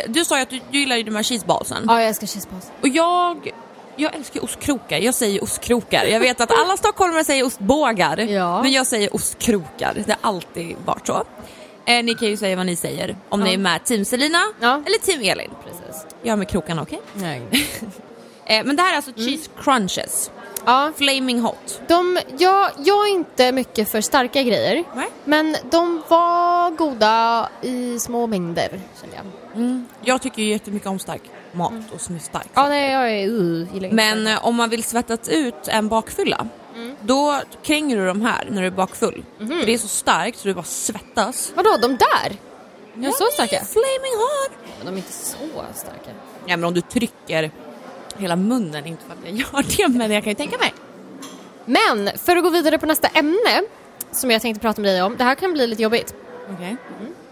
Du 0.06 0.24
sa 0.24 0.36
ju 0.36 0.42
att 0.42 0.50
du, 0.50 0.60
du 0.70 0.78
gillar 0.78 0.96
ju 0.96 1.02
de 1.02 1.16
här 1.16 1.22
cheeseballsen. 1.22 1.84
Ja, 1.88 2.00
jag 2.00 2.08
älskar 2.08 2.26
cheeseballs. 2.26 2.70
Och 2.80 2.88
jag, 2.88 3.52
jag 3.96 4.14
älskar 4.14 4.44
ostkrokar. 4.44 4.98
Jag 4.98 5.14
säger 5.14 5.42
ostkrokar. 5.42 6.04
Jag 6.04 6.20
vet 6.20 6.40
att 6.40 6.50
alla 6.50 6.76
stockholmare 6.76 7.24
säger 7.24 7.46
ostbågar. 7.46 8.18
Ja. 8.18 8.62
Men 8.62 8.72
jag 8.72 8.86
säger 8.86 9.14
ostkrokar. 9.14 9.94
Det 10.06 10.16
har 10.20 10.30
alltid 10.30 10.76
varit 10.84 11.06
så. 11.06 11.24
Eh, 11.86 12.04
ni 12.04 12.14
kan 12.14 12.28
ju 12.28 12.36
säga 12.36 12.56
vad 12.56 12.66
ni 12.66 12.76
säger. 12.76 13.16
Om 13.28 13.40
Ja. 13.40 13.46
ni 13.46 13.54
är 13.54 13.58
med 13.58 13.84
Team 13.84 14.04
Selina 14.04 14.42
Ja. 14.60 14.82
eller 14.86 14.98
Team 14.98 15.20
Elin. 15.22 15.50
Precis. 15.64 16.06
Jag 16.22 16.38
med 16.38 16.48
krokarna, 16.48 16.82
okej? 16.82 17.00
Nej. 17.14 17.42
Eh, 18.46 18.64
men 18.64 18.76
det 18.76 18.82
här 18.82 18.92
är 18.92 18.96
alltså 18.96 19.12
cheese 19.16 19.50
crunches. 19.62 20.30
Ja, 20.66 20.92
Flaming 20.96 21.40
hot. 21.40 21.80
de, 21.88 22.18
jag, 22.38 22.70
jag 22.84 23.08
är 23.08 23.12
inte 23.12 23.52
mycket 23.52 23.88
för 23.88 24.00
starka 24.00 24.42
grejer. 24.42 24.84
Nej. 24.94 25.08
Men 25.24 25.56
de 25.70 26.02
var 26.08 26.70
goda 26.70 27.48
i 27.62 27.98
små 27.98 28.26
mängder, 28.26 28.68
kände 29.00 29.16
jag. 29.16 29.56
Mm. 29.62 29.86
Jag 30.02 30.22
tycker 30.22 30.42
ju 30.42 30.48
jättemycket 30.50 30.88
om 30.88 30.98
stark 30.98 31.22
mat 31.52 31.72
och 31.94 32.00
som 32.00 32.14
är 32.14 32.18
stark. 32.18 32.46
Ja, 32.54 32.68
nej, 32.68 32.92
jag 32.92 33.10
är, 33.10 33.28
uh, 33.28 33.74
gillar 33.74 33.90
Men 33.90 34.28
om 34.42 34.54
man 34.54 34.70
vill 34.70 34.82
svettas 34.84 35.28
ut 35.28 35.68
en 35.68 35.88
bakfylla, 35.88 36.46
då 37.06 37.42
kränger 37.62 37.96
du 37.96 38.06
de 38.06 38.22
här 38.22 38.48
när 38.50 38.60
du 38.60 38.66
är 38.66 38.70
bakfull. 38.70 39.24
För 39.38 39.66
det 39.66 39.74
är 39.74 39.78
så 39.78 39.88
starkt 39.88 40.38
så 40.38 40.48
du 40.48 40.54
bara 40.54 40.64
svettas. 40.64 41.52
Vadå, 41.56 41.76
de 41.76 41.88
där? 41.88 42.36
De 42.94 43.06
är 43.06 43.10
så 43.10 43.24
starka? 43.32 43.64
Flaming 43.64 44.16
hot! 44.18 44.58
Men 44.76 44.86
de 44.86 44.92
är 44.92 44.96
inte 44.96 45.12
så 45.12 45.36
starka. 45.74 46.10
Ja 46.46 46.56
men 46.56 46.64
om 46.64 46.74
du 46.74 46.80
trycker 46.80 47.50
hela 48.16 48.36
munnen, 48.36 48.86
inte 48.86 49.04
för 49.04 49.12
att 49.12 49.18
jag 49.24 49.32
gör 49.78 49.88
det 49.88 49.98
men 49.98 50.10
jag 50.10 50.24
kan 50.24 50.30
ju 50.30 50.34
tänka 50.34 50.58
mig. 50.58 50.74
Men 51.64 52.18
för 52.18 52.36
att 52.36 52.42
gå 52.42 52.50
vidare 52.50 52.78
på 52.78 52.86
nästa 52.86 53.08
ämne 53.08 53.62
som 54.12 54.30
jag 54.30 54.42
tänkte 54.42 54.60
prata 54.60 54.80
med 54.80 54.90
dig 54.90 55.02
om. 55.02 55.16
Det 55.16 55.24
här 55.24 55.34
kan 55.34 55.52
bli 55.52 55.66
lite 55.66 55.82
jobbigt. 55.82 56.14
Okej. 56.54 56.76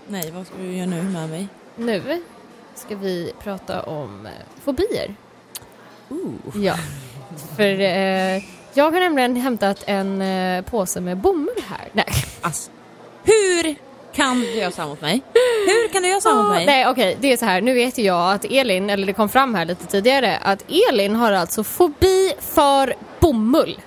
Nej, 0.07 0.31
vad 0.31 0.47
ska 0.47 0.57
du 0.57 0.77
göra 0.77 0.87
nu 0.87 1.03
med 1.03 1.29
mig? 1.29 1.49
Nu 1.77 2.23
ska 2.75 2.97
vi 2.97 3.33
prata 3.43 3.83
om 3.83 4.27
eh, 4.27 4.33
fobier. 4.65 5.15
Ooh. 6.09 6.65
Ja. 6.65 6.75
För 7.57 7.81
eh, 7.81 8.43
jag 8.75 8.85
har 8.85 9.01
nämligen 9.01 9.37
hämtat 9.37 9.85
en 9.87 10.23
eh, 10.23 10.63
påse 10.63 11.01
med 11.01 11.17
bomull 11.17 11.63
här. 11.69 11.89
Nej. 11.93 12.07
Alltså, 12.41 12.71
hur 13.25 13.77
kan 14.13 14.41
du 14.41 14.55
göra 14.55 14.71
så 14.71 14.83
här 14.83 14.89
mot 14.89 15.01
mig? 15.01 15.23
Hur 15.67 15.93
kan 15.93 16.03
du 16.03 16.09
göra 16.09 16.21
så 16.21 16.29
här 16.29 16.43
mot 16.43 16.53
mig? 16.53 16.67
Nej 16.67 16.89
okej, 16.89 17.17
det 17.21 17.33
är 17.33 17.37
så 17.37 17.45
här. 17.45 17.61
Nu 17.61 17.75
vet 17.75 17.99
ju 17.99 18.03
jag 18.03 18.33
att 18.33 18.45
Elin, 18.45 18.91
eller 18.91 19.07
det 19.07 19.13
kom 19.13 19.29
fram 19.29 19.55
här 19.55 19.65
lite 19.65 19.87
tidigare, 19.87 20.37
att 20.37 20.65
Elin 20.91 21.17
har 21.17 21.33
alltså 21.33 21.65
fobi 21.65 22.33
för 22.41 22.95
bomull. 23.21 23.81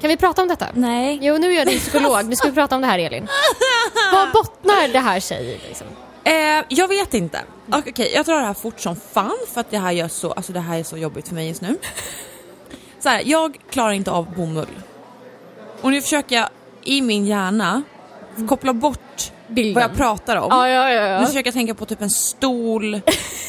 Kan 0.00 0.10
vi 0.10 0.16
prata 0.16 0.42
om 0.42 0.48
detta? 0.48 0.66
Nej. 0.74 1.18
Jo, 1.22 1.38
nu 1.38 1.52
är 1.52 1.58
jag 1.58 1.66
din 1.66 1.78
psykolog. 1.78 2.24
Nu 2.24 2.36
ska 2.36 2.48
vi 2.48 2.54
prata 2.54 2.74
om 2.74 2.80
det 2.80 2.86
här 2.86 2.98
Elin. 2.98 3.28
Vad 4.12 4.32
bottnar 4.32 4.88
det 4.88 4.98
här 4.98 5.20
sig 5.20 5.44
i 5.44 5.60
liksom? 5.68 5.86
Eh, 6.24 6.64
jag 6.68 6.88
vet 6.88 7.14
inte. 7.14 7.40
Okej, 7.72 8.12
jag 8.14 8.26
drar 8.26 8.40
det 8.40 8.46
här 8.46 8.54
fort 8.54 8.80
som 8.80 8.96
fan 8.96 9.36
för 9.52 9.60
att 9.60 9.70
det 9.70 9.78
här, 9.78 9.92
gör 9.92 10.08
så, 10.08 10.32
alltså 10.32 10.52
det 10.52 10.60
här 10.60 10.78
är 10.78 10.82
så 10.82 10.96
jobbigt 10.96 11.28
för 11.28 11.34
mig 11.34 11.48
just 11.48 11.60
nu. 11.60 11.78
Så 13.00 13.08
här, 13.08 13.22
jag 13.24 13.58
klarar 13.70 13.92
inte 13.92 14.10
av 14.10 14.34
bomull. 14.34 14.66
Och 15.80 15.90
nu 15.90 16.02
försöker 16.02 16.36
jag 16.36 16.48
i 16.84 17.02
min 17.02 17.26
hjärna 17.26 17.82
koppla 18.48 18.72
bort 18.72 19.32
Bilden. 19.48 19.74
vad 19.74 19.82
jag 19.82 19.96
pratar 19.96 20.36
om. 20.36 20.48
Ja, 20.50 20.68
ja, 20.68 20.90
ja. 20.90 21.20
Nu 21.20 21.26
försöker 21.26 21.46
jag 21.46 21.54
tänka 21.54 21.74
på 21.74 21.86
typ 21.86 22.02
en 22.02 22.10
stol 22.10 23.00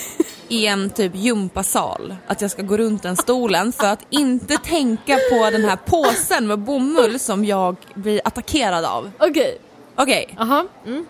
i 0.48 0.68
en 0.68 0.90
typ 0.90 1.16
gympasal. 1.16 2.16
Att 2.28 2.42
jag 2.42 2.52
ska 2.52 2.62
gå 2.62 2.78
runt 2.78 3.04
den 3.04 3.18
stolen 3.18 3.72
för 3.72 3.88
att 3.88 4.06
inte 4.10 4.58
tänka 4.58 5.18
på 5.32 5.50
den 5.50 5.66
här 5.66 5.76
påsen 5.76 6.48
med 6.48 6.60
bomull 6.60 7.20
som 7.20 7.46
jag 7.46 7.76
blir 7.94 8.22
attackerad 8.24 8.86
av. 8.86 9.12
Okej. 9.20 9.58
Okej, 9.96 10.36
Jaha. 10.38 10.66
Mm. 10.86 11.06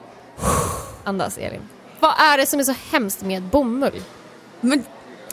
Andas 1.04 1.38
Elin. 1.38 1.62
Vad 2.00 2.14
är 2.20 2.38
det 2.38 2.46
som 2.46 2.60
är 2.60 2.64
så 2.64 2.76
hemskt 2.92 3.22
med 3.22 3.44
bomull? 3.44 4.02
men 4.62 4.84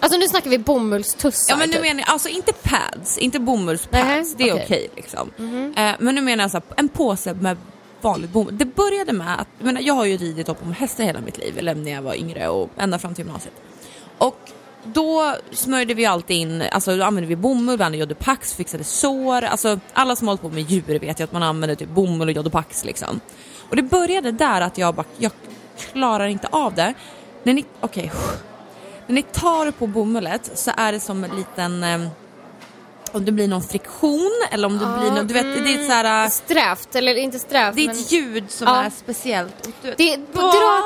Alltså 0.01 0.19
nu 0.19 0.29
snackar 0.29 0.51
vi 0.51 0.59
bomullstussar. 0.59 1.53
Ja 1.53 1.57
men 1.57 1.69
nu 1.69 1.73
typ. 1.73 1.83
menar 1.83 2.01
jag, 2.01 2.11
alltså 2.11 2.29
inte 2.29 2.53
pads, 2.53 3.19
inte 3.19 3.41
bomullspads, 3.41 4.05
Nähä, 4.05 4.25
det 4.37 4.49
är 4.49 4.55
okej. 4.55 4.65
okej 4.65 4.89
liksom. 4.97 5.31
Eh, 5.77 5.95
men 5.99 6.15
nu 6.15 6.21
menar 6.21 6.45
jag 6.45 6.51
så 6.51 6.57
här, 6.57 6.65
en 6.77 6.89
påse 6.89 7.35
med 7.35 7.57
vanligt 8.01 8.31
bomull. 8.31 8.59
Det 8.59 8.65
började 8.65 9.13
med 9.13 9.41
att, 9.41 9.49
jag, 9.59 9.67
menar, 9.67 9.81
jag 9.81 9.95
har 9.95 10.05
ju 10.05 10.17
ridit 10.17 10.49
upp 10.49 10.63
om 10.63 10.73
hästar 10.73 11.05
hela 11.05 11.21
mitt 11.21 11.39
liv, 11.39 11.59
eller 11.59 11.75
när 11.75 11.93
jag 11.93 12.03
var 12.03 12.15
yngre 12.15 12.49
och 12.49 12.71
ända 12.77 12.99
fram 12.99 13.15
till 13.15 13.25
gymnasiet. 13.25 13.55
Och 14.19 14.39
då 14.85 15.35
smörjde 15.51 15.95
vi 15.95 16.07
alltid 16.07 16.37
in, 16.37 16.63
alltså 16.73 16.97
då 16.97 17.05
använde 17.05 17.29
vi 17.29 17.37
bomull, 17.37 17.79
vi 17.79 17.85
använde 17.85 17.99
Jodopax, 17.99 18.55
fixade 18.55 18.85
sår, 18.85 19.43
alltså 19.43 19.81
alla 19.93 20.17
som 20.17 20.29
hållit 20.29 20.43
på 20.43 20.49
med 20.49 20.71
djur 20.71 20.99
vet 20.99 21.21
ju 21.21 21.25
att 21.25 21.33
man 21.33 21.43
använder 21.43 21.77
typ 21.77 21.89
bomull 21.89 22.29
och 22.29 22.35
Jodopax 22.35 22.85
liksom. 22.85 23.21
Och 23.71 23.77
det 23.77 23.83
började 23.83 24.33
där 24.33 24.61
att 24.61 24.79
jag 24.79 24.95
bara, 24.95 25.07
jag 25.19 25.33
klarar 25.93 26.27
inte 26.27 26.49
av 26.51 26.75
det. 26.75 26.95
Okej, 27.81 28.13
när 29.09 29.15
ni 29.15 29.23
tar 29.23 29.71
på 29.71 29.87
bomullet 29.87 30.51
så 30.55 30.71
är 30.77 30.93
det 30.93 31.01
som 31.01 31.25
en 31.25 31.31
liten 31.37 31.83
eh, 31.85 32.09
om 33.13 33.25
det 33.25 33.33
blir 33.33 33.49
någon 33.49 33.63
friktion 33.63 34.31
eller 34.51 34.67
om 34.69 34.79
det 34.79 34.87
blir 35.01 35.11
någon, 35.11 35.27
du 35.27 35.35
vet 35.35 35.43
det 35.65 35.75
är 35.75 35.81
ett 35.81 35.87
så 35.87 35.93
här, 35.93 36.25
eh, 36.25 36.31
Strävt, 36.31 36.95
eller 36.95 37.15
inte 37.15 37.39
strävt 37.39 37.77
det 37.77 37.83
är 37.83 37.87
men... 37.87 37.97
ett 37.97 38.13
ljud 38.13 38.51
som 38.51 38.69
Ja. 38.69 38.83
är 38.83 38.91
speciellt. 38.91 39.69
Du 39.83 39.95
Det, 39.97 40.17
dra, 40.33 40.83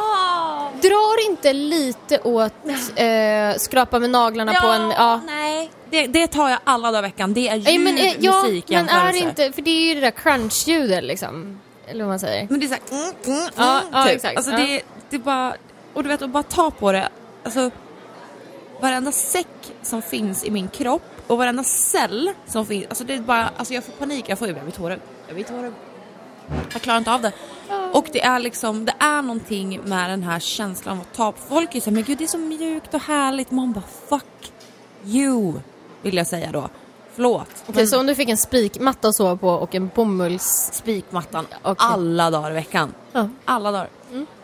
drar 0.82 1.30
inte 1.30 1.52
lite 1.52 2.18
åt 2.20 2.52
eh, 2.96 3.58
skrapa 3.58 3.98
med 3.98 4.10
naglarna 4.10 4.54
på 4.54 4.66
en... 4.66 4.90
Ja. 4.90 5.20
nej. 5.26 5.70
Det, 5.90 6.06
det 6.06 6.26
tar 6.26 6.48
jag 6.48 6.58
alla 6.64 6.90
dagar 6.90 6.98
i 6.98 7.08
veckan. 7.08 7.34
Det 7.34 7.48
är 7.48 7.58
Nej, 7.58 7.78
men, 7.78 7.98
eh, 7.98 8.04
ljud, 8.04 8.16
ja, 8.20 8.42
musik, 8.42 8.64
men 8.68 8.88
är 8.88 9.12
det 9.12 9.18
inte, 9.18 9.52
för 9.52 9.62
det 9.62 9.70
är 9.70 9.88
ju 9.88 9.94
det 9.94 10.00
där 10.00 10.10
crunch-ljudet 10.10 11.00
liksom. 11.04 11.60
Eller 11.86 12.04
vad 12.04 12.08
man 12.08 12.18
säger. 12.18 12.46
Men 12.50 12.60
det 12.60 12.66
är 12.66 12.68
såhär, 12.68 12.82
mm, 12.90 13.14
mm, 13.38 13.48
Ja, 13.56 13.80
mm, 13.80 13.92
ja, 13.92 14.04
typ. 14.04 14.14
exakt, 14.14 14.36
Alltså 14.36 14.52
ja. 14.52 14.56
det, 14.58 14.82
det 15.10 15.16
är 15.16 15.20
bara, 15.20 15.54
och 15.94 16.02
du 16.02 16.08
vet 16.08 16.22
att 16.22 16.30
bara 16.30 16.42
ta 16.42 16.70
på 16.70 16.92
det, 16.92 17.08
alltså 17.44 17.70
varenda 18.82 19.12
säck 19.12 19.72
som 19.82 20.02
finns 20.02 20.44
i 20.44 20.50
min 20.50 20.68
kropp 20.68 21.02
och 21.26 21.38
varenda 21.38 21.64
cell 21.64 22.30
som 22.46 22.66
finns, 22.66 22.86
alltså 22.88 23.04
det 23.04 23.14
är 23.14 23.20
bara, 23.20 23.50
alltså 23.56 23.74
jag 23.74 23.84
får 23.84 23.92
panik, 23.92 24.24
jag 24.28 24.38
får 24.38 24.48
jag 24.48 24.62
blir 24.62 24.72
tårögd. 24.72 25.00
Jag 25.26 25.34
blir 25.34 25.44
tårögd. 25.44 25.74
Jag 26.72 26.82
klarar 26.82 26.98
inte 26.98 27.12
av 27.12 27.22
det. 27.22 27.32
Och 27.92 28.08
det 28.12 28.22
är 28.22 28.38
liksom, 28.38 28.84
det 28.84 28.94
är 28.98 29.22
någonting 29.22 29.80
med 29.84 30.10
den 30.10 30.22
här 30.22 30.40
känslan 30.40 30.96
av 30.98 31.00
att 31.02 31.14
ta 31.16 31.32
på 31.32 31.38
folk 31.48 31.74
är 31.74 31.80
så 31.80 31.90
här, 31.90 31.94
men 31.94 32.04
gud 32.04 32.18
det 32.18 32.24
är 32.24 32.28
så 32.28 32.38
mjukt 32.38 32.94
och 32.94 33.00
härligt. 33.00 33.50
Man 33.50 33.72
bara 33.72 33.84
fuck 34.08 34.52
you, 35.04 35.54
vill 36.02 36.16
jag 36.16 36.26
säga 36.26 36.52
då. 36.52 36.68
Förlåt. 37.14 37.48
Okej, 37.62 37.74
men 37.74 37.86
så 37.88 38.00
om 38.00 38.06
du 38.06 38.14
fick 38.14 38.28
en 38.28 38.36
spikmatta 38.36 39.08
att 39.08 39.14
sova 39.14 39.36
på 39.36 39.48
och 39.48 39.74
en 39.74 39.90
bomulls... 39.94 40.70
spikmattan 40.72 41.46
Okej. 41.62 41.74
alla 41.78 42.30
dagar 42.30 42.50
i 42.50 42.54
veckan. 42.54 42.94
Ja. 43.12 43.28
Alla 43.44 43.72
dagar. 43.72 43.88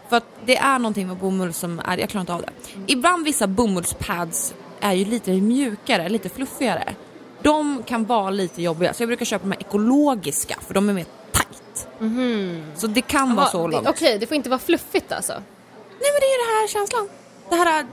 För 0.08 0.16
att 0.16 0.24
det 0.44 0.56
är 0.56 0.78
någonting 0.78 1.06
med 1.06 1.16
bomull 1.16 1.52
som 1.52 1.80
är, 1.84 1.98
jag 1.98 2.08
klarar 2.08 2.20
inte 2.20 2.32
av 2.32 2.42
det. 2.42 2.52
Ibland 2.92 3.24
vissa 3.24 3.46
bomullspads 3.46 4.54
är 4.80 4.92
ju 4.92 5.04
lite 5.04 5.30
mjukare, 5.30 6.08
lite 6.08 6.28
fluffigare. 6.28 6.94
De 7.42 7.82
kan 7.82 8.04
vara 8.04 8.30
lite 8.30 8.62
jobbiga, 8.62 8.94
så 8.94 9.02
jag 9.02 9.08
brukar 9.08 9.24
köpa 9.24 9.42
de 9.44 9.52
här 9.52 9.60
ekologiska 9.60 10.56
för 10.66 10.74
de 10.74 10.88
är 10.88 10.92
mer 10.92 11.06
tight. 11.32 11.88
Så 12.76 12.86
det 12.86 13.00
kan 13.00 13.34
vara 13.34 13.46
så 13.46 13.66
långt. 13.66 13.88
Okej, 13.88 14.18
det 14.18 14.26
får 14.26 14.34
inte 14.34 14.50
vara 14.50 14.60
fluffigt 14.60 15.12
alltså? 15.12 15.32
Nej 15.32 16.10
men 16.12 16.20
det 16.20 16.26
är 16.26 16.46
det 16.46 16.60
här 16.60 16.68
känslan. 16.68 17.08
Det 17.50 17.56
här 17.56 17.86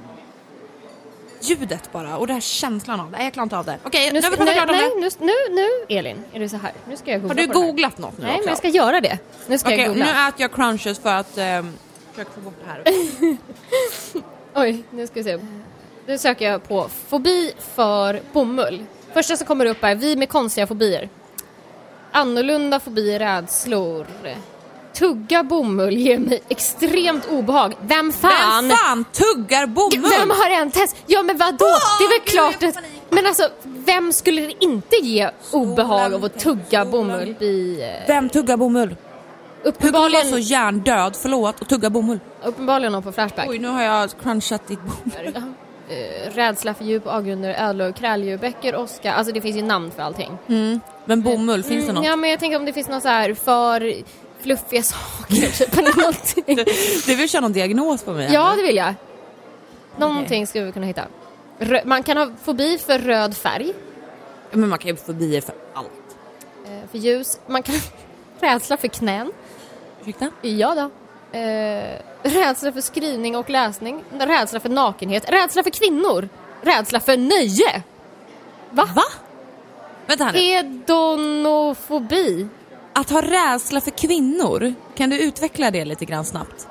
ljudet 1.42 1.92
bara 1.92 2.18
och 2.18 2.28
det 2.28 2.34
här 2.34 2.42
känslan 2.42 3.00
av 3.00 3.12
det. 3.12 3.24
Jag 3.24 3.34
klarar 3.34 3.44
inte 3.44 3.58
av 3.58 3.66
det. 3.66 3.78
Okej, 3.84 4.12
nu 4.14 4.22
har 4.22 4.32
vi 4.32 4.38
pratat 4.38 4.56
nej, 4.56 4.92
nej, 4.96 5.12
nu, 5.20 5.26
nu, 5.26 5.56
nu, 5.56 5.98
Elin, 5.98 6.24
är 6.34 6.40
det 6.40 6.50
så 6.50 6.58
här? 6.58 6.72
Nu 6.90 6.98
ska 6.98 7.12
jag 7.12 7.22
googla 7.22 7.42
Har 7.42 7.48
du 7.48 7.54
googlat 7.54 7.98
något 7.98 8.18
nu 8.18 8.26
Nej, 8.26 8.38
men 8.38 8.48
jag 8.48 8.58
ska 8.58 8.68
göra 8.68 9.02
det. 9.02 9.20
Nu 9.48 9.58
ska 9.58 9.70
Okej, 9.70 9.80
jag 9.80 9.90
nu 9.90 10.00
googla. 10.00 10.28
äter 10.28 10.42
jag 10.42 10.52
crunches 10.52 11.00
för 11.00 11.10
att 11.10 11.38
um, 11.38 11.74
försöka 12.16 12.32
få 12.32 12.40
bort 12.42 12.54
det 12.64 12.70
här. 12.72 13.38
Oj, 14.64 14.84
nu 14.92 15.08
ska 15.08 15.14
vi 15.16 15.24
se. 15.24 15.40
Nu 16.08 16.18
söker 16.18 16.52
jag 16.52 16.68
på 16.68 16.90
fobi 17.08 17.54
för 17.76 18.22
bomull. 18.34 18.86
Första 19.14 19.38
som 19.38 19.48
kommer 19.48 19.66
upp 19.66 19.84
är 19.84 19.96
vi 19.96 20.16
med 20.16 20.30
konstiga 20.30 20.68
fobier. 20.68 21.10
Annorlunda 22.12 22.80
fobier, 22.80 23.20
rädslor. 23.20 24.08
Tugga 24.94 25.44
bomull 25.44 25.98
ger 25.98 26.20
mig 26.20 26.42
extremt 26.50 27.28
obehag. 27.32 27.74
Vem 27.82 28.12
fan? 28.12 28.68
Vem 28.68 28.78
fan 28.78 29.06
tuggar 29.12 29.66
bomull? 29.68 30.12
Vem 30.20 30.30
har 30.30 30.50
en 30.62 30.72
test? 30.72 30.96
Ja 31.08 31.24
men 31.24 31.38
vadå? 31.38 31.66
Åh, 31.66 31.98
det 32.00 32.06
är 32.06 32.10
väl 32.20 32.28
klart 32.28 32.64
att... 32.64 32.84
Men 33.10 33.26
alltså, 33.26 33.50
vem 33.64 34.14
skulle 34.14 34.42
det 34.42 34.64
inte 34.64 34.96
ge 34.96 35.30
obehag 35.52 36.14
av 36.14 36.26
att 36.26 36.40
tugga 36.40 36.86
bomull? 36.86 37.30
Eh, 37.40 38.08
Vem 38.08 38.30
tuggar 38.30 38.58
bomull? 38.58 38.96
Hur 39.66 39.72
kan 39.72 39.80
uppenbarligen, 39.90 40.30
så 40.30 40.38
hjärndöd, 40.38 41.16
förlåt, 41.16 41.62
och 41.62 41.68
tugga 41.70 41.90
bomull? 41.90 42.20
uppenbarligen 42.44 43.04
på 43.04 43.12
Flashback. 43.12 43.50
Oj, 43.50 43.60
nu 43.60 43.68
har 43.68 43.82
jag 43.84 44.10
crunchat 44.24 44.68
ditt 44.68 44.80
bomull. 44.82 45.36
Eh, 45.90 46.32
rädsla 46.36 46.74
för 46.74 46.86
djup, 46.86 47.08
avgrunder, 47.08 47.56
ödlor, 47.60 47.92
kräldjur, 47.92 48.38
bäckar, 48.38 48.76
åska. 48.76 49.14
Alltså 49.14 49.34
det 49.34 49.42
finns 49.42 49.58
ju 49.58 49.62
namn 49.62 49.92
för 49.92 50.04
allting. 50.04 50.38
Mm. 50.48 50.80
Men 51.06 51.22
bomull, 51.22 51.64
finns 51.64 51.86
det 51.86 51.92
Mm, 51.92 51.96
något? 51.96 52.06
Ja 52.06 52.16
men 52.16 52.30
jag 52.30 52.40
tänker 52.40 52.58
om 52.58 52.66
det 52.66 52.74
finns 52.74 52.88
något 52.88 53.04
så 53.04 53.10
här 53.10 53.34
för 53.34 53.94
fluffiga 54.40 54.84
saker 54.84 55.36
typ 55.66 55.78
eller 55.78 55.98
någonting. 56.02 56.66
Du 57.06 57.16
vill 57.16 57.30
köra 57.30 57.42
någon 57.42 57.54
diagnos 57.54 58.04
på 58.04 58.12
mig? 58.12 58.34
Ja 58.34 58.54
det 58.58 58.64
vill 58.64 58.76
jag. 58.76 58.94
Någonting 59.98 60.48
skulle 60.48 60.66
vi 60.66 60.72
kunna 60.72 60.86
hitta. 60.86 61.04
Rö- 61.60 61.86
man 61.86 62.04
kan 62.04 62.18
ha 62.18 62.32
fobi 62.44 62.78
för 62.78 63.00
röd 63.00 63.38
färg, 63.38 63.74
Men 64.52 64.70
man 64.70 64.80
kan 64.80 64.90
ju 64.90 64.96
få 64.96 65.06
fobier 65.06 65.42
för 65.42 65.56
allt. 65.74 65.88
eh, 66.66 66.90
för 66.92 66.98
ljus. 66.98 67.40
Man 67.48 67.64
kan 67.64 67.76
rädsla 68.40 68.78
för 68.78 68.88
knän. 68.88 69.32
Ursäkta? 70.06 70.30
Ja 70.42 70.76
då. 70.76 70.90
Eh, 71.40 72.00
rädsla 72.24 72.72
för 72.72 72.82
skrivning 72.82 73.36
och 73.36 73.50
läsning. 73.50 74.04
Rädsla 74.20 74.60
för 74.60 74.70
nakenhet. 74.70 75.30
Rädsla 75.30 75.64
för 75.64 75.70
kvinnor. 75.70 76.30
Rädsla 76.62 77.00
för 77.00 77.18
nöje. 77.18 77.84
Va? 78.70 78.90
Va? 78.96 79.04
Vänta 80.08 80.24
här 80.24 80.34
nu. 80.34 80.40
Hedonofobi. 80.40 82.48
Att 82.94 83.10
ha 83.10 83.22
rädsla 83.22 83.82
för 83.82 83.92
kvinnor, 83.92 84.74
kan 84.96 85.10
du 85.10 85.20
utveckla 85.20 85.72
det 85.72 85.86
lite 85.86 86.06
grann 86.06 86.26
snabbt? 86.26 86.68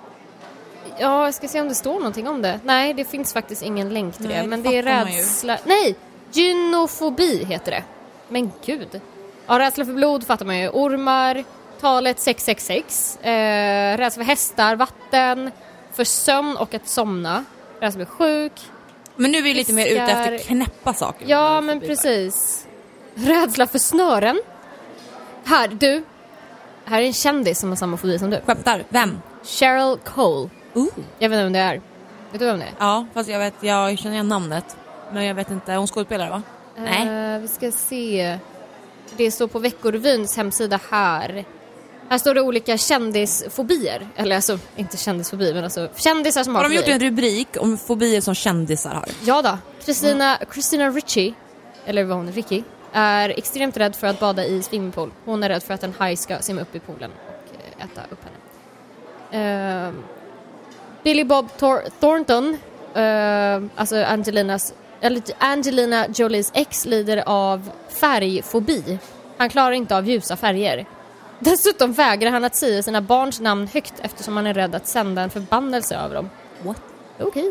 Ja, 0.99 1.25
jag 1.25 1.35
ska 1.35 1.49
se 1.49 1.61
om 1.61 1.69
det 1.69 1.75
står 1.75 1.95
någonting 1.95 2.29
om 2.29 2.43
det. 2.43 2.61
Nej, 2.65 2.95
det 2.95 3.05
finns 3.05 3.33
faktiskt 3.33 3.63
ingen 3.63 3.89
länk 3.89 4.17
till 4.17 4.29
Nej, 4.29 4.43
det. 4.43 4.49
Men 4.49 4.63
det 4.63 4.79
är 4.79 4.83
rädsla... 4.83 5.59
Nej! 5.65 5.97
Gynofobi 6.33 7.45
heter 7.45 7.73
det. 7.73 7.83
Men 8.29 8.53
gud. 8.65 9.01
Ja, 9.47 9.59
rädsla 9.59 9.85
för 9.85 9.93
blod 9.93 10.27
fattar 10.27 10.47
man 10.47 10.59
ju. 10.59 10.69
Ormar, 10.69 11.45
talet 11.85 12.21
666. 12.21 13.19
Eh, 13.23 13.97
rädsla 13.97 14.25
för 14.25 14.29
hästar, 14.31 14.77
vatten, 14.77 15.51
för 15.93 16.05
sömn 16.05 16.57
och 16.57 16.75
att 16.75 16.89
somna. 16.89 17.45
Rädsla 17.81 18.07
för 18.07 18.13
sjuk. 18.13 18.53
Men 19.17 19.33
nu 19.33 19.39
är 19.39 19.43
vi 19.43 19.55
lite 19.55 19.73
mer 19.73 19.87
ute 19.87 20.03
efter 20.03 20.39
knäppa 20.39 20.95
saker. 20.95 21.27
Ja, 21.29 21.61
men 21.61 21.81
Fobi 21.81 21.87
bara. 21.87 21.97
precis. 21.97 22.67
Rädsla 23.15 23.67
för 23.67 23.79
snören. 23.79 24.41
Här, 25.45 25.69
du. 25.69 26.05
Här 26.85 27.03
är 27.03 27.07
en 27.07 27.13
kändis 27.13 27.59
som 27.59 27.69
har 27.69 27.77
samma 27.77 27.97
fobi 27.97 28.19
som 28.19 28.31
du. 28.31 28.41
Skämtar? 28.47 28.85
Vem? 28.89 29.21
Cheryl 29.43 29.99
Cole. 30.05 30.51
Ooh. 30.75 30.89
Jag 31.19 31.29
vet 31.29 31.37
inte 31.37 31.45
vem 31.45 31.53
det 31.53 31.59
är. 31.59 31.81
Vet 32.31 32.41
du 32.41 32.47
vem 32.47 32.59
det 32.59 32.65
är? 32.65 32.73
Ja, 32.79 33.07
fast 33.15 33.29
jag 33.29 33.39
vet, 33.39 33.55
jag 33.61 33.99
känner 33.99 34.15
igen 34.15 34.29
namnet. 34.29 34.77
Men 35.13 35.25
jag 35.25 35.35
vet 35.35 35.51
inte, 35.51 35.73
hon 35.73 35.87
skådespelare 35.87 36.31
va? 36.31 36.43
Nej. 36.77 37.35
Eh, 37.35 37.41
vi 37.41 37.49
ska 37.49 37.71
se. 37.71 38.39
Det 39.17 39.31
står 39.31 39.49
på 39.49 39.59
Veckorevyns 39.59 40.37
hemsida 40.37 40.81
här. 40.91 41.45
Här 42.09 42.19
står 42.19 42.35
det 42.35 42.41
olika 42.41 42.77
kändisfobier. 42.79 44.09
Eller 44.17 44.37
alltså, 44.37 44.59
inte 44.77 44.97
kändisfobi, 44.97 45.55
men 45.55 45.65
alltså 45.65 45.89
kändisar 45.97 46.45
som 46.45 46.55
har, 46.55 46.63
Har 46.63 46.69
de 46.69 46.75
gjort 46.77 46.85
fobier. 46.85 46.95
en 47.01 47.07
rubrik 47.11 47.49
om 47.61 47.79
fobier 47.79 48.21
som 48.21 48.35
kändisar 48.35 48.95
har? 48.95 49.09
Ja 49.25 49.43
då. 49.43 49.59
Christina, 49.85 50.39
Christina 50.53 50.91
Ricci, 50.91 51.35
eller 51.87 52.05
vad 52.05 52.17
hon 52.17 52.29
är, 52.29 52.33
Ricky, 52.33 52.63
är 52.93 53.29
extremt 53.29 53.77
rädd 53.77 53.97
för 53.97 54.07
att 54.07 54.21
bada 54.21 54.45
i 54.45 54.63
swimmingpool. 54.63 55.11
Hon 55.25 55.43
är 55.43 55.49
rädd 55.49 55.63
för 55.63 55.75
att 55.75 55.83
en 55.83 55.95
haj 55.99 56.17
ska 56.17 56.39
simma 56.39 56.61
upp 56.61 56.75
i 56.75 56.81
poolen 56.81 57.11
och 57.27 57.57
eh, 57.79 57.85
äta 57.85 58.01
upp 58.11 58.19
henne. 58.25 59.87
Eh, 59.89 59.93
Billy 61.05 61.25
Bob 61.25 61.49
Thor- 61.59 61.89
Thornton, 62.01 62.59
eh, 62.95 63.63
alltså 63.81 63.97
Angelinas, 64.05 64.75
eller 65.01 65.23
Angelina 65.39 66.07
Jolies 66.15 66.51
ex, 66.55 66.85
lider 66.87 67.23
av 67.27 67.71
färgfobi. 67.89 68.99
Han 69.39 69.49
klarar 69.51 69.73
inte 69.73 69.97
av 69.97 70.09
ljusa 70.09 70.37
färger. 70.37 70.87
Dessutom 71.39 71.93
vägrar 71.93 72.31
han 72.31 72.45
att 72.45 72.57
säga 72.57 72.83
sina 72.83 73.01
barns 73.01 73.41
namn 73.41 73.67
högt 73.67 73.95
eftersom 74.03 74.37
han 74.37 74.47
är 74.47 74.55
rädd 74.55 74.75
att 74.75 74.87
sända 74.87 75.23
en 75.23 75.31
förbannelse 75.31 75.97
över 75.97 76.15
dem. 76.15 76.31
What? 76.63 76.83
Okej. 77.21 77.45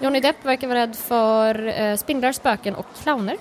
Johnny 0.00 0.20
Depp 0.20 0.44
verkar 0.44 0.68
vara 0.68 0.78
rädd 0.78 0.96
för 0.96 1.80
eh, 1.80 1.96
spindlar, 1.96 2.32
spöken 2.32 2.74
och 2.74 2.86
clowner. 3.02 3.36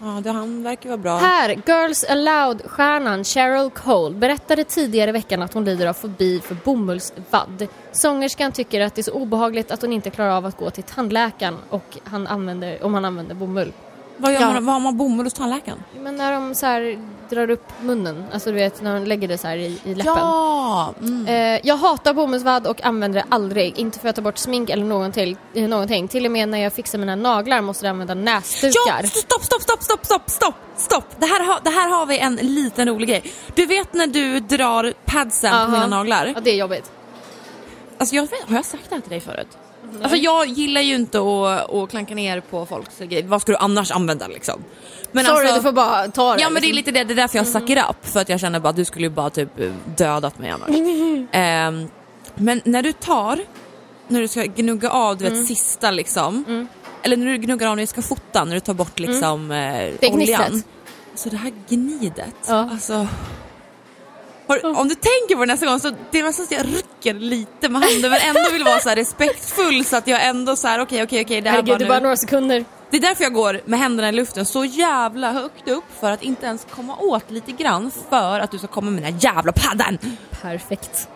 Ja, 0.00 0.20
det, 0.22 0.30
han 0.30 0.62
verkar 0.62 0.88
vara 0.88 0.98
bra. 0.98 1.16
Här, 1.16 1.48
Girls 1.66 2.04
Aloud-stjärnan 2.04 3.24
Cheryl 3.24 3.70
Cole 3.70 4.14
berättade 4.14 4.64
tidigare 4.64 5.08
i 5.08 5.12
veckan 5.12 5.42
att 5.42 5.54
hon 5.54 5.64
lider 5.64 5.86
av 5.86 5.92
fobi 5.92 6.40
för 6.40 6.56
bomullsvadd. 6.64 7.66
Sångerskan 7.92 8.52
tycker 8.52 8.80
att 8.80 8.94
det 8.94 9.00
är 9.00 9.02
så 9.02 9.12
obehagligt 9.12 9.70
att 9.70 9.82
hon 9.82 9.92
inte 9.92 10.10
klarar 10.10 10.30
av 10.30 10.46
att 10.46 10.56
gå 10.56 10.70
till 10.70 10.84
tandläkaren 10.84 11.56
och 11.70 11.98
han 12.04 12.26
använder, 12.26 12.84
om 12.84 12.94
han 12.94 13.04
använder 13.04 13.34
bomull. 13.34 13.72
Vad, 14.22 14.32
gör 14.32 14.40
Ja. 14.40 14.52
man, 14.52 14.64
vad 14.66 14.74
har 14.74 14.80
man 14.80 14.96
bomull 14.96 15.26
hos 15.26 15.32
tandläkaren? 15.34 15.78
Men 16.00 16.16
när 16.16 16.32
de 16.32 16.54
så 16.54 16.66
här 16.66 16.98
drar 17.30 17.50
upp 17.50 17.66
munnen, 17.82 18.24
alltså 18.32 18.50
du 18.50 18.56
vet 18.56 18.82
när 18.82 18.94
de 18.94 19.04
lägger 19.06 19.28
det 19.28 19.38
så 19.38 19.46
här 19.48 19.56
i, 19.56 19.80
i 19.84 19.94
läppen. 19.94 20.12
Ja! 20.16 20.94
Mm. 21.00 21.26
Eh, 21.26 21.60
jag 21.64 21.76
hatar 21.76 22.14
bomullsvadd 22.14 22.66
och 22.66 22.84
använder 22.84 23.20
det 23.20 23.26
aldrig. 23.28 23.78
Inte 23.78 23.98
för 23.98 24.08
att 24.08 24.16
ta 24.16 24.22
bort 24.22 24.38
smink 24.38 24.70
eller 24.70 24.84
någonting. 24.84 25.36
eh, 25.54 25.68
någonting. 25.68 26.08
Till 26.08 26.26
och 26.26 26.32
med 26.32 26.48
när 26.48 26.58
jag 26.58 26.72
fixar 26.72 26.98
mina 26.98 27.16
naglar 27.16 27.60
måste 27.60 27.86
jag 27.86 27.90
använda 27.90 28.14
näsdukar. 28.14 29.00
Ja, 29.02 29.08
stopp, 29.08 29.42
stopp, 29.44 29.62
stopp, 29.62 29.82
stopp, 29.82 30.04
stopp, 30.04 30.30
stopp, 30.30 30.54
stopp! 30.76 31.04
Det 31.18 31.26
här, 31.26 31.44
har, 31.46 31.60
det 31.64 31.70
här 31.70 31.88
har 31.88 32.06
vi 32.06 32.18
en 32.18 32.36
liten 32.36 32.88
rolig 32.88 33.08
grej. 33.08 33.22
Du 33.54 33.66
vet 33.66 33.94
när 33.94 34.06
du 34.06 34.40
drar 34.40 34.92
padsen 35.04 35.52
Aha. 35.54 35.64
på 35.64 35.70
mina 35.70 35.86
naglar? 35.86 36.32
Ja, 36.34 36.40
det 36.40 36.50
är 36.50 36.56
jobbigt. 36.56 36.90
Alltså 37.98 38.14
jag 38.16 38.22
vet, 38.22 38.48
har 38.48 38.56
jag 38.56 38.64
sagt 38.64 38.84
det 38.88 38.94
här 38.94 39.02
till 39.02 39.10
dig 39.10 39.20
förut? 39.20 39.58
Alltså 40.02 40.16
jag 40.16 40.46
gillar 40.46 40.80
ju 40.80 40.94
inte 40.94 41.18
att, 41.18 41.74
att 41.74 41.90
klanka 41.90 42.14
ner 42.14 42.40
på 42.40 42.66
folks 42.66 42.98
grejer. 42.98 43.22
Vad 43.22 43.42
ska 43.42 43.52
du 43.52 43.58
annars 43.58 43.90
använda 43.90 44.26
liksom? 44.28 44.64
Men 45.12 45.24
Sorry, 45.24 45.38
alltså, 45.38 45.54
du 45.54 45.62
får 45.62 45.72
bara 45.72 46.08
ta 46.08 46.34
det. 46.34 46.40
Ja 46.42 46.50
men 46.50 46.62
det 46.62 46.68
är 46.68 46.72
liksom. 46.72 46.76
lite 46.76 46.90
det, 46.90 47.04
det 47.04 47.12
är 47.14 47.22
därför 47.22 47.38
jag 47.38 47.46
sucker 47.46 47.84
upp. 47.90 48.06
För 48.06 48.20
att 48.20 48.28
jag 48.28 48.40
känner 48.40 48.60
bara 48.60 48.68
att 48.68 48.76
du 48.76 48.84
skulle 48.84 49.06
ju 49.06 49.10
bara 49.10 49.30
typ 49.30 49.60
eh, 49.60 49.70
dödat 49.96 50.38
mig 50.38 50.50
annars. 50.50 50.68
Ehm, 51.32 51.88
men 52.34 52.60
när 52.64 52.82
du 52.82 52.92
tar, 52.92 53.38
när 54.08 54.20
du 54.20 54.28
ska 54.28 54.42
gnugga 54.42 54.90
av 54.90 55.16
du 55.16 55.24
vet 55.24 55.32
Mm. 55.32 55.46
sista 55.46 55.90
liksom. 55.90 56.66
Eller 57.02 57.16
när 57.16 57.26
du 57.26 57.36
gnuggar 57.38 57.68
av 57.68 57.76
när 57.76 57.82
du 57.82 57.86
ska 57.86 58.02
fota, 58.02 58.44
när 58.44 58.54
du 58.54 58.60
tar 58.60 58.74
bort 58.74 58.98
liksom 58.98 59.50
eh, 59.50 59.56
Mm. 59.58 59.96
Det 60.00 60.06
är 60.06 60.12
oljan. 60.14 60.62
Så 61.14 61.28
det 61.28 61.36
här 61.36 61.52
gnidet, 61.68 62.34
Ja. 62.48 62.68
alltså. 62.72 63.06
Har, 64.52 64.80
om 64.80 64.88
du 64.88 64.94
tänker 64.94 65.34
på 65.34 65.40
det 65.40 65.52
nästa 65.52 65.66
gång 65.66 65.80
så 65.80 65.92
det 66.10 66.18
är 66.18 66.22
nästan 66.22 66.46
så 66.46 66.54
att 66.54 66.60
jag 66.60 66.76
rycker 66.76 67.14
lite 67.14 67.68
med 67.68 67.82
handen 67.82 68.10
men 68.10 68.20
ändå 68.20 68.52
vill 68.52 68.64
vara 68.64 68.80
så 68.80 68.90
respektfull 68.90 69.84
så 69.84 69.96
att 69.96 70.06
jag 70.06 70.26
ändå 70.26 70.56
så 70.56 70.68
här 70.68 70.80
okej 70.80 71.02
okej 71.02 71.22
okej 71.22 71.40
det 71.40 71.50
här 71.50 71.56
Herregud, 71.56 71.78
det 71.78 71.84
är 71.84 71.88
bara 71.88 71.94
bara 71.94 71.98
nu. 71.98 72.02
några 72.02 72.16
sekunder. 72.16 72.64
Det 72.90 72.96
är 72.96 73.00
därför 73.00 73.22
jag 73.22 73.32
går 73.32 73.60
med 73.64 73.78
händerna 73.78 74.08
i 74.08 74.12
luften 74.12 74.44
så 74.44 74.64
jävla 74.64 75.32
högt 75.32 75.68
upp 75.68 75.84
för 76.00 76.10
att 76.10 76.22
inte 76.22 76.46
ens 76.46 76.66
komma 76.70 76.96
åt 76.96 77.30
lite 77.30 77.52
grann 77.52 77.90
för 78.10 78.40
att 78.40 78.50
du 78.50 78.58
ska 78.58 78.66
komma 78.66 78.90
med 78.90 79.02
den 79.02 79.12
här 79.12 79.20
jävla 79.34 79.52
paddan. 79.52 79.98
Perfekt. 80.42 81.08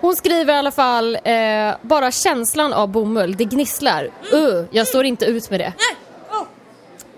Hon 0.00 0.16
skriver 0.16 0.54
i 0.54 0.56
alla 0.56 0.70
fall, 0.70 1.18
eh, 1.24 1.74
bara 1.82 2.10
känslan 2.10 2.72
av 2.72 2.88
bomull, 2.88 3.36
det 3.36 3.44
gnisslar. 3.44 4.10
Uh, 4.34 4.64
jag 4.70 4.86
står 4.86 5.04
inte 5.04 5.24
ut 5.24 5.50
med 5.50 5.60
det. 5.60 5.72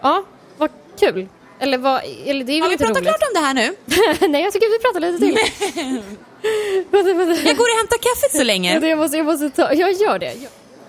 Ja, 0.01 0.25
vad 0.59 0.71
kul. 1.01 1.29
Eller, 1.61 1.79
vad, 1.79 2.03
eller 2.27 2.45
det 2.45 2.53
är 2.53 2.63
Har 2.63 2.69
vi 2.69 2.79
pratat 2.79 3.03
klart 3.03 3.23
om 3.23 3.35
det 3.35 3.41
här 3.41 3.55
nu? 3.55 3.75
Nej, 4.29 4.43
jag 4.43 4.53
tycker 4.53 4.71
vi 4.73 4.79
pratar 4.79 5.01
lite 5.01 5.19
till. 5.19 5.39
Jag 7.47 7.57
går 7.57 7.65
och 7.65 7.77
hämtar 7.79 7.99
kaffet 7.99 8.37
så 8.37 8.45
länge. 8.45 8.87
Jag 8.89 8.99
måste, 8.99 9.17
jag 9.17 9.27
måste 9.27 9.51
ta, 9.51 9.73
jag 9.73 9.93
gör 9.93 10.19
det. 10.19 10.33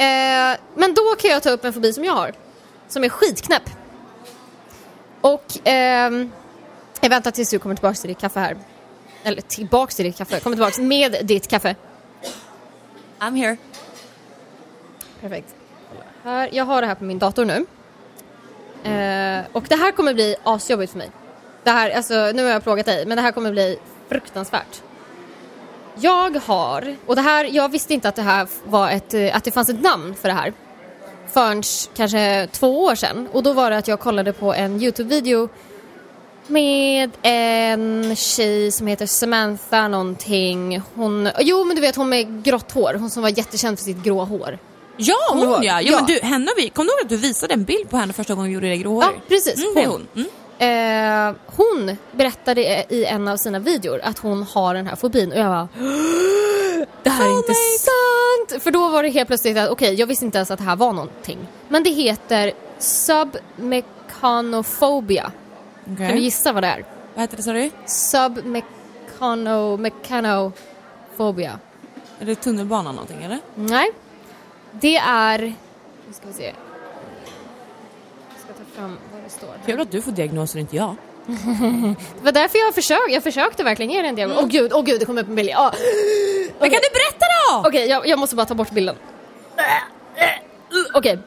Eh, 0.04 0.60
men 0.76 0.94
då 0.94 1.16
kan 1.20 1.32
jag 1.32 1.44
ta 1.44 1.50
upp 1.50 1.66
en 1.66 1.74
fobi 1.74 1.94
som 1.94 2.06
jag 2.06 2.14
har. 2.14 2.34
Som 2.88 3.04
är 3.04 3.10
skitknäpp. 3.10 3.64
Och 5.22 5.46
ehm, 5.64 6.32
jag 7.02 7.10
väntar 7.10 7.32
tills 7.32 7.50
du 7.50 7.60
kommer 7.60 7.76
tillbaka 7.76 7.96
till 7.96 8.08
ditt 8.08 8.20
kaffe 8.20 8.40
här. 8.40 8.58
Eller 9.24 9.42
tillbaks 9.42 9.96
till 9.96 10.06
ditt 10.06 10.18
kaffe, 10.18 10.40
kommer 10.40 10.56
tillbaks 10.56 10.80
med 10.80 11.18
ditt 11.24 11.48
kaffe. 11.48 11.76
I'm 13.20 13.36
here. 13.36 13.58
Perfekt. 15.22 15.56
Här, 16.24 16.50
jag 16.52 16.66
har 16.66 16.82
det 16.82 16.88
här 16.88 16.96
på 16.96 17.04
min 17.04 17.20
dator 17.20 17.46
nu. 17.46 17.66
Eh, 18.84 19.46
och 19.52 19.64
det 19.70 19.76
här 19.76 19.92
kommer 19.92 20.14
bli 20.14 20.36
asjobbigt 20.44 20.92
för 20.92 20.98
mig. 20.98 21.12
Det 21.64 21.70
här, 21.70 21.90
alltså, 21.90 22.32
nu 22.34 22.44
har 22.44 22.50
jag 22.50 22.64
plågat 22.64 22.86
dig, 22.86 23.06
men 23.06 23.16
det 23.16 23.22
här 23.22 23.32
kommer 23.32 23.52
bli 23.52 23.80
fruktansvärt. 24.10 24.82
Jag 25.96 26.38
har, 26.38 26.96
och 27.06 27.16
det 27.16 27.22
här, 27.22 27.50
jag 27.52 27.70
visste 27.70 27.94
inte 27.94 28.10
att 28.10 28.16
det 28.16 28.22
här 28.22 28.48
var 28.66 28.90
ett, 28.90 29.14
eh, 29.14 29.36
att 29.36 29.44
det 29.44 29.52
fanns 29.52 29.70
ett 29.70 29.82
namn 29.82 30.16
för 30.16 30.28
det 30.28 30.34
här. 30.34 30.54
Förrän 31.32 31.64
kanske 31.96 32.48
två 32.52 32.84
år 32.84 32.96
sedan. 32.96 33.28
Och 33.32 33.44
då 33.44 33.54
var 33.54 33.72
det 33.72 33.78
att 33.78 33.88
jag 33.88 34.00
kollade 34.00 34.34
på 34.34 34.54
en 34.54 34.82
YouTube-video 34.82 35.50
med 36.48 37.12
en 37.22 38.16
tjej 38.16 38.72
som 38.72 38.88
heter 38.88 39.06
Samantha 39.06 39.88
någonting. 39.88 40.82
Hon, 40.96 41.30
jo 41.40 41.64
men 41.64 41.76
du 41.76 41.82
vet 41.82 41.96
hon 41.96 42.10
med 42.10 42.44
grått 42.44 42.72
hår, 42.72 42.94
hon 43.00 43.10
som 43.10 43.24
var 43.24 43.38
jättekänd 43.38 43.78
för 43.78 43.86
sitt 43.86 44.04
grå 44.04 44.24
hår. 44.24 44.58
Ja, 45.02 45.16
hon 45.30 45.42
ja. 45.42 45.60
ja, 45.64 45.82
Ja. 45.82 45.96
men 45.96 46.06
du, 46.06 46.20
henne 46.24 46.52
vi, 46.58 46.70
kom 46.70 46.86
du 46.86 46.92
ihåg 46.92 47.00
att 47.02 47.10
du 47.10 47.18
visade 47.18 47.54
en 47.54 47.64
bild 47.64 47.90
på 47.90 47.98
henne 47.98 48.14
första 48.14 48.34
gången 48.36 48.48
vi 48.50 48.54
gjorde 48.54 48.70
det 48.70 48.78
gråhårig? 48.78 49.10
Ja, 49.16 49.22
precis. 49.28 49.66
Mm, 49.66 49.78
är 49.78 49.86
hon. 49.88 50.08
Mm. 50.16 50.28
Eh, 50.62 51.34
hon 51.46 51.98
berättade 52.12 52.86
i 52.90 53.06
en 53.06 53.28
av 53.28 53.38
sina 53.38 53.60
videor 53.60 54.00
att 54.04 54.20
hon 54.20 54.44
har 54.44 54.74
den 54.74 54.88
här 54.88 54.96
fobin 54.96 55.32
och 55.32 55.38
jag 55.38 55.46
bara 55.46 55.68
Det 57.04 57.10
här 57.10 57.26
är 57.26 57.38
inte 57.38 57.54
sant! 57.80 58.64
För 58.64 58.72
då 58.72 58.90
var 58.90 59.04
det 59.04 59.10
helt 59.10 59.28
plötsligt 59.28 59.58
att 59.58 59.70
okej, 59.70 59.94
jag 59.94 60.08
visste 60.08 60.26
inte 60.26 60.38
ens 60.38 60.52
att 60.52 60.60
det 60.60 60.66
här 60.66 60.76
var 60.76 60.94
någonting. 60.94 61.38
Men 61.70 61.84
det 61.84 61.90
heter 61.90 62.52
submecanophobia. 62.78 65.32
Okej. 65.94 66.08
Kan 66.08 66.16
du 66.16 66.22
gissa 66.22 66.52
vad 66.52 66.64
det 66.64 66.68
är? 66.68 66.86
Vad 67.14 67.22
heter 67.22 67.38
det 67.38 67.44
sa 67.44 67.54
du? 67.54 67.70
Submecano... 67.86 69.78
Mecanophobia. 69.78 71.60
Är 72.20 72.26
det 72.26 72.36
tunnelbanan 72.36 72.96
någonting 72.96 73.24
eller? 73.24 73.40
Nej. 73.56 73.92
Det 74.72 74.98
är... 74.98 75.40
Nu 76.08 76.14
ska 76.14 76.28
vi 76.28 76.34
se. 76.34 76.54
Jag 78.30 78.40
ska 78.44 78.54
ta 78.54 78.82
fram 78.82 78.98
vad 79.14 79.24
det 79.24 79.30
står. 79.30 79.50
Kul 79.66 79.82
att 79.82 79.92
du 79.92 80.02
får 80.02 80.12
diagnoser, 80.12 80.60
inte 80.60 80.76
jag. 80.76 80.96
Det 82.18 82.24
var 82.24 82.32
därför 82.32 82.58
jag 82.58 82.76
försökte, 82.76 83.14
jag 83.14 83.24
försökte 83.24 83.64
verkligen 83.64 83.92
ge 83.92 84.02
dig 84.02 84.10
en 84.10 84.16
diagnos. 84.16 84.38
Åh 84.42 84.48
gud, 84.48 84.74
åh 84.74 84.84
gud, 84.84 85.00
det 85.00 85.06
kom 85.06 85.18
upp 85.18 85.28
en 85.28 85.36
bild. 85.36 85.52
Ah. 85.56 85.72
Men 86.60 86.70
kan 86.70 86.80
du 86.84 86.90
berätta 86.94 87.26
då? 87.52 87.68
Okej, 87.70 87.88
jag, 87.88 88.08
jag 88.08 88.20
måste 88.20 88.36
bara 88.36 88.46
ta 88.46 88.56
bort 88.56 88.72
bilden. 88.72 88.96
Okej. 90.94 91.20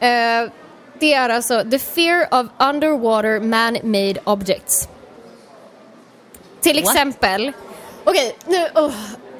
Eh, 0.00 0.50
det 0.98 1.14
är 1.14 1.28
alltså 1.28 1.64
the 1.70 1.78
fear 1.78 2.28
of 2.40 2.46
underwater 2.58 3.40
man-made 3.40 4.20
objects. 4.24 4.88
Till 6.60 6.76
What? 6.76 6.94
exempel... 6.94 7.52
Okej, 8.04 8.36
nu... 8.46 8.68
Oh, 8.74 8.92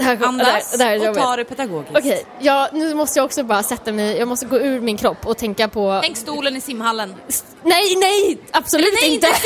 här, 0.04 0.24
Andas 0.24 0.72
det 0.72 0.84
här, 0.84 0.98
det 0.98 1.04
här 1.04 1.06
är 1.06 1.10
och 1.10 1.16
ta 1.16 1.36
det 1.36 1.44
pedagogiskt. 1.44 1.96
Okej, 1.96 2.26
ja, 2.40 2.68
nu 2.72 2.94
måste 2.94 3.18
jag 3.18 3.24
också 3.26 3.42
bara 3.42 3.62
sätta 3.62 3.92
mig... 3.92 4.18
Jag 4.18 4.28
måste 4.28 4.46
gå 4.46 4.58
ur 4.58 4.80
min 4.80 4.96
kropp 4.96 5.26
och 5.26 5.36
tänka 5.38 5.68
på... 5.68 6.00
Tänk 6.02 6.16
stolen 6.16 6.56
i 6.56 6.60
simhallen. 6.60 7.14
Nej, 7.62 7.96
nej! 7.96 8.38
Absolut 8.50 8.94
Nej, 9.02 9.14
inte! 9.14 9.26
inte 9.26 9.38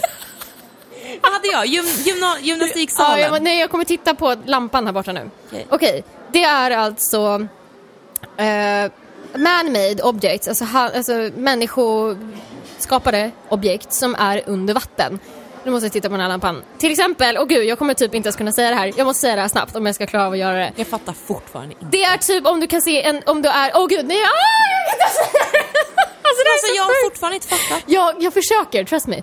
Vad 1.22 1.32
hade 1.32 1.48
jag? 1.48 1.66
Gym, 1.66 1.84
gymna, 1.84 2.26
Ja, 2.26 2.36
gymnastiksalen? 2.40 3.20
jag, 3.20 3.42
nej, 3.42 3.60
jag 3.60 3.70
kommer 3.70 3.84
titta 3.84 4.14
på 4.14 4.36
lampan 4.44 4.86
här 4.86 4.92
borta 4.92 5.12
nu. 5.12 5.30
Okej. 5.46 5.66
Okej, 5.70 6.04
det 6.32 6.44
är 6.44 6.70
alltså 6.70 7.46
eh, 8.36 8.90
man-made 9.34 10.02
objects, 10.02 10.48
alltså, 10.48 10.64
ha, 10.64 10.90
alltså 10.96 11.12
människoskapade 11.36 13.30
objekt 13.48 13.92
som 13.92 14.14
är 14.14 14.42
under 14.46 14.74
vatten. 14.74 15.18
Nu 15.64 15.70
måste 15.70 15.86
jag 15.86 15.92
titta 15.92 16.08
på 16.08 16.12
den 16.12 16.20
här 16.20 16.28
lampan. 16.28 16.62
Till 16.78 16.90
exempel, 16.90 17.38
åh 17.38 17.46
gud, 17.46 17.64
jag 17.64 17.78
kommer 17.78 17.94
typ 17.94 18.14
inte 18.14 18.26
ens 18.26 18.36
kunna 18.36 18.52
säga 18.52 18.70
det 18.70 18.76
här. 18.76 18.92
Jag 18.96 19.04
måste 19.04 19.20
säga 19.20 19.34
det 19.34 19.40
här 19.40 19.48
snabbt 19.48 19.76
om 19.76 19.86
jag 19.86 19.94
ska 19.94 20.06
klara 20.06 20.26
av 20.26 20.32
att 20.32 20.38
göra 20.38 20.56
det. 20.56 20.72
Jag 20.76 20.86
fattar 20.86 21.12
fortfarande 21.12 21.74
inte. 21.74 21.86
Det 21.96 22.04
är 22.04 22.16
typ 22.18 22.46
om 22.46 22.60
du 22.60 22.66
kan 22.66 22.82
se 22.82 23.02
en, 23.02 23.22
om 23.26 23.42
du 23.42 23.48
är, 23.48 23.70
åh 23.74 23.86
gud, 23.86 24.06
nej, 24.06 24.16
ah, 24.16 24.28
jag 24.90 24.98
kan 24.98 25.06
inte 25.06 25.14
säga 25.14 25.46
det! 25.52 25.58
Alltså 26.28 26.42
det 26.44 26.50
är 26.50 26.52
Alltså 26.52 26.66
så 26.66 26.76
jag 26.76 26.82
har 26.82 27.10
fortfarande 27.10 27.34
inte 27.34 27.48
fattat. 27.48 27.82
Jag, 27.86 28.22
jag 28.22 28.32
försöker, 28.34 28.84
trust 28.84 29.06
me. 29.06 29.22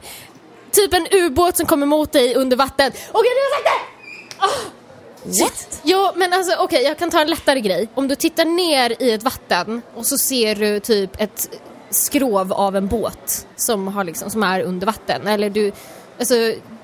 Typ 0.71 0.93
en 0.93 1.07
ubåt 1.11 1.57
som 1.57 1.65
kommer 1.65 1.85
mot 1.85 2.11
dig 2.11 2.35
under 2.35 2.57
vatten. 2.57 2.91
Åh 3.13 3.21
gud, 3.21 3.31
nu 3.35 3.41
har 3.41 3.49
jag 3.49 3.63
sagt 3.63 3.65
det! 3.65 3.95
What? 5.43 5.81
Jo, 5.83 6.11
men 6.15 6.33
alltså 6.33 6.55
okej, 6.59 6.83
jag 6.83 6.97
kan 6.97 7.11
ta 7.11 7.21
en 7.21 7.27
lättare 7.29 7.59
grej. 7.61 7.87
Om 7.95 8.07
du 8.07 8.15
tittar 8.15 8.45
ner 8.45 9.01
i 9.01 9.11
ett 9.11 9.23
vatten 9.23 9.81
och 9.95 10.05
så 10.05 10.17
ser 10.17 10.55
du 10.55 10.79
typ 10.79 11.21
ett 11.21 11.49
skrov 11.89 12.53
av 12.53 12.75
en 12.75 12.87
båt 12.87 13.47
som, 13.55 13.87
har 13.87 14.03
liksom, 14.03 14.29
som 14.29 14.43
är 14.43 14.61
under 14.61 14.85
vatten. 14.87 15.27
Eller 15.27 15.49
du, 15.49 15.71
alltså, 16.19 16.35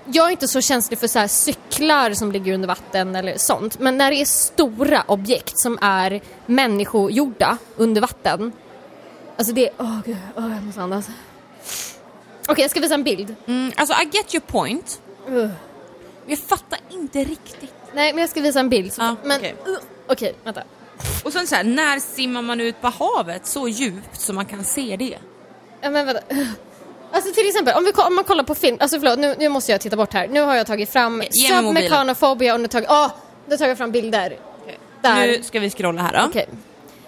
jag 0.06 0.28
är 0.28 0.32
inte 0.32 0.48
så 0.48 0.62
känslig 0.62 1.00
för 1.00 1.08
så 1.08 1.20
här 1.20 1.28
cyklar 1.28 2.14
som 2.14 2.32
ligger 2.32 2.54
under 2.54 2.68
vatten 2.68 3.16
eller 3.16 3.38
sånt. 3.38 3.80
Men 3.80 3.98
när 3.98 4.12
det 4.12 4.22
är 4.22 4.26
stora 4.26 5.04
objekt 5.08 5.60
som 5.60 5.78
är 5.82 6.22
människogjorda 6.46 7.58
under 7.76 8.02
vatten. 8.02 8.52
Alltså 9.38 9.54
det 9.54 9.68
är, 9.68 9.74
åh 9.78 10.00
gud, 10.06 10.18
åh, 10.36 10.54
jag 10.54 10.64
måste 10.64 10.82
andas. 10.82 11.08
Okej, 12.48 12.62
jag 12.62 12.72
ska 12.72 12.80
visa 12.80 12.94
en 12.94 13.04
bild. 13.04 13.36
Mm, 13.48 13.72
alltså 13.76 13.94
I 13.94 14.06
get 14.06 14.36
your 14.36 14.46
point. 14.46 15.02
Uh. 15.30 15.50
Jag 16.26 16.40
fattar 16.40 16.80
inte 16.90 17.24
riktigt. 17.24 17.74
Nej, 17.94 18.14
men 18.14 18.22
jag 18.22 18.30
ska 18.30 18.42
visa 18.42 18.60
en 18.60 18.70
bild. 18.70 18.94
Men, 18.98 19.38
okej. 19.38 19.56
uh, 19.68 19.78
okej, 20.08 20.36
vänta. 20.44 20.64
Och 21.24 21.34
sen 21.34 21.48
så 21.48 21.56
här, 21.56 21.64
när 21.64 22.00
simmar 22.00 22.42
man 22.42 22.62
ut 22.62 22.82
på 22.82 22.88
havet 22.88 23.46
så 23.46 23.68
djupt 23.68 24.22
så 24.22 24.34
man 24.34 24.46
kan 24.46 24.64
se 24.64 24.96
det? 25.00 25.18
Ja, 25.82 25.90
men 25.90 26.06
vänta. 26.06 26.22
Alltså 27.14 27.34
till 27.34 27.48
exempel, 27.48 27.74
om, 27.78 27.84
vi, 27.86 27.92
om 27.92 28.16
man 28.16 28.24
kollar 28.24 28.44
på 28.44 28.56
film, 28.56 28.78
alltså 28.80 29.00
förlåt, 29.00 29.20
nu, 29.20 29.36
nu 29.40 29.50
måste 29.50 29.72
jag 29.72 29.82
titta 29.82 29.96
bort 29.96 30.14
här. 30.14 30.28
Nu 30.28 30.42
har 30.42 30.56
jag 30.56 30.68
tagit 30.68 30.90
fram 30.90 31.14
mobilen. 31.18 31.64
submecanophobia 31.64 32.54
och 32.54 32.60
nu 32.60 32.68
tagit, 32.68 32.90
åh, 32.92 33.08
nu 33.50 33.58
tar 33.58 33.68
jag 33.68 33.78
fram 33.78 33.92
bilder. 33.92 34.36
Där. 35.02 35.28
Nu 35.28 35.44
ska 35.44 35.60
vi 35.60 35.70
scrolla 35.70 36.02
här 36.02 36.14
då. 36.22 36.26
Okej. 36.30 36.48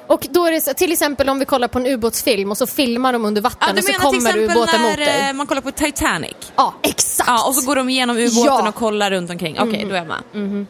Och 0.08 0.28
då 0.32 0.46
är 0.46 0.52
det 0.52 0.74
till 0.74 0.92
exempel 0.92 1.30
om 1.30 1.40
vi 1.40 1.46
kollar 1.46 1.68
på 1.68 1.80
en 1.80 1.86
ubåtsfilm 1.88 2.52
och 2.52 2.58
så 2.58 2.68
filmar 2.68 3.14
de 3.14 3.26
under 3.26 3.42
vatten 3.42 3.68
Ja, 3.68 3.72
och 3.74 3.80
så 3.80 3.86
till 3.86 3.96
kommer 3.96 4.18
exempel 4.18 4.44
ubåten 4.44 4.82
mot 4.82 4.90
när 4.92 4.98
dig. 4.98 5.28
eh, 5.30 5.34
man 5.34 5.48
kollar 5.48 5.62
på 5.62 5.72
Titanic? 5.72 6.36
Ja, 6.56 6.74
exakt! 6.82 7.30
Ja, 7.30 7.48
och 7.48 7.56
så 7.56 7.66
går 7.66 7.76
de 7.76 7.90
igenom 7.90 8.18
ubåten 8.18 8.44
Ja. 8.46 8.70
och 8.70 8.76
kollar 8.76 9.12
runt 9.12 9.30
omkring. 9.32 9.60
Okej, 9.60 9.86
då 9.90 9.96
är 9.96 9.98
jag 9.98 10.08
med. 10.08 10.66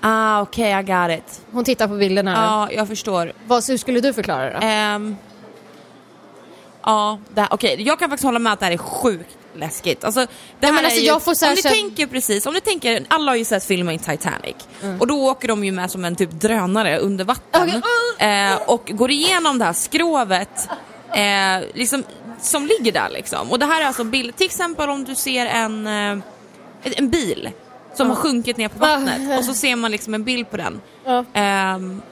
Ah, 0.00 0.40
okej, 0.42 0.70
I 0.80 0.82
got 0.82 1.18
it. 1.18 1.40
Hon 1.52 1.64
tittar 1.64 1.88
på 1.88 1.94
bilderna. 1.94 2.32
Ja, 2.70 2.76
jag 2.76 2.88
förstår. 2.88 3.32
Vad, 3.46 3.66
hur 3.68 3.76
skulle 3.76 4.00
du 4.00 4.12
förklara 4.12 4.44
det 4.44 4.50
då? 4.60 4.66
Ehm, 4.66 5.16
ja, 6.82 7.18
det 7.34 7.40
här- 7.40 7.48
okej. 7.52 7.82
Jag 7.82 7.98
kan 7.98 8.08
faktiskt 8.10 8.24
hålla 8.24 8.38
med 8.38 8.52
att 8.52 8.58
det 8.60 8.66
här 8.66 8.72
är 8.72 8.76
sjukt 8.78 9.36
läskigt. 9.56 10.04
Alltså, 10.04 10.20
det 10.20 10.26
Ja, 10.60 10.66
här 10.66 10.72
men 10.72 10.84
alltså, 10.84 11.00
är 11.00 11.02
ju, 11.02 11.20
så 11.34 11.46
om 11.46 11.54
du 11.54 11.62
känt- 11.62 11.74
tänker 11.74 12.06
precis, 12.06 12.46
om 12.46 12.54
du 12.54 12.60
tänker, 12.60 13.04
alla 13.08 13.30
har 13.32 13.36
ju 13.36 13.44
sett 13.44 13.64
filmen 13.64 13.98
Titanic 13.98 14.56
Mm. 14.82 15.00
och 15.00 15.06
då 15.06 15.28
åker 15.30 15.48
de 15.48 15.64
ju 15.64 15.72
med 15.72 15.90
som 15.90 16.04
en 16.04 16.16
typ 16.16 16.30
drönare 16.30 16.98
under 16.98 17.24
vatten 17.24 17.62
Okej. 18.18 18.28
eh, 18.52 18.56
och 18.66 18.90
går 18.94 19.10
igenom 19.10 19.58
det 19.58 19.64
här 19.64 19.72
skrovet 19.72 20.68
eh, 21.14 21.68
liksom, 21.74 22.04
som 22.40 22.66
ligger 22.66 22.92
där 22.92 23.08
liksom. 23.08 23.50
Och 23.50 23.58
det 23.58 23.66
här 23.66 23.80
är 23.82 23.86
alltså 23.86 24.04
bild, 24.04 24.36
till 24.36 24.46
exempel 24.46 24.88
om 24.90 25.04
du 25.04 25.14
ser 25.14 25.46
en, 25.46 25.86
eh, 25.86 26.18
en 26.82 27.10
bil 27.10 27.50
som 27.94 28.08
har 28.08 28.16
sjunkit 28.16 28.56
ner 28.56 28.68
på 28.68 28.78
vattnet 28.78 29.38
och 29.38 29.44
så 29.44 29.54
ser 29.54 29.76
man 29.76 29.90
liksom 29.90 30.14
en 30.14 30.24
bild 30.24 30.50
på 30.50 30.56
den. 30.56 30.80
Ja. 31.04 31.24
Ehm, 31.32 32.02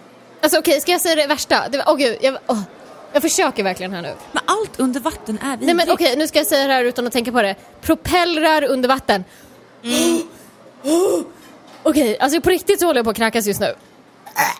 Alltså 0.42 0.58
okej, 0.58 0.80
ska 0.80 0.92
jag 0.92 1.00
säga 1.00 1.14
det 1.14 1.26
värsta? 1.26 1.68
Det 1.68 1.78
var, 1.78 1.84
åh 1.88 1.96
gud, 1.96 2.16
jag, 2.20 2.38
åh, 2.46 2.58
jag 3.18 3.22
försöker 3.22 3.62
verkligen 3.62 3.92
här 3.92 4.02
nu. 4.02 4.14
men 4.32 4.42
allt 4.46 4.80
under 4.80 5.00
vatten 5.00 5.38
är 5.38 5.50
vidrigt. 5.50 5.66
Nej 5.66 5.74
men 5.74 5.90
okej, 5.90 6.16
nu 6.16 6.26
ska 6.26 6.38
jag 6.38 6.46
säga 6.46 6.66
det 6.66 6.72
här 6.72 6.84
utan 6.84 7.06
att 7.06 7.12
tänka 7.12 7.32
på 7.32 7.42
det. 7.42 7.54
Propellrar 7.80 8.64
under 8.64 8.88
vatten. 8.88 9.24
Okej, 11.82 12.18
alltså 12.18 12.40
på 12.40 12.50
riktigt 12.50 12.80
så 12.80 12.86
håller 12.86 12.98
jag 12.98 13.04
på 13.04 13.10
att 13.10 13.16
kräkas 13.16 13.46
just 13.46 13.60
nu. 13.60 13.74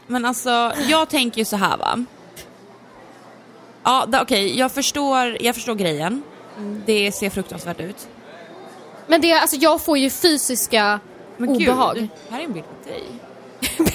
Men 0.07 0.25
alltså, 0.25 0.73
jag 0.89 1.09
tänker 1.09 1.39
ju 1.39 1.45
så 1.45 1.57
här 1.57 1.77
va. 1.77 2.05
Ja, 3.83 4.09
okej, 4.23 4.59
jag, 4.59 4.73
förstår, 4.73 5.43
jag 5.43 5.55
förstår 5.55 5.75
grejen. 5.75 6.23
Det 6.87 7.13
ser 7.13 7.31
fruktansvärt 7.31 7.81
ut. 7.81 8.09
Men 9.07 9.21
det, 9.21 9.33
alltså 9.33 9.57
jag 9.57 9.81
får 9.81 9.99
ju 9.99 10.11
fysiska 10.11 11.01
Men 11.37 11.49
obehag. 11.49 11.97
gud, 11.97 12.09
här 12.31 12.41
är 12.41 12.45
en 12.45 12.53
bild 12.53 12.65
på 12.65 12.89
dig. 12.91 13.05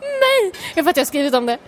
nej! 0.00 0.52
Jag 0.74 0.84
för 0.84 0.90
att 0.90 0.96
jag 0.96 1.04
har 1.04 1.06
skrivit 1.06 1.34
om 1.34 1.46
det. 1.46 1.58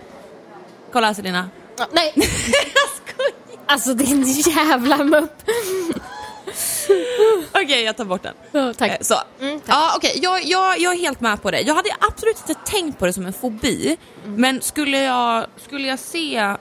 Kolla 0.91 1.13
Selina. 1.13 1.49
Nej, 1.91 2.13
jag 2.15 2.89
skojar. 3.15 3.61
alltså 3.65 3.93
din 3.93 4.23
jävla 4.23 4.97
mupp. 5.03 5.41
Okej, 7.53 7.83
jag 7.83 7.97
tar 7.97 8.05
bort 8.05 8.23
den. 8.23 8.33
Ja, 8.51 8.73
tack. 8.73 8.91
Eh, 8.91 8.97
Så. 9.01 9.15
Mm, 9.41 9.59
tack. 9.59 9.75
ja, 9.75 9.93
okej, 9.97 10.19
jag, 10.23 10.43
jag, 10.45 10.79
jag 10.79 10.93
är 10.93 10.97
helt 10.97 11.21
med 11.21 11.41
på 11.41 11.51
det. 11.51 11.61
Jag 11.61 11.73
hade 11.75 11.89
absolut 11.99 12.37
inte 12.47 12.61
tänkt 12.65 12.99
på 12.99 13.05
det 13.05 13.13
som 13.13 13.25
en 13.25 13.33
fobi. 13.33 13.97
Mm. 14.25 14.41
Men 14.41 14.61
skulle 14.61 14.97
jag, 15.03 15.45
skulle 15.65 15.87
jag 15.87 15.99
se... 15.99 16.55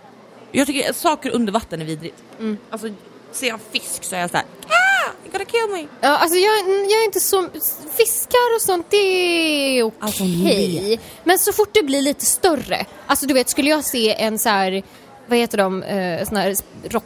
Jag 0.52 0.66
tycker 0.66 0.92
saker 0.92 1.30
under 1.30 1.52
vatten 1.52 1.80
är 1.80 1.84
vidrigt. 1.84 2.22
Mm. 2.38 2.58
Alltså, 2.70 2.88
ser 3.32 3.48
jag 3.48 3.60
fisk 3.72 4.04
så 4.04 4.16
är 4.16 4.20
jag 4.20 4.30
såhär 4.30 4.46
ah, 4.68 5.10
you 5.24 5.32
gotta 5.32 5.44
kill 5.44 5.68
me. 5.72 5.86
Ja, 6.00 6.08
alltså 6.18 6.38
jag, 6.38 6.68
jag 6.68 7.00
är 7.00 7.04
inte 7.04 7.20
så... 7.20 7.48
Fiskar 7.96 8.54
och 8.56 8.62
sånt, 8.62 8.86
det 8.90 8.96
är 8.96 9.82
okej. 9.82 9.98
Alltså, 10.00 10.24
ler. 10.24 10.98
Men 11.24 11.38
så 11.38 11.52
fort 11.52 11.70
det 11.72 11.82
blir 11.82 12.02
lite 12.02 12.26
större. 12.26 12.86
Alltså 13.06 13.26
du 13.26 13.34
vet, 13.34 13.48
skulle 13.48 13.70
jag 13.70 13.84
se 13.84 14.14
en 14.14 14.38
så 14.38 14.48
här... 14.48 14.82
Vad 15.28 15.38
heter 15.38 15.58
de? 15.58 15.82
Eh, 15.82 16.24
sån 16.28 16.36
här 16.36 16.54
rock... 16.84 17.04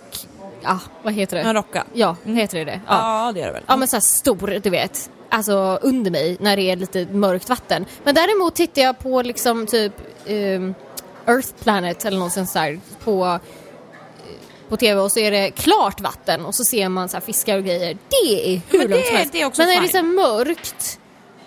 ja, 0.63 0.79
vad 1.03 1.13
heter 1.13 1.37
det? 1.37 1.43
En 1.43 1.55
rocka. 1.55 1.85
Ja, 1.93 2.17
heter 2.25 2.59
det 2.59 2.65
det? 2.65 2.81
Ja. 2.87 3.27
Ja, 3.27 3.33
det 3.33 3.41
är 3.43 3.47
det 3.47 3.53
väl. 3.53 3.63
Ja 3.67 3.77
men 3.77 3.89
så 3.89 3.97
här 3.97 4.01
stor, 4.01 4.59
du 4.63 4.71
vet. 4.71 5.11
Alltså 5.29 5.79
under 5.83 6.11
mig 6.11 6.37
när 6.41 6.57
det 6.57 6.63
är 6.63 6.77
lite 6.77 7.07
mörkt 7.13 7.49
vatten. 7.49 7.87
Men 8.05 8.15
däremot 8.15 8.55
tittar 8.55 8.83
jag 8.83 8.99
på 8.99 9.23
liksom 9.23 9.67
typ 9.67 9.93
ehm, 10.27 10.75
Earth 11.27 11.49
Planet 11.63 12.05
eller 12.05 12.19
något 12.19 12.33
sånt 12.33 12.55
på, 13.05 13.25
eh, 13.27 13.39
på 14.69 14.77
tv 14.77 15.01
och 15.01 15.13
så 15.13 15.19
är 15.19 15.31
det 15.31 15.51
klart 15.51 16.01
vatten 16.01 16.45
och 16.47 16.55
så 16.55 16.65
ser 16.65 16.89
man 16.89 17.09
så 17.09 17.17
här 17.17 17.23
fiskar 17.23 17.59
och 17.59 17.65
grejer. 17.65 17.99
Det 18.09 18.55
är 18.55 18.61
hur 18.71 18.79
men 18.79 18.89
det- 18.89 18.95
lugnt 18.95 19.07
som 19.07 19.17
helst. 19.17 19.35
Men 19.59 19.69
när 19.69 19.81
det 19.81 19.87
är 19.87 19.89
så 19.89 20.03
mörkt 20.03 20.99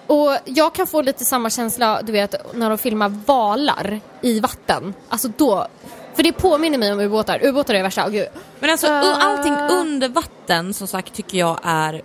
och 0.07 0.37
jag 0.45 0.75
kan 0.75 0.87
få 0.87 1.01
lite 1.01 1.25
samma 1.25 1.49
känsla, 1.49 2.01
du 2.01 2.11
vet, 2.11 2.35
när 2.55 2.69
de 2.69 2.77
filmar 2.77 3.09
valar 3.09 3.99
i 4.21 4.39
vatten. 4.39 4.93
Alltså 5.09 5.27
då, 5.37 5.67
för 6.15 6.23
det 6.23 6.31
påminner 6.31 6.77
mig 6.77 6.91
om 6.93 6.99
ubåtar. 6.99 7.45
Ubåtar 7.45 7.73
är 7.73 7.77
det 7.77 7.83
värsta, 7.83 8.05
åh 8.05 8.11
gud. 8.11 8.27
Men 8.59 8.69
alltså 8.69 8.87
Uh. 8.87 8.93
uh, 8.93 9.25
allting 9.25 9.53
under 9.53 10.09
vatten 10.09 10.73
som 10.73 10.87
sagt 10.87 11.13
tycker 11.13 11.37
jag 11.37 11.59
är 11.63 12.01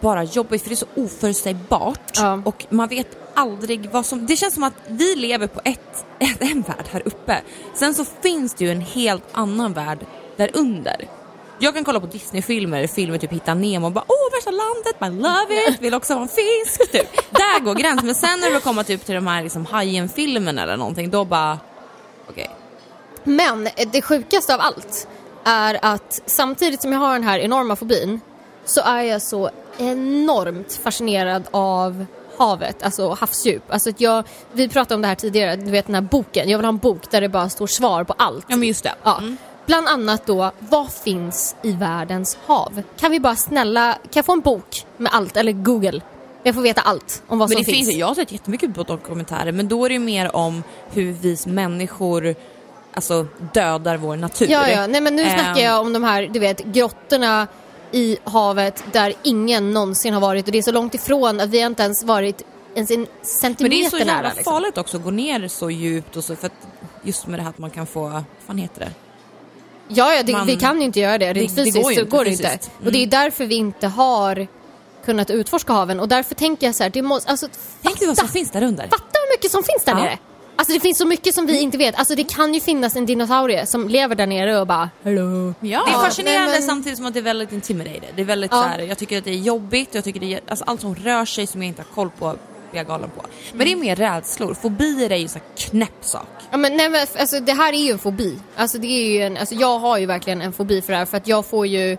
bara 0.00 0.24
jobbigt 0.24 0.62
för 0.62 0.68
det 0.68 0.74
är 0.74 0.76
så 0.76 0.86
oförutsägbart 0.96 2.00
Ja. 2.14 2.42
och 2.44 2.66
man 2.70 2.88
vet 2.88 3.16
aldrig 3.34 3.90
vad 3.90 4.06
som... 4.06 4.26
Det 4.26 4.36
känns 4.36 4.54
som 4.54 4.62
att 4.62 4.74
vi 4.86 5.14
lever 5.14 5.46
på 5.46 5.60
ett, 5.64 6.04
ett, 6.18 6.42
en 6.42 6.62
värld 6.62 6.84
här 6.90 7.02
uppe. 7.04 7.40
Sen 7.74 7.94
så 7.94 8.04
finns 8.22 8.54
det 8.54 8.64
ju 8.64 8.70
en 8.72 8.80
helt 8.80 9.24
annan 9.32 9.72
värld 9.72 9.98
där 10.36 10.50
under. 10.54 11.08
Jag 11.58 11.74
kan 11.74 11.84
kolla 11.84 12.00
på 12.00 12.06
Disney-filmer, 12.06 12.86
filmer 12.86 13.18
typ 13.18 13.32
Hitta 13.32 13.54
Nemo 13.54 13.86
och 13.86 13.92
bara 13.92 14.04
åh 14.08 14.36
värsta 14.36 14.50
landet, 14.50 14.96
I 15.16 15.22
love 15.22 15.68
it, 15.68 15.80
vill 15.82 15.94
också 15.94 16.14
ha 16.14 16.22
en 16.22 16.28
fisk. 16.28 16.92
Typ. 16.92 17.30
Där 17.30 17.60
går 17.60 17.74
gränsen. 17.74 18.06
Men 18.06 18.14
sen 18.14 18.40
när 18.40 18.50
det 18.50 18.60
kommer 18.60 18.82
typ 18.82 19.04
till 19.04 19.14
de 19.14 19.26
här 19.26 19.42
liksom 19.42 19.66
Hajen-filmerna 19.66 20.62
eller 20.62 20.76
någonting 20.76 21.10
då 21.10 21.24
bara 21.24 21.58
okej. 22.28 22.50
Men 23.24 23.68
det 23.92 24.02
sjukaste 24.02 24.54
av 24.54 24.60
allt 24.60 25.08
är 25.44 25.78
att 25.82 26.20
samtidigt 26.26 26.82
som 26.82 26.92
jag 26.92 26.98
har 26.98 27.12
den 27.12 27.24
här 27.24 27.38
enorma 27.38 27.76
fobin 27.76 28.20
så 28.64 28.80
är 28.80 29.02
jag 29.02 29.22
så 29.22 29.50
enormt 29.78 30.72
fascinerad 30.82 31.42
av 31.50 32.06
havet, 32.38 32.82
alltså 32.82 33.10
havsdjup. 33.20 33.62
Alltså 33.68 33.90
att 33.90 34.00
jag, 34.00 34.24
vi 34.52 34.68
pratade 34.68 34.94
om 34.94 35.02
det 35.02 35.08
här 35.08 35.14
tidigare, 35.14 35.56
du 35.56 35.70
vet 35.70 35.86
den 35.86 35.94
här 35.94 36.02
boken, 36.02 36.48
jag 36.48 36.58
vill 36.58 36.64
ha 36.64 36.68
en 36.68 36.78
bok 36.78 37.10
där 37.10 37.20
det 37.20 37.28
bara 37.28 37.48
står 37.48 37.66
svar 37.66 38.04
på 38.04 38.14
allt. 38.18 38.44
Ja 38.48 38.56
men 38.56 38.68
just 38.68 38.84
det. 38.84 38.94
Ja. 39.02 39.22
Bland 39.66 39.88
annat 39.88 40.26
då, 40.26 40.50
vad 40.58 40.92
finns 40.92 41.56
i 41.62 41.72
världens 41.72 42.38
hav? 42.46 42.82
Kan 43.00 43.10
vi 43.10 43.20
bara 43.20 43.36
snälla, 43.36 43.92
kan 43.92 44.10
jag 44.14 44.24
få 44.24 44.32
en 44.32 44.40
bok 44.40 44.86
med 44.96 45.12
allt, 45.14 45.36
eller 45.36 45.52
Google? 45.52 46.00
Jag 46.42 46.54
får 46.54 46.62
veta 46.62 46.80
allt 46.80 47.22
om 47.26 47.38
vad 47.38 47.48
Men 47.48 47.56
som 47.56 47.64
det 47.64 47.72
finns. 47.72 47.86
finns. 47.88 47.98
jag 47.98 48.06
har 48.06 48.14
sett 48.14 48.32
jättemycket 48.32 48.74
på 48.74 48.82
dokumentärer 48.82 49.52
men 49.52 49.68
då 49.68 49.84
är 49.84 49.88
det 49.88 49.98
mer 49.98 50.36
om 50.36 50.62
hur 50.92 51.12
vi 51.12 51.36
människor 51.46 52.34
alltså, 52.94 53.26
dödar 53.54 53.96
vår 53.96 54.16
natur. 54.16 54.46
Ja, 54.50 54.68
ja, 54.68 54.86
nej 54.86 55.00
men 55.00 55.16
nu 55.16 55.22
Ehm, 55.22 55.38
snackar 55.38 55.62
jag 55.62 55.80
om 55.80 55.92
de 55.92 56.02
här, 56.04 56.22
du 56.32 56.38
vet, 56.38 56.64
grottorna 56.64 57.46
i 57.92 58.18
havet 58.24 58.84
där 58.92 59.14
ingen 59.22 59.70
någonsin 59.72 60.14
har 60.14 60.20
varit 60.20 60.46
och 60.46 60.52
det 60.52 60.58
är 60.58 60.62
så 60.62 60.72
långt 60.72 60.94
ifrån 60.94 61.40
att 61.40 61.48
vi 61.50 61.58
inte 61.60 61.82
ens 61.82 62.04
varit 62.04 62.42
ens 62.74 62.90
en 62.90 62.96
Men 63.00 63.06
det 63.06 63.20
är 63.22 63.26
centimeter 63.26 63.90
så 63.90 63.98
jävla 63.98 64.12
nära. 64.14 64.28
Liksom. 64.36 64.52
farligt 64.52 64.78
också 64.78 64.96
att 64.96 65.02
gå 65.04 65.10
ner 65.10 65.48
så 65.48 65.70
djupt 65.70 66.16
och 66.16 66.24
så 66.24 66.36
för 66.36 66.46
att 66.46 66.52
just 67.02 67.26
med 67.26 67.38
det 67.38 67.42
här 67.42 67.50
att 67.50 67.58
man 67.58 67.70
kan 67.70 67.86
få, 67.86 68.00
vad 68.08 68.24
fan 68.46 68.58
heter 68.58 68.80
det? 68.80 68.90
Ja, 69.88 70.14
ja 70.14 70.22
det, 70.22 70.32
Man- 70.32 70.46
vi 70.46 70.56
kan 70.56 70.78
ju 70.78 70.84
inte 70.84 71.00
göra 71.00 71.18
det. 71.18 71.32
Rent 71.32 71.36
Det- 71.56 71.62
det 71.62 71.64
fysiskt 71.64 71.82
går 71.82 71.92
ju 71.92 71.96
så 71.96 72.02
inte 72.04 72.16
går 72.16 72.24
det 72.24 72.30
inte. 72.30 72.58
Och 72.84 72.92
det 72.92 73.02
är 73.02 73.06
därför 73.06 73.46
vi 73.46 73.54
inte 73.54 73.86
har 73.86 74.46
kunnat 75.04 75.30
utforska 75.30 75.72
haven 75.72 76.00
och 76.00 76.08
därför 76.08 76.34
tänker 76.34 76.66
jag 76.66 76.74
så 76.74 76.82
här, 76.82 76.90
det 76.90 77.02
måste, 77.02 77.30
alltså 77.30 77.48
Tänk 77.82 77.98
dig 77.98 78.08
vad 78.08 78.18
som 78.18 78.28
finns 78.28 78.50
där 78.50 78.62
under. 78.62 78.82
Fatta 78.88 79.04
hur 79.12 79.36
mycket 79.36 79.50
som 79.50 79.62
finns 79.62 79.84
där 79.84 79.92
Ja. 79.92 79.98
nere! 79.98 80.18
Alltså 80.58 80.72
det 80.72 80.80
finns 80.80 80.98
så 80.98 81.06
mycket 81.06 81.34
som 81.34 81.46
vi 81.46 81.60
inte 81.60 81.78
vet. 81.78 81.94
Alltså 81.98 82.14
det 82.14 82.24
kan 82.24 82.54
ju 82.54 82.60
finnas 82.60 82.96
en 82.96 83.06
dinosaurie 83.06 83.66
som 83.66 83.88
lever 83.88 84.14
där 84.14 84.26
nere 84.26 84.60
och 84.60 84.66
bara 84.66 84.90
Hello. 85.04 85.54
Ja. 85.60 85.84
Det 85.86 85.92
är 85.92 86.02
fascinerande 86.04 86.44
nej, 86.50 86.52
men- 86.60 86.62
samtidigt 86.62 86.98
som 86.98 87.06
att 87.06 87.12
det 87.14 87.20
är 87.20 87.22
väldigt 87.22 87.52
intimidated. 87.52 88.08
Det 88.16 88.22
är 88.22 88.26
väldigt 88.26 88.50
Ja. 88.52 88.62
så 88.62 88.68
här, 88.68 88.78
jag 88.78 88.98
tycker 88.98 89.18
att 89.18 89.24
det 89.24 89.30
är 89.30 89.34
jobbigt, 89.34 89.88
jag 89.92 90.04
tycker 90.04 90.20
det 90.20 90.34
är, 90.34 90.40
alltså 90.48 90.64
allt 90.64 90.80
som 90.80 90.94
rör 90.94 91.24
sig 91.24 91.46
som 91.46 91.62
jag 91.62 91.68
inte 91.68 91.82
har 91.82 91.94
koll 91.94 92.10
på 92.18 92.36
blir 92.70 92.80
jag 92.80 92.86
galen 92.86 93.10
på. 93.16 93.22
Men 93.52 93.66
det 93.66 93.72
är 93.72 93.76
mer 93.76 93.96
rädslor, 93.96 94.54
fobier 94.54 95.12
är 95.12 95.16
ju 95.16 95.22
en 95.22 95.28
sån 95.28 95.40
knäpp 95.56 95.98
sak. 96.00 96.28
Ja 96.50 96.56
men 96.56 96.76
nej 96.76 96.88
men 96.88 97.06
alltså 97.18 97.40
det 97.40 97.52
här 97.52 97.72
är 97.72 97.78
ju 97.78 97.92
en 97.92 97.98
fobi. 97.98 98.38
Alltså 98.56 98.78
det 98.78 98.86
är 98.86 99.08
ju 99.12 99.22
en, 99.22 99.36
alltså 99.36 99.54
jag 99.54 99.78
har 99.78 99.98
ju 99.98 100.06
verkligen 100.06 100.42
en 100.42 100.52
fobi 100.52 100.82
för 100.82 100.92
det 100.92 100.98
här 100.98 101.04
för 101.06 101.16
att 101.16 101.26
jag 101.28 101.46
får 101.46 101.66
ju 101.66 101.96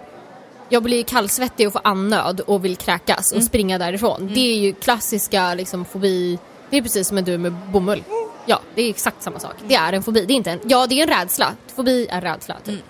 jag 0.70 0.84
blir 0.84 1.04
kallsvettig 1.04 1.68
och 1.68 1.74
får 1.74 1.82
andnöd 1.84 2.40
och 2.40 2.66
vill 2.66 2.76
kräkas 2.76 3.32
och 3.32 3.44
springa 3.44 3.78
därifrån. 3.78 4.32
Det 4.34 4.40
är 4.52 4.58
ju 4.58 4.74
klassiska 4.74 5.54
liksom 5.54 5.86
fobi, 5.86 6.40
det 6.70 6.78
är 6.78 6.82
precis 6.82 7.08
som 7.08 7.18
en 7.18 7.24
du 7.24 7.38
med 7.38 7.52
bomull. 7.54 8.04
Ja, 8.50 8.60
det 8.76 8.82
är 8.82 8.90
exakt 8.90 9.24
samma 9.24 9.40
sak. 9.40 9.54
Det 9.68 9.76
är 9.76 9.94
en 9.94 10.04
fobi, 10.04 10.26
det 10.26 10.34
är 10.34 10.36
inte 10.36 10.52
en, 10.52 10.60
ja 10.64 10.88
det 10.88 11.02
är 11.02 11.08
en 11.08 11.20
rädsla. 11.20 11.54
Fobi 11.76 12.08
är 12.10 12.22
rädsla 12.22 12.56
typ. 12.66 12.84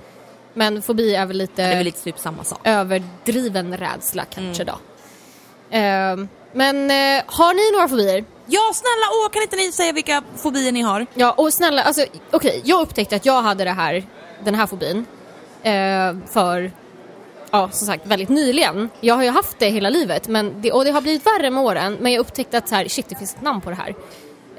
Men 0.53 0.81
fobi 0.81 1.15
är 1.15 1.25
väl 1.25 1.37
lite 1.37 1.61
Det 1.61 1.63
är 1.67 1.75
väl 1.75 1.85
lite 1.85 2.03
typ 2.03 2.19
samma 2.19 2.43
sak. 2.43 2.59
överdriven 2.63 3.77
rädsla 3.77 4.25
kanske 4.25 4.63
då. 4.63 4.73
Ehm, 5.71 6.27
men 6.53 6.75
eh, 6.91 7.23
har 7.27 7.53
ni 7.53 7.71
några 7.77 7.87
fobier? 7.87 8.25
Ja 8.45 8.71
snälla 8.73 9.05
åh 9.25 9.29
kan 9.31 9.41
inte 9.41 9.55
ni 9.55 9.71
säga 9.71 9.91
vilka 9.91 10.23
fobier 10.37 10.71
ni 10.71 10.81
har? 10.81 11.05
Ja, 11.13 11.31
och 11.31 11.53
snälla, 11.53 11.81
alltså 11.83 12.05
okej, 12.31 12.61
jag 12.65 12.81
upptäckte 12.81 13.15
att 13.15 13.25
jag 13.25 13.41
hade 13.41 13.63
det 13.63 13.71
här, 13.71 14.03
den 14.43 14.55
här 14.55 14.67
fobin 14.67 15.05
eh, 15.63 16.15
för, 16.33 16.71
ja 17.51 17.69
som 17.71 17.87
sagt, 17.87 18.07
väldigt 18.07 18.29
nyligen. 18.29 18.89
Jag 18.99 19.15
har 19.15 19.23
ju 19.23 19.29
haft 19.29 19.59
det 19.59 19.69
hela 19.69 19.89
livet, 19.89 20.27
men 20.27 20.61
det, 20.61 20.71
och 20.71 20.85
det 20.85 20.91
har 20.91 21.01
blivit 21.01 21.25
värre 21.25 21.49
med 21.49 21.63
åren, 21.63 21.97
men 22.01 22.11
jag 22.11 22.19
upptäckte 22.19 22.57
att 22.57 22.67
så 22.69 22.75
här, 22.75 22.87
shit, 22.87 23.09
det 23.09 23.15
finns 23.15 23.35
ett 23.35 23.41
namn 23.41 23.61
på 23.61 23.69
det 23.69 23.75
här. 23.75 23.95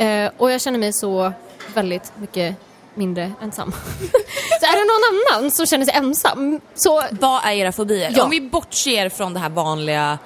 Eh, 0.01 0.31
och 0.37 0.51
jag 0.53 0.61
känner 0.61 0.79
mig 0.79 0.93
så 0.93 1.33
väldigt 1.75 2.13
mycket 2.17 2.57
mindre 2.95 3.33
ensam. 3.43 3.73
så 4.61 4.67
är 4.67 4.73
det 4.77 4.85
någon 4.85 5.41
annan 5.41 5.51
som 5.51 5.67
känner 5.67 5.85
sig 5.85 5.95
ensam, 5.95 6.61
så 6.75 7.03
Vad 7.11 7.45
är 7.45 7.53
era 7.53 7.73
fobier? 7.73 8.13
Ja. 8.17 8.25
Om 8.25 8.31
vi 8.31 8.41
bortser 8.41 9.09
från 9.09 9.35
det 9.35 9.41
här 9.41 9.49
vanliga 9.51 10.19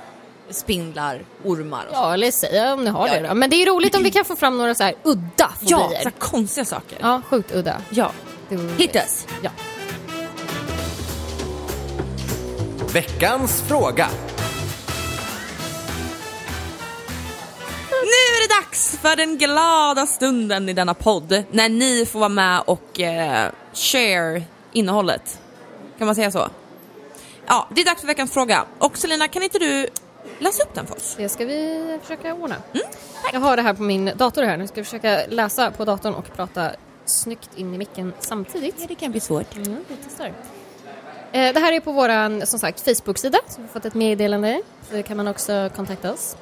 spindlar, 0.50 1.24
ormar 1.44 1.84
och 1.90 1.96
så. 1.96 2.02
ja, 2.02 2.14
eller 2.14 2.30
säg 2.30 2.72
om 2.72 2.84
ni 2.84 2.90
har 2.90 3.08
det 3.08 3.28
då. 3.28 3.34
Men 3.34 3.50
det 3.50 3.56
är 3.62 3.66
roligt 3.66 3.94
om 3.96 4.02
vi 4.02 4.10
kan 4.10 4.24
få 4.24 4.36
fram 4.36 4.58
några 4.58 4.74
så 4.74 4.82
här 4.84 4.94
udda 5.02 5.50
Ja, 5.60 5.78
så 5.78 5.84
fobier. 5.84 6.10
konstiga 6.18 6.64
saker. 6.64 6.98
Ja, 7.00 7.22
sjukt 7.28 7.54
udda. 7.54 7.76
Ja. 7.90 8.10
Hit 8.78 8.96
us. 8.96 9.26
Ja. 9.42 9.50
Veckans 12.92 13.62
fråga. 13.68 14.08
Nu 18.04 18.10
är 18.10 18.48
det 18.48 18.54
dags 18.54 18.98
för 18.98 19.16
den 19.16 19.38
glada 19.38 20.06
stunden 20.06 20.68
i 20.68 20.72
denna 20.72 20.94
podd 20.94 21.44
när 21.50 21.68
ni 21.68 22.06
får 22.06 22.18
vara 22.18 22.28
med 22.28 22.62
och 22.66 23.00
eh, 23.00 23.50
share 23.72 24.42
innehållet. 24.72 25.40
Kan 25.98 26.06
man 26.06 26.14
säga 26.14 26.30
så? 26.30 26.48
Ja, 27.46 27.68
det 27.74 27.80
är 27.80 27.84
dags 27.84 28.00
för 28.00 28.06
veckans 28.06 28.32
fråga. 28.32 28.64
Och 28.78 28.98
Selina, 28.98 29.28
kan 29.28 29.42
inte 29.42 29.58
du 29.58 29.88
läsa 30.38 30.62
upp 30.62 30.74
den 30.74 30.86
för 30.86 30.96
oss? 30.96 31.14
Det 31.16 31.28
ska 31.28 31.44
vi 31.44 31.98
försöka 32.02 32.34
ordna. 32.34 32.56
jag 33.32 33.40
har 33.40 33.56
det 33.56 33.62
här 33.62 33.74
på 33.74 33.82
min 33.82 34.12
dator 34.16 34.42
här. 34.42 34.56
Nu 34.56 34.66
ska 34.66 34.78
jag 34.78 34.86
försöka 34.86 35.20
läsa 35.28 35.70
på 35.70 35.84
datorn 35.84 36.14
och 36.14 36.36
prata 36.36 36.70
snyggt 37.04 37.50
in 37.56 37.74
i 37.74 37.78
micken 37.78 38.12
samtidigt. 38.20 38.88
det 38.88 38.94
kan 38.94 39.10
bli 39.10 39.20
svårt. 39.20 39.56
Mm, 39.56 39.84
vi 39.88 39.96
testar. 40.04 40.26
Eh, 41.32 41.52
det 41.54 41.60
här 41.60 41.72
är 41.72 41.80
på 41.80 41.92
vår 41.92 42.44
som 42.44 42.58
sagt 42.58 42.80
Facebook-sida, 42.80 43.38
så 43.48 43.56
vi 43.56 43.62
har 43.62 43.68
fått 43.68 43.84
ett 43.84 43.94
meddelande. 43.94 44.62
Så 44.90 45.02
kan 45.02 45.16
man 45.16 45.28
också 45.28 45.70
kontakta 45.76 46.12
oss. 46.12 46.36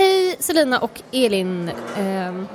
Hej 0.00 0.36
Selina 0.38 0.78
och 0.78 1.02
Elin. 1.12 1.70
Ehm, 1.96 2.48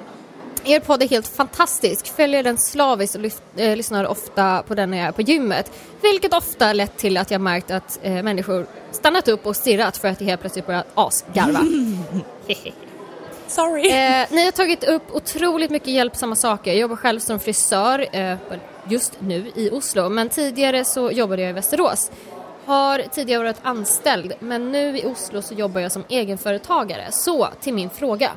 er 0.63 0.79
podd 0.79 1.03
är 1.03 1.07
helt 1.07 1.27
fantastisk. 1.27 2.07
Följer 2.15 2.43
den 2.43 2.57
slaviskt 2.57 3.15
och 3.15 3.21
lyft, 3.21 3.43
eh, 3.55 3.75
lyssnar 3.75 4.05
ofta 4.05 4.63
på 4.67 4.75
den 4.75 4.91
när 4.91 4.97
jag 4.97 5.07
är 5.07 5.11
på 5.11 5.21
gymmet. 5.21 5.71
Vilket 6.01 6.33
ofta 6.33 6.73
lett 6.73 6.97
till 6.97 7.17
att 7.17 7.31
jag 7.31 7.41
märkt 7.41 7.71
att 7.71 7.99
eh, 8.01 8.23
människor 8.23 8.67
stannat 8.91 9.27
upp 9.27 9.45
och 9.45 9.55
stirrat 9.55 9.97
för 9.97 10.07
att 10.07 10.21
jag 10.21 10.27
helt 10.27 10.41
plötsligt 10.41 10.65
börjat 10.65 10.87
asgarva. 10.95 11.59
Sorry. 13.47 13.89
Eh, 13.89 14.25
ni 14.29 14.45
har 14.45 14.51
tagit 14.51 14.83
upp 14.83 15.15
otroligt 15.15 15.71
mycket 15.71 15.89
hjälpsamma 15.89 16.35
saker. 16.35 16.71
Jag 16.71 16.79
jobbar 16.79 16.95
själv 16.95 17.19
som 17.19 17.39
frisör 17.39 18.05
eh, 18.11 18.37
just 18.89 19.13
nu 19.19 19.51
i 19.55 19.69
Oslo, 19.71 20.09
men 20.09 20.29
tidigare 20.29 20.85
så 20.85 21.11
jobbade 21.11 21.41
jag 21.41 21.49
i 21.49 21.53
Västerås. 21.53 22.11
Har 22.65 22.99
tidigare 22.99 23.43
varit 23.43 23.59
anställd, 23.61 24.33
men 24.39 24.71
nu 24.71 24.97
i 24.97 25.05
Oslo 25.05 25.41
så 25.41 25.53
jobbar 25.53 25.81
jag 25.81 25.91
som 25.91 26.03
egenföretagare. 26.09 27.11
Så 27.11 27.47
till 27.61 27.73
min 27.73 27.89
fråga. 27.89 28.31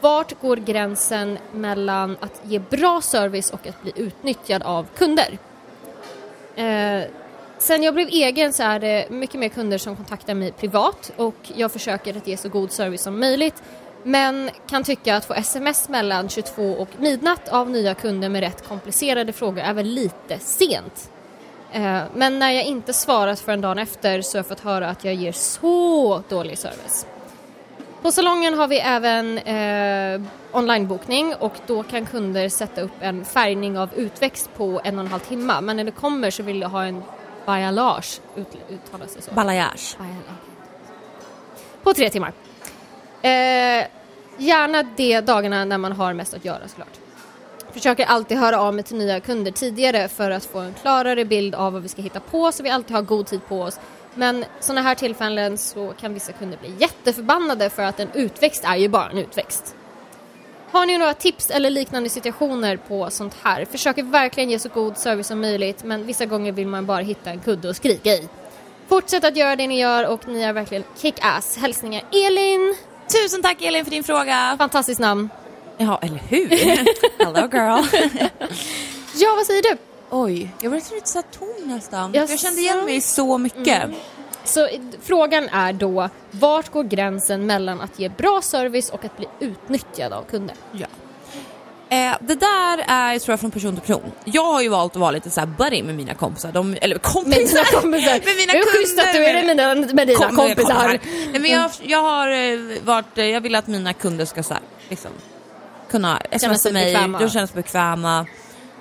Vart 0.00 0.40
går 0.40 0.56
gränsen 0.56 1.38
mellan 1.52 2.16
att 2.20 2.40
ge 2.44 2.58
bra 2.58 3.00
service 3.00 3.50
och 3.50 3.66
att 3.66 3.82
bli 3.82 3.92
utnyttjad 3.96 4.62
av 4.62 4.86
kunder? 4.96 5.38
Eh, 6.56 7.02
sen 7.58 7.82
jag 7.82 7.94
blev 7.94 8.08
egen 8.08 8.52
så 8.52 8.62
är 8.62 8.80
det 8.80 9.10
mycket 9.10 9.40
mer 9.40 9.48
kunder 9.48 9.78
som 9.78 9.96
kontaktar 9.96 10.34
mig 10.34 10.52
privat 10.52 11.12
och 11.16 11.50
jag 11.56 11.72
försöker 11.72 12.16
att 12.16 12.26
ge 12.26 12.36
så 12.36 12.48
god 12.48 12.72
service 12.72 13.02
som 13.02 13.20
möjligt. 13.20 13.62
Men 14.02 14.50
kan 14.68 14.84
tycka 14.84 15.16
att 15.16 15.24
få 15.24 15.34
sms 15.34 15.88
mellan 15.88 16.28
22 16.28 16.62
och 16.62 16.88
midnatt 16.98 17.48
av 17.48 17.70
nya 17.70 17.94
kunder 17.94 18.28
med 18.28 18.40
rätt 18.40 18.68
komplicerade 18.68 19.32
frågor 19.32 19.62
är 19.62 19.72
väl 19.72 19.86
lite 19.86 20.38
sent. 20.38 21.10
Eh, 21.72 22.02
men 22.14 22.38
när 22.38 22.50
jag 22.50 22.64
inte 22.64 22.92
svarat 22.92 23.40
för 23.40 23.52
en 23.52 23.60
dag 23.60 23.78
efter 23.78 24.22
så 24.22 24.36
har 24.36 24.38
jag 24.38 24.46
fått 24.46 24.60
höra 24.60 24.88
att 24.88 25.04
jag 25.04 25.14
ger 25.14 25.32
så 25.32 26.22
dålig 26.28 26.58
service. 26.58 27.06
På 28.02 28.12
salongen 28.12 28.54
har 28.54 28.68
vi 28.68 28.78
även 28.78 29.38
eh, 29.38 30.20
onlinebokning 30.52 31.34
och 31.34 31.54
då 31.66 31.82
kan 31.82 32.06
kunder 32.06 32.48
sätta 32.48 32.80
upp 32.80 32.92
en 33.00 33.24
färgning 33.24 33.78
av 33.78 33.94
utväxt 33.94 34.50
på 34.56 34.80
en 34.84 34.98
och 34.98 35.04
en 35.04 35.10
halv 35.10 35.20
timme. 35.20 35.60
Men 35.60 35.76
när 35.76 35.84
det 35.84 35.90
kommer 35.90 36.30
så 36.30 36.42
vill 36.42 36.60
jag 36.60 36.68
ha 36.68 36.84
en 36.84 37.02
balayage 37.46 38.20
ut, 38.36 38.46
uttalas 38.70 39.14
det 39.14 39.22
så? 39.22 39.32
Balayage. 39.32 39.96
På 41.82 41.94
tre 41.94 42.10
timmar. 42.10 42.32
Eh, 43.22 43.86
gärna 44.36 44.82
de 44.82 45.20
dagarna 45.20 45.64
när 45.64 45.78
man 45.78 45.92
har 45.92 46.14
mest 46.14 46.34
att 46.34 46.44
göra 46.44 46.68
såklart. 46.68 46.98
Försöker 47.72 48.04
alltid 48.04 48.38
höra 48.38 48.60
av 48.60 48.74
mig 48.74 48.84
till 48.84 48.96
nya 48.96 49.20
kunder 49.20 49.50
tidigare 49.52 50.08
för 50.08 50.30
att 50.30 50.44
få 50.44 50.58
en 50.58 50.74
klarare 50.74 51.24
bild 51.24 51.54
av 51.54 51.72
vad 51.72 51.82
vi 51.82 51.88
ska 51.88 52.02
hitta 52.02 52.20
på 52.20 52.52
så 52.52 52.62
vi 52.62 52.70
alltid 52.70 52.96
har 52.96 53.02
god 53.02 53.26
tid 53.26 53.40
på 53.48 53.62
oss. 53.62 53.80
Men 54.14 54.44
sådana 54.60 54.82
här 54.82 54.94
tillfällen 54.94 55.58
så 55.58 55.92
kan 56.00 56.14
vissa 56.14 56.32
kunder 56.32 56.58
bli 56.58 56.74
jätteförbannade 56.78 57.70
för 57.70 57.82
att 57.82 58.00
en 58.00 58.08
utväxt 58.14 58.64
är 58.64 58.76
ju 58.76 58.88
bara 58.88 59.10
en 59.10 59.18
utväxt. 59.18 59.74
Har 60.70 60.86
ni 60.86 60.98
några 60.98 61.14
tips 61.14 61.50
eller 61.50 61.70
liknande 61.70 62.08
situationer 62.08 62.76
på 62.76 63.10
sånt 63.10 63.36
här? 63.42 63.64
Försöker 63.64 64.02
verkligen 64.02 64.50
ge 64.50 64.58
så 64.58 64.68
god 64.68 64.96
service 64.96 65.26
som 65.26 65.40
möjligt 65.40 65.84
men 65.84 66.06
vissa 66.06 66.26
gånger 66.26 66.52
vill 66.52 66.66
man 66.66 66.86
bara 66.86 67.02
hitta 67.02 67.30
en 67.30 67.40
kudde 67.40 67.70
att 67.70 67.76
skrika 67.76 68.10
i. 68.10 68.28
Fortsätt 68.88 69.24
att 69.24 69.36
göra 69.36 69.56
det 69.56 69.66
ni 69.66 69.80
gör 69.80 70.06
och 70.06 70.28
ni 70.28 70.42
är 70.42 70.52
verkligen 70.52 70.84
kick-ass. 70.96 71.58
Hälsningar 71.58 72.02
Elin! 72.12 72.76
Tusen 73.12 73.42
tack 73.42 73.62
Elin 73.62 73.84
för 73.84 73.90
din 73.90 74.04
fråga. 74.04 74.54
Fantastiskt 74.58 75.00
namn. 75.00 75.28
Ja, 75.82 75.98
eller 76.02 76.20
hur? 76.28 76.48
Hello 77.24 77.48
girl. 77.52 77.84
Ja, 79.14 79.34
vad 79.36 79.46
säger 79.46 79.62
du? 79.62 79.76
Oj, 80.10 80.50
jag 80.62 80.72
blev 80.72 80.82
lite 80.94 81.08
så 81.08 81.22
tom 81.22 81.48
nästan. 81.64 82.12
Jaså? 82.14 82.32
Jag 82.32 82.40
kände 82.40 82.60
igen 82.60 82.84
mig 82.84 83.00
så 83.00 83.38
mycket. 83.38 83.82
Så 84.44 84.66
eh, 84.66 84.80
frågan 85.02 85.48
är 85.48 85.72
då, 85.72 86.08
vart 86.30 86.72
går 86.72 86.82
gränsen 86.84 87.46
mellan 87.46 87.80
att 87.80 87.98
ge 87.98 88.08
bra 88.08 88.40
service 88.42 88.90
och 88.90 89.04
att 89.04 89.16
bli 89.16 89.26
utnyttjad 89.40 90.12
av 90.12 90.22
kunder? 90.24 90.56
Ja. 90.72 90.86
Eh, 91.96 92.16
det 92.20 92.34
där 92.34 92.84
är 92.88 93.18
tror 93.18 93.32
jag 93.32 93.40
från 93.40 93.50
person 93.50 93.76
till 93.76 93.80
person. 93.86 94.12
Jag 94.24 94.44
har 94.52 94.62
ju 94.62 94.68
valt 94.68 94.92
att 94.92 95.00
vara 95.00 95.10
lite 95.10 95.30
så 95.30 95.40
här 95.40 95.46
buddy 95.46 95.82
med 95.82 95.94
mina 95.94 96.14
kompisar. 96.14 96.52
De, 96.52 96.76
eller 96.80 96.94
Med 96.94 97.02
kompisar! 97.02 97.36
dina 97.70 97.80
kompisar. 97.80 98.12
med 98.24 98.36
mina 98.36 98.52
det 98.52 98.58
är 98.58 98.78
schysst 98.78 98.98
att 98.98 99.12
du 99.12 99.24
är 99.24 99.34
det 99.34 99.54
med 99.54 99.56
dina, 99.56 99.94
med 99.94 100.08
dina 100.08 100.18
Kom- 100.26 100.36
med 100.36 100.46
kompisar. 100.56 100.88
Nej, 101.32 101.40
men 101.40 101.50
jag, 101.50 101.70
jag 101.82 102.02
har 102.02 102.30
eh, 102.30 102.58
varit, 102.84 103.18
eh, 103.18 103.24
jag 103.26 103.40
vill 103.40 103.54
att 103.54 103.66
mina 103.66 103.92
kunder 103.92 104.24
ska 104.24 104.42
så 104.42 104.54
här, 104.54 104.62
liksom, 104.88 105.10
kunna 105.90 106.22
smsa 106.38 106.72
mig, 106.72 106.92
bekväma. 106.92 107.18
de 107.18 107.30
känner 107.30 107.46
sig 107.46 107.56
bekväma. 107.56 108.26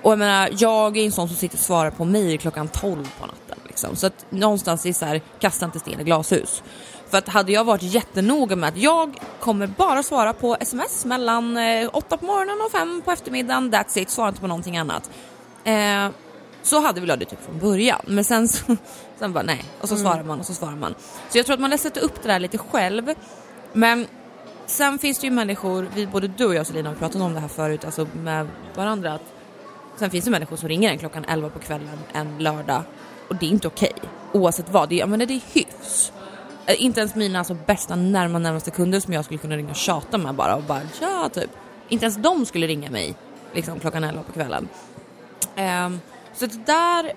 Och 0.02 0.12
jag 0.12 0.20
menar, 0.20 0.50
jag 0.58 0.98
är 0.98 1.06
en 1.06 1.12
sån 1.12 1.28
som 1.28 1.38
sitter 1.38 1.58
och 1.58 1.64
svarar 1.64 1.92
på 1.92 2.06
mejl 2.06 2.40
klockan 2.40 2.68
12 2.68 3.10
på 3.20 3.26
natten. 3.26 3.58
Liksom. 3.68 3.96
Så 3.96 4.08
att 4.08 4.26
någonstans 4.30 4.86
är 4.86 4.94
så 4.94 5.06
här, 5.06 5.22
kasta 5.40 5.66
inte 5.66 5.80
sten 5.80 6.02
i 6.02 6.04
glashus. 6.04 6.64
För 7.10 7.18
att 7.18 7.28
hade 7.28 7.52
jag 7.52 7.64
varit 7.64 7.84
jättenoga 7.84 8.56
med 8.56 8.70
att 8.70 8.78
jag 8.78 9.16
kommer 9.40 9.68
bara 9.68 10.04
svara 10.04 10.34
på 10.34 10.58
sms 10.60 11.06
mellan 11.06 11.58
eh, 11.58 11.90
8 11.94 12.18
på 12.18 12.26
morgonen 12.26 12.58
och 12.66 12.72
5 12.72 13.02
på 13.06 13.12
eftermiddagen, 13.12 13.74
that's 13.74 14.00
it, 14.00 14.10
svara 14.10 14.28
inte 14.28 14.42
på 14.42 14.48
någonting 14.48 14.78
annat. 14.78 15.10
Eh, 15.64 16.10
så 16.62 16.80
hade 16.80 17.02
vi 17.02 17.08
det 17.08 17.26
typ 17.26 17.46
från 17.46 17.60
början. 17.60 18.02
Men 18.06 18.24
sen 18.24 18.48
så, 18.48 18.76
sen 19.20 19.34
bara 19.34 19.44
nej, 19.44 19.66
och 19.82 19.90
så 19.90 19.96
svarar 19.96 20.24
man 20.24 20.40
och 20.40 20.46
så 20.46 20.54
svarar 20.54 20.76
man. 20.76 20.96
Så 21.30 21.38
jag 21.38 21.46
tror 21.46 21.54
att 21.54 21.60
man 21.60 21.70
läser 21.70 22.00
upp 22.04 22.22
det 22.22 22.28
där 22.28 22.40
lite 22.40 22.58
själv. 22.58 23.14
Men 23.74 24.08
sen 24.70 25.00
finns 25.00 25.20
det 25.20 25.28
ju 25.28 25.34
människor, 25.34 25.88
vi, 25.96 26.08
både 26.08 26.28
du 26.28 26.46
och 26.46 26.56
jag 26.56 26.68
Selina 26.68 26.90
har 26.90 26.96
pratat 26.96 27.22
om 27.22 27.34
det 27.34 27.40
här 27.40 27.48
förut, 27.48 27.86
alltså 27.86 28.08
med 28.14 28.48
varandra. 28.76 29.14
Att 29.14 29.34
sen 29.96 30.10
finns 30.12 30.26
det 30.26 30.32
människor 30.32 30.56
som 30.56 30.70
ringer 30.70 30.90
en 30.92 30.98
klockan 30.98 31.26
11 31.26 31.50
på 31.50 31.60
kvällen 31.60 32.00
en 32.14 32.38
lördag 32.38 32.84
och 33.28 33.36
det 33.36 33.46
är 33.46 33.50
inte 33.50 33.68
okej. 33.68 33.94
Oavsett 34.34 34.70
vad, 34.70 34.90
det, 34.90 34.96
är- 34.96 35.00
jag 35.00 35.10
menar, 35.10 35.26
det 35.26 35.34
är 35.34 35.42
hyfs. 35.54 36.12
Eh, 36.66 36.84
inte 36.84 37.00
ens 37.00 37.16
mina 37.16 37.40
alltså, 37.40 37.54
bästa 37.54 37.96
närma, 37.96 38.40
närmaste 38.40 38.72
kunder 38.72 39.00
som 39.00 39.14
jag 39.14 39.26
skulle 39.26 39.38
kunna 39.38 39.58
ringa 39.58 39.70
och 39.70 39.76
tjata 39.76 40.18
med 40.18 40.36
bara 40.36 40.56
och 40.56 40.64
bara 40.64 40.82
ja 41.02 41.30
typ. 41.34 41.50
Inte 41.90 42.06
ens 42.06 42.16
de 42.18 42.46
skulle 42.46 42.68
ringa 42.68 42.90
mig 42.92 43.16
liksom 43.54 43.80
klockan 43.80 44.04
11 44.04 44.24
på 44.24 44.32
kvällen. 44.32 44.68
Um, 45.58 46.02
så 46.34 46.46
det 46.46 46.66
där, 46.66 47.14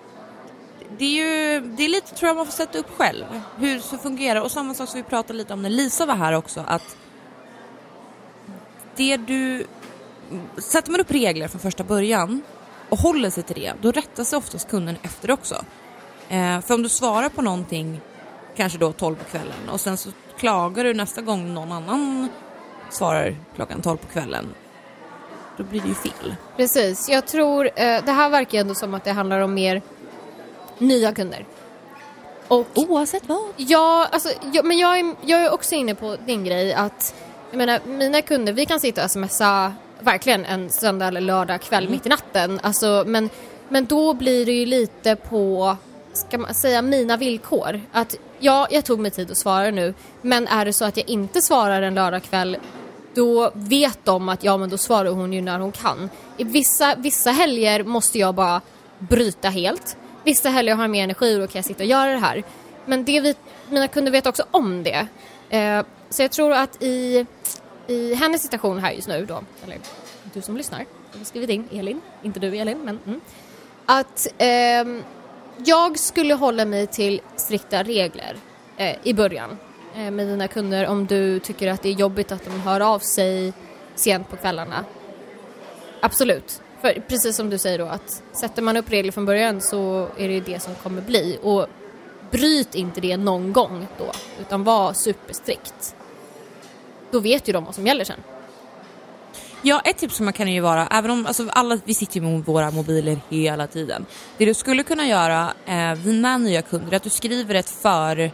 det 0.99 1.05
är 1.05 1.11
ju, 1.25 1.61
det 1.61 1.85
är 1.85 1.89
lite 1.89 2.15
tror 2.15 2.29
jag 2.29 2.37
man 2.37 2.47
får 2.47 2.53
sätta 2.53 2.79
upp 2.79 2.97
själv. 2.97 3.25
Hur 3.59 3.75
det 3.91 3.99
fungerar 3.99 4.41
och 4.41 4.51
samma 4.51 4.75
sak 4.75 4.89
som 4.89 4.97
vi 4.97 5.03
pratade 5.05 5.39
lite 5.39 5.53
om 5.53 5.63
när 5.63 5.71
Lisa 5.71 6.07
var 6.07 6.15
här 6.15 6.33
också 6.33 6.65
att 6.67 6.97
det 8.97 9.17
du, 9.17 9.67
sätter 10.59 10.91
man 10.91 11.01
upp 11.01 11.11
regler 11.11 11.49
från 11.49 11.61
första 11.61 11.85
början 11.85 12.43
och 12.89 12.99
håller 12.99 13.31
sig 13.31 13.43
till 13.43 13.57
det, 13.57 13.73
då 13.81 13.93
rättar 13.93 14.25
sig 14.25 14.37
oftast 14.37 14.71
kunden 14.71 14.97
efter 15.03 15.31
också. 15.31 15.65
Eh, 16.29 16.61
för 16.61 16.75
om 16.75 16.83
du 16.83 16.89
svarar 16.89 17.29
på 17.29 17.43
någonting 17.43 18.01
kanske 18.57 18.79
då 18.79 18.93
12 18.93 19.17
på 19.17 19.25
kvällen 19.25 19.69
och 19.73 19.81
sen 19.81 19.97
så 19.97 20.11
klagar 20.39 20.85
du 20.85 20.95
nästa 20.95 21.23
gång 21.23 21.55
någon 21.55 21.73
annan 21.73 22.29
svarar 22.91 23.37
klockan 23.55 23.83
12 23.83 23.97
på 23.97 24.07
kvällen, 24.07 24.55
då 25.57 25.65
blir 25.65 25.81
det 25.81 25.89
ju 25.89 25.95
fel. 25.95 26.35
Precis, 26.57 27.09
jag 27.09 27.27
tror, 27.27 27.67
eh, 27.67 28.05
det 28.05 28.13
här 28.13 28.31
verkar 28.31 28.59
ändå 28.59 28.75
som 28.75 28.95
att 28.95 29.05
det 29.05 29.13
handlar 29.13 29.41
om 29.41 29.55
mer 29.55 29.83
nya 30.79 31.13
kunder. 31.13 31.47
Och 32.49 32.67
Oavsett 32.75 33.29
vad. 33.29 33.53
Ja, 33.57 34.09
alltså, 34.13 34.29
jag, 34.53 34.65
men 34.65 34.79
jag 34.79 34.99
är, 34.99 35.15
jag 35.23 35.45
är 35.45 35.53
också 35.53 35.75
inne 35.75 35.95
på 35.95 36.17
din 36.27 36.45
grej 36.45 36.75
att 36.75 37.15
jag 37.53 37.59
menar, 37.59 37.81
mina 37.87 38.23
kunder, 38.23 38.53
vi 38.53 38.67
kan 38.67 38.81
sitta 38.81 39.05
och 39.05 39.11
smsa 39.11 39.75
verkligen 40.01 40.45
en 40.45 40.71
söndag 40.71 41.07
eller 41.07 41.21
lördag 41.21 41.61
kväll 41.61 41.89
mitt 41.89 42.07
i 42.07 42.09
natten. 42.09 42.61
Alltså, 42.63 43.05
men, 43.07 43.31
men 43.69 43.85
då 43.85 44.15
blir 44.15 44.47
det 44.47 44.53
ju 44.53 44.67
lite 44.67 45.17
på, 45.17 45.77
ska 46.13 46.39
man 46.39 46.55
säga, 46.55 46.83
mina 46.83 47.17
villkor. 47.17 47.81
Att 47.93 48.17
ja, 48.39 48.67
jag 48.71 48.85
tog 48.85 49.01
mig 49.01 49.11
tid 49.11 49.31
att 49.31 49.37
svara 49.37 49.71
nu, 49.71 49.95
men 50.23 50.47
är 50.47 50.65
det 50.65 50.73
så 50.73 50.85
att 50.85 50.97
jag 50.97 51.09
inte 51.09 51.43
svarar 51.43 51.83
en 51.83 51.95
lördag 51.95 52.23
kväll 52.23 52.57
då 53.15 53.51
vet 53.55 54.05
de 54.05 54.29
att 54.29 54.45
ja 54.45 54.57
men 54.57 54.71
då 54.71 54.79
svarar 54.79 55.11
hon 55.11 55.33
ju 55.33 55.41
när 55.41 55.59
hon 55.59 55.73
kan. 55.73 56.11
I 56.37 56.45
vissa, 56.45 56.95
vissa 56.95 57.31
helger 57.31 57.85
måste 57.85 58.19
jag 58.19 58.35
bara 58.35 58.61
bryta 58.99 59.49
helt. 59.49 59.97
Vissa 60.25 60.49
helger 60.49 60.75
har 60.75 60.83
jag 60.83 60.91
mer 60.91 61.05
energi 61.05 61.37
och 61.37 61.41
då 61.41 61.47
kan 61.47 61.59
jag 61.59 61.65
sitta 61.65 61.83
och 61.83 61.89
göra 61.89 62.11
det 62.13 62.19
här. 62.19 62.43
Men 62.87 63.05
det 63.05 63.21
vi, 63.21 63.35
mina 63.69 63.89
kunder 63.89 64.13
vet 64.13 64.27
också 64.27 64.45
om 64.51 64.83
det. 64.83 65.07
Eh, 65.51 65.83
så 66.13 66.23
jag 66.23 66.33
tror 66.33 66.53
att 66.53 66.83
i, 66.83 67.27
i 67.87 68.15
hennes 68.15 68.43
situation 68.43 68.79
här 68.79 68.93
just 68.93 69.09
nu 69.09 69.27
då, 69.27 69.43
eller 69.65 69.79
du 70.35 70.43
som 70.43 70.57
lyssnar, 70.57 70.85
jag 71.13 71.19
har 71.19 71.25
skrivit 71.25 71.51
in 71.51 71.69
Elin, 71.73 72.01
inte 72.23 72.41
du 72.41 72.57
Elin, 72.57 72.79
men 72.79 72.99
mm, 73.07 73.21
att 73.87 74.27
eh, 74.39 75.05
jag 75.65 75.99
skulle 75.99 76.35
hålla 76.35 76.65
mig 76.65 76.87
till 76.87 77.21
strikta 77.37 77.83
regler 77.83 78.37
eh, 78.77 78.97
i 79.03 79.15
början 79.15 79.59
eh, 79.97 80.11
med 80.11 80.27
dina 80.27 80.49
kunder 80.49 80.87
om 80.87 81.07
du 81.07 81.39
tycker 81.39 81.69
att 81.69 81.83
det 81.83 81.89
är 81.89 81.93
jobbigt 81.93 82.33
att 82.33 82.45
de 82.45 82.61
hör 82.61 82.81
av 82.81 82.99
sig 82.99 83.53
sent 83.95 84.29
på 84.29 84.37
kvällarna. 84.37 84.85
Absolut. 86.01 86.63
För 86.81 87.03
precis 87.09 87.37
som 87.37 87.51
du 87.51 87.59
säger 87.59 87.79
då 87.79 87.87
att 87.87 88.23
sätter 88.33 88.63
man 88.63 88.77
upp 88.77 88.91
regler 88.91 89.13
från 89.13 89.25
början 89.25 89.61
så 89.61 90.09
är 90.19 90.29
det 90.29 90.35
ju 90.35 90.41
det 90.41 90.63
som 90.63 90.75
kommer 90.75 91.03
bli 91.03 91.39
och 91.43 91.67
bryt 92.31 92.75
inte 92.75 93.01
det 93.01 93.17
någon 93.17 93.53
gång 93.53 93.87
då 93.99 94.13
utan 94.41 94.65
var 94.65 94.93
superstrikt. 94.93 95.97
Då 97.13 97.21
vet 97.21 97.49
ju 97.49 97.53
de 97.53 97.65
vad 97.65 97.75
som 97.75 97.87
gäller 97.87 98.05
sen. 98.05 98.21
Ja, 99.63 99.81
ett 99.85 99.99
tips 99.99 100.17
som 100.17 100.25
man 100.25 100.33
kan 100.33 100.53
ju 100.53 100.61
vara, 100.61 100.87
även 100.87 101.11
om 101.11 101.27
alltså 101.27 101.49
alla, 101.49 101.79
vi 101.85 101.95
sitter 101.95 102.15
ju 102.15 102.23
med 102.23 102.45
våra 102.45 102.71
mobiler 102.71 103.21
hela 103.29 103.67
tiden. 103.67 104.07
Det 104.39 104.45
du 104.45 104.55
skulle 104.55 104.83
kunna 104.83 105.07
göra 105.07 105.53
eh, 105.67 105.95
dina 105.95 106.39
nya 106.39 106.63
kunder 106.63 106.93
är 106.93 106.97
att 106.97 107.03
du 107.03 107.11
skriver 107.11 107.55
ett 107.55 107.71
för, 107.71 108.31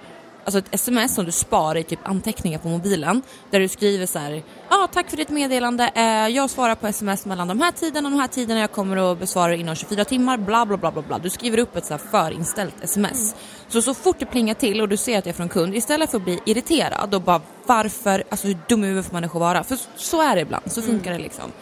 alltså 0.48 0.58
ett 0.58 0.74
sms 0.74 1.14
som 1.14 1.24
du 1.24 1.32
sparar 1.32 1.76
i 1.76 1.84
typ 1.84 2.08
anteckningar 2.08 2.58
på 2.58 2.68
mobilen. 2.68 3.22
Där 3.50 3.60
du 3.60 3.68
skriver 3.68 4.06
så 4.06 4.18
här, 4.18 4.32
ja 4.32 4.42
ah, 4.68 4.86
tack 4.86 5.10
för 5.10 5.16
ditt 5.16 5.28
meddelande, 5.28 5.90
eh, 5.94 6.28
jag 6.28 6.50
svarar 6.50 6.74
på 6.74 6.86
sms 6.86 7.26
mellan 7.26 7.48
de 7.48 7.60
här 7.60 7.72
tiderna 7.72 8.08
och 8.08 8.12
de 8.12 8.20
här 8.20 8.28
tiderna, 8.28 8.60
jag 8.60 8.72
kommer 8.72 9.12
att 9.12 9.18
besvara 9.18 9.54
inom 9.54 9.74
24 9.74 10.04
timmar, 10.04 10.36
bla 10.36 10.66
bla 10.66 10.76
bla 10.76 10.90
bla 10.90 11.02
bla. 11.02 11.18
Du 11.18 11.30
skriver 11.30 11.58
upp 11.58 11.76
ett 11.76 11.86
så 11.86 11.94
här 11.94 12.00
förinställt 12.10 12.74
sms. 12.82 13.34
Så 13.68 13.82
så 13.82 13.94
fort 13.94 14.16
det 14.18 14.26
plingar 14.26 14.54
till 14.54 14.80
och 14.80 14.88
du 14.88 14.96
ser 14.96 15.18
att 15.18 15.24
det 15.24 15.30
är 15.30 15.34
från 15.34 15.48
kund, 15.48 15.74
istället 15.74 16.10
för 16.10 16.16
att 16.16 16.24
bli 16.24 16.40
irriterad 16.44 17.14
och 17.14 17.22
bara 17.22 17.40
varför, 17.66 18.24
alltså 18.28 18.46
hur 18.46 18.58
dum 18.68 18.84
i 18.84 18.86
huvudet 18.86 19.06
får 19.06 19.14
människor 19.14 19.40
vara? 19.40 19.64
För 19.64 19.78
så 19.96 20.22
är 20.22 20.34
det 20.36 20.42
ibland, 20.42 20.72
så 20.72 20.82
funkar 20.82 21.12
det 21.12 21.18
liksom. 21.18 21.52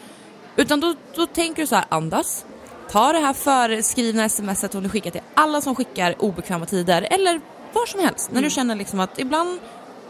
Utan 0.56 0.80
då, 0.80 0.94
då 1.14 1.26
tänker 1.26 1.62
du 1.62 1.66
så 1.66 1.74
här, 1.74 1.84
andas. 1.88 2.44
Ta 2.90 3.12
det 3.12 3.18
här 3.18 3.32
förskrivna 3.32 4.28
smset 4.28 4.72
som 4.72 4.82
du 4.82 4.88
skickar 4.88 5.10
till 5.10 5.20
alla 5.34 5.60
som 5.60 5.74
skickar 5.74 6.22
obekväma 6.22 6.66
tider 6.66 7.08
eller 7.10 7.40
var 7.78 7.86
som 7.86 8.00
helst. 8.00 8.30
När 8.32 8.42
du 8.42 8.50
känner 8.50 8.74
liksom 8.74 9.00
att 9.00 9.18
ibland 9.18 9.58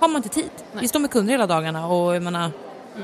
har 0.00 0.08
man 0.08 0.16
inte 0.16 0.28
tid. 0.28 0.50
Vi 0.80 0.88
står 0.88 1.00
med 1.00 1.10
kunder 1.10 1.32
hela 1.32 1.46
dagarna 1.46 1.86
och 1.88 2.14
jag 2.14 2.22
menar 2.22 2.50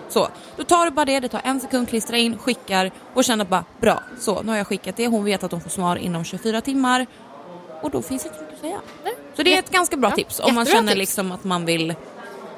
så. 0.08 0.28
Då 0.56 0.64
tar 0.64 0.84
du 0.84 0.90
bara 0.90 1.04
det, 1.04 1.20
det 1.20 1.28
tar 1.28 1.40
en 1.44 1.60
sekund, 1.60 1.88
klistra 1.88 2.16
in, 2.16 2.38
skickar 2.38 2.90
och 3.14 3.24
känner 3.24 3.44
bara 3.44 3.64
bra, 3.80 4.02
så 4.18 4.42
nu 4.42 4.48
har 4.50 4.56
jag 4.56 4.66
skickat 4.66 4.96
det. 4.96 5.06
Hon 5.06 5.24
vet 5.24 5.42
att 5.44 5.52
hon 5.52 5.60
får 5.60 5.70
svar 5.70 5.96
inom 5.96 6.24
24 6.24 6.60
timmar 6.60 7.06
och 7.82 7.90
då 7.90 8.02
finns 8.02 8.22
det 8.22 8.28
inte 8.28 8.40
mycket 8.40 8.54
att 8.54 8.60
säga. 8.60 8.80
Så 9.36 9.42
det 9.42 9.54
är 9.54 9.58
ett 9.58 9.70
ganska 9.70 9.96
bra 9.96 10.10
Ja, 10.10 10.16
tips 10.16 10.40
om 10.40 10.54
man 10.54 10.64
jättebra 10.64 10.78
känner 10.78 10.92
tips. 10.92 10.98
liksom 10.98 11.32
att 11.32 11.44
man 11.44 11.64
vill 11.64 11.94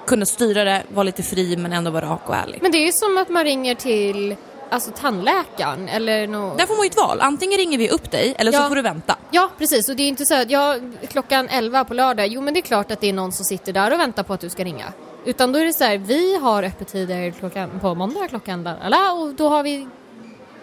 kunna 0.07 0.27
styra 0.27 0.65
det, 0.65 0.83
vara 0.95 1.03
lite 1.03 1.23
fri 1.23 1.57
men 1.57 1.73
ändå 1.73 1.91
vara 1.91 2.07
rak 2.11 2.29
och 2.29 2.37
ärlig. 2.37 2.59
Men 2.63 2.73
det 2.73 2.79
är 2.79 2.87
ju 2.87 2.93
som 2.93 3.19
att 3.19 3.29
man 3.29 3.45
ringer 3.45 3.75
till 3.75 4.37
alltså, 4.71 4.91
tandläkaren 4.91 5.89
eller 5.89 6.27
nå 6.27 6.55
Där 6.59 6.67
får 6.67 6.75
man 6.77 6.85
ju 6.85 6.89
ett 6.91 6.97
val. 6.97 7.21
Antingen 7.21 7.59
ringer 7.59 7.79
vi 7.79 7.91
upp 7.91 8.11
dig 8.11 8.35
eller 8.39 8.53
så 8.53 8.59
Ja. 8.59 8.69
får 8.69 8.77
du 8.77 8.83
vänta. 8.83 9.17
Ja, 9.31 9.51
precis. 9.59 9.89
Och 9.89 9.97
det 9.97 10.03
är 10.03 10.09
inte 10.09 10.27
så 10.27 10.35
att 10.35 10.51
ja, 10.51 10.77
klockan 11.09 11.49
11 11.49 11.85
på 11.85 11.95
lördag, 11.95 12.27
jo 12.27 12.41
men 12.41 12.55
det 12.55 12.61
är 12.61 12.63
klart 12.63 12.91
att 12.91 13.01
det 13.01 13.09
är 13.09 13.13
någon 13.13 13.33
som 13.33 13.45
sitter 13.45 13.73
där 13.73 13.93
och 13.93 13.99
väntar 13.99 14.23
på 14.23 14.33
att 14.33 14.41
du 14.41 14.51
ska 14.51 14.65
ringa. 14.65 14.93
Utan 15.25 15.53
då 15.53 15.59
är 15.59 15.65
det 15.65 15.73
så 15.73 15.85
här, 15.85 15.99
vi 15.99 16.37
har 16.39 16.63
öppettider 16.63 17.31
klockan, 17.31 17.71
på 17.81 17.95
måndag 17.95 18.29
klockan 18.29 18.67
alla, 18.83 19.13
och 19.13 19.35
då 19.35 19.49
har 19.49 19.63
vi 19.63 19.89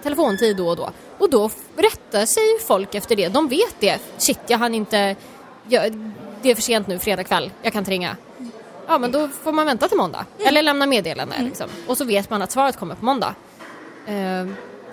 telefontid 0.04 0.58
då 0.58 0.68
och 0.68 0.76
då. 0.76 0.90
Och 1.18 1.30
då 1.30 1.50
rättar 1.76 2.26
sig 2.26 2.44
folk 2.68 2.96
efter 2.96 3.16
det. 3.16 3.28
De 3.28 3.48
vet 3.48 3.76
det. 3.80 4.00
Shit, 4.18 4.40
jag 4.48 4.58
hann 4.58 4.76
inte... 4.76 5.16
Jag, 5.68 6.14
det 6.42 6.52
är 6.52 6.56
för 6.56 6.62
sent 6.62 6.88
nu, 6.88 7.00
fredag 7.00 7.24
kväll. 7.24 7.52
Jag 7.62 7.74
kan 7.74 7.80
inte 7.80 7.92
ringa. 7.92 8.16
Ja, 8.88 8.98
men 8.98 9.12
då 9.12 9.28
får 9.28 9.52
man 9.52 9.66
vänta 9.66 9.88
till 9.88 9.98
måndag. 9.98 10.26
Eller 10.40 10.62
lämna 10.62 10.86
meddelande. 10.86 11.36
Liksom. 11.40 11.70
Och 11.88 11.98
så 11.98 12.06
vet 12.06 12.30
man 12.30 12.42
att 12.42 12.52
svaret 12.52 12.78
kommer 12.78 12.96
på 12.96 13.06
måndag. 13.06 13.36
Eh, 14.08 14.46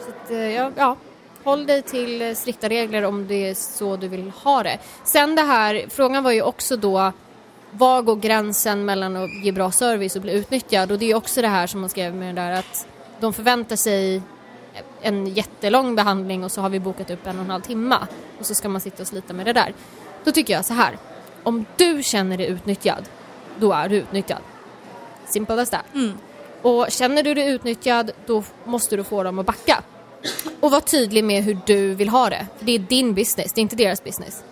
så 0.04 0.10
att, 0.10 0.30
eh, 0.30 0.50
ja, 0.54 0.72
ja, 0.76 0.96
håll 1.44 1.66
dig 1.66 1.82
till 1.82 2.22
eh, 2.22 2.34
strikta 2.34 2.68
regler 2.68 3.02
om 3.02 3.26
det 3.26 3.48
är 3.50 3.54
så 3.54 3.96
du 3.96 4.08
vill 4.08 4.30
ha 4.30 4.62
det. 4.62 4.78
Sen 5.04 5.34
det 5.34 5.42
här, 5.42 5.86
frågan 5.88 6.24
var 6.24 6.32
ju 6.32 6.42
också 6.42 6.76
då 6.76 7.12
var 7.70 8.02
går 8.02 8.16
gränsen 8.16 8.84
mellan 8.84 9.16
att 9.16 9.44
ge 9.44 9.52
bra 9.52 9.70
service 9.70 10.16
och 10.16 10.22
bli 10.22 10.32
utnyttjad? 10.32 10.92
Och 10.92 10.98
det 10.98 11.10
är 11.10 11.14
också 11.14 11.42
det 11.42 11.48
här 11.48 11.66
som 11.66 11.80
man 11.80 11.90
skrev 11.90 12.14
med 12.14 12.34
det 12.34 12.40
där 12.40 12.52
att 12.52 12.86
de 13.20 13.32
förväntar 13.32 13.76
sig 13.76 14.22
en 15.00 15.26
jättelång 15.26 15.94
behandling 15.94 16.44
och 16.44 16.52
så 16.52 16.60
har 16.60 16.68
vi 16.68 16.80
bokat 16.80 17.10
upp 17.10 17.26
en 17.26 17.38
och 17.38 17.44
en 17.44 17.50
halv 17.50 17.62
timma 17.62 18.08
och 18.38 18.46
så 18.46 18.54
ska 18.54 18.68
man 18.68 18.80
sitta 18.80 19.02
och 19.02 19.06
slita 19.06 19.32
med 19.32 19.46
det 19.46 19.52
där. 19.52 19.74
Då 20.24 20.32
tycker 20.32 20.52
jag 20.54 20.64
så 20.64 20.74
här, 20.74 20.98
om 21.42 21.64
du 21.76 22.02
känner 22.02 22.36
dig 22.36 22.46
utnyttjad, 22.46 23.04
då 23.58 23.72
är 23.72 23.88
du 23.88 23.96
utnyttjad. 23.96 24.42
Simple 25.26 25.62
as 25.62 25.70
that. 25.70 25.84
Och 26.68 26.86
känner 26.90 27.22
du 27.22 27.34
dig 27.34 27.48
utnyttjad, 27.48 28.10
då 28.26 28.44
måste 28.64 28.96
du 28.96 29.04
få 29.04 29.22
dem 29.22 29.38
att 29.38 29.46
backa. 29.46 29.82
Och 30.60 30.70
var 30.70 30.80
tydlig 30.80 31.24
med 31.24 31.44
hur 31.44 31.58
du 31.66 31.94
vill 31.94 32.08
ha 32.08 32.30
det. 32.30 32.46
Det 32.60 32.72
är 32.72 32.78
din 32.78 33.14
business, 33.14 33.52
det 33.52 33.60
är 33.60 33.62
inte 33.62 33.76
deras 33.76 34.04
business. 34.04 34.42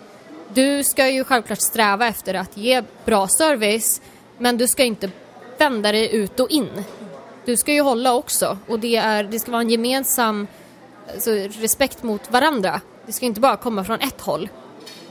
Du 0.53 0.83
ska 0.83 1.09
ju 1.09 1.23
självklart 1.23 1.61
sträva 1.61 2.07
efter 2.07 2.33
att 2.33 2.57
ge 2.57 2.83
bra 3.05 3.27
service, 3.27 4.01
men 4.37 4.57
du 4.57 4.67
ska 4.67 4.83
inte 4.83 5.09
vända 5.57 5.91
dig 5.91 6.15
ut 6.15 6.39
och 6.39 6.49
in. 6.49 6.83
Du 7.45 7.57
ska 7.57 7.73
ju 7.73 7.81
hålla 7.81 8.13
också 8.13 8.57
och 8.67 8.79
det, 8.79 8.95
är, 8.95 9.23
det 9.23 9.39
ska 9.39 9.51
vara 9.51 9.61
en 9.61 9.69
gemensam 9.69 10.47
alltså, 11.13 11.31
respekt 11.31 12.03
mot 12.03 12.31
varandra. 12.31 12.81
Det 13.05 13.11
ska 13.11 13.25
inte 13.25 13.39
bara 13.39 13.57
komma 13.57 13.83
från 13.83 13.99
ett 13.99 14.21
håll. 14.21 14.49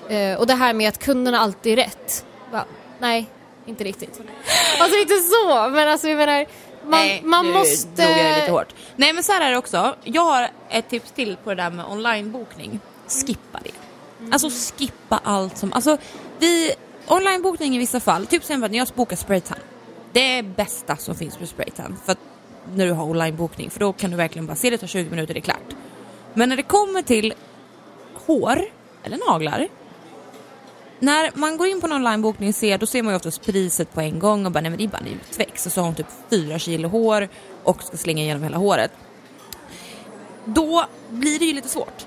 Eh, 0.09 0.39
och 0.39 0.47
det 0.47 0.55
här 0.55 0.75
med 0.75 0.89
att 0.89 0.99
kunderna 0.99 1.39
alltid 1.39 1.73
är 1.73 1.77
rätt. 1.77 2.25
Va? 2.53 2.65
Nej, 2.99 3.31
inte 3.67 3.85
riktigt. 3.85 4.21
Alltså 4.81 4.99
inte 4.99 5.15
så, 5.15 5.69
men 5.69 5.89
alltså 5.89 6.09
jag 6.09 6.17
menar, 6.17 6.47
man, 6.87 7.01
Nej, 7.01 7.23
man 7.25 7.47
nu 7.47 7.53
måste... 7.53 7.89
drog 8.03 8.19
jag 8.19 8.25
det 8.25 8.41
lite 8.41 8.53
hårt. 8.53 8.75
Nej 8.97 9.13
men 9.13 9.23
så 9.23 9.33
här 9.33 9.41
är 9.41 9.51
det 9.51 9.57
också. 9.57 9.97
Jag 10.05 10.23
har 10.23 10.51
ett 10.71 10.89
tips 10.89 11.13
till 11.13 11.37
på 11.45 11.51
det 11.51 11.63
där 11.63 11.71
med 11.71 11.85
onlinebokning. 11.87 12.81
Skippa 13.09 13.61
det. 13.65 13.71
Alltså 14.33 14.51
skippa 14.51 15.21
allt 15.25 15.59
som, 15.59 15.73
alltså 15.73 15.97
vi, 16.39 16.73
onlinebokning 17.07 17.77
i 17.77 17.79
vissa 17.79 18.01
fall, 18.01 18.27
typ 18.27 18.45
som 18.45 18.61
när 18.61 18.75
jag 18.75 18.89
bokar 18.95 19.17
spraytan. 19.17 19.59
Det 20.13 20.39
är 20.39 20.43
bästa 20.43 20.97
som 20.97 21.15
finns 21.15 21.37
på 21.37 21.47
spraytan. 21.47 21.97
För 22.05 22.13
att 22.13 22.19
när 22.75 22.87
du 22.87 22.93
har 22.93 23.05
onlinebokning, 23.05 23.71
för 23.71 23.81
då 23.81 23.93
kan 23.93 24.11
du 24.11 24.17
verkligen 24.17 24.47
bara 24.47 24.57
se 24.57 24.71
det 24.71 24.79
tar 24.79 24.87
20 24.87 25.11
minuter, 25.11 25.35
det 25.35 25.41
är 25.41 25.43
klart. 25.43 25.77
Men 26.35 26.49
när 26.49 26.57
det 26.57 26.63
kommer 26.63 27.03
till 27.03 27.35
hår 28.27 28.63
eller 29.03 29.31
naglar 29.31 29.69
när 30.99 31.31
man 31.35 31.57
går 31.57 31.67
in 31.67 31.81
på 31.81 31.87
en 31.87 31.93
onlinebokning 31.93 32.49
och 32.49 32.55
ser, 32.55 32.79
då 32.79 32.87
ser 32.87 33.03
man 33.03 33.13
ju 33.13 33.17
oftast 33.17 33.47
priset 33.47 33.93
på 33.93 34.01
en 34.01 34.19
gång 34.19 34.47
och 34.47 34.53
bara 34.53 34.61
nej 34.61 34.71
men 34.71 34.79
det 34.79 34.85
är 34.85 34.89
bara 34.89 34.99
en 34.99 35.07
utväxt 35.07 35.67
och 35.67 35.73
så 35.73 35.81
har 35.81 35.87
hon 35.87 35.95
typ 35.95 36.07
fyra 36.31 36.59
kilo 36.59 36.89
hår 36.89 37.29
och 37.65 37.83
ska 37.83 37.97
slänga 37.97 38.23
igenom 38.23 38.43
hela 38.43 38.57
håret. 38.57 38.91
Då 40.45 40.85
blir 41.11 41.39
det 41.39 41.45
ju 41.45 41.53
lite 41.53 41.69
svårt. 41.69 42.07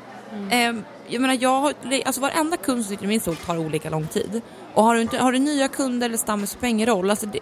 Ehm, 0.51 0.83
jag 1.07 1.21
menar 1.21 1.37
jag 1.41 1.59
har, 1.61 1.73
alltså 2.05 2.21
varenda 2.21 2.57
kund 2.57 2.85
som 2.85 2.89
sitter 2.89 3.05
i 3.05 3.07
min 3.07 3.19
stol 3.19 3.35
tar 3.35 3.57
olika 3.57 3.89
lång 3.89 4.07
tid. 4.07 4.41
Och 4.73 4.83
har 4.83 4.95
du, 4.95 5.01
inte, 5.01 5.17
har 5.17 5.31
du 5.31 5.39
nya 5.39 5.67
kunder 5.67 6.07
eller 6.07 6.17
stammis 6.17 6.51
spelar 6.51 6.69
ingen 6.69 6.87
roll. 6.87 7.09
Alltså 7.09 7.25
det, 7.25 7.39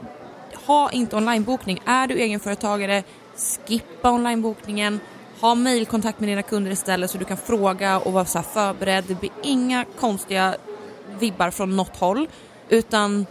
ha 0.65 0.91
inte 0.91 1.15
onlinebokning. 1.15 1.81
Är 1.85 2.07
du 2.07 2.15
egenföretagare, 2.19 3.03
skippa 3.67 4.11
onlinebokningen. 4.11 4.99
Ha 5.41 5.55
mailkontakt 5.55 6.19
med 6.19 6.29
dina 6.29 6.41
kunder 6.41 6.71
istället 6.71 7.11
så 7.11 7.17
du 7.17 7.25
kan 7.25 7.37
fråga 7.37 7.99
och 7.99 8.13
vara 8.13 8.25
så 8.25 8.41
förberedd. 8.41 9.03
Det 9.07 9.19
blir 9.19 9.31
inga 9.43 9.85
konstiga 9.99 10.55
vibbar 11.19 11.51
från 11.51 11.75
något 11.75 11.97
håll. 11.97 12.27
Utan 12.69 13.25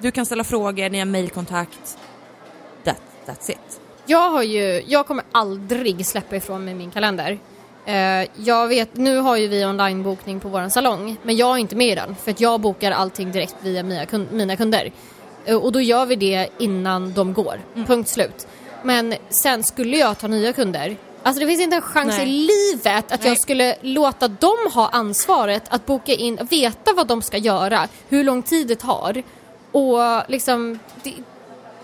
du 0.00 0.10
kan 0.10 0.26
ställa 0.26 0.44
frågor, 0.44 0.90
ni 0.90 0.98
har 0.98 1.06
mailkontakt. 1.06 1.98
That, 2.84 3.00
that's 3.26 3.50
it. 3.50 3.80
Jag 4.06 4.30
har 4.30 4.42
ju, 4.42 4.82
jag 4.86 5.06
kommer 5.06 5.24
aldrig 5.32 6.06
släppa 6.06 6.36
ifrån 6.36 6.64
mig 6.64 6.74
min 6.74 6.90
kalender. 6.90 7.38
Eh, 7.86 8.28
jag 8.34 8.68
vet, 8.68 8.96
nu 8.96 9.18
har 9.18 9.36
ju 9.36 9.48
vi 9.48 9.64
onlinebokning 9.64 10.40
på 10.40 10.48
våran 10.48 10.70
salong, 10.70 11.16
men 11.22 11.36
jag 11.36 11.54
är 11.54 11.58
inte 11.58 11.76
med 11.76 11.88
i 11.88 11.94
den 11.94 12.16
för 12.16 12.30
att 12.30 12.40
jag 12.40 12.60
bokar 12.60 12.90
allting 12.90 13.32
direkt 13.32 13.56
via 13.62 13.82
mina, 13.82 14.06
kund, 14.06 14.32
mina 14.32 14.56
kunder. 14.56 14.92
Eh, 15.44 15.56
och 15.56 15.72
då 15.72 15.80
gör 15.80 16.06
vi 16.06 16.16
det 16.16 16.48
innan 16.58 17.12
de 17.12 17.32
går, 17.32 17.60
punkt 17.86 18.08
slut. 18.08 18.46
Men 18.82 19.14
sen 19.28 19.62
skulle 19.62 19.96
jag 19.96 20.18
ta 20.18 20.26
nya 20.26 20.52
kunder, 20.52 20.96
alltså 21.22 21.40
det 21.40 21.46
finns 21.46 21.60
inte 21.60 21.76
en 21.76 21.82
chans 21.82 22.16
Nej. 22.18 22.28
i 22.28 22.30
livet 22.30 23.12
att 23.12 23.20
Nej. 23.20 23.28
jag 23.28 23.40
skulle 23.40 23.76
låta 23.80 24.28
dem 24.28 24.58
ha 24.74 24.88
ansvaret 24.88 25.62
att 25.68 25.86
boka 25.86 26.12
in, 26.12 26.38
veta 26.50 26.92
vad 26.92 27.06
de 27.06 27.22
ska 27.22 27.36
göra, 27.36 27.88
hur 28.08 28.24
lång 28.24 28.42
tid 28.42 28.68
det 28.68 28.76
tar 28.76 29.22
och 29.72 30.30
liksom, 30.30 30.78
det, 31.02 31.14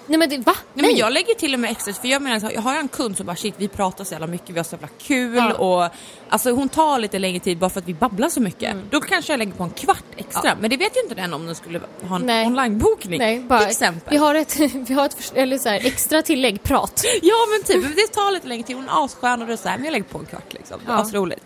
nej 0.07 0.19
men 0.19 0.29
det, 0.29 0.39
va? 0.39 0.55
Nej, 0.75 0.87
men 0.87 0.97
jag 0.97 1.13
lägger 1.13 1.35
till 1.35 1.55
och 1.55 1.61
med 1.61 1.71
extra, 1.71 1.93
för 1.95 2.09
jag 2.09 2.23
menar, 2.23 2.51
jag 2.55 2.61
har 2.63 2.77
en 2.77 2.89
kund 2.89 3.17
som 3.17 3.27
bara 3.27 3.37
shit 3.37 3.55
vi 3.57 3.69
pratar 3.69 4.05
så 4.05 4.13
jävla 4.15 4.27
mycket, 4.27 4.51
vi 4.51 4.59
har 4.59 4.65
så 4.65 4.75
jävla 4.75 4.89
kul 4.99 5.37
Ja. 5.37 5.55
och 5.55 5.93
alltså 6.29 6.51
hon 6.51 6.69
tar 6.69 6.99
lite 6.99 7.19
längre 7.19 7.41
tid 7.41 7.59
bara 7.59 7.71
för 7.71 7.81
att 7.81 7.89
vi 7.89 7.95
babblar 7.95 8.29
så 8.29 8.41
mycket. 8.41 8.77
Då 8.91 9.01
kanske 9.01 9.33
jag 9.33 9.39
lägger 9.39 9.53
på 9.53 9.63
en 9.63 9.71
kvart 9.71 10.05
extra, 10.17 10.41
Mm. 10.41 10.51
Ja. 10.51 10.57
men 10.61 10.71
det 10.71 10.77
vet 10.77 10.97
ju 10.97 11.01
inte 11.03 11.15
den 11.15 11.35
om 11.35 11.47
den 11.47 11.55
skulle 11.55 11.81
ha 12.09 12.17
en 12.17 12.23
Nej. 12.23 12.47
onlinebokning. 12.47 13.19
Nej, 13.19 13.41
bara, 13.41 13.59
till 13.59 13.69
exempel. 13.69 14.11
Vi 14.11 14.17
har 14.17 14.35
ett, 14.35 14.57
vi 14.89 14.95
har 14.95 15.07
ett 15.07 15.33
eller 15.35 15.59
så 15.59 15.69
här, 15.69 15.87
extra 15.87 16.23
tillägg, 16.23 16.63
prat. 16.63 17.05
Ja 17.23 17.35
men 17.51 17.63
typ, 17.63 17.97
det 17.97 18.07
tar 18.07 18.33
lite 18.33 18.49
längre 18.49 18.63
tid, 18.67 18.77
hon 18.77 18.89
är 18.89 19.05
asskön 19.05 19.41
och 19.43 19.47
det 19.47 19.53
är 19.53 19.57
så 19.57 19.69
här, 19.69 19.77
men 19.77 19.85
jag 19.85 19.93
lägger 19.93 20.05
på 20.07 20.19
en 20.19 20.25
kvart 20.27 20.53
liksom. 20.53 20.79
Det 20.87 20.93
Ja. 20.93 20.99
asroligt. 20.99 21.43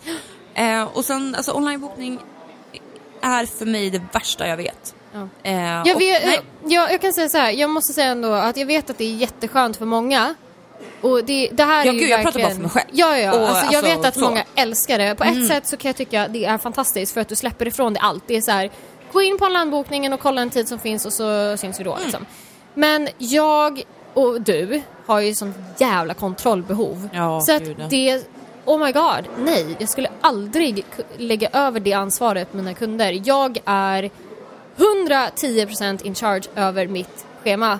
Eh, 0.55 0.83
och 0.83 1.05
sen, 1.05 1.35
alltså 1.35 1.53
onlinebokning 1.53 2.19
är 3.23 3.47
för 3.47 3.67
mig 3.67 3.91
det 3.91 4.03
värsta 4.13 4.49
jag 4.49 4.57
vet. 4.57 4.95
Ja. 5.13 5.29
Eh, 5.43 5.55
Jag, 5.63 5.81
och- 5.97 6.01
vet, 6.01 6.25
nej, 6.25 6.41
jag, 6.65 6.93
jag 6.93 7.01
kan 7.01 7.13
säga 7.13 7.29
så 7.29 7.39
här, 7.39 7.51
jag 7.51 7.71
måste 7.71 7.93
säga 7.93 8.07
ändå 8.07 8.33
att 8.33 8.57
jag 8.57 8.67
vet 8.67 8.91
att 8.91 8.99
det 8.99 9.05
är 9.05 9.15
jätteskönt 9.15 9.77
för 9.77 9.87
många. 9.87 10.35
Och 11.01 11.25
det, 11.25 11.49
det 11.53 11.65
här 11.65 11.85
Ja, 11.85 11.91
är 11.91 11.95
ju 11.95 12.01
gud, 12.01 12.09
jag 12.11 12.23
pratar 12.23 12.41
bara 12.41 12.51
för 12.51 12.61
mig 12.61 12.71
själv. 12.71 12.87
Ja, 12.93 13.19
ja, 13.19 13.33
Och, 13.33 13.49
alltså, 13.49 13.65
jag 13.73 13.75
alltså, 13.85 13.97
vet 13.97 14.05
att 14.07 14.15
så. 14.15 14.21
Mm. 14.21 14.31
många 14.31 14.45
älskar 14.55 14.99
det. 14.99 15.15
På 15.15 15.25
ett 15.25 15.49
sätt 15.49 15.67
så 15.67 15.77
kan 15.77 15.89
jag 15.89 15.97
tycka 15.97 16.23
att 16.25 16.33
det 16.33 16.45
är 16.45 16.59
fantastiskt 16.59 17.15
för 17.15 17.21
att 17.21 17.29
du 17.29 17.37
släpper 17.37 17.67
ifrån 17.69 17.93
dig 17.93 18.01
allt. 18.05 18.25
Det 18.27 18.37
är 18.37 18.41
så 18.41 18.51
här, 18.51 18.71
gå 19.13 19.23
in 19.23 19.39
på 19.39 19.49
landbokningen 19.49 20.13
och 20.13 20.21
kolla 20.21 20.41
en 20.43 20.51
tid 20.51 20.69
som 20.69 20.79
finns 20.79 21.07
och 21.07 21.13
så 21.13 21.57
syns 21.57 21.81
vi 21.81 21.85
Mm. 21.85 21.95
då 21.97 22.03
liksom. 22.05 22.27
Men 22.75 23.09
jag 23.19 23.83
och 24.15 24.41
du 24.41 24.83
har 25.07 25.21
ju 25.21 25.35
sånt 25.35 25.57
jävla 25.79 26.15
kontrollbehov. 26.15 27.09
Ja, 27.13 27.41
så 27.41 27.59
gud, 27.59 27.81
att 27.81 27.91
det, 27.91 28.25
oh 28.65 28.85
my 28.87 28.93
god, 28.93 29.25
nej. 29.39 29.77
Jag 29.79 29.89
skulle 29.89 30.09
aldrig 30.21 30.85
lägga 31.17 31.49
över 31.53 31.81
det 31.81 31.93
ansvaret 31.93 32.51
på 32.51 32.57
mina 32.57 32.75
kunder. 32.75 33.21
Jag 33.25 33.59
är 33.65 34.11
110% 34.77 36.07
in 36.07 36.15
charge 36.15 36.43
över 36.57 36.87
mitt 36.87 37.27
schema. 37.45 37.79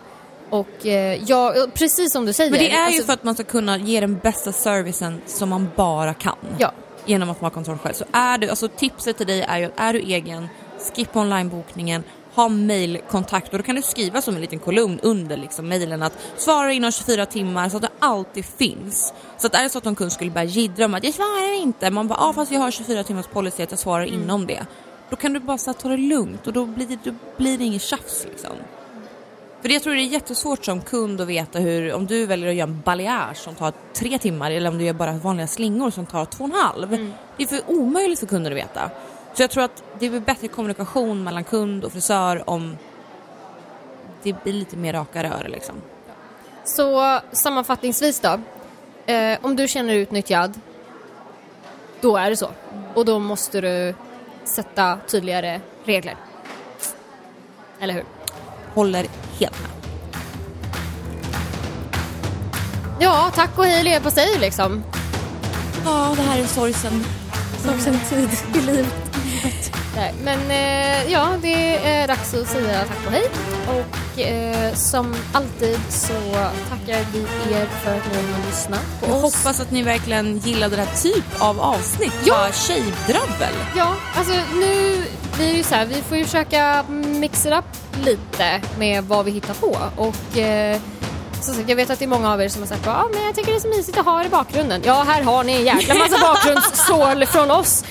Och 0.51 0.87
eh, 0.87 1.23
jag, 1.25 1.75
precis 1.75 2.13
som 2.13 2.27
du 2.27 2.33
säger. 2.33 2.51
Men 2.51 2.61
det 2.61 2.71
är 2.71 2.79
ju 2.79 2.87
alltså, 2.87 3.03
för 3.03 3.13
att 3.13 3.25
man 3.25 3.35
ska 3.35 3.45
kunna 3.45 3.77
ge 3.79 4.01
den 4.01 4.19
bästa 4.19 4.53
servicen 4.53 5.21
som 5.27 5.49
man 5.49 5.69
bara 5.77 6.15
kan. 6.15 6.37
Ja. 6.59 6.73
Genom 7.07 7.31
att 7.31 7.41
man 7.41 7.47
har 7.47 7.55
kontroll 7.55 7.79
själv. 7.79 7.95
Så 7.95 8.05
är 8.13 8.39
du, 8.39 8.49
alltså 8.49 8.69
tipset 8.69 9.17
till 9.17 9.27
dig 9.27 9.43
är 9.49 9.59
ju 9.59 9.65
att 9.65 9.73
är 9.77 9.93
du 9.93 9.99
egen, 9.99 10.49
skippa 10.95 11.21
onlinebokningen, 11.21 12.03
ha 12.35 12.49
mailkontakt 12.49 13.53
och 13.53 13.59
då 13.59 13.65
kan 13.65 13.77
du 13.77 13.83
skriva 13.83 14.23
som 14.23 14.35
en 14.35 14.41
liten 14.41 14.59
kolumn 14.59 15.01
under 15.03 15.37
liksom 15.37 15.69
mailen 15.69 16.03
att 16.03 16.13
svara 16.37 16.73
inom 16.73 16.93
24 16.93 17.27
timmar 17.27 17.69
så 17.69 17.77
att 17.77 17.83
det 17.83 17.91
alltid 17.99 18.45
finns. 18.45 19.13
Så 19.39 19.47
att 19.47 19.55
är 19.55 19.63
det 19.63 19.69
så 19.69 19.79
att 19.79 19.85
någon 19.85 19.95
kund 19.97 20.13
skulle 20.13 20.31
börja 20.31 20.45
jiddra 20.45 20.85
om 20.85 20.95
att 20.95 21.05
jag 21.05 21.15
svarar 21.15 21.63
inte, 21.63 21.91
man 21.91 22.09
bara 22.09 22.19
ah, 22.19 22.33
fast 22.33 22.53
jag 22.53 22.61
har 22.61 22.71
24 22.71 23.05
timmars 23.05 23.27
policy 23.27 23.63
att 23.63 23.71
jag 23.71 23.79
svarar 23.79 24.05
Mm. 24.07 24.23
inom 24.23 24.47
det. 24.47 24.67
Då 25.11 25.17
kan 25.17 25.33
du 25.33 25.41
bara 25.41 25.59
så 25.59 25.73
ta 25.73 25.89
det 25.89 25.97
lugnt 25.97 26.47
och 26.47 26.53
då 26.53 26.67
blir 26.67 26.87
det, 26.87 26.99
då 27.05 27.15
blir 27.37 27.59
det 27.59 27.65
inget 27.65 27.83
tjafs 27.83 28.27
liksom. 28.31 28.51
För 29.63 29.69
jag 29.69 29.83
tror 29.83 29.95
det 29.95 30.01
är 30.01 30.05
jättesvårt 30.05 30.65
som 30.65 30.81
kund 30.81 31.21
att 31.21 31.29
veta 31.29 31.59
hur, 31.59 31.95
om 31.95 32.07
du 32.07 32.27
väljer 32.27 32.49
att 32.49 32.55
göra 32.55 32.69
en 32.69 32.81
balayage 32.85 33.37
som 33.37 33.55
tar 33.55 33.73
tre 33.93 34.19
timmar 34.19 34.51
eller 34.51 34.71
om 34.71 34.79
du 34.79 34.85
gör 34.85 34.93
bara 34.93 35.13
vanliga 35.13 35.47
slingor 35.47 35.91
som 35.91 36.07
tar 36.07 36.25
två 36.25 36.45
och 36.45 36.51
en 36.51 36.57
halv. 36.57 36.91
Det 37.37 37.43
är 37.43 37.47
för 37.47 37.61
omöjligt 37.67 38.21
för 38.21 38.27
kunder 38.27 38.51
att 38.51 38.57
veta. 38.57 38.91
Så 39.35 39.43
jag 39.43 39.51
tror 39.51 39.65
att 39.65 39.83
det 39.99 40.07
är 40.07 40.21
bättre 40.21 40.49
kommunikation 40.49 41.25
mellan 41.25 41.45
kund 41.45 41.85
och 41.85 41.93
frisör 41.93 42.51
om 42.51 42.77
det 44.23 44.43
blir 44.43 44.53
lite 44.53 44.77
mer 44.77 44.93
raka 44.93 45.23
rör 45.23 45.49
liksom. 45.49 45.75
Så 46.65 47.19
sammanfattningsvis 47.33 48.21
då. 48.21 48.41
Eh, 49.13 49.39
om 49.43 49.57
du 49.57 49.69
känner 49.69 49.93
dig 49.93 50.03
utnyttjad, 50.03 50.61
då 52.01 52.17
är 52.17 52.31
det 52.31 52.37
så. 52.37 52.51
Och 52.95 53.05
då 53.05 53.19
måste 53.19 53.61
du 53.61 53.95
sätta 54.51 54.99
tydligare 55.07 55.61
regler. 55.85 56.17
Eller 57.81 57.95
hur? 57.95 58.05
Håller 58.75 59.07
helt 59.39 59.61
med. 59.61 59.71
Ja, 63.01 63.31
tack 63.35 63.59
och 63.59 63.65
hej 63.65 63.85
leverpastej 63.85 64.39
liksom. 64.39 64.83
Ja, 65.85 66.13
det 66.17 66.23
här 66.23 66.39
är 66.39 66.47
sorgsen. 66.47 67.05
Sorgsen 67.65 67.99
tid 68.11 68.29
i 68.55 68.67
livet. 68.67 68.95
Nej, 69.97 70.15
men 70.25 70.51
eh, 70.51 71.13
ja, 71.13 71.29
det 71.43 71.77
är 71.87 72.09
dags 72.09 72.35
att 72.35 72.49
säga 72.49 72.79
tack 72.85 73.07
och 73.07 73.13
hej. 73.13 73.25
Och 73.69 74.21
eh, 74.21 74.75
som 74.75 75.17
alltid 75.33 75.79
så 75.89 76.13
tackar 76.69 77.05
vi 77.13 77.19
er 77.55 77.67
för 77.85 77.91
att 77.97 78.07
ni 78.13 78.33
har 78.33 78.47
lyssnat 78.51 78.81
på 79.01 79.07
Jag 79.07 79.17
oss. 79.17 79.23
hoppas 79.23 79.61
att 79.61 79.71
ni 79.71 79.83
verkligen 79.83 80.39
gillade 80.39 80.77
det 80.77 80.83
här 80.83 80.97
typ 81.03 81.25
av 81.43 81.61
avsnitt. 81.61 82.13
Ja. 82.25 82.35
Bara 82.35 82.53
tjejdrabbel. 82.53 83.55
Ja, 83.77 83.95
alltså 84.17 84.33
nu 84.55 85.03
blir 85.37 85.47
det 85.47 85.53
ju 85.53 85.63
så 85.63 85.75
här, 85.75 85.87
vi 85.87 85.95
får 86.09 86.17
ju 86.17 86.25
försöka 86.25 86.85
mix 86.91 87.47
it 87.47 87.53
up 87.53 87.65
lite 88.05 88.61
med 88.79 89.05
vad 89.05 89.25
vi 89.25 89.31
hittar 89.31 89.55
på. 89.55 89.79
Och 89.97 90.39
eh, 90.39 90.81
som 91.45 91.55
sagt, 91.55 91.69
jag 91.69 91.77
vet 91.77 91.91
att 91.91 91.99
det 91.99 92.05
är 92.05 92.09
många 92.09 92.33
av 92.33 92.43
er 92.43 92.49
som 92.49 92.63
har 92.63 92.69
sagt 92.69 92.83
ja 92.87 93.09
men 93.15 93.23
jag 93.25 93.35
tycker 93.35 93.51
det 93.53 93.57
är 93.59 93.61
så 93.61 93.69
mysigt 93.69 93.99
att 93.99 94.05
ha 94.05 94.19
det 94.19 94.27
i 94.27 94.29
bakgrunden. 94.29 94.83
Ja, 94.85 95.05
här 95.09 95.23
har 95.23 95.45
ni 95.45 95.53
en 95.53 95.65
jäkla 95.65 95.95
massa 95.95 96.19
bakgrundsstål 96.29 97.27
från 97.27 97.51
oss. 97.51 97.85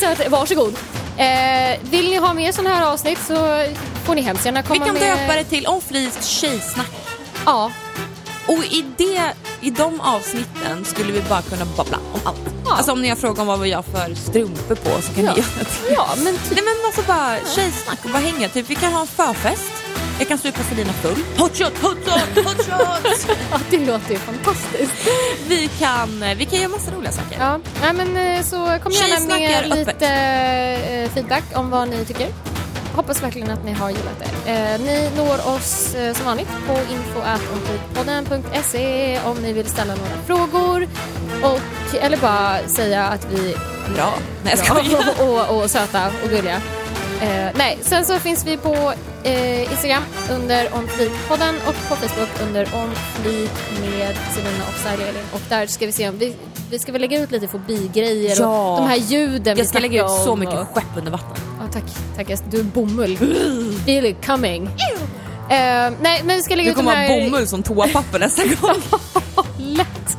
Så 0.00 0.06
att, 0.06 0.28
varsågod. 0.28 0.74
Eh, 1.16 1.80
vill 1.90 2.10
ni 2.10 2.16
ha 2.16 2.34
mer 2.34 2.52
sådana 2.52 2.74
här 2.74 2.86
avsnitt 2.92 3.18
så 3.26 3.66
får 4.04 4.14
ni 4.14 4.20
hemskt 4.22 4.44
gärna 4.44 4.62
Vi 4.62 4.68
komma 4.68 4.84
kan 4.86 4.94
med... 4.94 5.18
döpa 5.18 5.34
det 5.36 5.44
till 5.44 5.66
Omflis 5.66 6.24
tjejsnack. 6.24 6.90
Ja, 7.46 7.72
Och 8.46 8.64
i, 8.64 8.84
det, 8.96 9.22
i 9.60 9.70
de 9.70 10.00
avsnitten 10.00 10.84
skulle 10.84 11.12
vi 11.12 11.20
bara 11.20 11.42
kunna 11.42 11.64
babbla 11.64 11.98
om 12.12 12.20
allt. 12.24 12.38
Ja. 12.64 12.72
Alltså 12.76 12.92
om 12.92 13.02
ni 13.02 13.08
har 13.08 13.16
frågat 13.16 13.38
om 13.38 13.46
vad 13.46 13.60
vi 13.60 13.72
har 13.72 13.82
för 13.82 14.14
strumpor 14.14 14.74
på 14.74 15.02
så 15.02 15.12
kan 15.14 15.24
Ja. 15.24 15.32
ni 15.32 15.38
göra 15.40 15.48
det. 15.88 15.92
ja 15.94 16.08
men 16.16 16.34
typ, 16.34 16.50
Nej 16.50 16.64
men 16.64 16.86
alltså 16.86 17.02
bara 17.02 17.36
tjejsnack 17.54 17.98
och 18.04 18.10
bara 18.10 18.18
hänga. 18.22 18.48
Typ 18.48 18.70
vi 18.70 18.74
kan 18.74 18.92
ha 18.92 19.00
en 19.00 19.06
förfest. 19.06 19.72
Jag 20.18 20.28
kan 20.28 20.38
supa 20.38 20.62
Selina 20.62 20.92
full. 20.92 21.16
Hot 21.38 21.56
shot, 21.56 21.78
hot 21.82 21.96
shot, 22.04 22.44
hot 22.44 22.66
shot! 22.66 23.26
ja, 23.50 23.58
det 23.70 23.78
låter 23.78 24.10
ju 24.10 24.18
fantastiskt. 24.18 24.92
vi, 25.48 25.68
kan, 25.78 26.22
eh, 26.22 26.34
vi 26.36 26.44
kan 26.44 26.58
göra 26.58 26.68
massa 26.68 26.90
roliga 26.90 27.12
saker. 27.12 27.36
Ja, 27.40 27.58
nej 27.82 27.92
men 27.92 28.16
eh, 28.36 28.42
så 28.42 28.78
kom 28.82 28.92
gärna 28.92 29.26
med 29.26 29.50
är 29.50 29.62
lite 29.76 29.90
öppet. 29.90 30.02
eh, 30.02 31.10
feedback 31.14 31.44
om 31.54 31.70
vad 31.70 31.88
ni 31.88 32.04
tycker. 32.04 32.26
Hoppas 32.94 33.22
verkligen 33.22 33.50
att 33.50 33.64
ni 33.64 33.72
har 33.72 33.90
gillat 33.90 34.22
det. 34.44 34.50
Eh, 34.52 34.80
ni 34.80 35.10
når 35.16 35.48
oss 35.56 35.94
eh, 35.94 36.14
som 36.14 36.26
vanligt 36.26 36.48
på 36.66 36.72
info.podden.se 36.92 39.18
om 39.24 39.36
ni 39.42 39.52
vill 39.52 39.66
ställa 39.66 39.94
några 39.94 40.16
frågor 40.26 40.88
och, 41.42 41.60
eller 42.00 42.16
bara 42.16 42.58
säga 42.68 43.04
att 43.06 43.26
vi 43.30 43.54
Bra. 43.94 44.14
Nej 44.44 44.56
bra 44.66 44.82
och, 45.20 45.40
och, 45.50 45.62
och 45.62 45.70
söta 45.70 46.06
och 46.24 46.30
gulliga. 46.30 46.60
Eh, 47.22 47.48
nej, 47.54 47.78
sen 47.82 48.04
så 48.04 48.18
finns 48.18 48.46
vi 48.46 48.56
på 48.56 48.92
eh, 49.24 49.72
Instagram 49.72 50.02
under 50.30 50.66
OnFleet-podden 50.68 51.54
och 51.66 51.74
på 51.88 51.96
Facebook 51.96 52.28
under 52.48 52.62
OnFleet 52.74 53.52
med 53.80 54.16
Selina 54.34 54.64
och 54.68 55.00
Elin. 55.08 55.22
Och 55.32 55.40
där 55.48 55.66
ska 55.66 55.86
vi 55.86 55.92
se 55.92 56.08
om 56.08 56.18
vi, 56.18 56.34
vi 56.70 56.78
ska 56.78 56.92
väl 56.92 57.00
lägga 57.00 57.20
ut 57.22 57.30
lite 57.30 57.48
fobigrejer 57.48 58.36
Ja. 58.40 58.72
och 58.72 58.80
de 58.80 58.88
här 58.88 58.96
ljuden 58.96 59.58
Jag 59.58 59.66
ska 59.66 59.78
lägga 59.78 60.04
ut 60.04 60.10
så 60.24 60.36
mycket 60.36 60.54
och- 60.58 60.68
skepp 60.74 60.96
under 60.96 61.10
vatten. 61.10 61.36
Ja, 61.60 61.66
tack, 61.72 62.26
tack. 62.28 62.40
Du 62.50 62.58
är 62.60 62.64
bomull. 62.64 63.16
Feel 63.86 64.06
it 64.06 64.26
coming. 64.26 64.66
Eh, 65.50 65.90
nej, 66.00 66.22
men 66.24 66.36
vi 66.36 66.42
ska 66.42 66.54
lägga 66.54 66.64
Du 66.66 66.70
ut 66.70 66.76
de 66.76 66.84
kommer 66.84 66.96
ha 66.96 67.02
här... 67.14 67.24
bomull 67.24 67.46
som 67.46 67.62
toapapper 67.62 68.18
nästa 68.18 68.42
gång. 68.60 68.82
Lätt. 69.58 70.16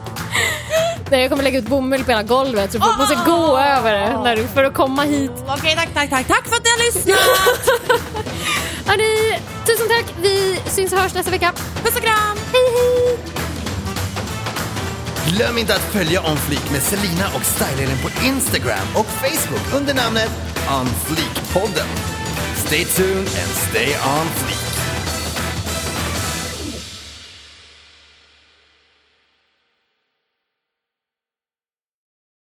Nej, 1.12 1.22
jag 1.22 1.30
kommer 1.30 1.44
lägga 1.44 1.60
ut 1.60 1.68
bomull 1.68 2.04
på 2.04 2.12
hela 2.12 2.24
golvet 2.24 2.72
så 2.72 2.80
folk 2.80 2.98
måste 2.98 3.16
gå 3.26 3.58
över 3.58 3.94
det 3.94 4.20
när 4.24 4.36
du, 4.36 4.48
för 4.48 4.64
att 4.64 4.74
komma 4.74 5.04
hit. 5.04 5.32
Okej, 5.48 5.76
tack, 5.76 5.90
tack, 5.94 6.10
tack. 6.10 6.28
Tack 6.28 6.48
för 6.48 6.56
att 6.56 6.64
ni 6.64 6.70
har 6.70 6.86
lyssnat! 6.86 7.18
Hörni, 8.88 9.40
tusen 9.66 9.88
tack. 9.88 10.16
Vi 10.22 10.60
syns 10.66 10.94
och 10.94 11.00
hörs 11.00 11.14
nästa 11.14 11.32
vecka. 11.32 11.54
Puss 11.84 11.96
och 11.96 12.02
kram! 12.02 12.38
Hej, 12.54 12.70
hej! 12.78 13.18
Glöm 15.28 15.58
inte 15.58 15.74
att 15.76 15.82
följa 15.94 16.22
On 16.22 16.38
Fleek 16.38 16.72
med 16.72 16.82
Selina 16.82 17.26
och 17.36 17.46
Stylelin 17.46 17.98
på 18.04 18.26
Instagram 18.26 18.88
och 18.96 19.06
Facebook 19.06 19.74
under 19.82 19.94
namnet 19.94 20.30
On 20.80 20.86
Fleek-podden. 20.88 21.88
Stay 22.56 22.86
tuned 22.86 23.18
and 23.20 23.52
stay 23.70 23.88
on 23.88 24.28
fleek. 24.36 24.73